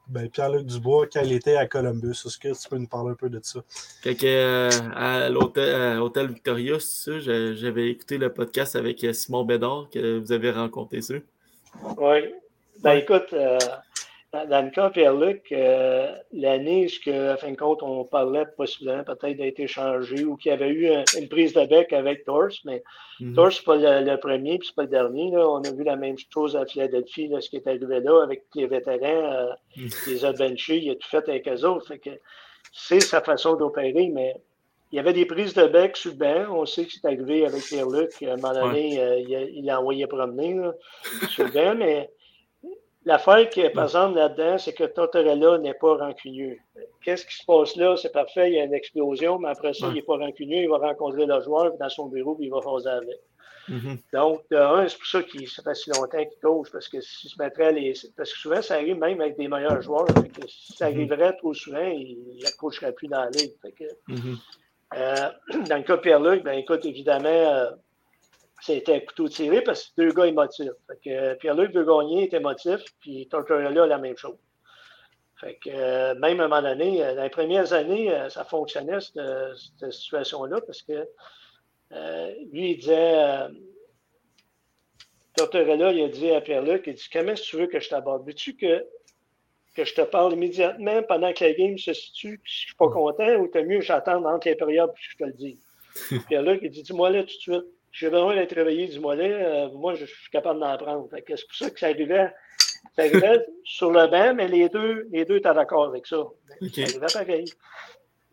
ben, 0.09 0.29
Pierre-Luc 0.29 0.65
Dubois 0.65 1.07
quand 1.07 1.21
il 1.21 1.31
était 1.31 1.55
à 1.55 1.65
Columbus. 1.65 2.23
Est-ce 2.25 2.37
que 2.37 2.49
tu 2.49 2.69
peux 2.69 2.77
nous 2.77 2.87
parler 2.87 3.11
un 3.11 3.15
peu 3.15 3.29
de 3.29 3.39
ça? 3.41 3.61
Fait 4.01 4.17
euh, 4.23 4.69
à 4.93 5.29
l'hôtel 5.29 6.27
Victoria, 6.27 6.75
j'avais 7.07 7.89
écouté 7.89 8.17
le 8.17 8.33
podcast 8.33 8.75
avec 8.75 9.01
euh, 9.05 9.13
Simon 9.13 9.45
Bédard 9.45 9.87
que 9.89 10.19
vous 10.19 10.33
avez 10.33 10.51
rencontré 10.51 10.99
ça. 11.01 11.13
Oui. 11.97 12.33
Ben 12.81 12.95
écoute, 12.95 13.31
euh, 13.31 13.57
dans 14.45 14.65
le 14.65 14.69
cas 14.71 14.89
Pierre-Luc, 14.89 15.51
euh, 15.51 16.13
l'année 16.31 16.87
où, 16.87 17.09
à 17.09 17.37
fin 17.37 17.51
de 17.51 17.57
compte, 17.57 17.81
on 17.81 18.03
parlait 18.03 18.45
possiblement 18.57 19.03
peut-être 19.03 19.37
d'être 19.37 19.59
échangé 19.59 20.23
ou 20.23 20.35
qu'il 20.35 20.51
y 20.51 20.53
avait 20.53 20.69
eu 20.69 20.87
une 21.17 21.27
prise 21.27 21.53
de 21.53 21.65
bec 21.65 21.93
avec 21.93 22.25
Tors, 22.25 22.49
mais 22.65 22.83
mm 23.19 23.35
Tors, 23.35 23.51
c'est 23.51 23.63
pas 23.63 23.75
le, 23.75 24.15
premier 24.17 24.57
puis 24.59 24.67
c'est 24.67 24.75
pas 24.75 24.83
le 24.83 24.89
dernier. 24.89 25.35
On 25.35 25.61
a 25.61 25.71
vu 25.71 25.83
la 25.83 25.95
même 25.95 26.15
chose 26.33 26.55
à 26.55 26.65
Philadelphie, 26.65 27.31
ce 27.39 27.49
qui 27.49 27.55
est 27.55 27.67
arrivé 27.67 27.99
là 27.99 28.23
avec 28.23 28.43
les 28.55 28.67
vétérans, 28.67 29.03
euh, 29.03 29.45
mhm. 29.75 29.89
les 30.07 30.25
a 30.25 30.31
il 30.31 30.89
a 30.91 30.95
tout 30.95 31.09
fait 31.09 31.29
avec 31.29 31.47
eux 31.47 31.65
autres. 31.65 31.93
c'est 32.71 32.99
sa 32.99 33.21
façon 33.21 33.55
d'opérer, 33.55 34.09
mais 34.13 34.35
il 34.91 34.95
y 34.95 34.99
avait 34.99 35.13
des 35.13 35.25
prises 35.25 35.53
de 35.53 35.67
bec 35.67 35.97
sur 35.97 36.11
le 36.11 36.17
banc. 36.17 36.55
On 36.55 36.65
sait 36.65 36.85
que 36.85 36.93
c'est 36.93 37.05
arrivé 37.05 37.45
avec 37.45 37.63
Pierre-Luc. 37.63 38.11
À 38.23 38.33
un 38.33 38.35
moment 38.37 38.53
donné, 38.53 38.99
euh, 38.99 39.19
il, 39.19 39.65
l'a 39.65 39.79
envoyé 39.79 40.07
promener 40.07 40.57
sur 41.29 41.45
le 41.45 41.51
banc, 41.51 41.75
mais 41.75 42.09
L'affaire 43.07 43.49
qui 43.49 43.61
est 43.61 43.69
présente 43.69 44.15
là-dedans, 44.15 44.57
c'est 44.57 44.73
que 44.73 44.83
Tortorella 44.83 45.59
n'est 45.59 45.75
pas 45.75 45.95
rancunieux. 45.95 46.57
Qu'est-ce 47.01 47.25
qui 47.25 47.35
se 47.35 47.45
passe 47.45 47.77
là? 47.77 47.95
C'est 47.95 48.11
parfait, 48.11 48.49
il 48.49 48.55
y 48.55 48.59
a 48.59 48.65
une 48.65 48.73
explosion, 48.73 49.39
mais 49.39 49.47
après 49.47 49.73
ça, 49.73 49.87
il 49.87 49.93
n'est 49.93 50.01
pas 50.01 50.17
rancunieux, 50.17 50.63
il 50.63 50.69
va 50.69 50.77
rencontrer 50.77 51.25
le 51.25 51.39
joueur 51.39 51.71
dans 51.77 51.87
son 51.87 52.07
bureau, 52.07 52.35
puis 52.35 52.47
il 52.47 52.51
va 52.51 52.59
faire 52.59 52.91
avec. 52.91 53.21
Mm-hmm. 53.69 53.97
Donc, 54.11 54.41
un, 54.51 54.85
c'est 54.89 54.97
pour 54.97 55.07
ça 55.07 55.23
qu'il 55.23 55.47
se 55.47 55.61
fait 55.61 55.73
si 55.73 55.89
longtemps 55.89 56.17
qu'il 56.17 56.39
coach, 56.41 56.69
parce 56.69 56.89
que 56.89 56.99
s'il 56.99 57.29
se 57.29 57.41
mettrait 57.41 57.71
les. 57.71 57.93
Parce 58.17 58.33
que 58.33 58.39
souvent, 58.39 58.61
ça 58.61 58.73
arrive 58.73 58.97
même 58.97 59.21
avec 59.21 59.37
des 59.37 59.47
meilleurs 59.47 59.81
joueurs. 59.81 60.07
si 60.49 60.73
ça 60.73 60.89
mm-hmm. 60.89 60.93
arriverait 60.93 61.37
trop 61.37 61.53
souvent, 61.53 61.87
il 61.87 62.17
ne 62.43 62.57
coacherait 62.57 62.91
plus 62.91 63.07
dans 63.07 63.21
la 63.21 63.29
ligue. 63.29 63.53
Mm-hmm. 64.09 64.37
euh, 64.97 65.29
dans 65.69 65.77
le 65.77 65.83
cas 65.83 65.95
de 65.95 66.01
Pierre-Luc, 66.01 66.43
ben 66.43 66.59
écoute, 66.59 66.83
évidemment, 66.83 67.29
euh, 67.29 67.71
c'était 68.59 68.95
un 68.95 68.99
couteau 68.99 69.29
tiré 69.29 69.61
parce 69.61 69.85
que 69.85 70.01
deux 70.01 70.11
gars 70.11 70.27
émotifs. 70.27 70.71
Fait 70.87 70.99
que 71.03 71.09
euh, 71.09 71.35
Pierre-Luc 71.35 71.73
veut 71.73 71.85
gagner, 71.85 72.23
est 72.23 72.33
émotif, 72.33 72.81
puis 72.99 73.27
Tortorella 73.27 73.85
la 73.85 73.97
même 73.97 74.17
chose. 74.17 74.37
Fait 75.39 75.55
que 75.55 75.69
euh, 75.69 76.15
même 76.15 76.39
à 76.39 76.45
un 76.45 76.47
moment 76.47 76.61
donné, 76.61 77.03
euh, 77.03 77.15
dans 77.15 77.23
les 77.23 77.29
premières 77.29 77.73
années, 77.73 78.11
ça 78.29 78.43
fonctionnait, 78.43 78.99
cette, 78.99 79.91
situation-là, 79.91 80.61
parce 80.61 80.81
que 80.81 81.07
lui, 82.51 82.71
il 82.71 82.77
disait 82.77 83.47
Tortorella, 85.35 85.91
il 85.91 86.03
a 86.03 86.09
dit 86.09 86.31
à 86.31 86.41
Pierre-Luc, 86.41 86.83
il 86.87 86.95
dit 86.95 87.09
Comment 87.13 87.33
est-ce 87.33 87.43
que 87.43 87.47
tu 87.47 87.57
veux 87.57 87.67
que 87.67 87.79
je 87.79 87.89
t'aborde? 87.89 88.25
Veux-tu 88.25 88.55
que, 88.55 88.83
que 89.75 89.85
je 89.85 89.93
te 89.93 90.01
parle 90.01 90.33
immédiatement 90.33 91.03
pendant 91.03 91.31
que 91.31 91.43
la 91.43 91.53
game 91.53 91.77
se 91.77 91.93
situe, 91.93 92.41
si 92.43 92.61
je 92.61 92.65
ne 92.65 92.67
suis 92.69 92.75
pas 92.75 92.89
content, 92.89 93.35
ou 93.35 93.47
t'as 93.47 93.61
mieux 93.61 93.79
que 93.79 93.85
j'attende 93.85 94.25
entre 94.25 94.47
les 94.47 94.55
périodes 94.55 94.91
puis 94.95 95.05
je 95.11 95.17
te 95.17 95.23
le 95.25 95.33
dis? 95.33 95.59
Pierre-Luc, 96.27 96.61
il 96.63 96.71
dit 96.71 96.81
Dis-moi 96.81 97.11
là 97.11 97.21
tout 97.21 97.27
de 97.27 97.31
suite 97.31 97.76
j'ai 97.97 98.11
besoin 98.11 98.35
d'être 98.35 98.53
réveillé 98.53 98.87
du 98.87 98.99
mollet, 98.99 99.33
euh, 99.33 99.69
moi, 99.69 99.95
je 99.95 100.05
suis 100.05 100.29
capable 100.31 100.59
d'en 100.59 100.77
prendre. 100.77 101.09
C'est 101.11 101.47
pour 101.47 101.55
ça 101.55 101.69
que 101.71 101.79
ça 101.79 101.87
arrivait, 101.87 102.31
ça 102.95 103.01
arrivait 103.01 103.43
sur 103.63 103.89
le 103.89 104.05
banc, 104.07 104.35
mais 104.35 104.47
les 104.47 104.69
deux, 104.69 105.07
les 105.11 105.25
deux 105.25 105.37
étaient 105.37 105.53
d'accord 105.53 105.85
avec 105.85 106.05
ça. 106.05 106.17
Ça 106.61 106.81
arrivait 106.83 107.07
pareil. 107.11 107.45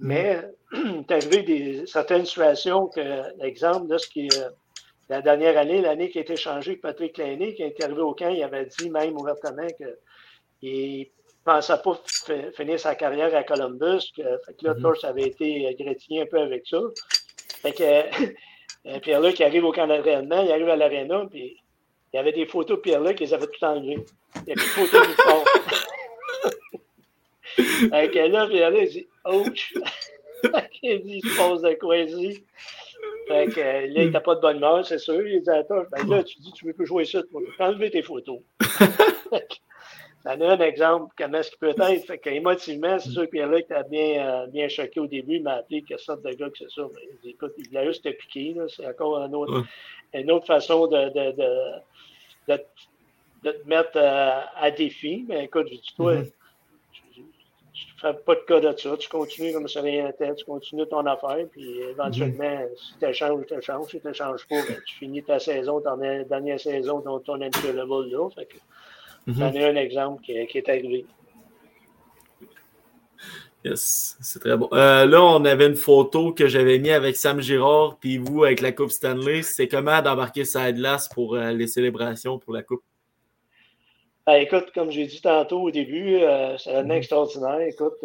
Mm. 0.01 0.07
Mais 0.07 0.43
il 0.73 1.05
arrivé 1.09 1.43
des, 1.43 1.87
certaines 1.87 2.27
situations 2.27 2.89
que, 2.89 3.23
l'exemple, 3.43 3.99
ce 3.99 4.07
qui 4.07 4.29
euh, 4.37 4.51
la 5.09 5.23
dernière 5.23 5.57
année, 5.57 5.81
l'année 5.81 6.11
qui 6.11 6.19
a 6.19 6.23
été 6.23 6.37
changée 6.37 6.73
avec 6.73 6.83
Patrick 6.83 7.17
Lainé, 7.17 7.55
qui 7.55 7.63
est 7.63 7.83
arrivé 7.83 8.03
au 8.03 8.15
camp, 8.15 8.29
il 8.29 8.43
avait 8.43 8.67
dit 8.67 8.91
même 8.91 9.17
ouvertement 9.17 9.67
qu'il 9.79 11.07
pensait 11.43 11.79
pas 11.83 12.03
finir 12.55 12.79
sa 12.79 12.95
carrière 12.95 13.35
à 13.35 13.45
Columbus. 13.45 14.13
Que, 14.15 14.23
fait 14.45 14.55
que 14.61 14.67
là, 14.67 14.75
mm 14.75 15.09
avait 15.09 15.29
été 15.29 15.75
gratiné 15.79 16.23
un 16.23 16.27
peu 16.27 16.41
avec 16.41 16.67
ça. 16.67 16.81
Fait 17.63 17.73
que 17.73 18.25
Pierre-Luc 19.03 19.41
arrive 19.41 19.65
au 19.65 19.73
camp 19.73 19.87
d'entraînement, 19.87 20.43
il 20.43 20.53
arrive 20.53 20.69
à 20.69 20.77
l'aréna, 20.77 21.27
puis 21.31 21.57
il 22.13 22.17
y 22.17 22.19
avait 22.19 22.33
des 22.33 22.47
photos 22.47 22.77
de 22.77 22.83
Pierre-Luc, 22.83 23.21
ils 23.21 23.35
avaient 23.35 23.47
tout 23.47 23.65
enlevé. 23.65 24.05
Il 24.47 24.49
y 24.49 24.53
avait 24.53 24.55
des 24.55 24.61
photos 24.61 25.07
du 25.07 25.13
sport. 25.15 25.45
fait 27.57 28.11
que 28.11 28.19
là, 28.29 28.47
Pierre-Luc, 28.47 28.83
il 28.83 28.89
dit 28.89 29.07
Ouch! 29.25 29.75
il 30.83 31.03
dit 31.03 31.21
Il 31.23 31.31
se 31.31 31.63
de 31.63 31.75
quoi 31.75 31.97
ici? 31.99 32.45
Fait 33.27 33.47
que 33.47 33.61
là, 33.61 33.87
il 33.87 33.95
n'était 33.95 34.21
pas 34.21 34.35
de 34.35 34.41
bonne 34.41 34.59
humeur, 34.59 34.87
c'est 34.87 34.99
sûr. 34.99 35.27
Il 35.27 35.41
dit 35.41 35.51
Attends, 35.51 35.85
ben 35.91 36.07
là, 36.09 36.23
tu 36.23 36.39
dis 36.41 36.53
Tu 36.53 36.67
veux 36.67 36.75
plus 36.75 36.87
jouer 36.87 37.05
ça, 37.05 37.23
tu 37.23 37.29
vas 37.59 37.69
enlever 37.69 37.91
tes 37.91 38.03
photos. 38.03 38.41
Donne 40.25 40.43
un 40.43 40.59
exemple 40.61 41.13
comment 41.19 41.39
est-ce 41.39 41.51
qu'il 41.51 41.59
peut 41.59 41.75
être? 41.77 42.07
Fait 42.07 42.19
qu'émotivement, 42.19 42.99
c'est 42.99 43.11
sûr 43.11 43.25
que 43.25 43.31
Pierre-Luc 43.31 43.67
était 43.71 43.85
bien, 43.85 44.27
euh, 44.27 44.47
bien 44.47 44.69
choqué 44.69 44.99
au 44.99 45.07
début. 45.07 45.37
Il 45.37 45.43
m'a 45.43 45.57
appelé 45.57 45.83
quelle 45.83 45.99
sorte 45.99 46.23
de 46.23 46.31
gars 46.31 46.49
que 46.49 46.57
c'est 46.57 46.71
ça. 46.71 46.83
Mais, 46.95 47.03
il 47.11 47.19
dit, 47.23 47.31
écoute, 47.31 47.53
il 47.59 47.77
a 47.77 47.85
juste 47.85 48.11
piqué. 48.19 48.57
C'est 48.69 48.87
encore 48.87 49.19
un 49.19 49.31
autre, 49.35 49.65
une 50.15 50.31
autre 50.31 50.47
façon 50.47 50.87
de, 50.87 51.11
de, 51.11 51.33
de, 51.33 52.59
de, 53.43 53.51
te 53.51 53.69
mettre 53.69 53.97
euh, 53.97 54.41
à 54.57 54.71
défi. 54.71 55.27
Mais 55.29 55.45
écoute, 55.45 55.67
je 55.71 55.75
dis, 55.75 55.95
toi, 55.95 56.15
mm-hmm. 56.15 56.33
tu 57.13 57.21
ne 57.21 58.13
fais 58.13 58.19
pas 58.21 58.35
de 58.35 58.41
cas 58.41 58.61
de 58.61 58.79
ça. 58.79 58.97
Tu 58.97 59.09
continues 59.11 59.53
comme 59.53 59.69
ça 59.69 59.83
rien 59.83 60.07
n'était. 60.07 60.35
Tu 60.37 60.47
continues 60.47 60.87
ton 60.87 61.05
affaire. 61.05 61.47
Puis 61.53 61.81
éventuellement, 61.81 62.45
mm-hmm. 62.45 62.77
si 62.79 62.99
tu 62.99 63.07
échanges, 63.07 63.45
tu 63.47 63.59
échanges. 63.59 63.91
Si 63.91 64.01
tu 64.01 64.07
n'échanges 64.07 64.47
pas, 64.49 64.57
ben, 64.67 64.81
tu 64.87 64.95
finis 64.95 65.23
ta 65.23 65.39
saison, 65.39 65.83
ton 65.83 65.99
dernière 65.99 66.59
saison, 66.59 67.03
ton, 67.03 67.21
ton 67.21 67.43
entry 67.43 67.73
level 67.75 68.11
là. 68.11 68.31
Fait 68.31 68.47
que, 68.47 68.57
Mm 69.27 69.43
un 69.43 69.77
exemple 69.77 70.23
qui, 70.23 70.33
est 70.33 70.69
arrivé. 70.69 71.07
Yes, 73.65 74.19
c'est 74.21 74.41
très 74.41 74.57
bon. 74.59 74.69
Euh, 74.75 75.07
là, 75.07 75.23
on 75.23 75.43
avait 75.47 75.67
une 75.67 75.77
photo 75.77 76.35
que 76.35 76.49
j'avais 76.49 76.79
mis 76.79 76.91
avec 76.91 77.17
Sam 77.17 77.41
Girard, 77.41 77.97
puis 77.99 78.19
vous 78.19 78.45
avec 78.45 78.61
la 78.61 78.73
Coupe 78.73 78.91
Stanley. 78.91 79.43
C'est 79.43 79.69
comment 79.69 80.03
d'embarquer 80.03 80.45
ça 80.45 80.71
glace 80.71 81.09
pour 81.09 81.35
euh, 81.35 81.53
les 81.53 81.67
célébrations 81.67 82.39
pour 82.39 82.53
la 82.53 82.63
Coupe? 82.63 82.83
Ben, 84.27 84.35
écoute, 84.35 84.71
comme 84.75 84.91
j'ai 84.91 85.07
dit 85.07 85.23
tantôt 85.23 85.63
au 85.63 85.71
début, 85.71 86.17
euh, 86.17 86.59
c'est 86.59 86.75
un 86.75 86.83
mm 86.83 86.91
extraordinaire. 86.91 87.61
Écoute, 87.61 88.05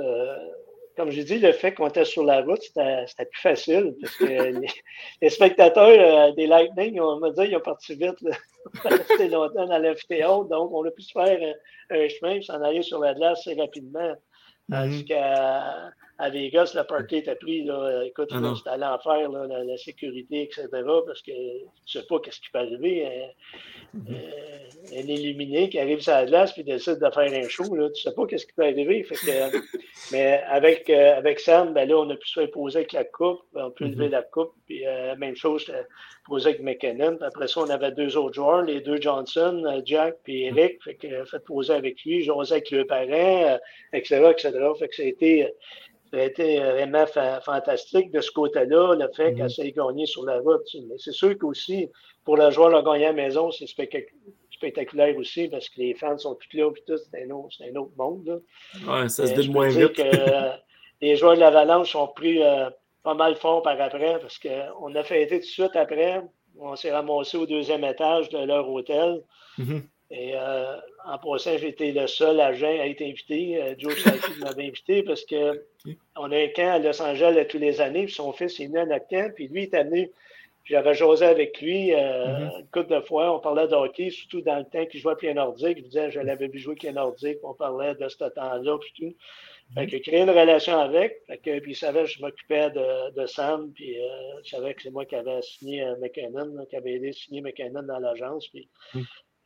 comme 0.99 1.11
j'ai 1.11 1.23
dit, 1.23 1.39
le 1.39 1.53
fait 1.53 1.73
qu'on 1.73 1.87
était 1.87 2.03
sur 2.03 2.25
la 2.25 2.41
route, 2.41 2.61
c'était 2.61 3.25
plus 3.31 3.41
facile 3.41 3.95
parce 4.01 4.15
que 4.17 4.25
les, 5.21 5.29
spectateurs 5.29 6.33
des 6.35 6.45
Lightning, 6.45 6.99
on 6.99 7.19
m'a 7.19 7.29
dit, 7.29 7.43
ils 7.45 7.55
ont 7.55 7.61
parti 7.61 7.95
vite. 7.95 8.19
Là. 8.21 8.35
resté 8.83 9.29
longtemps 9.29 9.65
dans 9.65 9.77
l'amphithéâtre, 9.77 10.49
donc 10.49 10.73
on 10.73 10.85
a 10.85 10.91
pu 10.91 11.01
se 11.01 11.13
faire 11.13 11.55
un, 11.89 12.07
chemin 12.09 12.33
et 12.33 12.41
s'en 12.41 12.61
aller 12.61 12.81
sur 12.81 12.99
la 12.99 13.13
glace 13.13 13.39
assez 13.39 13.57
rapidement. 13.57 14.13
Mm 14.67 15.03
qu'à 15.05 15.89
à 16.19 16.29
Vegas, 16.29 16.73
le 16.75 16.83
parquet 16.83 17.19
était 17.19 17.35
pris. 17.35 17.63
Là, 17.63 18.03
écoute, 18.03 18.27
ah 18.31 18.53
c'était 18.55 18.71
à 18.71 18.77
l'enfer, 18.77 19.29
la, 19.31 19.63
la, 19.63 19.77
sécurité, 19.77 20.43
etc. 20.43 20.67
Parce 21.05 21.21
que 21.21 21.31
tu 21.31 21.97
ne 21.97 22.01
sais 22.01 22.07
pas 22.07 22.17
ce 22.29 22.41
qui 22.41 22.49
peut 22.51 22.59
arriver. 22.59 23.05
Hein. 23.07 23.29
Mm-hmm. 23.97 24.13
Euh, 24.13 24.99
un 24.99 25.07
illuminé 25.07 25.69
qui 25.69 25.79
arrive 25.79 26.01
sur 26.01 26.11
la 26.11 26.25
glace 26.25 26.57
et 26.57 26.63
décide 26.63 26.99
de 26.99 27.09
faire 27.09 27.31
un 27.31 27.47
show. 27.47 27.73
Là, 27.73 27.89
tu 27.91 28.05
ne 28.05 28.11
sais 28.11 28.13
pas 28.13 28.23
ce 28.37 28.45
qui 28.45 28.51
peut 28.53 28.63
arriver. 28.63 29.01
Fait 29.03 29.15
que, 29.15 29.57
mais 30.11 30.43
avec, 30.49 30.89
euh, 30.89 31.17
avec 31.17 31.39
Sam, 31.39 31.73
ben 31.73 31.87
là, 31.87 31.97
on 31.97 32.09
a 32.09 32.15
pu 32.17 32.27
se 32.27 32.41
faire 32.41 32.51
poser 32.51 32.79
avec 32.79 32.91
la 32.91 33.05
coupe. 33.05 33.39
On 33.55 33.71
peut 33.71 33.85
lever 33.85 34.07
mm-hmm. 34.07 34.11
la 34.11 34.23
coupe. 34.23 34.51
Puis 34.65 34.85
euh, 34.85 35.15
même 35.15 35.37
chose, 35.37 35.71
poser 36.25 36.49
avec 36.49 36.61
McKinnon. 36.61 37.17
après 37.21 37.47
ça, 37.47 37.61
on 37.61 37.69
avait 37.69 37.93
deux 37.93 38.17
autres 38.17 38.35
joueurs, 38.35 38.63
les 38.63 38.81
deux 38.81 38.99
Johnson, 38.99 39.81
Jack 39.85 40.17
puis 40.25 40.43
Eric. 40.43 40.83
Fait 40.83 40.95
que 40.95 41.23
fait 41.23 41.39
poser 41.45 41.73
avec 41.73 42.03
lui, 42.03 42.25
jouer 42.25 42.51
avec 42.51 42.69
le 42.71 42.85
parent, 42.85 43.57
etc., 43.93 44.31
etc. 44.31 44.51
Fait 44.77 44.89
que 44.89 44.95
ça 44.95 45.03
a 45.03 45.05
été 45.05 45.47
ça 46.11 46.19
a 46.19 46.23
été 46.23 46.59
vraiment 46.59 47.05
fantastique 47.43 48.11
de 48.11 48.21
ce 48.21 48.31
côté-là, 48.31 48.95
le 48.95 49.07
fait 49.13 49.33
qu'elle 49.33 49.43
mhm. 49.43 49.49
s'est 49.49 49.71
gagnée 49.71 50.05
sur 50.05 50.25
la 50.25 50.39
route. 50.39 50.67
Mais 50.87 50.95
c'est 50.97 51.11
sûr 51.11 51.37
qu'aussi, 51.37 51.89
pour 52.25 52.37
le 52.37 52.49
joueur 52.51 52.69
de 52.69 52.85
gagner 52.85 53.05
à 53.05 53.09
la 53.09 53.13
maison, 53.13 53.51
c'est 53.51 53.67
spectaculaire 53.67 55.17
aussi 55.17 55.47
parce 55.47 55.69
que 55.69 55.79
les 55.79 55.93
fans 55.93 56.17
sont 56.17 56.35
tous 56.35 56.57
là, 56.57 56.71
puis 56.71 56.83
tout, 56.87 56.97
c'est 56.97 57.23
un, 57.23 57.29
un, 57.31 57.75
autre 57.75 57.91
monde. 57.97 58.41
Oui, 58.87 59.09
ça 59.09 59.27
se 59.27 59.33
dit 59.39 59.49
moins 59.49 59.69
vite. 59.69 59.93
Que, 59.93 60.57
les 61.01 61.15
joueurs 61.15 61.35
de 61.35 61.39
l'Avalanche 61.39 61.95
ont 61.95 62.07
pris 62.07 62.43
euh, 62.43 62.69
pas 63.03 63.13
mal 63.13 63.35
fort 63.35 63.61
par 63.61 63.79
après 63.79 64.19
parce 64.19 64.37
qu'on 64.37 64.95
a 64.95 65.03
fêté 65.03 65.39
tout 65.39 65.45
de 65.45 65.49
suite 65.49 65.75
après. 65.75 66.21
On 66.59 66.75
s'est 66.75 66.91
ramassé 66.91 67.37
au 67.37 67.45
deuxième 67.45 67.83
étage 67.85 68.29
de 68.29 68.39
leur 68.39 68.69
hôtel. 68.69 69.23
Mhm. 69.57 69.83
Et 70.11 70.31
euh, 70.33 70.75
en 71.05 71.19
passant, 71.19 71.53
été 71.53 71.91
le 71.91 72.07
seul 72.07 72.39
agent 72.39 72.67
à 72.67 72.87
être 72.87 73.01
invité. 73.01 73.61
Euh, 73.61 73.75
Joe 73.77 73.95
Saki 73.99 74.31
m'avait 74.39 74.67
invité 74.67 75.03
parce 75.03 75.23
que 75.23 75.63
on 76.15 76.31
a 76.31 76.37
un 76.37 76.47
camp 76.47 76.73
à 76.73 76.79
Los 76.79 77.01
Angeles 77.01 77.45
tous 77.47 77.59
les 77.59 77.79
années. 77.79 78.05
Puis 78.05 78.15
son 78.15 78.33
fils 78.33 78.59
est 78.59 78.65
venu 78.65 78.79
à 78.79 78.85
notre 78.85 79.07
camp. 79.07 79.31
Puis 79.35 79.47
lui, 79.47 79.69
il 79.71 79.75
est 79.75 79.83
venu. 79.83 80.09
J'avais 80.65 80.93
jasé 80.93 81.25
avec 81.25 81.61
lui 81.61 81.93
euh, 81.93 81.97
mm-hmm. 81.99 82.59
une 82.59 82.67
couple 82.71 82.95
de 82.95 83.01
fois. 83.01 83.35
On 83.35 83.39
parlait 83.39 83.67
de 83.67 83.73
hockey, 83.73 84.09
surtout 84.09 84.41
dans 84.41 84.57
le 84.57 84.65
temps 84.65 84.85
qu'il 84.85 84.99
jouait 84.99 85.15
pied 85.15 85.33
nordique. 85.33 85.77
Je 85.77 85.83
disais, 85.83 86.11
je 86.11 86.19
l'avais 86.19 86.47
vu 86.47 86.59
jouer 86.59 86.75
pied 86.75 86.91
nordique. 86.91 87.37
On 87.43 87.53
parlait 87.53 87.93
de 87.95 88.07
ce 88.09 88.17
temps-là, 88.17 88.77
puis 88.79 88.93
tout. 88.97 89.15
Fait 89.75 89.85
que 89.85 89.97
créé 89.97 90.21
une 90.21 90.31
relation 90.31 90.79
avec. 90.79 91.21
Fait 91.27 91.37
que, 91.37 91.59
puis 91.59 91.73
il 91.73 91.75
savait 91.75 92.01
que 92.01 92.09
je 92.09 92.21
m'occupais 92.21 92.71
de, 92.71 93.11
de, 93.11 93.25
Sam. 93.27 93.71
Puis 93.71 93.97
je 94.43 94.49
savais 94.49 94.73
que 94.73 94.81
c'est 94.81 94.89
moi 94.89 95.05
qui 95.05 95.15
avais 95.15 95.39
signé 95.43 95.85
McKinnon, 96.01 96.65
qui 96.67 96.75
avait 96.75 96.93
aidé 96.93 97.09
à 97.09 97.13
signer 97.13 97.41
McKinnon 97.41 97.83
dans 97.83 97.99
l'agence. 97.99 98.47
Puis 98.47 98.67
mm. 98.95 99.01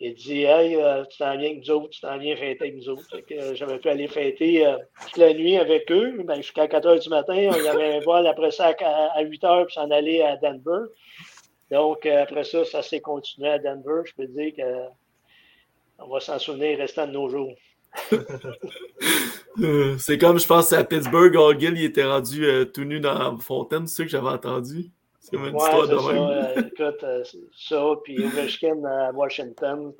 Il 0.05 0.15
dit 0.15 0.43
Hey, 0.43 0.75
euh, 0.75 1.05
tu 1.05 1.17
t'en 1.17 1.37
viens 1.37 1.51
avec 1.51 1.65
nous 1.65 1.71
autres, 1.71 1.91
tu 1.91 2.01
t'en 2.01 2.17
viens 2.17 2.35
fêter 2.35 2.65
avec 2.65 2.75
nous 2.75 2.89
autres. 2.89 3.05
Euh, 3.31 3.55
j'avais 3.55 3.79
pu 3.79 3.87
aller 3.87 4.09
fêter 4.09 4.67
euh, 4.67 4.75
toute 5.01 5.15
la 5.15 5.33
nuit 5.33 5.55
avec 5.55 5.89
eux. 5.91 6.21
Ben, 6.25 6.35
jusqu'à 6.35 6.67
4 6.67 6.85
h 6.89 7.03
du 7.03 7.07
matin, 7.07 7.35
il 7.35 7.43
y 7.43 7.67
avait 7.69 7.95
un 7.95 7.99
vol 8.05 8.27
après 8.27 8.51
ça 8.51 8.75
à, 8.81 9.21
8 9.21 9.43
h, 9.43 9.65
puis 9.65 9.73
s'en 9.73 9.89
aller 9.91 10.21
à 10.21 10.35
Denver. 10.35 10.91
Donc, 11.71 12.05
après 12.05 12.43
ça, 12.43 12.65
ça 12.65 12.81
s'est 12.81 12.99
continué 12.99 13.47
à 13.47 13.59
Denver. 13.59 14.01
Je 14.03 14.13
peux 14.13 14.27
dire 14.27 14.51
qu'on 15.97 16.09
va 16.09 16.19
s'en 16.19 16.37
souvenir 16.37 16.79
restant 16.79 17.07
de 17.07 17.13
nos 17.13 17.29
jours. 17.29 17.55
c'est 19.99 20.17
comme, 20.17 20.37
je 20.37 20.47
pense, 20.47 20.73
à 20.73 20.83
Pittsburgh, 20.83 21.33
Orgill, 21.37 21.77
il 21.77 21.85
était 21.85 22.03
rendu 22.03 22.45
tout 22.73 22.83
nu 22.83 22.99
dans 22.99 23.13
la 23.13 23.37
fontaine, 23.39 23.87
c'est 23.87 23.95
ce 23.95 24.03
que 24.03 24.09
j'avais 24.09 24.27
entendu? 24.27 24.91
C'est 25.23 25.37
une 25.37 25.55
histoire 25.55 25.87
de 25.87 25.95
même. 25.95 26.53
Ça, 26.53 26.59
écoute, 26.59 27.03
euh, 27.03 27.23
ça, 27.55 27.93
puis 28.03 28.25
Ovechkin 28.25 28.83
à 28.83 29.11
Washington, 29.11 29.93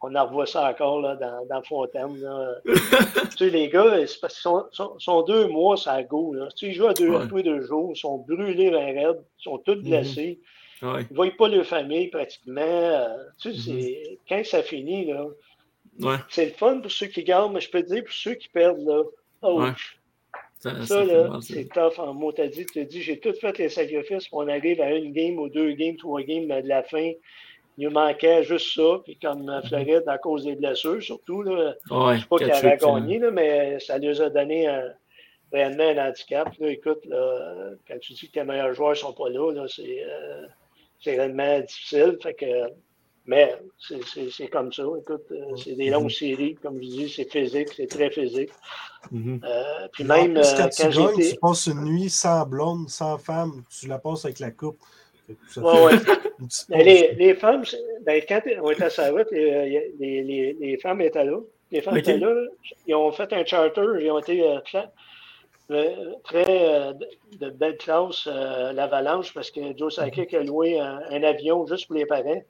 on 0.00 0.14
en 0.14 0.26
revoit 0.26 0.46
ça 0.46 0.70
encore 0.70 1.02
là, 1.02 1.14
dans, 1.16 1.44
dans 1.46 1.62
Fontaine. 1.62 2.26
tu 2.64 3.36
sais, 3.36 3.50
les 3.50 3.68
gars, 3.68 4.06
c'est 4.06 4.18
parce 4.18 4.40
qu'ils 4.40 4.98
sont, 4.98 5.22
deux 5.22 5.48
mois 5.48 5.76
ça 5.76 6.02
go. 6.02 6.32
Là. 6.32 6.48
Tu 6.56 6.66
sais, 6.66 6.72
ils 6.72 6.74
jouent 6.74 6.86
à 6.86 6.94
deux, 6.94 7.28
tous 7.28 7.36
les 7.36 7.42
deux 7.42 7.62
jours, 7.66 7.92
ils 7.94 7.98
sont 7.98 8.18
brûlés 8.18 8.70
vers 8.70 8.94
raide, 8.94 9.22
ils 9.40 9.42
sont 9.42 9.58
tous 9.58 9.74
mhm. 9.74 9.82
blessés. 9.82 10.40
Ils 10.80 10.88
ne 10.88 11.14
voient 11.14 11.30
pas 11.36 11.48
leur 11.48 11.66
famille 11.66 12.08
pratiquement. 12.08 12.62
Euh, 12.62 13.08
tu 13.38 13.54
sais, 13.54 13.72
mhm. 13.72 14.16
quand 14.26 14.44
ça 14.46 14.62
finit, 14.62 15.04
là, 15.04 15.26
c'est 16.30 16.46
le 16.46 16.52
fun 16.52 16.80
pour 16.80 16.90
ceux 16.90 17.08
qui 17.08 17.24
gagnent, 17.24 17.52
mais 17.52 17.60
je 17.60 17.70
peux 17.70 17.82
te 17.82 17.92
dire 17.92 18.04
pour 18.04 18.14
ceux 18.14 18.34
qui 18.34 18.48
perdent, 18.48 18.86
là, 18.86 19.02
oh, 19.42 19.66
ça, 20.84 21.04
là, 21.04 21.38
c'est 21.40 21.68
tough 21.68 21.98
en 21.98 22.14
mot. 22.14 22.32
T'as 22.32 22.48
dit, 22.48 22.66
tu 22.66 22.84
dit, 22.84 23.02
j'ai 23.02 23.18
tout 23.18 23.32
fait 23.40 23.56
les 23.58 23.68
sacrifices 23.68 24.28
pour 24.28 24.40
on 24.40 24.48
arrive 24.48 24.80
à 24.80 24.92
une 24.92 25.12
game 25.12 25.38
ou 25.38 25.48
deux 25.48 25.72
games, 25.72 25.96
trois 25.96 26.22
games 26.22 26.46
de 26.46 26.68
la 26.68 26.82
fin. 26.82 27.12
Il 27.78 27.88
nous 27.88 27.90
manquait 27.90 28.42
juste 28.42 28.74
ça. 28.74 29.00
Puis 29.04 29.16
comme 29.16 29.48
euh, 29.48 29.60
Floride, 29.62 30.04
à 30.06 30.18
cause 30.18 30.44
des 30.44 30.54
blessures, 30.54 31.02
surtout, 31.02 31.42
là, 31.42 31.74
ne 31.90 32.14
je 32.14 32.20
sais 32.20 32.26
pas 32.26 32.38
qu'il 32.38 32.52
avait 32.52 32.76
gagné, 32.76 33.18
là, 33.18 33.30
mais 33.30 33.78
ça 33.80 33.98
lui 33.98 34.20
a 34.20 34.30
donné 34.30 34.66
un, 34.66 34.92
réellement 35.52 35.88
un 35.88 36.08
handicap. 36.08 36.48
Là. 36.58 36.68
Écoute, 36.70 37.04
là, 37.06 37.70
quand 37.86 37.98
tu 38.00 38.12
dis 38.14 38.28
que 38.28 38.32
tes 38.32 38.44
meilleurs 38.44 38.74
joueurs 38.74 38.90
ne 38.90 38.96
sont 38.96 39.12
pas 39.12 39.28
là, 39.28 39.52
là 39.52 39.66
c'est, 39.68 40.04
euh, 40.04 40.46
c'est 41.00 41.16
réellement 41.16 41.60
difficile. 41.60 42.16
Fait 42.22 42.34
que 42.34 42.46
mais 43.26 43.56
c'est 43.78 44.48
comme 44.48 44.72
ça. 44.72 44.84
Écoute, 45.00 45.24
euh, 45.32 45.56
c'est 45.56 45.74
des 45.74 45.90
longues 45.90 46.10
séries. 46.10 46.54
Comme 46.62 46.76
je 46.76 46.88
dis, 46.88 47.08
c'est 47.08 47.30
physique, 47.30 47.70
c'est 47.76 47.88
très 47.88 48.10
physique. 48.10 48.50
Mm-hmm. 49.12 49.44
euh, 49.44 49.88
puis 49.92 50.04
même 50.04 50.36
euh, 50.36 50.42
quand, 50.56 50.68
tu 50.68 50.88
gagnes, 50.88 51.30
tu 51.30 51.36
passes 51.36 51.66
une 51.66 51.84
nuit 51.84 52.08
sans 52.08 52.46
blonde, 52.46 52.88
sans 52.88 53.18
femme, 53.18 53.64
tu 53.68 53.88
la 53.88 53.98
passes 53.98 54.24
avec 54.24 54.38
la 54.38 54.52
coupe. 54.52 54.78
Ouais, 55.56 55.84
ouais. 55.84 55.92
les, 56.68 57.14
les, 57.14 57.34
femmes, 57.34 57.64
ben, 58.02 58.22
quand 58.28 58.40
on 58.62 58.70
était 58.70 58.84
à 58.84 58.90
sa 58.90 59.10
route, 59.10 59.26
les, 59.32 59.92
les, 59.98 60.52
les, 60.52 60.78
femmes 60.78 61.00
étaient 61.00 61.24
là. 61.24 61.40
Les 61.72 61.80
femmes 61.80 61.96
étaient 61.96 62.18
là. 62.18 62.32
Ils 62.86 62.94
ont 62.94 63.10
fait 63.10 63.32
un 63.32 63.44
charter. 63.44 63.86
Ils 64.00 64.10
ont 64.12 64.20
été 64.20 64.48
euh, 64.48 64.60
très 66.22 66.94
de, 67.40 67.50
belle 67.50 67.76
classe, 67.76 68.26
l'Avalanche, 68.26 69.34
parce 69.34 69.50
que 69.50 69.76
Joe 69.76 69.92
Sakic 69.92 70.32
a 70.32 70.44
loué 70.44 70.78
un, 70.78 71.00
un, 71.10 71.22
avion 71.24 71.66
juste 71.66 71.88
pour 71.88 71.96
les 71.96 72.06
parents 72.06 72.40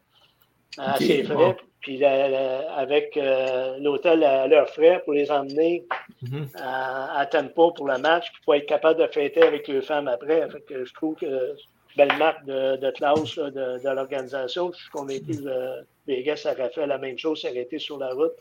à 0.78 0.96
ses 0.98 1.22
frais, 1.24 1.56
puis 1.80 2.04
avec 2.04 3.16
euh, 3.16 3.76
l'hôtel 3.78 4.24
à 4.24 4.46
leurs 4.46 4.68
frais 4.70 5.00
pour 5.04 5.14
les 5.14 5.30
emmener 5.30 5.84
mm-hmm. 6.24 6.56
à, 6.56 7.18
à, 7.20 7.26
Tempo 7.26 7.72
pour 7.72 7.86
le 7.88 7.98
match, 7.98 8.30
puis 8.32 8.42
pour 8.44 8.54
être 8.54 8.66
capable 8.66 9.00
de 9.00 9.06
fêter 9.06 9.42
avec 9.42 9.68
les 9.68 9.80
femmes 9.82 10.08
après. 10.08 10.48
Fait 10.50 10.60
que 10.60 10.84
je 10.84 10.94
trouve 10.94 11.14
que 11.16 11.54
belle 11.96 12.16
marque 12.18 12.44
de, 12.44 12.76
de 12.76 12.90
classe 12.90 13.36
de, 13.36 13.82
de 13.82 13.88
l'organisation. 13.88 14.70
Je 14.72 14.78
suis 14.78 14.90
convaincu 14.90 15.42
que 15.42 15.84
Vegas 16.06 16.46
aurait 16.50 16.70
fait 16.70 16.86
la 16.86 16.98
même 16.98 17.18
chose, 17.18 17.44
été 17.44 17.78
sur 17.78 17.98
la 17.98 18.10
route. 18.12 18.34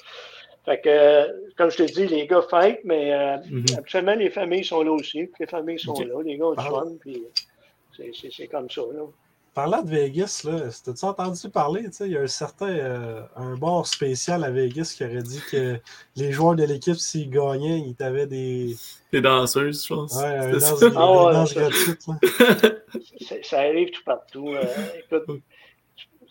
Fait 0.66 0.82
que, 0.82 1.54
comme 1.56 1.70
je 1.70 1.78
te 1.78 1.84
dis, 1.84 2.08
les 2.08 2.26
gars 2.26 2.42
fêtent, 2.50 2.82
mais 2.84 3.14
euh, 3.14 3.38
Mhm. 3.50 3.66
habituellement, 3.78 4.16
les 4.16 4.32
familles 4.32 4.66
sont 4.66 4.82
là 4.82 4.92
aussi. 4.92 5.30
les 5.40 5.46
familles 5.46 5.80
sont 5.80 5.94
là. 5.94 6.22
Les 6.24 6.38
gars 6.38 6.46
ont 6.46 6.52
du 6.54 6.58
Ah. 6.60 6.70
fun, 6.70 6.88
puis 7.00 7.24
c'est- 7.96 8.12
c'est 8.20 8.32
c'est 8.32 8.48
comme 8.48 8.70
ça. 8.70 8.82
Là. 8.82 9.04
Parlant 9.56 9.82
de 9.82 9.90
Vegas, 9.90 10.42
là, 10.44 10.70
t'as-tu 10.84 11.06
entendu 11.06 11.50
parler? 11.50 11.86
tu 11.86 11.94
sais, 11.94 12.08
Il 12.08 12.12
y 12.12 12.18
a 12.18 12.22
un 12.22 12.28
certain 12.28 12.68
euh, 12.68 13.22
un 13.38 13.56
bar 13.56 13.88
spécial 13.88 14.44
à 14.44 14.52
Vegas 14.52 14.94
qui 14.98 15.06
aurait 15.06 15.24
dit 15.24 15.42
que 15.50 15.80
les 16.18 16.34
joueurs 16.34 16.56
de 16.56 16.66
l'équipe, 16.66 16.98
s'ils 16.98 17.30
gagnaient, 17.30 17.80
ils 17.80 17.96
avaient 18.04 18.28
des. 18.28 18.76
Les 19.14 19.22
danseuses, 19.22 19.86
je 19.88 19.94
pense. 19.94 20.14
Ouais, 20.14 20.26
un 20.26 20.52
danse, 20.52 20.80
des 20.82 20.86
ouais, 20.88 20.94
danses 20.94 21.54
ça. 23.22 23.36
Ça 23.44 23.60
arrive 23.60 23.92
tout 23.92 24.04
partout. 24.04 24.50
Euh, 24.50 24.66
écoute, 25.00 25.24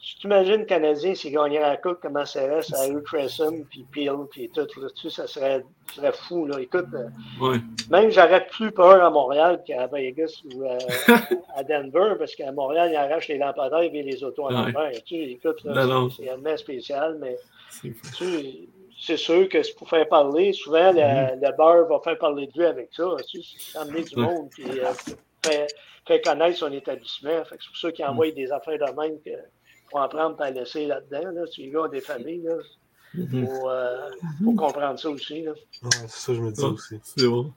tu 0.05 0.17
t'imagines 0.17 0.57
le 0.61 0.65
Canadien 0.65 1.15
s'il 1.15 1.33
gagnait 1.33 1.61
la 1.61 1.77
Coupe, 1.77 1.99
comment 2.03 2.25
ça 2.27 2.41
serait, 2.43 2.63
ça 2.63 2.81
Harry 2.83 3.03
Tressum, 3.05 3.65
puis 3.67 3.85
Peel, 3.91 4.13
puis 4.31 4.51
tout. 4.51 4.67
Là, 4.81 4.89
tu 4.95 5.09
sais, 5.09 5.23
ça 5.23 5.27
serait, 5.27 5.65
ça 5.89 5.95
serait 5.97 6.13
fou. 6.13 6.47
Là. 6.47 6.61
Écoute, 6.61 6.87
euh, 6.95 7.59
même 7.91 8.11
j'aurais 8.11 8.47
plus 8.47 8.71
peur 8.71 9.03
à 9.03 9.11
Montréal 9.11 9.63
qu'à 9.67 9.87
Vegas 9.87 10.43
ou 10.55 10.63
euh, 10.65 10.79
à 11.57 11.65
Denver, 11.65 12.15
parce 12.19 12.35
qu'à 12.35 12.53
Montréal, 12.53 12.91
ils 12.93 12.97
arrachent 12.97 13.29
les 13.29 13.39
lampadaires 13.39 13.81
et 13.83 14.03
les 14.03 14.23
autos 14.23 14.45
en 14.51 14.65
Ouais. 14.73 15.03
Tu 15.07 15.15
écoute, 15.17 15.61
c'est 15.63 15.73
tellement 15.73 16.57
spécial, 16.57 17.17
mais 17.21 17.37
C'est 19.01 19.17
sûr 19.17 19.49
que 19.49 19.63
c'est 19.63 19.75
pour 19.75 19.89
faire 19.89 20.09
parler. 20.09 20.53
Souvent, 20.53 20.93
le, 20.93 21.35
le 21.41 21.57
beurre 21.57 21.87
va 21.89 21.99
faire 22.01 22.19
parler 22.19 22.47
de 22.47 22.53
lui 22.59 22.65
avec 22.67 22.89
ça. 22.93 23.05
Tu 23.29 23.43
sais, 23.43 23.57
c'est 23.59 23.79
amener 23.79 24.03
du 24.03 24.17
Mm. 24.17 24.21
Ouais. 24.21 24.33
monde, 24.35 24.49
puis 24.51 24.65
euh, 24.81 24.85
faire, 25.45 25.67
faire 26.07 26.23
connaître 26.23 26.59
son 26.59 26.73
établissement. 26.73 27.43
C'est 27.49 27.57
pour 27.67 27.77
ça 27.77 27.89
Mm. 27.89 27.93
qu'il 27.93 28.05
envoie 28.07 28.31
des 28.31 28.53
affaires 28.53 28.79
de 28.79 29.01
même 29.01 29.19
que 29.21 29.31
faut 29.95 30.01
en 30.01 30.09
prendre 30.09 30.45
laisser 30.53 30.86
là-dedans. 30.86 31.30
Là. 31.32 31.47
Si 31.47 31.62
les 31.62 31.70
gars 31.70 31.82
ont 31.82 31.88
des 31.88 32.01
familles, 32.01 32.42
là, 32.42 32.55
Mhm. 33.14 33.47
faut, 33.47 33.70
euh, 33.70 34.11
faut 34.42 34.55
comprendre 34.55 34.99
ça 34.99 35.09
aussi. 35.09 35.42
Là. 35.42 35.53
Ouais, 35.53 35.88
c'est 35.92 36.09
ça 36.09 36.26
que 36.32 36.34
je 36.34 36.42
me 36.42 36.51
dis 36.51 36.61
Ouais. 36.62 36.70
aussi. 36.70 37.01
C'est 37.03 37.28
bon. 37.28 37.53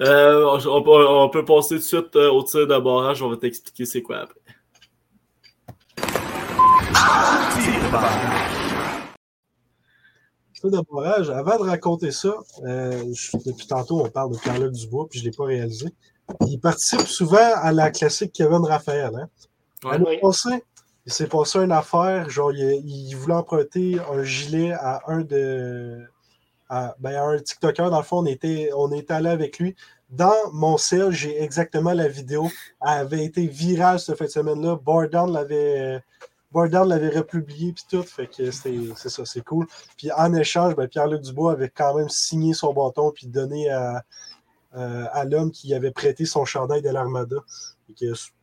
Euh, 0.00 0.58
on, 0.66 0.82
peut, 0.82 1.06
on 1.08 1.28
peut 1.28 1.44
passer 1.44 1.74
tout 1.74 1.80
de 1.80 1.84
suite 1.86 2.16
euh, 2.16 2.30
au 2.30 2.42
tir 2.42 2.66
de 2.66 2.78
barrage. 2.78 3.22
On 3.22 3.28
va 3.28 3.36
t'expliquer 3.36 3.84
c'est 3.84 4.02
quoi 4.02 4.20
après. 4.20 4.40
Ça, 10.54 10.68
de 10.68 10.78
barrage, 10.90 11.30
avant 11.30 11.56
de 11.64 11.68
raconter 11.68 12.10
ça, 12.10 12.34
euh, 12.64 13.04
je- 13.14 13.36
depuis 13.46 13.66
tantôt, 13.66 14.00
on 14.04 14.08
parle 14.08 14.32
de 14.32 14.38
Pierre-Luc 14.38 14.72
Dubois, 14.72 15.06
puis 15.08 15.20
je 15.20 15.24
ne 15.26 15.30
l'ai 15.30 15.36
pas 15.36 15.44
réalisé. 15.44 15.88
Il 16.48 16.58
participe 16.58 17.00
souvent 17.02 17.52
à 17.54 17.72
la 17.72 17.90
classique 17.90 18.32
Kevin 18.32 18.64
Raphaël. 18.66 19.12
Hein? 19.14 19.28
Ouais. 19.84 19.92
L'année 19.92 20.04
Oui. 20.08 20.18
passée, 20.20 20.64
il 21.08 21.12
s'est 21.14 21.26
passé 21.26 21.58
une 21.58 21.72
affaire, 21.72 22.28
genre, 22.28 22.52
il, 22.52 22.82
il 22.84 23.14
voulait 23.14 23.34
emprunter 23.34 23.98
un 24.12 24.22
gilet 24.22 24.72
à 24.72 25.00
un 25.06 25.22
de. 25.22 26.04
À, 26.68 26.94
ben, 27.00 27.14
à 27.16 27.22
un 27.22 27.38
TikToker. 27.38 27.88
Dans 27.90 27.96
le 27.96 28.02
fond, 28.04 28.18
on 28.18 28.26
était, 28.26 28.68
on 28.76 28.92
était 28.92 29.14
allé 29.14 29.30
avec 29.30 29.58
lui. 29.58 29.74
Dans 30.10 30.34
mon 30.52 30.76
cell, 30.76 31.10
j'ai 31.12 31.42
exactement 31.42 31.94
la 31.94 32.08
vidéo. 32.08 32.50
Elle 32.82 32.88
avait 32.90 33.24
été 33.24 33.46
virale 33.46 33.98
cette 33.98 34.18
fin 34.18 34.26
de 34.26 34.30
semaine-là. 34.30 34.76
Bordown 34.76 35.32
l'avait. 35.32 36.02
Bordown 36.52 36.86
l'avait 36.86 37.08
republié 37.08 37.72
puis 37.72 37.84
tout, 37.90 38.02
fait 38.02 38.26
que 38.26 38.50
c'était- 38.50 38.92
c'est 38.96 39.08
ça, 39.08 39.24
c'est 39.24 39.40
cool. 39.42 39.66
Puis 39.96 40.12
en 40.12 40.34
échange, 40.34 40.76
ben, 40.76 40.86
Pierre-Luc 40.88 41.22
Dubois 41.22 41.52
avait 41.52 41.70
quand 41.70 41.94
même 41.94 42.10
signé 42.10 42.52
son 42.52 42.74
bâton 42.74 43.12
puis 43.14 43.26
donné 43.28 43.70
à, 43.70 44.04
euh, 44.76 45.06
à 45.12 45.24
l'homme 45.24 45.50
qui 45.50 45.72
avait 45.74 45.90
prêté 45.90 46.26
son 46.26 46.44
chandail 46.44 46.82
de 46.82 46.90
l'Armada. 46.90 47.36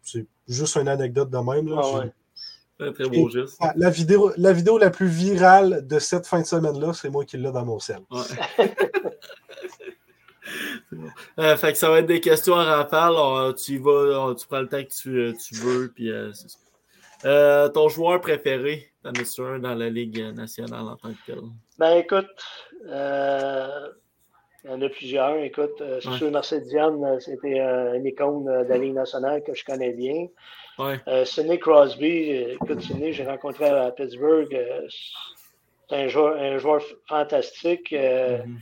C'est 0.01 0.25
juste 0.47 0.75
une 0.77 0.87
anecdote 0.87 1.29
de 1.29 1.37
même. 1.37 1.67
Là. 1.67 1.81
Ah 1.83 1.99
ouais. 1.99 2.11
Un 2.79 2.91
très 2.91 3.07
beau 3.07 3.29
geste. 3.29 3.57
La 3.75 3.89
vidéo, 3.89 4.31
la 4.37 4.51
vidéo 4.51 4.77
la 4.77 4.89
plus 4.89 5.07
virale 5.07 5.87
de 5.87 5.97
cette 5.99 6.27
fin 6.27 6.41
de 6.41 6.45
semaine-là, 6.45 6.93
c'est 6.93 7.09
moi 7.09 7.23
qui 7.25 7.37
l'ai 7.37 7.51
dans 7.51 7.65
mon 7.65 7.79
sel. 7.79 7.99
Ouais. 8.11 8.67
C'est 10.89 10.95
bon. 10.95 11.07
Euh, 11.39 11.57
fait 11.57 11.71
que 11.71 11.77
ça 11.77 11.89
va 11.89 11.99
être 11.99 12.05
des 12.05 12.21
questions 12.21 12.55
à 12.55 12.63
rafale. 12.63 13.55
Tu 13.55 13.73
y 13.73 13.77
vas, 13.77 14.33
tu 14.37 14.45
prends 14.47 14.61
le 14.61 14.67
temps 14.67 14.83
que 14.83 14.93
tu, 14.93 15.35
tu 15.37 15.55
veux, 15.55 15.91
puis 15.93 16.11
euh. 16.11 16.31
Euh, 17.23 17.69
ton 17.69 17.89
joueur 17.89 18.21
préféré, 18.21 18.91
t'en 19.01 19.09
as 19.11 19.39
un 19.41 19.59
dans 19.59 19.73
la 19.73 19.89
Ligue 19.89 20.21
nationale 20.35 20.81
en 20.87 20.95
tant 20.95 21.09
que 21.09 21.25
tel? 21.25 21.39
Ben 21.79 21.97
écoute, 21.97 22.27
euh, 22.87 23.87
il 24.63 24.69
y 24.69 24.73
en 24.73 24.81
a 24.81 24.89
plusieurs. 24.89 25.37
Écoute, 25.37 25.81
euh, 25.81 25.99
c'est 26.01 26.09
Ouais. 26.09 26.17
sûr, 26.17 26.29
Marcel 26.31 26.63
Diane, 26.63 27.19
c'était 27.19 27.59
euh, 27.59 27.95
une 27.95 28.05
icône 28.05 28.47
euh, 28.47 28.63
de 28.63 28.69
la 28.69 28.77
Ligue 28.77 28.93
nationale 28.93 29.43
que 29.43 29.55
je 29.55 29.65
connais 29.65 29.93
bien. 29.93 30.27
Ouais. 30.77 30.99
Euh, 31.07 31.23
Sidney 31.25 31.57
Crosby, 31.59 32.31
euh, 32.33 32.53
écoute, 32.55 32.81
Sidney, 32.81 33.13
j'ai 33.13 33.25
rencontré 33.25 33.65
à 33.65 33.91
Pittsburgh. 33.91 34.53
euh, 34.53 34.87
c'est 35.89 35.95
un 35.95 36.07
joueur, 36.07 36.35
un 36.37 36.57
joueur 36.57 36.81
fantastique. 37.07 37.93
euh, 37.93 38.39
Mhm. 38.43 38.59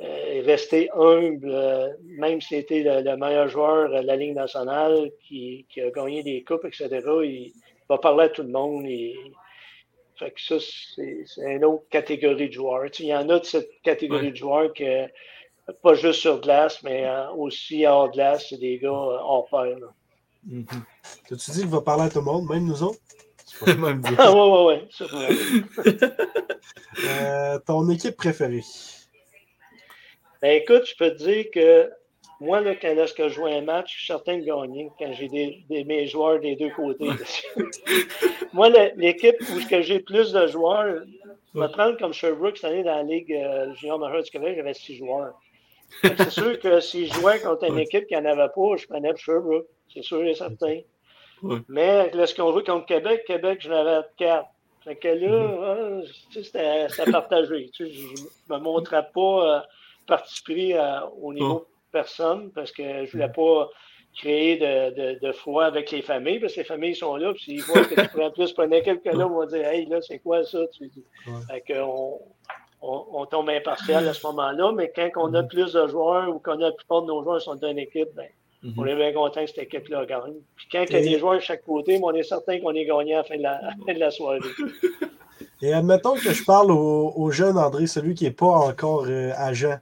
euh, 0.00 0.32
est 0.38 0.40
resté 0.40 0.90
humble, 0.94 1.96
même 2.02 2.40
si 2.40 2.48
c'était 2.56 2.82
le, 2.82 3.02
le 3.08 3.16
meilleur 3.16 3.46
joueur 3.48 3.88
de 3.90 4.04
la 4.06 4.16
Ligue 4.16 4.34
nationale 4.34 5.10
qui, 5.22 5.66
qui 5.68 5.80
a 5.80 5.90
gagné 5.90 6.22
des 6.24 6.42
coupes, 6.42 6.64
etc. 6.64 6.88
Il 7.22 7.52
va 7.88 7.98
parler 7.98 8.24
à 8.24 8.28
tout 8.30 8.42
le 8.42 8.48
monde. 8.48 8.84
Il, 8.88 9.14
fait 10.16 10.30
que 10.32 10.40
ça, 10.40 10.56
c'est 10.58 11.24
une 11.38 11.64
autre 11.64 11.84
catégorie 11.90 12.48
de 12.48 12.52
joueurs. 12.54 12.90
Tu 12.90 12.98
sais, 12.98 13.02
il 13.04 13.08
y 13.10 13.14
en 13.14 13.28
a 13.28 13.38
de 13.38 13.44
cette 13.44 13.70
catégorie 13.82 14.26
Ouais. 14.26 14.30
de 14.32 14.36
joueurs 14.36 14.72
que 14.74 15.06
pas 15.82 15.94
juste 15.94 16.20
sur 16.20 16.40
glace, 16.40 16.82
mais 16.82 17.06
aussi 17.36 17.86
hors 17.86 18.10
glace, 18.10 18.46
c'est 18.48 18.58
des 18.58 18.78
gars 18.78 18.90
hors 18.90 19.46
pair. 19.50 19.78
là. 19.78 19.88
T'as-tu 21.28 21.50
dit 21.50 21.60
qu'il 21.60 21.68
va 21.68 21.80
parler 21.80 22.04
à 22.04 22.08
tout 22.10 22.18
le 22.18 22.24
monde, 22.24 22.48
même 22.48 22.64
nous 22.66 22.82
autres? 22.82 22.98
Même 23.66 24.00
dit. 24.02 24.14
Ah 24.18 24.32
ouais, 24.32 24.50
ouais, 24.50 24.64
ouais. 24.64 25.98
Euh, 27.06 27.58
ton 27.66 27.88
équipe 27.90 28.16
préférée? 28.16 28.62
Ben 30.40 30.62
écoute, 30.62 30.84
je 30.86 30.94
peux 30.96 31.10
te 31.10 31.22
dire 31.24 31.46
que 31.52 31.90
moi, 32.40 32.60
là, 32.60 32.74
quand 32.76 32.94
lorsque 32.94 33.22
je 33.24 33.28
joue 33.28 33.46
un 33.46 33.62
match, 33.62 33.92
je 33.92 33.98
suis 33.98 34.06
certain 34.06 34.38
de 34.38 34.44
gagner 34.44 34.90
quand 34.98 35.12
j'ai 35.12 35.28
des, 35.28 35.64
des- 35.68 35.84
mes 35.84 36.06
joueurs 36.06 36.40
des 36.40 36.54
deux 36.56 36.70
côtés. 36.70 37.08
moi, 38.52 38.68
l'équipe 38.96 39.36
où 39.50 39.58
j'ai 39.82 40.00
plus 40.00 40.32
de 40.32 40.46
joueurs, 40.46 41.02
je 41.54 41.60
vais 41.60 41.68
prendre 41.68 41.98
comme 41.98 42.12
Sherbrooke 42.12 42.56
cette 42.58 42.70
année 42.70 42.84
dans 42.84 42.96
la 42.96 43.02
Ligue 43.02 43.32
euh, 43.32 43.74
junior 43.74 43.98
majeure 43.98 44.22
du 44.22 44.30
Québec, 44.30 44.54
j'avais 44.56 44.74
six 44.74 44.96
joueurs. 44.96 45.34
C'est 46.02 46.30
sûr 46.30 46.58
que 46.60 46.80
si 46.80 47.06
je 47.06 47.14
jouais 47.14 47.40
contre 47.40 47.64
une 47.64 47.74
Ouais. 47.74 47.82
équipe 47.82 48.06
qui 48.06 48.14
n'en 48.14 48.24
avait 48.24 48.48
pas, 48.54 48.76
je 48.76 48.86
prenais 48.86 49.14
Sherbrooke. 49.16 49.66
C'est 49.92 50.02
sûr 50.02 50.24
et 50.24 50.34
certain. 50.34 50.80
Ouais. 51.44 51.58
Mais 51.68 52.10
lorsqu'on 52.12 52.52
joue 52.52 52.62
contre 52.62 52.86
Québec, 52.86 53.24
Québec, 53.26 53.58
je 53.60 53.68
n'avais 53.70 54.06
quatre. 54.16 54.48
Fait 54.82 54.96
que 54.96 55.08
là, 55.08 55.28
Mm-hmm. 55.30 56.02
hein, 56.02 56.84
c'était 56.86 57.10
partagé. 57.10 57.70
Je 57.78 57.84
ne 57.84 57.88
me 58.54 58.58
montrais 58.58 59.06
pas 59.14 59.56
euh, 59.56 59.60
participer 60.06 60.76
à- 60.76 61.08
au 61.22 61.32
niveau 61.32 61.64
Oh. 61.66 61.68
personne 61.92 62.50
parce 62.52 62.70
que 62.72 63.04
je 63.06 63.12
voulais 63.12 63.28
pas 63.30 63.70
créer 64.16 64.56
de, 64.58 64.94
de, 65.14 65.18
de 65.26 65.32
foi 65.32 65.64
avec 65.66 65.90
les 65.90 66.02
familles 66.02 66.38
parce 66.38 66.52
que 66.54 66.60
les 66.60 66.64
familles 66.66 66.94
sont 66.94 67.16
là. 67.16 67.32
Puis 67.32 67.42
s'ils 67.44 67.62
voient 67.62 67.84
que 67.84 68.00
tu 68.00 68.08
prends 68.08 68.30
plus, 68.30 68.52
prenais 68.52 68.82
quelqu'un 68.82 69.12
là, 69.16 69.26
on 69.26 69.38
va 69.38 69.46
dire 69.46 69.66
Hey, 69.66 69.86
là, 69.86 70.00
c'est 70.02 70.18
quoi 70.18 70.44
ça? 70.44 70.58
Tu 70.76 70.88
dis. 70.88 71.04
Ouais. 71.26 71.32
Fait 71.50 71.60
que 71.62 71.80
on, 71.80 72.20
on, 72.82 73.06
on 73.12 73.26
tombe 73.26 73.48
impartial 73.48 74.06
à 74.06 74.12
ce 74.12 74.26
moment-là, 74.26 74.72
mais 74.72 74.92
quand 74.94 75.08
on 75.16 75.32
a 75.34 75.42
plus 75.42 75.72
de 75.72 75.86
joueurs 75.88 76.28
ou 76.28 76.38
qu'on 76.38 76.52
a 76.60 76.68
la 76.68 76.72
plupart 76.72 77.02
de 77.02 77.06
nos 77.08 77.22
joueurs 77.24 77.40
sont 77.40 77.54
d'une 77.54 77.78
équipe, 77.78 78.08
ben, 78.14 78.28
Mhm. 78.64 78.74
on 78.78 78.86
est 78.86 78.96
bien 78.96 79.12
content 79.12 79.40
que 79.42 79.46
cette 79.48 79.58
équipe-là 79.58 80.06
gagne. 80.06 80.34
Puis 80.56 80.66
quand 80.72 80.84
il 80.88 80.92
y 80.94 80.96
a 80.96 81.00
des 81.02 81.18
joueurs 81.18 81.34
de 81.36 81.40
chaque 81.40 81.64
côté, 81.64 82.00
on 82.02 82.12
est 82.12 82.22
certain 82.22 82.58
qu'on 82.60 82.72
est 82.74 82.84
gagnant 82.86 83.16
à 83.16 83.18
la 83.18 83.24
fin 83.24 83.36
de 83.36 83.42
la, 83.42 83.52
à 83.56 83.62
la, 83.62 83.70
fin 83.86 83.94
de 83.94 83.98
la 84.00 84.10
soirée. 84.10 84.38
Et 85.62 85.72
admettons 85.72 86.14
que 86.14 86.32
je 86.32 86.44
parle 86.44 86.70
au, 86.72 87.12
au 87.16 87.30
jeune 87.30 87.56
André, 87.58 87.86
celui 87.86 88.14
qui 88.14 88.24
n'est 88.24 88.30
pas 88.30 88.46
encore 88.46 89.04
euh, 89.08 89.32
agent. 89.36 89.76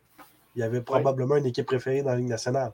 Il 0.57 0.63
avait 0.63 0.81
probablement 0.83 1.37
une 1.37 1.47
équipe 1.47 1.67
préférée 1.67 2.03
dans 2.03 2.11
la 2.11 2.17
Ligue 2.17 2.29
nationale. 2.29 2.73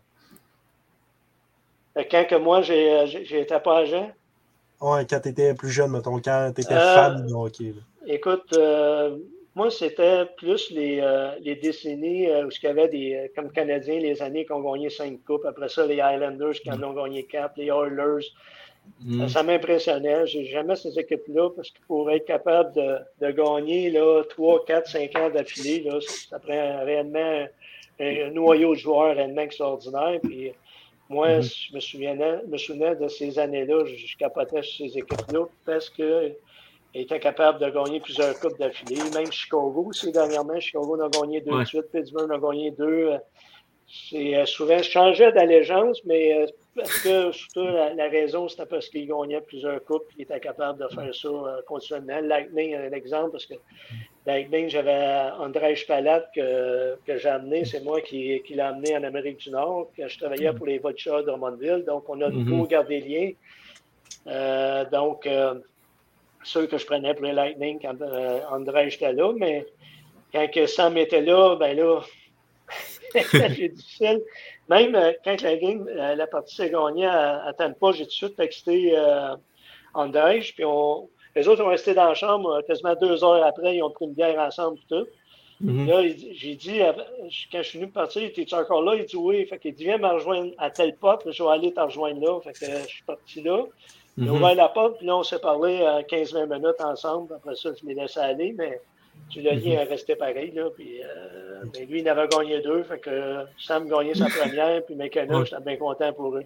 Quand 2.11 2.25
que 2.29 2.35
moi, 2.37 2.63
j'ai 2.63 2.93
euh, 2.93 3.07
j'étais 3.07 3.61
pas 3.61 3.79
agent, 3.79 4.11
Ouais, 4.81 5.05
quand 5.11 5.19
tu 5.21 5.29
étais 5.31 5.55
plus 5.55 5.71
jeune, 5.71 5.91
mettons, 5.91 6.21
quand 6.21 6.53
tu 6.55 6.61
étais 6.61 6.73
Euh, 6.73 6.95
fan 6.95 7.27
de 7.27 7.33
hockey. 7.35 7.75
là. 7.75 7.83
Écoute, 8.07 8.47
euh, 8.57 9.19
moi, 9.59 9.71
c'était 9.71 10.25
plus 10.37 10.71
les, 10.71 11.01
euh, 11.01 11.33
les 11.41 11.57
décennies 11.57 12.27
euh, 12.29 12.47
où 12.47 12.51
il 12.51 12.65
y 12.65 12.67
avait 12.69 12.89
des, 12.89 13.15
euh, 13.15 13.29
comme 13.35 13.51
Canadiens, 13.51 13.99
les 13.99 14.23
années 14.23 14.47
qui 14.47 14.53
ont 14.53 14.63
gagné 14.71 14.89
cinq 14.89 15.15
coupes. 15.27 15.45
Après 15.53 15.69
ça, 15.69 15.85
les 15.85 16.01
Highlanders 16.01 16.59
qui 16.63 16.71
en 16.71 16.81
ont 16.85 16.95
gagné 16.95 17.25
quatre, 17.27 17.55
les 17.57 17.67
Oilers. 17.67 18.27
Mhm. 19.01 19.23
Euh, 19.23 19.29
Ça 19.29 19.43
m'impressionnait. 19.43 20.27
J'ai 20.29 20.45
jamais 20.45 20.77
ces 20.77 20.97
équipes-là 21.03 21.51
parce 21.57 21.71
que 21.73 21.81
pour 21.89 22.09
être 22.11 22.25
capable 22.25 22.73
de, 22.81 22.89
de 23.23 23.31
gagner 23.33 23.91
là, 23.91 24.23
3, 24.31 24.65
4, 24.65 24.87
5 24.89 25.17
ans 25.17 25.31
d'affilée, 25.31 25.81
là, 25.83 25.99
ça 26.31 26.39
prend 26.39 26.85
réellement 26.85 27.47
un, 27.99 28.31
noyau 28.31 28.75
de 28.75 28.79
joueurs 28.79 29.17
réellement 29.17 29.43
extraordinaire. 29.43 30.21
Puis, 30.23 30.53
moi, 31.09 31.29
Mhm. 31.39 31.43
je 31.43 31.75
me 31.75 31.81
souvenais, 31.81 32.37
me 32.47 32.59
souvenais 32.59 32.95
de 32.95 33.09
ces 33.09 33.39
années-là, 33.41 33.85
je, 33.87 33.97
je 33.97 34.17
capotais 34.17 34.63
sur 34.63 34.87
ces 34.87 34.99
équipes-là 34.99 35.47
parce 35.67 35.91
qu'ils 35.91 36.37
étaient 37.01 37.21
capables 37.21 37.59
de 37.61 37.71
gagner 37.71 38.01
plusieurs 38.01 38.39
coupes 38.41 38.59
d'affilée. 38.59 39.03
Même 39.15 39.31
Chicago, 39.33 39.85
aussi 39.89 40.11
dernièrement, 40.13 40.59
Chicago 40.61 40.97
en 41.01 41.07
a 41.07 41.09
gagné 41.09 41.41
deux 41.41 41.53
Ouais. 41.53 41.63
de 41.63 41.69
suite, 41.69 41.91
Pittsburgh 41.93 42.31
en 42.31 42.35
a 42.35 42.39
gagné 42.39 42.71
deux. 42.73 43.13
C'est 44.11 44.37
euh, 44.37 44.45
souvent, 44.45 44.77
je 44.79 44.91
changeais 44.91 45.33
d'allégeance, 45.33 46.05
mais 46.05 46.39
euh, 46.39 46.47
parce 46.77 46.99
que 47.01 47.33
surtout 47.33 47.65
la, 47.65 47.95
la 47.95 48.09
raison, 48.09 48.47
c'était 48.47 48.67
parce 48.67 48.89
qu'il 48.91 49.07
gagnait 49.09 49.41
plusieurs 49.41 49.83
coupes, 49.85 50.05
il 50.17 50.23
était 50.23 50.41
capable 50.41 50.79
de 50.83 50.89
faire 50.95 51.15
ça 51.15 51.29
euh, 51.29 51.63
continuellement. 51.67 52.21
Lightning, 52.21 52.75
un 52.75 52.93
exemple, 52.93 53.31
parce 53.33 53.47
que 53.47 53.55
Lightning, 54.27 54.69
j'avais 54.69 55.31
André 55.39 55.75
Palat 55.89 56.27
que, 56.35 56.97
que 57.07 57.17
j'ai 57.17 57.31
amené. 57.31 57.65
C'est 57.65 57.83
moi 57.83 58.03
qui, 58.03 58.43
qui 58.45 58.53
l'ai 58.55 58.61
amené 58.61 58.95
en 58.95 59.05
Amérique 59.05 59.39
du 59.39 59.51
Nord. 59.51 59.91
Quand 59.97 60.07
je 60.07 60.19
travaillais 60.19 60.53
pour 60.53 60.67
les 60.67 60.79
Vodka 60.79 61.23
de 61.23 61.27
Drummondville. 61.29 61.85
Donc, 61.87 62.07
on 62.11 62.21
a 62.21 62.29
Mhm. 62.29 62.45
beaucoup 62.45 62.67
gardé 62.67 63.01
lien. 63.01 63.31
Euh, 64.27 64.85
donc, 64.91 65.27
euh, 65.27 65.55
ceux 66.49 66.67
que 66.67 66.79
je 66.79 66.87
prenais 66.87 67.15
pour 67.15 67.25
les 67.25 67.33
Lightning 67.33 67.79
quand 67.81 68.01
euh, 68.01 68.41
André 68.51 68.89
était 68.89 69.13
là. 69.13 69.33
Mais 69.37 69.67
quand 70.33 70.51
que 70.51 70.67
Sam 70.67 70.97
était 70.97 71.21
là, 71.21 71.57
ben 71.57 71.77
là, 71.77 72.01
j'ai 73.57 73.69
difficile. 73.69 74.23
Même 74.69 74.95
euh, 74.95 75.13
quand 75.25 75.41
la 75.43 75.57
game, 75.57 75.87
euh, 75.89 76.15
la 76.15 76.27
partie 76.27 76.55
s'est 76.55 76.71
gagnée 76.71 77.07
à, 77.07 77.45
à 77.45 77.53
Tampa, 77.53 77.93
j'ai 77.93 78.05
tout 78.05 78.11
de 78.11 78.13
suite 78.13 78.37
texté 78.37 78.93
euh, 78.97 79.35
André. 79.95 80.41
Puis 80.41 80.65
on, 80.65 81.09
les 81.35 81.49
autres 81.49 81.63
ont 81.63 81.69
resté 81.69 81.95
dans 81.95 82.09
la 82.09 82.15
chambre 82.15 82.63
quasiment 82.67 82.95
deux 82.95 83.25
heures 83.25 83.45
après. 83.45 83.77
Ils 83.77 83.83
ont 83.83 83.91
pris 83.91 84.07
une 84.07 84.15
bière 84.15 84.39
ensemble. 84.39 84.79
Tout. 84.89 85.07
Mhm. 85.61 85.89
Là, 85.89 86.03
j'ai 86.33 86.55
dit, 86.55 86.81
quand 87.51 87.63
je 87.63 87.69
suis 87.69 87.79
venu 87.81 87.91
partir, 87.91 88.23
il 88.23 88.27
était 88.27 88.55
encore 88.55 88.83
là? 88.83 88.95
Il 88.95 89.05
dit 89.05 89.17
oui. 89.17 89.45
Fait 89.47 89.59
qu'il 89.59 89.75
dit, 89.75 89.85
viens 89.85 89.99
me 89.99 90.07
rejoindre 90.07 90.53
à 90.59 90.71
tel 90.71 90.95
pote, 90.95 91.27
je 91.31 91.43
vais 91.43 91.51
aller 91.51 91.73
te 91.73 91.81
rejoindre 91.81 92.21
là. 92.21 92.41
Fait 92.41 92.53
que 92.53 92.67
je 92.83 92.89
suis 92.89 93.03
parti 93.05 93.43
là. 93.43 93.65
Il 94.21 94.29
a 94.29 94.33
Mhm. 94.33 94.37
ouvert 94.37 94.55
la 94.57 94.69
porte, 94.69 94.99
puis 94.99 95.07
là, 95.07 95.17
on 95.17 95.23
s'est 95.23 95.39
parlé 95.39 95.81
euh, 95.81 96.03
15-20 96.03 96.47
minutes 96.47 96.81
ensemble. 96.81 97.35
Après 97.35 97.55
ça, 97.55 97.71
je 97.81 97.87
l'ai 97.87 97.95
laissé 97.95 98.19
aller, 98.19 98.53
mais 98.59 98.81
tu 99.31 99.41
le 99.41 99.51
lien 99.53 99.73
est 99.81 99.85
resté 99.85 100.17
pareil. 100.17 100.51
Là, 100.55 100.69
puis, 100.75 101.01
euh, 101.03 101.63
lui, 101.89 102.01
il 102.01 102.09
en 102.09 102.13
avait 102.17 102.29
gagné 102.29 102.61
deux. 102.61 102.83
Fait 102.83 102.99
que 102.99 103.11
euh, 103.11 103.45
Sam 103.59 103.89
gagnait 103.89 104.15
sa 104.15 104.27
première, 104.29 104.85
puis 104.85 104.95
Ouais. 104.97 105.11
j'étais 105.45 105.61
bien 105.65 105.77
content 105.77 106.13
pour 106.13 106.37
eux. 106.37 106.45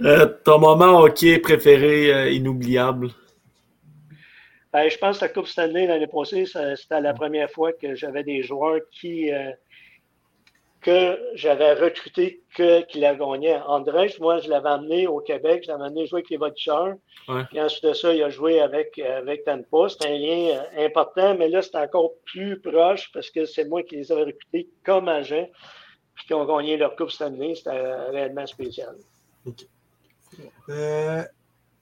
Euh, 0.00 0.26
ton 0.44 0.58
moment 0.58 0.98
hockey 1.00 1.38
préféré, 1.38 2.12
euh, 2.12 2.30
inoubliable? 2.30 3.10
Ben, 4.72 4.88
je 4.88 4.98
pense 4.98 5.18
que 5.18 5.24
la 5.24 5.28
Coupe 5.30 5.46
Stanley 5.46 5.86
l'année 5.86 6.06
passée, 6.08 6.44
c'était 6.46 7.00
la 7.00 7.14
première 7.14 7.50
fois 7.50 7.72
que 7.72 7.94
j'avais 7.94 8.22
des 8.24 8.42
joueurs 8.42 8.80
qui 8.90 9.32
euh, 9.32 9.50
que 10.80 11.18
j'avais 11.34 11.74
recruté 11.74 12.42
que 12.54 12.82
qui 12.82 13.00
la 13.00 13.14
gagné. 13.14 13.56
André, 13.66 14.14
moi, 14.20 14.38
je 14.38 14.48
l'avais 14.48 14.68
amené 14.68 15.06
au 15.06 15.20
Québec, 15.20 15.64
je 15.64 15.72
l'avais 15.72 15.84
amené 15.84 16.06
jouer 16.06 16.18
avec 16.18 16.30
les 16.30 16.36
Voltigeurs. 16.36 16.94
Ouais. 17.28 17.44
Puis 17.50 17.60
ensuite 17.60 17.84
de 17.84 17.92
ça, 17.92 18.14
il 18.14 18.22
a 18.22 18.30
joué 18.30 18.60
avec, 18.60 18.98
avec 18.98 19.44
Tampa. 19.44 19.88
C'était 19.88 20.08
un 20.08 20.18
lien 20.18 20.56
euh, 20.56 20.86
important, 20.86 21.34
mais 21.36 21.48
là, 21.48 21.62
c'est 21.62 21.76
encore 21.76 22.12
plus 22.24 22.60
proche 22.60 23.10
parce 23.12 23.30
que 23.30 23.44
c'est 23.44 23.64
moi 23.64 23.82
qui 23.82 23.96
les 23.96 24.12
avais 24.12 24.24
recrutés 24.24 24.68
comme 24.84 25.08
agent, 25.08 25.48
puis 26.14 26.26
qui 26.26 26.34
ont 26.34 26.44
gagné 26.44 26.76
leur 26.76 26.94
Coupe 26.96 27.10
Stanley. 27.10 27.54
C'était 27.54 27.70
euh, 27.70 28.10
réellement 28.10 28.46
spécial. 28.46 28.94
Euh, 30.68 31.22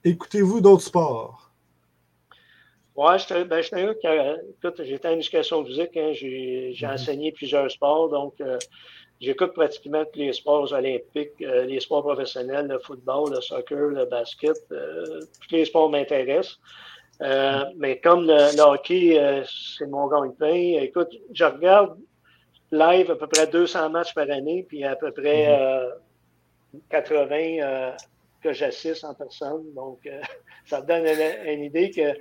Écoutez-vous 0.05 0.61
d'autres 0.61 0.85
sports? 0.85 1.46
Ouais, 2.97 3.19
j'étais 3.19 3.45
ben, 3.45 3.63
un 3.73 3.85
gars 3.87 3.95
qui 3.95 4.07
a- 4.07 4.37
écoute, 4.59 4.83
j'étais 4.85 5.09
en 5.09 5.13
éducation 5.13 5.65
physique, 5.65 5.97
hein, 5.97 6.13
j'ai 6.15 6.75
Mhm. 6.83 6.91
enseigné 6.95 7.33
plusieurs 7.33 7.71
sports, 7.71 8.09
donc 8.09 8.35
euh, 8.41 8.61
j'écoute 9.21 9.53
pratiquement 9.55 10.05
tous 10.07 10.19
les 10.21 10.33
sports 10.33 10.73
olympiques, 10.73 11.41
euh, 11.43 11.65
les 11.67 11.81
sports 11.81 12.03
professionnels, 12.05 12.67
le 12.69 12.79
football, 12.79 13.35
le 13.35 13.41
soccer, 13.43 13.89
le 13.91 14.07
basket, 14.07 14.59
euh, 14.73 15.27
tous 15.41 15.55
les 15.57 15.67
sports 15.67 15.91
m'intéressent. 15.91 16.59
Euh, 17.23 17.65
mais 17.77 18.01
comme 18.01 18.27
le, 18.27 18.57
le 18.57 18.63
hockey, 18.63 19.19
euh, 19.21 19.43
c'est 19.79 19.87
mon 19.87 20.07
gagne-pain, 20.09 20.83
écoute, 20.83 21.11
je 21.33 21.45
regarde 21.45 21.99
live 22.73 23.11
à 23.13 23.17
peu 23.17 23.27
près 23.29 23.47
200 23.49 23.91
matchs 23.91 24.15
par 24.15 24.31
année, 24.31 24.65
puis 24.69 24.85
à 24.85 24.97
peu 24.97 25.13
près 25.13 25.47
euh, 25.49 25.91
80 26.91 27.59
euh, 27.63 27.93
que 28.43 28.53
j'assiste 28.53 29.05
en 29.05 29.15
personne. 29.15 29.63
Donc, 29.75 30.01
euh, 30.07 30.21
ça 30.67 30.83
te 30.83 30.87
donne 30.87 31.07
une, 31.07 31.53
une 31.53 31.65
idée 31.65 31.91
que 31.91 32.13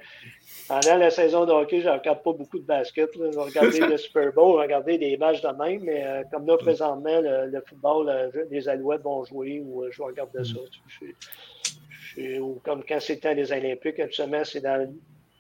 pendant 0.68 0.98
la 0.98 1.10
saison 1.10 1.46
de 1.46 1.52
hockey, 1.52 1.82
je 1.82 1.88
ne 1.88 1.94
regarde 1.94 2.24
pas 2.24 2.34
beaucoup 2.34 2.60
de 2.60 2.66
basket. 2.66 3.16
Là. 3.16 3.32
Je 3.32 3.38
vais 3.38 3.44
regarder 3.44 3.80
le 3.88 3.98
Super 3.98 4.32
Bowl, 4.34 4.60
regarder 4.60 4.98
des 4.98 5.18
matchs 5.18 5.42
de 5.42 5.50
même, 5.50 5.84
mais 5.84 6.06
euh, 6.06 6.24
comme 6.32 6.46
là, 6.48 6.58
présentement, 6.58 7.22
le, 7.22 7.48
le 7.48 7.62
football, 7.68 8.10
euh, 8.10 8.46
les 8.50 8.68
Alouettes 8.68 9.02
vont 9.02 9.24
jouer 9.26 9.62
ou 9.66 9.86
je 9.92 9.98
vais 9.98 10.06
regarder 10.06 10.44
ça. 10.44 10.60
Je 10.88 11.06
je 12.18 12.40
ou 12.40 12.62
comme 12.64 12.84
quand 12.88 13.00
c'est 13.02 13.16
le 13.16 13.20
temps 13.20 13.36
des 13.36 13.52
Olympiques, 13.52 14.00
absolument, 14.00 14.46
c'est 14.46 14.62
dans 14.62 14.90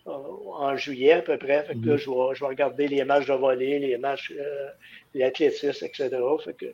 en 0.05 0.76
juillet 0.76 1.13
à 1.13 1.21
peu 1.21 1.38
près. 1.38 1.63
Fait 1.63 1.76
que 1.76 1.88
là, 1.88 1.97
je 1.97 2.09
vais, 2.09 2.36
je 2.36 2.39
vais 2.41 2.47
regarder 2.47 2.88
les 2.88 3.03
matchs 3.03 3.28
de 3.28 3.34
volley, 3.34 3.80
les 3.80 3.97
matchs, 3.97 4.32
euh, 4.38 4.69
l'athlétisme, 5.13 5.86
etc. 5.86 6.09
Fait 6.43 6.53
que 6.53 6.65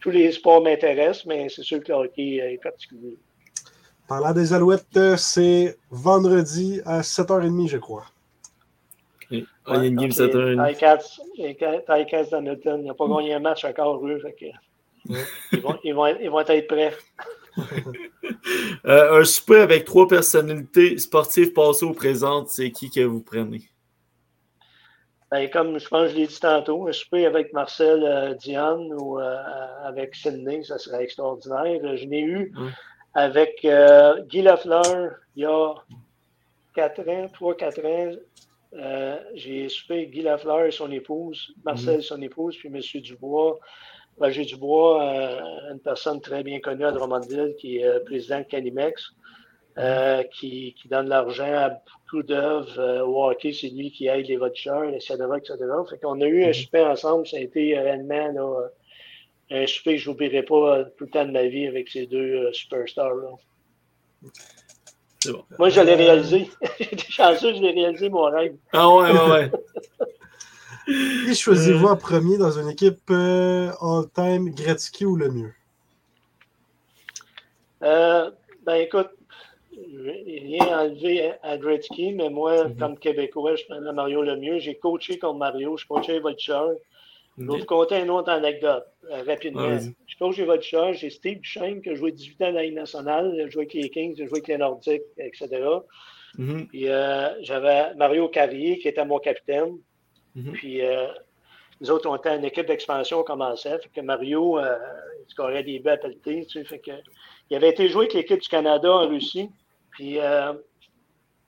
tous 0.00 0.10
les 0.10 0.32
sports 0.32 0.62
m'intéressent, 0.62 1.26
mais 1.26 1.48
c'est 1.48 1.62
sûr 1.62 1.82
que 1.82 1.92
le 1.92 1.98
hockey 1.98 2.36
est 2.36 2.62
particulier. 2.62 3.16
Parlant 4.08 4.32
des 4.32 4.52
Alouettes, 4.52 4.84
euh, 4.96 5.16
c'est 5.16 5.78
vendredi 5.90 6.80
à 6.84 7.00
7h30, 7.00 7.68
je 7.68 7.78
crois. 7.78 8.04
Okay. 9.24 9.46
Ah, 9.64 9.76
il 9.76 9.82
y 9.82 9.84
a 9.84 9.88
une 9.88 9.96
game 9.96 10.10
Ok, 10.10 10.16
7h30. 10.16 10.74
Ticats, 11.36 12.30
d'Hamilton, 12.30 12.82
ils 12.82 12.88
n'ont 12.88 12.94
pas 12.94 13.08
gagné 13.08 13.34
un 13.34 13.40
match 13.40 13.64
encore, 13.64 14.06
eux. 14.06 14.18
Fait 14.18 14.34
que, 14.34 14.46
ils, 15.52 15.60
vont, 15.60 15.78
ils, 15.84 15.94
vont, 15.94 16.06
ils 16.06 16.30
vont 16.30 16.40
être 16.40 16.66
prêts. 16.66 16.94
Euh, 18.86 19.20
un 19.20 19.24
souper 19.24 19.60
avec 19.60 19.84
trois 19.84 20.06
personnalités 20.06 20.98
sportives 20.98 21.52
passées 21.52 21.86
ou 21.86 21.94
présentes, 21.94 22.48
c'est 22.48 22.70
qui 22.70 22.90
que 22.90 23.00
vous 23.00 23.22
prenez? 23.22 23.62
Ben, 25.30 25.48
comme 25.50 25.78
je 25.78 25.88
pense 25.88 26.08
que 26.08 26.14
je 26.14 26.16
l'ai 26.16 26.26
dit 26.26 26.40
tantôt, 26.40 26.86
un 26.86 26.92
souper 26.92 27.24
avec 27.24 27.52
Marcel 27.52 28.02
euh, 28.04 28.34
Diane 28.34 28.92
ou 28.92 29.18
euh, 29.18 29.36
avec 29.84 30.14
Sydney, 30.14 30.62
ça 30.64 30.78
serait 30.78 31.04
extraordinaire. 31.04 31.96
Je 31.96 32.06
l'ai 32.06 32.20
eu 32.20 32.52
Ouais. 32.56 32.70
Avec 33.14 33.64
euh, 33.64 34.22
Guy 34.24 34.42
Lafleur 34.42 35.14
il 35.36 35.42
y 35.42 35.46
a 35.46 35.74
4 36.74 37.08
ans, 37.08 37.26
3-4 37.26 37.86
ans. 37.86 38.16
Euh, 38.74 39.18
j'ai 39.34 39.68
soupé 39.68 40.06
Guy 40.06 40.22
Lafleur 40.22 40.66
et 40.66 40.72
son 40.72 40.90
épouse, 40.90 41.54
Marcel 41.64 42.00
et 42.00 42.02
son 42.02 42.20
épouse, 42.20 42.56
puis 42.56 42.68
M. 42.68 42.80
Dubois. 43.00 43.58
Roger 44.18 44.44
Dubois, 44.44 45.02
euh, 45.02 45.72
une 45.72 45.80
personne 45.80 46.20
très 46.20 46.42
bien 46.44 46.60
connue 46.60 46.84
à 46.84 46.92
Drummondville, 46.92 47.54
qui 47.58 47.78
est 47.78 48.04
président 48.04 48.38
de 48.38 48.44
Calimex, 48.44 49.10
euh, 49.76 50.22
qui, 50.24 50.74
qui 50.74 50.86
donne 50.86 51.08
l'argent 51.08 51.52
à 51.52 51.70
beaucoup 51.70 52.22
d'œuvres 52.22 53.02
au 53.02 53.28
hockey. 53.28 53.52
C'est 53.52 53.70
lui 53.70 53.90
qui 53.90 54.06
aide 54.06 54.26
les 54.26 54.36
voteurs, 54.36 54.84
etc., 54.84 55.16
etc. 55.36 55.56
Fait 55.90 55.98
qu'on 55.98 56.20
a 56.20 56.26
eu 56.26 56.44
un 56.44 56.52
souper 56.52 56.82
ensemble. 56.82 57.26
Ça 57.26 57.38
a 57.38 57.40
été 57.40 57.76
réellement 57.76 58.28
là, 58.32 58.68
un 59.50 59.66
souper 59.66 59.96
que 59.96 60.00
je 60.00 60.10
n'oublierai 60.10 60.42
pas 60.42 60.78
euh, 60.78 60.84
tout 60.96 61.04
le 61.04 61.10
temps 61.10 61.24
de 61.24 61.30
ma 61.30 61.44
vie 61.44 61.66
avec 61.66 61.88
ces 61.90 62.06
deux 62.06 62.18
euh, 62.46 62.52
superstars. 62.52 63.14
Là. 63.14 63.28
C'est 65.20 65.32
bon. 65.32 65.44
Moi, 65.58 65.68
je 65.70 65.80
l'ai 65.80 65.94
réalisé. 65.94 66.50
J'étais 66.80 67.10
chanceux, 67.10 67.54
je 67.54 67.60
l'ai 67.60 67.72
réalisé, 67.72 68.08
mon 68.08 68.24
rêve. 68.24 68.56
Ah 68.72 68.88
ouais, 68.88 69.10
ouais, 69.10 69.30
ouais. 69.30 69.50
Qui 71.26 71.34
choisissez-vous 71.34 71.86
en 71.86 71.96
premier 71.96 72.36
dans 72.36 72.50
une 72.50 72.68
équipe 72.68 73.00
euh, 73.10 73.70
all-time 73.80 74.50
Gretzky 74.50 75.06
ou 75.06 75.16
le 75.16 75.30
mieux? 75.30 75.52
Euh, 77.82 78.30
ben 78.64 78.74
écoute, 78.76 79.08
rien 79.72 80.78
enlevé 80.80 81.32
à 81.42 81.56
Gretzky, 81.58 82.12
mais 82.12 82.28
moi, 82.30 82.64
Mhm. 82.68 82.76
comme 82.76 82.98
Québécois, 82.98 83.56
je 83.56 83.64
prends 83.64 83.80
Mario 83.92 84.22
le 84.22 84.36
mieux. 84.36 84.58
J'ai 84.58 84.74
coaché 84.76 85.18
contre 85.18 85.38
Mario, 85.38 85.76
je 85.76 85.86
coachais 85.86 86.18
Voltigeurs. 86.20 86.72
Je 87.36 87.44
vais 87.44 87.58
vous 87.58 87.64
conter 87.64 88.00
une 88.00 88.10
autre 88.10 88.30
anecdote, 88.30 88.84
euh, 89.10 89.22
rapidement. 89.26 89.68
Vas-y. 89.68 89.94
je 90.06 90.16
coach 90.18 90.36
les 90.36 90.44
Voltigeurs, 90.44 90.92
j'ai 90.94 91.10
Steve 91.10 91.40
Duchesne 91.40 91.82
qui 91.82 91.90
a 91.90 91.94
joué 91.94 92.12
18 92.12 92.42
ans 92.42 92.52
dans 92.52 92.60
la 92.60 92.70
nationale, 92.70 93.32
il 93.34 93.40
a 93.40 93.48
joué 93.48 93.62
avec 93.62 93.74
les 93.74 93.90
Kings, 93.90 94.14
il 94.16 94.22
a 94.22 94.26
joué 94.26 94.38
avec 94.38 94.48
les 94.48 94.58
Nordiques, 94.58 95.02
etc. 95.18 95.48
Mhm, 96.38 96.66
Puis 96.68 96.88
euh, 96.88 97.42
j'avais 97.42 97.94
Mario 97.94 98.28
Carrier 98.28 98.78
qui 98.78 98.88
était 98.88 99.04
mon 99.04 99.18
capitaine. 99.18 99.78
mhm. 100.36 100.52
Puis 100.52 100.82
euh, 100.82 101.08
nous 101.80 101.90
autres, 101.90 102.08
on 102.08 102.16
était 102.16 102.36
une 102.36 102.44
équipe 102.44 102.66
d'expansion, 102.66 103.20
on 103.20 103.24
commençait. 103.24 103.78
Fait 103.80 103.90
que 103.92 104.00
Mario, 104.00 104.60
il 104.60 105.30
scorait 105.30 105.64
des 105.64 105.80
buts 105.80 105.90
à 105.90 105.96
pelleter, 105.96 106.46
tu 106.46 106.60
sais. 106.60 106.64
Fait 106.64 106.78
que, 106.78 106.92
il 107.50 107.56
avait 107.56 107.70
été 107.70 107.88
joué 107.88 108.04
avec 108.04 108.14
l'équipe 108.14 108.40
du 108.40 108.48
Canada 108.48 108.90
en 108.90 109.08
Russie. 109.08 109.50
Puis 109.90 110.18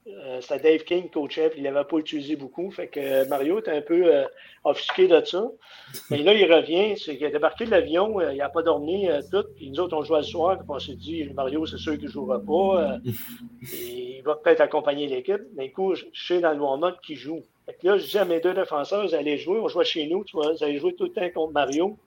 euh, 0.08 0.40
c'était 0.40 0.60
Dave 0.60 0.84
King 0.84 1.04
qui 1.04 1.10
coachait, 1.10 1.50
puis 1.50 1.60
il 1.60 1.64
l'avait 1.64 1.84
pas 1.84 1.96
utilisé 1.98 2.36
beaucoup. 2.36 2.70
Fait 2.70 2.86
que 2.86 3.00
euh, 3.00 3.24
Mario 3.26 3.58
était 3.58 3.72
un 3.72 3.80
peu 3.80 4.14
euh, 4.14 4.24
offusqué 4.62 5.08
de 5.08 5.24
ça. 5.24 5.50
Mais 6.10 6.18
là, 6.18 6.32
il 6.32 6.52
revient, 6.52 6.96
c'est 6.96 7.16
qu'il 7.16 7.26
a 7.26 7.30
débarqué 7.30 7.64
de 7.64 7.70
l'avion, 7.70 8.20
euh, 8.20 8.32
il 8.32 8.38
n'a 8.38 8.48
pas 8.48 8.62
dormi 8.62 9.08
tout. 9.32 9.44
Puis 9.56 9.70
nous 9.70 9.80
autres, 9.80 9.96
on 9.96 10.04
jouait 10.04 10.18
le 10.18 10.24
soir, 10.24 10.58
puis 10.58 10.66
on 10.68 10.78
s'est 10.78 10.94
dit, 10.94 11.24
Mario, 11.34 11.66
c'est 11.66 11.78
sûr 11.78 11.94
qu'il 11.94 12.06
ne 12.06 12.10
jouera 12.10 12.40
pas. 12.40 12.98
il 13.62 14.22
va 14.24 14.36
peut-être 14.36 14.60
accompagner 14.60 15.08
l'équipe. 15.08 15.42
Mais 15.56 15.68
du 15.68 15.72
coup, 15.72 15.94
je 15.94 16.04
sais 16.14 16.40
dans 16.40 16.52
le 16.52 16.60
warm-up 16.60 16.96
qui 17.02 17.16
joue. 17.16 17.42
Fait 17.66 17.74
que 17.74 17.86
là, 17.86 17.98
je 17.98 18.06
dis 18.06 18.18
à 18.18 18.24
mes 18.24 18.40
deux 18.40 18.54
défenseurs, 18.54 19.06
vous 19.06 19.14
allez 19.14 19.38
jouer, 19.38 19.58
on 19.58 19.66
jouait 19.66 19.84
chez 19.84 20.06
nous, 20.06 20.24
tu 20.24 20.36
vois, 20.36 20.52
vous 20.52 20.62
allez 20.62 20.78
jouer 20.78 20.94
tout 20.94 21.04
le 21.04 21.12
temps 21.12 21.28
contre 21.30 21.52
Mario. 21.52 21.98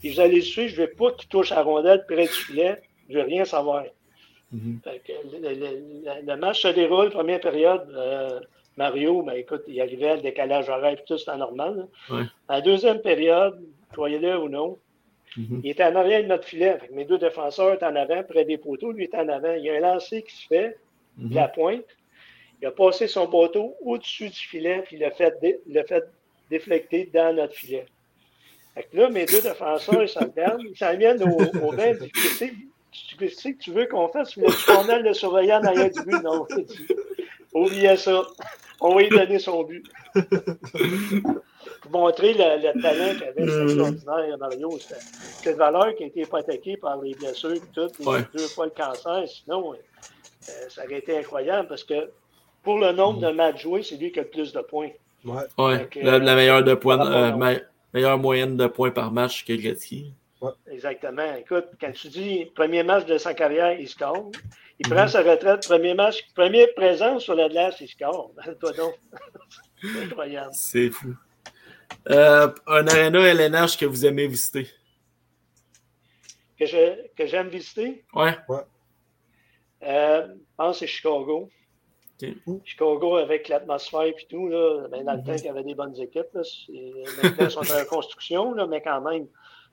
Puis 0.00 0.10
vous 0.10 0.20
allez 0.20 0.36
le 0.36 0.42
suivre, 0.42 0.74
je 0.74 0.82
ne 0.82 0.86
veux 0.86 0.92
pas 0.92 1.12
qu'il 1.12 1.28
touche 1.28 1.50
la 1.50 1.62
rondelle 1.62 2.04
près 2.06 2.24
du 2.24 2.28
filet, 2.28 2.82
je 3.08 3.14
ne 3.14 3.22
veux 3.22 3.28
rien 3.28 3.44
savoir. 3.44 3.84
Mhm. 4.52 4.80
Le, 4.86 5.38
le- 5.40 5.54
le- 5.54 6.26
le 6.26 6.36
match 6.36 6.62
se 6.62 6.68
déroule, 6.68 7.10
première 7.10 7.40
période. 7.40 7.88
euh, 7.94 8.40
Mario, 8.76 9.22
ben 9.22 9.32
écoute, 9.32 9.62
il 9.68 9.80
arrivait 9.80 10.08
à 10.10 10.16
le 10.16 10.22
décalage 10.22 10.68
horaire, 10.68 10.98
tout, 11.06 11.16
c'était 11.18 11.36
normal. 11.36 11.88
Ouais. 12.10 12.22
En 12.48 12.60
deuxième 12.60 13.00
période, 13.00 13.58
croyez-le 13.92 14.38
ou 14.38 14.48
non, 14.50 14.78
Mhm. 15.36 15.60
il 15.64 15.70
était 15.70 15.84
en 15.84 15.96
arrière 15.96 16.22
de 16.22 16.28
notre 16.28 16.44
filet. 16.44 16.78
Mes 16.92 17.04
deux 17.06 17.18
défenseurs 17.18 17.72
étaient 17.74 17.86
en 17.86 17.96
avant, 17.96 18.22
près 18.22 18.44
des 18.44 18.58
poteaux, 18.58 18.92
lui 18.92 19.04
était 19.04 19.16
en 19.16 19.28
avant. 19.28 19.52
Il 19.54 19.64
y 19.64 19.70
a 19.70 19.74
un 19.76 19.80
lancer 19.80 20.22
qui 20.22 20.34
se 20.36 20.46
fait, 20.46 20.76
de 21.16 21.28
Mhm. 21.28 21.34
la 21.34 21.48
pointe. 21.48 21.84
Il 22.60 22.66
a 22.66 22.70
passé 22.70 23.06
son 23.06 23.26
bateau 23.26 23.74
au-dessus 23.82 24.28
du 24.28 24.36
filet, 24.38 24.82
puis 24.86 24.96
il 24.96 25.00
l'a 25.00 25.10
fait, 25.10 25.34
fait 25.88 26.04
déflecter 26.50 27.10
dans 27.12 27.34
notre 27.34 27.54
filet. 27.54 27.86
Fait 28.74 28.82
que 28.84 28.96
là, 28.96 29.08
mes 29.08 29.24
deux 29.26 29.40
défenseurs, 29.42 30.02
ils 30.02 30.08
s'en 30.08 30.26
viennent, 30.28 30.58
ils 30.70 30.76
s'en 30.76 30.94
viennent 30.96 31.22
au, 31.22 31.66
au 31.66 31.72
bain, 31.72 31.94
disent 33.16 33.16
Qu'est-ce 33.18 33.48
que 33.48 33.62
tu 33.62 33.72
veux 33.72 33.86
qu'on 33.86 34.08
fasse? 34.08 34.30
Tu 34.30 34.40
le 34.40 35.12
surveiller 35.14 35.54
en 35.54 35.64
arrière 35.64 35.90
du 35.90 36.02
but? 36.02 36.22
Non, 36.22 36.46
oubliez 37.52 37.96
ça. 37.96 38.22
On 38.80 38.94
va 38.94 39.02
lui 39.02 39.08
donner 39.08 39.38
son 39.38 39.64
but. 39.64 39.84
Pour 41.80 41.90
montrer 41.90 42.34
le, 42.34 42.62
le 42.62 42.82
talent 42.82 43.18
qu'avait, 43.18 43.46
c'est 43.46 43.62
extraordinaire, 43.64 44.38
Mario. 44.38 44.78
C'est 44.78 45.50
une 45.50 45.56
valeur 45.56 45.94
qui 45.94 46.04
a 46.04 46.06
été 46.06 46.20
hypothéquée 46.20 46.76
par 46.76 47.00
les 47.00 47.14
blessures 47.14 47.52
et 47.52 47.60
tout, 47.74 47.90
ouais. 48.04 48.20
deux 48.34 48.46
fois 48.48 48.66
le 48.66 48.72
cancer. 48.72 49.24
Sinon, 49.26 49.72
euh, 49.72 50.52
ça 50.68 50.84
aurait 50.84 50.98
été 50.98 51.18
incroyable 51.18 51.68
parce 51.68 51.84
que 51.84 52.10
pour 52.62 52.78
le 52.78 52.92
nombre 52.92 53.20
de 53.20 53.30
matchs 53.30 53.62
joués, 53.62 53.82
c'est 53.82 53.96
lui 53.96 54.12
qui 54.12 54.18
a 54.18 54.22
le 54.22 54.28
plus 54.28 54.52
de 54.52 54.60
points. 54.60 54.90
Ouais. 55.24 55.42
ouais. 55.58 55.88
la, 56.02 56.18
la, 56.18 56.34
meilleure, 56.34 56.62
de 56.62 56.74
points, 56.74 57.00
euh, 57.00 57.56
meilleure 57.92 58.18
moyenne 58.18 58.56
de 58.56 58.66
points 58.66 58.90
par 58.90 59.12
match 59.12 59.44
que 59.44 59.52
Gretzky. 59.52 60.12
Ouais. 60.40 60.52
Exactement. 60.70 61.34
Écoute, 61.34 61.66
quand 61.80 61.92
tu 61.92 62.08
dis 62.08 62.46
premier 62.54 62.82
match 62.82 63.06
de 63.06 63.18
sa 63.18 63.34
carrière, 63.34 63.78
il 63.78 63.88
score. 63.88 64.30
Il 64.78 64.88
prend 64.88 65.08
sa 65.08 65.22
retraite, 65.22 65.66
premier 65.66 65.94
match, 65.94 66.26
première 66.34 66.68
présence 66.74 67.24
sur 67.24 67.34
la 67.34 67.48
glace, 67.48 67.80
il 67.80 67.88
score. 67.88 68.32
Toi 68.60 68.72
donc. 68.72 68.94
C'est 69.80 70.02
incroyable. 70.04 70.50
C'est 70.52 70.90
fou. 70.90 71.14
Euh, 72.10 72.48
un 72.66 72.86
arena 72.86 73.20
LNH 73.20 73.78
que 73.78 73.86
vous 73.86 74.04
aimez 74.04 74.26
visiter? 74.26 74.68
Que, 76.58 76.66
je, 76.66 77.06
que 77.16 77.26
j'aime 77.26 77.48
visiter? 77.48 78.04
Ouais. 78.14 78.36
ouais. 78.48 78.62
Euh, 79.82 80.26
je 80.28 80.56
pense 80.56 80.72
que 80.72 80.78
c'est 80.80 80.86
Chicago. 80.86 81.50
Okay. 82.16 82.36
Chicago 82.64 83.16
avec 83.16 83.48
l'atmosphère 83.48 84.04
et 84.04 84.26
tout, 84.28 84.48
là, 84.48 84.88
ben, 84.88 85.04
dans 85.04 85.14
le 85.14 85.22
temps 85.22 85.36
qu'il 85.36 85.46
y 85.46 85.48
avait 85.50 85.64
des 85.64 85.74
bonnes 85.74 85.98
équipes. 86.00 86.32
Là, 86.32 86.42
maintenant, 87.22 87.44
ils 87.44 87.50
sont 87.50 87.60
en 87.60 87.84
construction, 87.90 88.54
là, 88.54 88.66
mais 88.66 88.80
quand 88.80 89.02
même, 89.02 89.26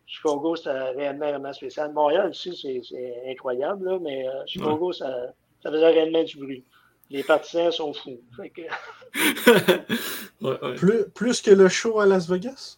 Chicago, 0.06 0.56
c'est 0.56 0.72
réellement, 0.72 1.26
réellement 1.26 1.54
spécial. 1.54 1.92
Montréal 1.94 2.30
aussi, 2.30 2.56
c'est 2.56 3.32
incroyable, 3.32 3.90
là, 3.90 4.00
mais 4.02 4.28
euh, 4.28 4.32
Chicago, 4.46 4.88
ouais. 4.88 4.94
ça, 4.94 5.34
ça 5.62 5.72
faisait 5.72 5.88
réellement 5.88 6.24
du 6.24 6.38
bruit. 6.38 6.64
Les 7.10 7.24
partisans 7.24 7.72
sont 7.72 7.94
fous. 7.94 8.20
Que... 8.38 8.62
ouais, 10.42 10.60
ouais. 10.62 10.76
Plus, 10.76 11.06
plus 11.14 11.42
que 11.42 11.52
le 11.52 11.70
show 11.70 12.00
à 12.00 12.06
Las 12.06 12.30
Vegas? 12.30 12.78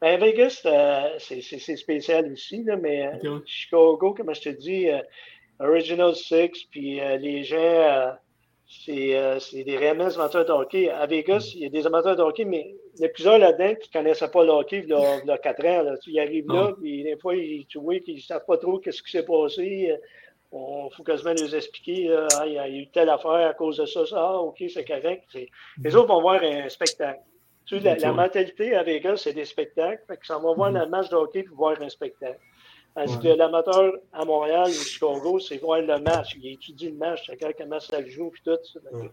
Ben, 0.00 0.20
Vegas, 0.20 0.60
euh, 0.66 1.18
c'est 1.18 1.76
spécial 1.76 2.30
aussi, 2.32 2.62
là, 2.64 2.76
mais 2.76 3.08
okay. 3.16 3.28
Chicago, 3.46 4.14
comme 4.14 4.34
je 4.34 4.42
te 4.42 4.48
dis, 4.50 4.90
euh, 4.90 5.00
Original 5.58 6.14
Six, 6.14 6.64
puis 6.70 7.00
euh, 7.00 7.16
les 7.16 7.44
gens 7.44 8.14
euh, 8.88 9.38
c'est 9.38 9.62
des 9.62 9.76
réels 9.76 10.00
amateurs 10.00 10.44
de 10.44 10.50
hockey. 10.50 10.90
À 10.90 11.06
Vegas, 11.06 11.52
il 11.54 11.62
y 11.62 11.66
a 11.66 11.68
des 11.68 11.86
amateurs 11.86 12.16
de 12.16 12.22
hockey, 12.22 12.44
mais 12.44 12.74
il 12.96 13.02
y 13.02 13.04
a 13.04 13.08
plusieurs 13.08 13.38
là-dedans 13.38 13.74
qui 13.80 13.88
ne 13.88 14.02
connaissaient 14.02 14.30
pas 14.30 14.44
le 14.44 14.50
hockey 14.50 14.82
il 14.84 14.88
y 14.88 15.30
a, 15.30 15.38
quatre 15.38 15.64
ans. 15.64 15.82
Là. 15.82 15.94
Ils 16.06 16.18
arrivent 16.18 16.48
là, 16.48 16.72
puis 16.80 17.04
des 17.04 17.16
fois, 17.16 17.36
ils, 17.36 17.66
tu 17.66 17.78
vois 17.78 18.00
qu'ils 18.00 18.16
ne 18.16 18.20
savent 18.20 18.44
pas 18.46 18.58
trop 18.58 18.80
ce 18.84 19.02
qui 19.02 19.10
s'est 19.10 19.24
passé. 19.24 19.94
On 20.52 20.88
faut 20.90 21.02
quasiment 21.02 21.34
nous 21.34 21.54
expliquer, 21.54 22.16
ah, 22.34 22.46
il 22.46 22.54
y 22.54 22.58
a 22.58 22.68
eu 22.68 22.86
telle 22.88 23.08
affaire 23.08 23.48
à 23.48 23.54
cause 23.54 23.78
de 23.78 23.86
ça, 23.86 24.06
ça, 24.06 24.16
ah, 24.18 24.38
OK, 24.38 24.62
c'est 24.68 24.84
correct. 24.84 25.24
Les 25.82 25.96
autres 25.96 26.08
vont 26.08 26.20
voir 26.20 26.42
un 26.42 26.68
spectacle. 26.68 27.20
Tu 27.66 27.78
sais, 27.78 27.84
la, 27.84 27.96
la, 27.96 28.12
mentalité 28.12 28.76
à 28.76 28.84
Vegas, 28.84 29.16
c'est 29.18 29.32
des 29.32 29.44
spectacles. 29.44 30.02
Fait 30.06 30.16
que 30.16 30.26
ça 30.26 30.38
va 30.38 30.52
voir 30.54 30.74
un 30.74 30.86
match 30.86 31.08
de 31.08 31.16
hockey 31.16 31.42
pour 31.42 31.56
voir 31.56 31.82
un 31.82 31.88
spectacle. 31.88 32.38
Parce 32.96 33.12
ouais. 33.16 33.22
que 33.22 33.28
l'amateur 33.28 33.92
à 34.10 34.24
Montréal 34.24 34.68
ou 34.68 34.72
Chicago, 34.72 35.38
c'est 35.38 35.58
voir 35.58 35.82
le 35.82 35.98
match. 35.98 36.34
Il 36.40 36.50
étudie 36.54 36.88
le 36.88 36.96
match, 36.96 37.26
c'est 37.26 37.54
comment 37.54 37.78
ça 37.78 38.00
le 38.00 38.08
joue, 38.08 38.30
puis 38.30 38.40
tout. 38.42 38.78
Ouais. 38.90 39.10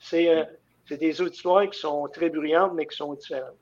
C'est 0.00 0.28
euh, 0.28 0.44
des 0.90 1.20
auditoires 1.20 1.70
qui 1.70 1.78
sont 1.78 2.08
très 2.12 2.28
bruyantes, 2.28 2.72
mais 2.74 2.86
qui 2.86 2.96
sont 2.96 3.14
différentes. 3.14 3.54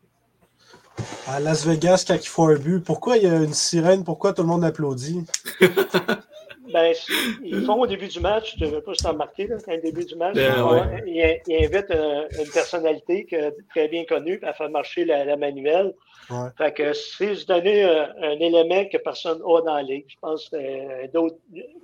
À 1.27 1.39
Las 1.39 1.67
Vegas, 1.67 2.03
quand 2.09 2.15
il 2.15 2.29
faut 2.29 2.45
un 2.45 2.57
but, 2.57 2.83
pourquoi 2.83 3.19
il 3.19 3.25
y 3.25 3.27
a 3.27 3.37
une 3.37 3.53
sirène? 3.53 4.05
Pourquoi 4.05 4.33
tout 4.33 4.41
le 4.41 4.49
monde 4.49 4.65
applaudit? 4.65 5.27
ben, 6.73 6.95
ils 7.45 7.63
font 7.65 7.81
au 7.81 7.87
début 7.87 8.09
du 8.09 8.21
match, 8.21 8.57
je 8.59 8.65
ne 8.65 8.71
veux 8.71 8.81
pas 8.81 8.95
si 8.95 9.03
t'en 9.03 9.15
marquer, 9.15 9.47
là, 9.47 9.57
quand 9.65 9.75
au 9.75 9.81
début 9.81 10.05
du 10.05 10.15
match, 10.17 10.35
ben, 10.35 10.63
ouais. 10.63 11.03
ils, 11.07 11.41
ils, 11.47 11.65
invitent 11.65 11.91
euh, 11.91 12.27
une 12.39 12.51
personnalité 12.51 13.25
que, 13.25 13.55
très 13.71 13.89
bien 13.89 14.05
connue 14.05 14.39
à 14.43 14.53
faire 14.53 14.71
marcher 14.71 15.05
la, 15.05 15.25
la 15.25 15.37
manuelle. 15.37 15.95
Ouais. 16.31 16.49
Fait 16.59 16.73
que 16.73 16.93
c'est 16.93 17.35
se 17.35 17.47
donner 17.47 17.85
un, 17.85 18.15
un, 18.23 18.39
élément 18.39 18.85
que 18.87 18.99
personne 18.99 19.39
n'a 19.39 19.61
dans 19.63 19.75
la 19.75 19.83
ligue. 19.83 20.05
Je 20.09 20.17
pense 20.21 20.49
que 20.49 21.07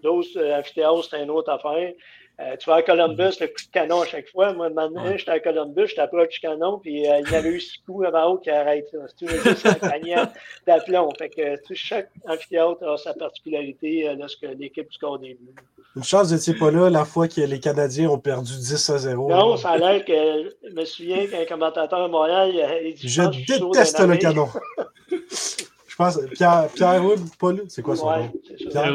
d'autres 0.03 0.53
amphithéâtres, 0.53 1.09
c'est 1.11 1.23
une 1.23 1.31
autre 1.31 1.51
affaire. 1.51 1.93
Euh, 2.41 2.57
tu 2.57 2.69
vas 2.69 2.77
à 2.77 2.83
Columbus, 2.83 3.39
le 3.41 3.47
coup 3.47 3.65
de 3.65 3.71
canon 3.73 4.01
à 4.01 4.07
chaque 4.07 4.29
fois. 4.29 4.53
Moi, 4.53 4.69
maintenant, 4.69 5.05
ouais. 5.05 5.19
j'étais 5.19 5.31
à 5.31 5.39
Columbus, 5.39 5.87
j'étais 5.87 6.01
à 6.01 6.09
proche 6.09 6.31
du 6.31 6.41
canon, 6.41 6.81
puis 6.81 7.09
euh, 7.09 7.21
il 7.25 7.31
y 7.31 7.35
avait 7.37 7.51
eu 7.51 7.61
six 7.61 7.79
coups 7.87 8.07
avant 8.09 8.33
haut 8.33 8.39
qui 8.39 8.51
arrêtent. 8.51 8.91
C'est 9.17 9.27
une 9.27 9.89
gagnant 9.89 10.27
d'aplomb. 10.67 11.11
Fait 11.17 11.29
que 11.29 11.75
chaque 11.75 12.11
amphithéâtre 12.29 12.83
a 12.89 12.97
sa 12.97 13.15
particularité 13.15 14.09
euh, 14.09 14.17
lorsque 14.19 14.43
l'équipe 14.59 14.93
score 14.93 15.21
des 15.21 15.35
buts. 15.35 15.55
Une 15.95 16.03
chance, 16.03 16.29
vous 16.29 16.35
n'étiez 16.35 16.55
pas 16.55 16.73
là 16.73 16.91
la 16.91 17.05
fois 17.05 17.29
que 17.29 17.41
les 17.41 17.61
Canadiens 17.61 18.09
ont 18.09 18.19
perdu 18.19 18.53
10 18.53 18.91
à 18.91 18.99
0. 18.99 19.31
Non, 19.31 19.57
ça 19.57 19.71
a 19.71 19.79
l'air 19.79 20.05
que 20.05 20.51
je 20.69 20.75
me 20.75 20.85
souviens 20.85 21.29
qu'un 21.29 21.45
commentateur 21.45 22.01
à 22.01 22.09
Montréal, 22.09 22.51
il 22.85 22.95
dit 22.95 23.09
Je, 23.09 23.23
je 23.23 23.63
déteste 23.63 24.01
le 24.01 24.17
canon. 24.17 24.49
je 25.09 25.97
pense 25.97 26.19
Pierre, 26.33 26.69
Pierre 26.75 27.01
lui. 27.01 27.63
C'est 27.69 27.83
quoi 27.83 27.95
son 27.95 28.09
ouais, 28.09 28.23
nom? 28.25 28.33
Pierre. 28.71 28.93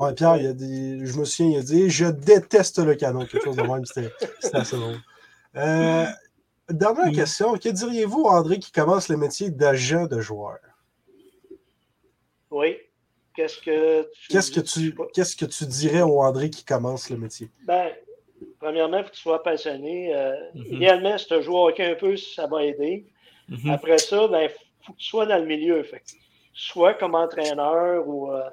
Ouais, 0.00 0.14
Pierre, 0.14 0.36
il 0.36 0.46
a 0.46 0.52
dit, 0.52 1.06
je 1.06 1.18
me 1.18 1.24
souviens, 1.24 1.52
il 1.52 1.58
a 1.58 1.62
dit 1.62 1.90
Je 1.90 2.06
déteste 2.06 2.78
le 2.78 2.94
canon. 2.94 3.26
Quelque 3.26 3.44
chose 3.44 3.56
de 3.56 3.62
même, 3.62 3.84
c'était 3.84 4.12
assez 4.52 4.76
drôle. 4.76 4.98
Euh, 5.56 6.04
dernière 6.70 7.12
question. 7.12 7.54
Que 7.54 7.68
diriez-vous, 7.68 8.24
André, 8.24 8.58
qui 8.58 8.70
commence 8.70 9.08
le 9.08 9.16
métier 9.16 9.50
d'agent 9.50 10.06
de 10.06 10.20
joueur? 10.20 10.58
Oui. 12.50 12.76
Qu'est-ce 13.34 13.58
que 13.58 14.02
tu, 14.02 14.28
qu'est-ce 14.28 14.50
que 14.50 14.60
tu, 14.60 14.96
qu'est-ce 15.14 15.36
que 15.36 15.44
tu 15.44 15.64
dirais 15.66 16.02
au 16.02 16.20
André 16.22 16.50
qui 16.50 16.64
commence 16.64 17.08
le 17.08 17.16
métier? 17.16 17.48
Ben, 17.64 17.90
premièrement, 18.58 18.98
il 18.98 19.04
faut 19.04 19.10
que 19.10 19.14
tu 19.14 19.22
sois 19.22 19.42
passionné. 19.42 20.14
Euh, 20.14 20.32
mm 20.54 20.60
-hmm. 20.60 20.74
Idéalement, 20.74 21.18
si 21.18 21.26
tu 21.26 21.42
joues 21.42 21.56
au 21.56 21.68
hockey 21.68 21.92
un 21.92 21.94
peu, 21.94 22.16
ça 22.16 22.46
va 22.46 22.64
aider. 22.64 23.06
Mm 23.48 23.56
-hmm. 23.56 23.74
Après 23.74 23.98
ça, 23.98 24.24
il 24.24 24.30
ben, 24.30 24.48
faut 24.84 24.92
que 24.92 24.98
tu 24.98 25.08
sois 25.12 25.26
dans 25.26 25.38
le 25.38 25.46
milieu. 25.46 25.82
Fait. 25.84 26.02
Soit 26.52 26.94
comme 27.00 27.14
entraîneur 27.14 28.08
ou 28.08 28.18
euh, 28.32 28.50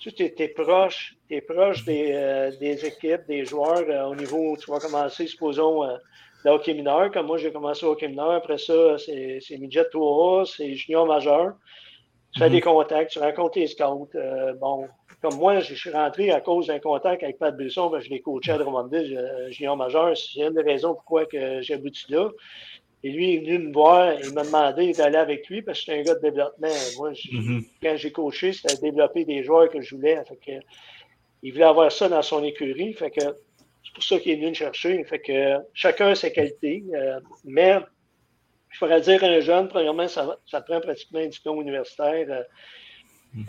tu 0.00 0.08
es, 0.22 0.34
es, 0.38 0.48
proche, 0.48 1.14
es 1.28 1.42
proche 1.42 1.84
des, 1.84 2.12
euh, 2.14 2.50
des, 2.58 2.84
équipes, 2.86 3.26
des 3.28 3.44
joueurs 3.44 3.84
euh, 3.88 4.06
au 4.06 4.14
niveau 4.14 4.52
où 4.52 4.56
tu 4.56 4.70
vas 4.70 4.78
commencer, 4.78 5.26
supposons, 5.26 5.84
euh, 5.84 5.96
le 6.44 6.52
hockey 6.52 6.72
mineur. 6.72 7.10
Comme 7.12 7.26
moi, 7.26 7.36
j'ai 7.36 7.52
commencé 7.52 7.84
au 7.84 7.90
hockey 7.90 8.08
mineur. 8.08 8.30
Après 8.32 8.56
ça, 8.56 8.96
c'est 8.98 9.58
midget 9.58 9.84
3A, 9.92 10.46
c'est 10.46 10.74
junior 10.74 11.06
majeur. 11.06 11.52
Tu 12.32 12.38
fais 12.38 12.46
mm 12.46 12.48
-hmm. 12.48 12.52
des 12.52 12.60
contacts, 12.60 13.10
tu 13.12 13.18
rencontres 13.18 13.58
les 13.58 13.66
scouts. 13.66 14.08
Euh, 14.14 14.54
bon, 14.54 14.88
comme 15.20 15.36
moi, 15.36 15.60
je 15.60 15.74
suis 15.74 15.90
rentré 15.90 16.30
à 16.30 16.40
cause 16.40 16.68
d'un 16.68 16.78
contact 16.78 17.22
avec 17.22 17.38
Pat 17.38 17.54
Brisson, 17.54 17.90
ben, 17.90 18.00
je 18.00 18.08
l'ai 18.08 18.20
coaché 18.22 18.52
à 18.52 18.58
Drummondville, 18.58 19.14
junior 19.50 19.76
majeur. 19.76 20.16
C'est 20.16 20.40
une 20.46 20.54
des 20.54 20.62
raisons 20.72 20.94
pourquoi 20.94 21.24
j'ai 21.64 21.74
abouti 21.74 22.04
là. 22.08 22.30
Et 23.02 23.10
lui, 23.10 23.32
il 23.32 23.34
est 23.36 23.40
venu 23.40 23.68
me 23.68 23.72
voir, 23.72 24.14
il 24.20 24.32
m'a 24.34 24.44
demandé 24.44 24.92
d'aller 24.92 25.16
avec 25.16 25.48
lui 25.48 25.62
parce 25.62 25.78
que 25.80 25.86
j'étais 25.86 26.00
un 26.00 26.02
gars 26.02 26.14
de 26.16 26.20
développement. 26.20 26.68
Moi, 26.98 27.10
mm 27.10 27.14
-hmm. 27.14 27.64
quand 27.82 27.96
j'ai 27.96 28.12
coaché, 28.12 28.52
c'était 28.52 28.76
développer 28.88 29.24
des 29.24 29.42
joueurs 29.42 29.68
que 29.70 29.80
je 29.80 29.94
voulais. 29.94 30.22
Fait 30.28 30.40
que, 30.46 30.56
il 31.42 31.52
voulait 31.52 31.64
avoir 31.74 31.90
ça 31.90 32.08
dans 32.08 32.22
son 32.22 32.44
écurie. 32.44 32.92
Fait 32.92 33.10
que 33.10 33.24
c'est 33.84 33.94
pour 33.94 34.04
ça 34.08 34.18
qu'il 34.20 34.32
est 34.32 34.36
venu 34.36 34.50
me 34.50 34.54
chercher. 34.54 34.92
Fait 35.04 35.22
que 35.28 35.38
chacun 35.72 36.08
a 36.08 36.14
ses 36.14 36.32
qualités. 36.32 36.78
Euh, 36.94 37.20
mais 37.56 37.72
je 38.72 38.78
pourrais 38.78 39.00
dire 39.00 39.20
à 39.24 39.26
un 39.26 39.40
jeune, 39.40 39.66
premièrement, 39.68 40.08
ça, 40.08 40.22
ça 40.52 40.60
prend 40.60 40.80
pratiquement 40.80 41.20
un 41.20 41.30
diplôme 41.36 41.60
universitaire. 41.66 42.26
Euh, 42.28 42.42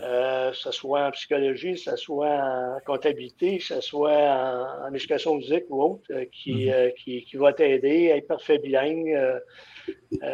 euh, 0.02 0.52
que 0.52 0.58
ce 0.58 0.72
soit 0.72 1.08
en 1.08 1.12
psychologie, 1.12 1.74
que 1.74 1.80
ce 1.80 1.96
soit 1.96 2.30
en 2.30 2.78
comptabilité, 2.86 3.58
que 3.58 3.64
ce 3.64 3.82
soit 3.82 4.12
en, 4.12 4.88
en 4.88 4.94
éducation 4.94 5.40
physique 5.40 5.66
ou 5.70 5.82
autre, 5.82 6.04
euh, 6.12 6.26
qui, 6.32 6.54
mm 6.54 6.58
-hmm. 6.58 6.74
euh, 6.74 6.90
qui, 6.98 7.24
qui, 7.24 7.38
va 7.38 7.52
t'aider 7.54 8.12
à 8.12 8.18
être 8.18 8.28
parfait 8.28 8.60
bilingue, 8.60 9.18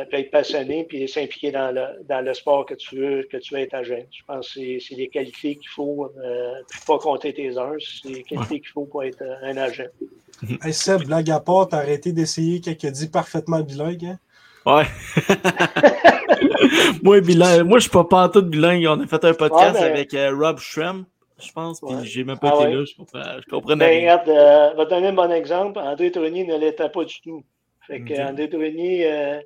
puis 0.10 0.19
être 0.22 0.32
passionné, 0.32 0.84
puis 0.90 1.07
s'impliquer 1.07 1.52
dans 1.52 1.72
le, 1.74 1.86
dans 2.11 2.22
le 2.28 2.34
sport 2.34 2.65
que 2.65 2.76
tu 2.76 2.98
veux, 2.98 3.24
que 3.32 3.38
tu 3.38 3.53
veux 3.53 3.61
être 3.61 3.74
agent. 3.74 4.06
Je 4.19 4.24
pense 4.30 4.53
que 4.53 4.80
c'est 4.80 4.95
les 4.95 5.07
qualités 5.07 5.56
qu'il 5.56 5.69
faut, 5.78 6.11
puis 6.69 6.82
pas 6.86 6.99
compter 6.99 7.32
tes 7.34 7.57
heures, 7.57 7.80
c'est 7.80 8.10
les 8.10 8.24
qualités 8.24 8.56
ouais. 8.56 8.60
qu'il 8.64 8.74
faut 8.76 8.86
pour 8.91 9.03
être 9.03 9.24
un 9.52 9.56
agent. 9.68 9.91
Hey 10.64 10.74
Seb, 10.74 10.99
blague 11.10 11.32
à 11.32 11.40
part, 11.40 11.68
t'as 11.69 11.78
arrêté 11.78 12.11
d'essayer 12.11 12.60
quelqu'un 12.60 12.91
dit 12.91 13.10
parfaitement 13.19 13.61
bilingue, 13.61 14.06
hein? 14.11 14.19
Ouais. 14.65 14.88
moi, 17.03 17.21
bilingue. 17.21 17.67
Moi, 17.67 17.79
je 17.79 17.84
suis 17.84 17.91
pas 17.91 18.03
pantoute 18.03 18.49
bilingue. 18.49 18.85
On 18.88 18.99
a 19.01 19.07
fait 19.07 19.23
un 19.23 19.34
podcast 19.34 19.75
ouais, 19.75 19.81
mais... 19.81 19.91
avec 19.91 20.13
euh, 20.13 20.35
Rob 20.35 20.59
Shrem, 20.59 21.05
je 21.39 21.51
pense, 21.51 21.81
puis 21.81 21.95
ouais. 21.95 22.05
j'ai 22.05 22.23
même 22.23 22.38
pas 22.38 22.53
ah, 22.53 22.63
été 22.63 22.67
ouais. 22.67 22.75
là. 22.75 22.85
Je 22.85 22.95
comprends, 22.95 23.39
je 23.39 23.49
comprenais 23.49 23.85
ben, 23.85 23.99
regarde, 24.01 24.29
euh, 24.29 24.71
je 24.71 24.77
vais 24.77 24.85
te 24.85 24.89
donner 24.89 25.07
un 25.07 25.13
bon 25.13 25.31
exemple. 25.31 25.79
André 25.79 26.11
Tournier 26.11 26.45
ne 26.45 26.57
l'était 26.57 26.89
pas 26.89 27.03
du 27.03 27.21
tout. 27.21 27.43
Fait 27.85 27.99
que 27.99 28.13
okay. 28.13 28.23
André 28.23 28.49
Tournier, 28.49 29.11
euh, 29.11 29.39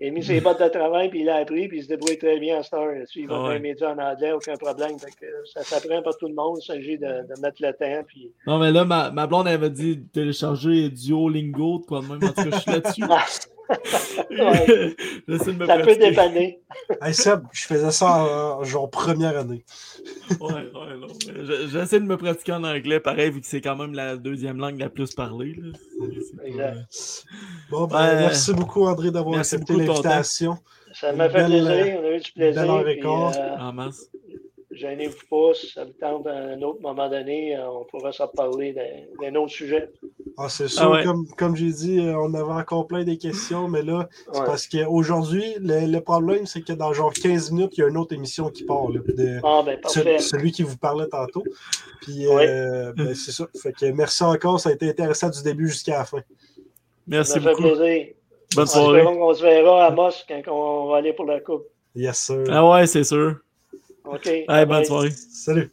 a 0.00 0.10
mis 0.10 0.22
ses 0.22 0.40
bottes 0.40 0.62
de 0.62 0.68
travail, 0.68 1.08
puis 1.08 1.22
il 1.22 1.28
a 1.28 1.36
appris, 1.36 1.66
puis 1.66 1.78
il 1.78 1.82
se 1.82 1.88
débrouille 1.88 2.18
très 2.18 2.38
bien 2.38 2.62
cette 2.62 2.74
heure. 2.74 2.92
Il 3.16 3.26
va 3.26 3.34
Ah 3.34 3.48
ouais. 3.48 3.54
les 3.54 3.60
médias 3.60 3.94
en 3.94 3.98
anglais, 3.98 4.32
aucun 4.32 4.54
problème. 4.54 4.98
Fait 4.98 5.10
que 5.10 5.26
ça 5.52 5.62
s'apprend 5.64 6.02
par 6.02 6.16
tout 6.16 6.28
le 6.28 6.34
monde. 6.34 6.58
Il 6.62 6.64
s'agit 6.64 6.98
de, 6.98 7.06
de 7.06 7.40
mettre 7.40 7.60
le 7.60 7.72
temps. 7.72 8.04
Puis... 8.06 8.32
Non, 8.46 8.58
mais 8.58 8.70
là, 8.70 8.84
ma, 8.84 9.10
ma 9.10 9.26
blonde, 9.26 9.48
elle 9.48 9.60
m'a 9.60 9.68
dit 9.68 9.96
de 9.96 10.08
télécharger 10.12 10.88
Duolingo, 10.90 11.80
de 11.80 11.86
quoi 11.86 12.00
de 12.00 12.06
même. 12.06 12.22
En 12.22 12.28
tout 12.28 12.48
cas, 12.48 12.56
je 12.56 12.60
suis 12.60 12.70
là-dessus. 12.70 13.02
Ouais. 13.68 14.96
J'essaie 15.28 15.52
de 15.52 15.58
me 15.58 15.66
Ça 15.66 15.76
peut 15.76 15.82
pratiquer. 15.82 16.10
dépanner. 16.10 16.60
Hey 17.02 17.12
Seb, 17.14 17.42
je 17.52 17.64
faisais 17.66 17.90
ça 17.90 18.56
en 18.58 18.64
genre 18.64 18.88
première 18.90 19.36
année. 19.38 19.64
Ouais, 20.40 20.52
ouais, 20.52 21.66
J'essaie 21.70 22.00
de 22.00 22.04
me 22.04 22.16
pratiquer 22.16 22.52
en 22.52 22.64
anglais, 22.64 23.00
pareil, 23.00 23.30
vu 23.30 23.40
que 23.40 23.46
c'est 23.46 23.60
quand 23.60 23.76
même 23.76 23.94
la 23.94 24.16
deuxième 24.16 24.58
langue 24.58 24.78
la 24.78 24.88
plus 24.88 25.14
parlée. 25.14 25.54
là. 25.56 25.78
Exact. 26.44 27.24
Bon, 27.70 27.86
ben, 27.86 28.16
merci 28.16 28.52
beaucoup, 28.54 28.84
André, 28.86 29.10
d'avoir 29.10 29.38
accepté 29.38 29.74
l'invitation. 29.74 30.58
Ça 30.94 31.12
m'a 31.12 31.28
fait 31.28 31.44
plaisir. 31.44 31.98
On 32.00 32.06
a 32.06 32.10
eu 32.12 32.20
du 32.20 32.32
plaisir. 32.32 32.82
belle 32.84 32.98
puis, 32.98 33.06
euh, 33.06 33.58
En 33.58 33.72
masse. 33.72 34.10
Gênez-vous 34.78 35.26
pas, 35.28 35.54
si 35.54 35.66
ça 35.72 35.84
vous 35.84 35.92
tente 36.00 36.26
à 36.28 36.32
un 36.36 36.62
autre 36.62 36.80
moment 36.80 37.08
donné, 37.08 37.56
euh, 37.56 37.68
on 37.68 37.84
pourra 37.84 38.12
s'en 38.12 38.28
parler 38.28 38.72
d'un 39.20 39.34
autre 39.34 39.50
sujet. 39.50 39.90
Ah, 40.36 40.48
c'est 40.48 40.68
sûr, 40.68 40.82
Ah 40.84 40.90
ouais. 40.92 41.04
comme, 41.04 41.26
comme 41.36 41.56
j'ai 41.56 41.72
dit, 41.72 41.98
euh, 41.98 42.16
on 42.16 42.32
avait 42.34 42.52
encore 42.62 42.86
plein 42.86 43.02
des 43.02 43.18
questions, 43.18 43.66
mais 43.66 43.82
là, 43.82 44.08
c'est 44.32 44.38
Ouais. 44.38 44.46
parce 44.46 44.68
qu'aujourd'hui, 44.68 45.42
le, 45.60 45.86
le 45.90 46.00
problème, 46.00 46.46
c'est 46.46 46.62
que 46.62 46.72
dans 46.72 46.92
genre 46.92 47.12
15 47.12 47.50
minutes, 47.50 47.76
il 47.76 47.80
y 47.80 47.84
a 47.84 47.88
une 47.88 47.96
autre 47.96 48.14
émission 48.14 48.50
qui 48.50 48.64
part, 48.64 48.88
là, 48.88 49.00
de, 49.04 49.40
Ah, 49.42 49.62
ben, 49.66 49.78
ce- 49.88 49.98
parfait. 50.00 50.18
celui 50.20 50.52
qui 50.52 50.62
vous 50.62 50.76
parlait 50.78 51.08
tantôt. 51.08 51.42
Puis, 52.02 52.28
euh, 52.28 52.92
ben, 52.96 53.14
c'est 53.16 53.32
ça. 53.32 53.46
Fait 53.60 53.72
que 53.72 53.86
merci 53.86 54.22
encore, 54.22 54.60
ça 54.60 54.68
a 54.68 54.72
été 54.74 54.88
intéressant 54.88 55.28
du 55.28 55.42
début 55.42 55.68
jusqu'à 55.68 55.98
la 55.98 56.04
fin. 56.04 56.22
Merci 57.06 57.32
Ça 57.32 57.40
me 57.40 57.44
fait 57.44 57.50
beaucoup. 57.50 57.62
plaisir. 57.76 58.06
Bonne 58.54 58.66
soirée. 58.66 59.02
qu'on 59.04 59.34
se 59.34 59.42
verra 59.42 59.86
à 59.86 59.90
Moss 59.90 60.24
quand 60.28 60.40
on 60.52 60.90
va 60.90 60.98
aller 60.98 61.12
pour 61.12 61.24
la 61.26 61.40
coupe. 61.40 61.64
Yes, 61.96 62.18
sir. 62.18 62.44
Ah 62.50 62.68
ouais, 62.70 62.86
c'est 62.86 63.02
sûr. 63.04 63.36
OK. 64.12 64.24
Bye 64.24 64.66
bonne 64.66 64.68
bye. 64.78 64.86
soirée. 64.86 65.10
Salut. 65.10 65.70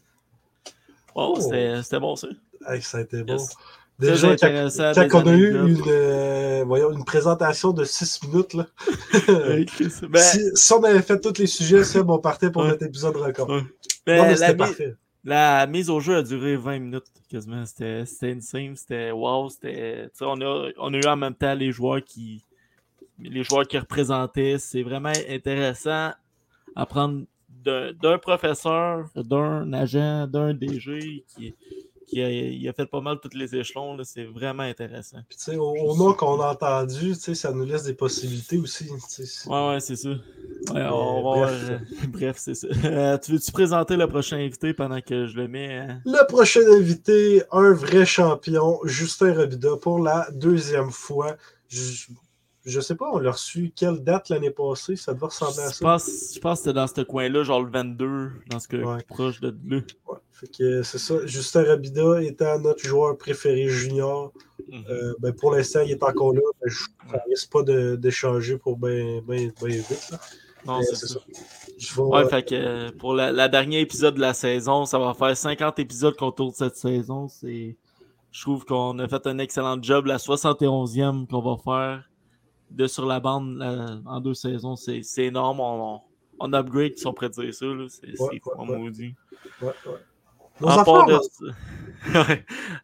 Bon, 1.15 1.33
Oh. 1.37 1.81
c'était 1.81 1.99
bon, 1.99 2.15
ça. 2.15 2.27
Hey, 2.67 2.81
ça 2.81 2.97
a 2.97 3.01
été 3.01 3.23
bon. 3.23 3.33
Yes. 3.33 3.55
Déjà, 3.97 4.35
quand, 4.35 5.23
on 5.23 5.27
a 5.27 5.33
eu 5.33 5.51
une, 5.55 5.81
euh, 5.87 6.63
voyons, 6.67 6.91
une 6.91 7.05
présentation 7.05 7.71
de 7.71 7.85
6 7.85 8.23
minutes, 8.23 8.53
là. 8.53 8.67
Ben, 10.09 10.21
si, 10.21 10.51
si 10.53 10.73
on 10.73 10.83
avait 10.83 11.01
fait 11.01 11.17
tous 11.21 11.37
les 11.39 11.47
sujets, 11.47 11.85
Seb, 11.85 12.09
on 12.09 12.19
partait 12.19 12.51
pour 12.51 12.65
notre 12.65 12.83
épisode 12.83 13.15
record. 13.15 13.47
Non, 13.47 13.63
ben, 14.05 14.23
mais 14.27 14.35
c'était 14.35 14.55
parfait. 14.55 14.95
la 15.23 15.65
mise 15.67 15.89
au 15.89 16.01
jeu 16.01 16.17
a 16.17 16.23
duré 16.23 16.57
20 16.57 16.79
minutes 16.79 17.05
quasiment. 17.31 17.65
C'était 17.65 18.05
c'était 18.05 18.33
insane. 18.33 18.75
C'était 18.75 19.11
wow. 19.11 19.47
C'était. 19.49 20.09
On 20.19 20.41
a, 20.41 20.71
on 20.77 20.93
a 20.93 20.97
eu 20.97 21.07
en 21.07 21.15
même 21.15 21.35
temps 21.35 21.53
les 21.53 21.71
joueurs 21.71 22.03
qui. 22.03 22.43
Les 23.17 23.45
joueurs 23.45 23.65
qui 23.65 23.77
représentaient. 23.77 24.57
C'est 24.59 24.83
vraiment 24.83 25.13
intéressant 25.29 26.11
à 26.75 26.85
prendre 26.85 27.23
d'un 27.65 28.17
professeur, 28.17 29.07
d'un 29.15 29.73
agent, 29.73 30.27
d'un 30.27 30.53
DG 30.53 31.25
qui, 31.35 31.53
qui 32.07 32.21
a, 32.21 32.29
il 32.29 32.67
a 32.69 32.73
fait 32.73 32.85
pas 32.85 33.01
mal 33.01 33.19
tous 33.19 33.35
les 33.35 33.55
échelons. 33.55 33.97
là. 33.97 34.03
C'est 34.03 34.25
vraiment 34.25 34.63
intéressant. 34.63 35.17
Puis, 35.27 35.37
tu 35.37 35.43
sais, 35.45 35.55
au, 35.57 35.71
au 35.71 35.97
nom 35.97 36.13
qu'on 36.13 36.39
a 36.39 36.51
entendu, 36.51 37.15
ça 37.15 37.51
nous 37.51 37.65
laisse 37.65 37.83
des 37.83 37.93
possibilités 37.95 38.57
aussi. 38.59 38.87
Ouais, 39.47 39.69
ouais, 39.69 39.79
c'est 39.79 39.95
ça. 39.95 40.09
Ouais, 40.09 40.17
on 40.91 41.21
va 41.21 41.21
bref. 41.21 41.21
voir, 41.21 41.49
euh, 41.49 41.77
bref, 42.09 42.35
c'est 42.37 42.55
ça. 42.55 42.67
Euh, 42.85 43.17
tu 43.17 43.31
veux-tu 43.31 43.51
présenter 43.51 43.95
le 43.97 44.07
prochain 44.07 44.37
invité 44.37 44.73
pendant 44.73 45.01
que 45.01 45.25
je 45.27 45.35
le 45.35 45.47
mets? 45.47 45.75
hein? 45.77 45.99
Le 46.05 46.25
prochain 46.27 46.61
invité, 46.77 47.43
un 47.51 47.73
vrai 47.73 48.05
champion, 48.05 48.79
Justin 48.83 49.33
Robida, 49.33 49.75
pour 49.81 49.99
la 49.99 50.27
deuxième 50.31 50.91
fois. 50.91 51.35
Je, 51.69 52.07
je 52.65 52.79
sais 52.79 52.95
pas, 52.95 53.09
on 53.11 53.19
l'a 53.19 53.31
reçu 53.31 53.71
quelle 53.75 54.03
date 54.03 54.29
l'année 54.29 54.49
passée? 54.51 54.95
Ça 54.95 55.13
devait 55.13 55.27
ressembler 55.27 55.59
à 55.59 55.69
Je 55.69 55.75
ça. 55.75 55.85
pense, 55.85 56.33
je 56.35 56.39
pense 56.39 56.59
que 56.59 56.63
c'était 56.65 56.73
dans 56.73 56.87
ce 56.87 57.01
coin-là, 57.01 57.43
genre 57.43 57.61
le 57.63 57.69
22, 57.69 58.31
dans 58.49 58.59
ce 58.59 58.67
que 58.67 58.77
Ouais. 58.77 59.03
proche 59.07 59.39
de 59.39 59.55
là. 59.67 59.77
Ouais. 60.07 60.17
Fait 60.31 60.47
que 60.47 60.81
c'est 60.83 60.97
ça. 60.97 61.15
Justin 61.25 61.63
Rabida 61.63 62.21
étant 62.21 62.59
notre 62.59 62.85
joueur 62.85 63.17
préféré 63.17 63.69
junior. 63.69 64.33
Mhm. 64.69 64.83
Euh, 64.89 65.13
ben, 65.19 65.31
pour 65.33 65.51
l'instant, 65.55 65.79
il 65.81 65.91
est 65.91 66.03
encore 66.03 66.33
là. 66.33 66.41
mais 66.63 66.69
je 66.71 66.83
ne 67.13 67.19
risque 67.29 67.51
pas 67.51 67.63
de- 67.63 67.95
d'échanger 67.95 68.57
pour 68.57 68.77
bien 68.77 69.21
ben, 69.25 69.51
ben 69.61 69.69
vite. 69.69 70.09
là. 70.11 70.19
non, 70.65 70.81
c'est 70.81 70.95
c'est 70.95 71.07
ça. 71.07 71.19
Je 71.77 71.95
vais, 71.95 72.01
Ouais, 72.01 72.25
euh, 72.25 72.27
fait 72.27 72.43
que 72.43 72.55
euh, 72.55 72.89
pour 72.97 73.13
la, 73.13 73.31
la 73.31 73.47
dernier 73.47 73.79
épisode 73.81 74.15
de 74.15 74.19
la 74.21 74.33
saison, 74.33 74.85
ça 74.85 74.97
va 74.99 75.13
faire 75.13 75.37
50 75.37 75.77
épisodes 75.79 76.15
qu'on 76.17 76.31
tourne 76.31 76.51
cette 76.53 76.75
saison. 76.75 77.27
C'est, 77.29 77.77
je 78.31 78.41
trouve 78.41 78.65
qu'on 78.65 78.97
a 78.99 79.07
fait 79.07 79.27
un 79.27 79.37
excellent 79.39 79.81
job. 79.81 80.07
La 80.07 80.17
71e 80.17 81.27
qu'on 81.27 81.41
va 81.41 81.57
faire 81.63 82.09
de 82.71 82.87
sur 82.87 83.05
la 83.05 83.19
bande 83.19 83.57
la- 83.57 83.97
en 84.05 84.19
deux 84.19 84.33
saisons, 84.33 84.75
c'est, 84.75 85.01
énorme. 85.17 85.59
On, 85.59 86.01
on 86.39 86.53
upgrade, 86.53 86.93
ils 86.97 87.01
sont 87.01 87.13
prêts 87.13 87.29
de 87.29 87.33
dire 87.33 87.53
ça. 87.53 87.65
C'est, 87.89 88.19
Ouais, 88.19 88.41
ouais, 88.69 88.77
maudit. 88.77 89.15
À 90.65 90.83
part, 90.83 91.05
de. 91.05 91.19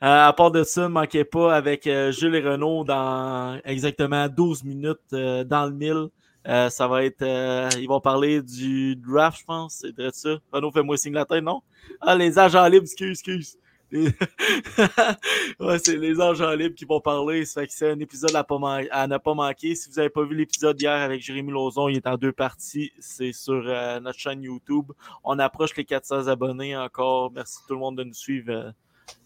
Euh, 0.03 0.27
à 0.27 0.33
part 0.33 0.49
de 0.51 0.63
ça, 0.63 0.83
ne 0.83 0.87
manquez 0.87 1.23
pas 1.23 1.55
avec 1.55 1.85
euh, 1.85 2.11
Jules 2.11 2.33
et 2.35 2.41
Renaud 2.41 2.83
dans 2.83 3.59
exactement 3.63 4.27
12 4.27 4.63
minutes 4.63 4.97
euh, 5.13 5.43
dans 5.43 5.65
le 5.67 5.71
mille. 5.73 6.07
Euh, 6.47 6.69
ça 6.69 6.87
va 6.87 7.03
être. 7.05 7.21
euh, 7.21 7.69
ils 7.79 7.87
vont 7.87 8.01
parler 8.01 8.41
du 8.41 8.95
draft, 8.95 9.39
je 9.41 9.45
pense. 9.45 9.75
C'est 9.81 9.95
de 9.95 10.09
ça. 10.11 10.29
Renaud, 10.51 10.71
fais-moi 10.71 10.97
signe 10.97 11.13
la 11.13 11.25
tête, 11.25 11.43
non? 11.43 11.61
Ah, 12.01 12.15
les 12.15 12.39
agents 12.39 12.65
libres, 12.67 12.85
excuse, 12.85 13.11
excuse. 13.11 13.57
Ouais, 15.59 15.77
c'est 15.79 15.97
les 15.97 16.19
agents 16.19 16.51
libres 16.51 16.75
qui 16.75 16.85
vont 16.85 17.01
parler. 17.01 17.45
Ça 17.45 17.61
fait 17.61 17.67
que 17.67 17.73
c'est 17.73 17.91
un 17.91 17.99
épisode 17.99 18.35
à, 18.35 18.43
pas 18.43 18.57
man- 18.57 18.87
à 18.91 19.07
ne 19.07 19.17
pas 19.17 19.33
manquer. 19.33 19.75
Si 19.75 19.89
vous 19.89 19.95
n'avez 19.95 20.09
pas 20.09 20.23
vu 20.23 20.35
l'épisode 20.35 20.77
d'hier 20.77 20.91
avec 20.93 21.21
Jérémy 21.21 21.51
Lauzon, 21.51 21.87
il 21.89 21.97
est 21.97 22.07
en 22.07 22.17
deux 22.17 22.31
parties. 22.31 22.91
C'est 22.99 23.33
sur 23.33 23.61
euh, 23.65 23.99
notre 23.99 24.17
chaîne 24.19 24.41
YouTube. 24.43 24.91
On 25.23 25.37
approche 25.39 25.75
les 25.75 25.85
400 25.85 26.27
abonnés 26.27 26.75
encore. 26.77 27.31
Merci 27.31 27.59
tout 27.67 27.73
le 27.73 27.79
monde 27.79 27.97
de 27.97 28.03
nous 28.03 28.13
suivre 28.13 28.51
euh, 28.51 28.71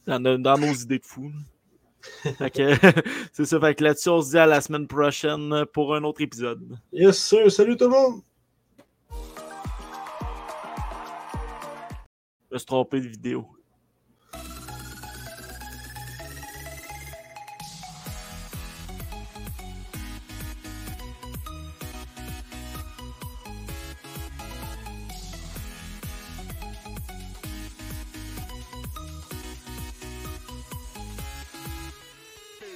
dans, 0.07 0.19
nos- 0.19 0.37
dans 0.37 0.57
nos 0.57 0.73
idées 0.73 0.99
de 0.99 1.05
que, 2.51 2.75
c'est 3.33 3.45
ça. 3.45 3.59
Fait 3.59 3.73
que 3.75 3.83
là-dessus, 3.83 4.09
on 4.09 4.21
se 4.21 4.31
dit 4.31 4.37
à 4.37 4.45
la 4.45 4.61
semaine 4.61 4.87
prochaine 4.87 5.65
pour 5.73 5.95
un 5.95 6.03
autre 6.03 6.21
épisode. 6.21 6.77
Yes, 6.91 7.17
sir. 7.17 7.51
Salut 7.51 7.77
tout 7.77 7.85
le 7.85 7.91
monde. 7.91 8.21
Je 12.49 12.53
me 12.55 12.57
suis 12.59 12.65
trompé 12.65 12.99
de 13.01 13.07
vidéo. 13.07 13.47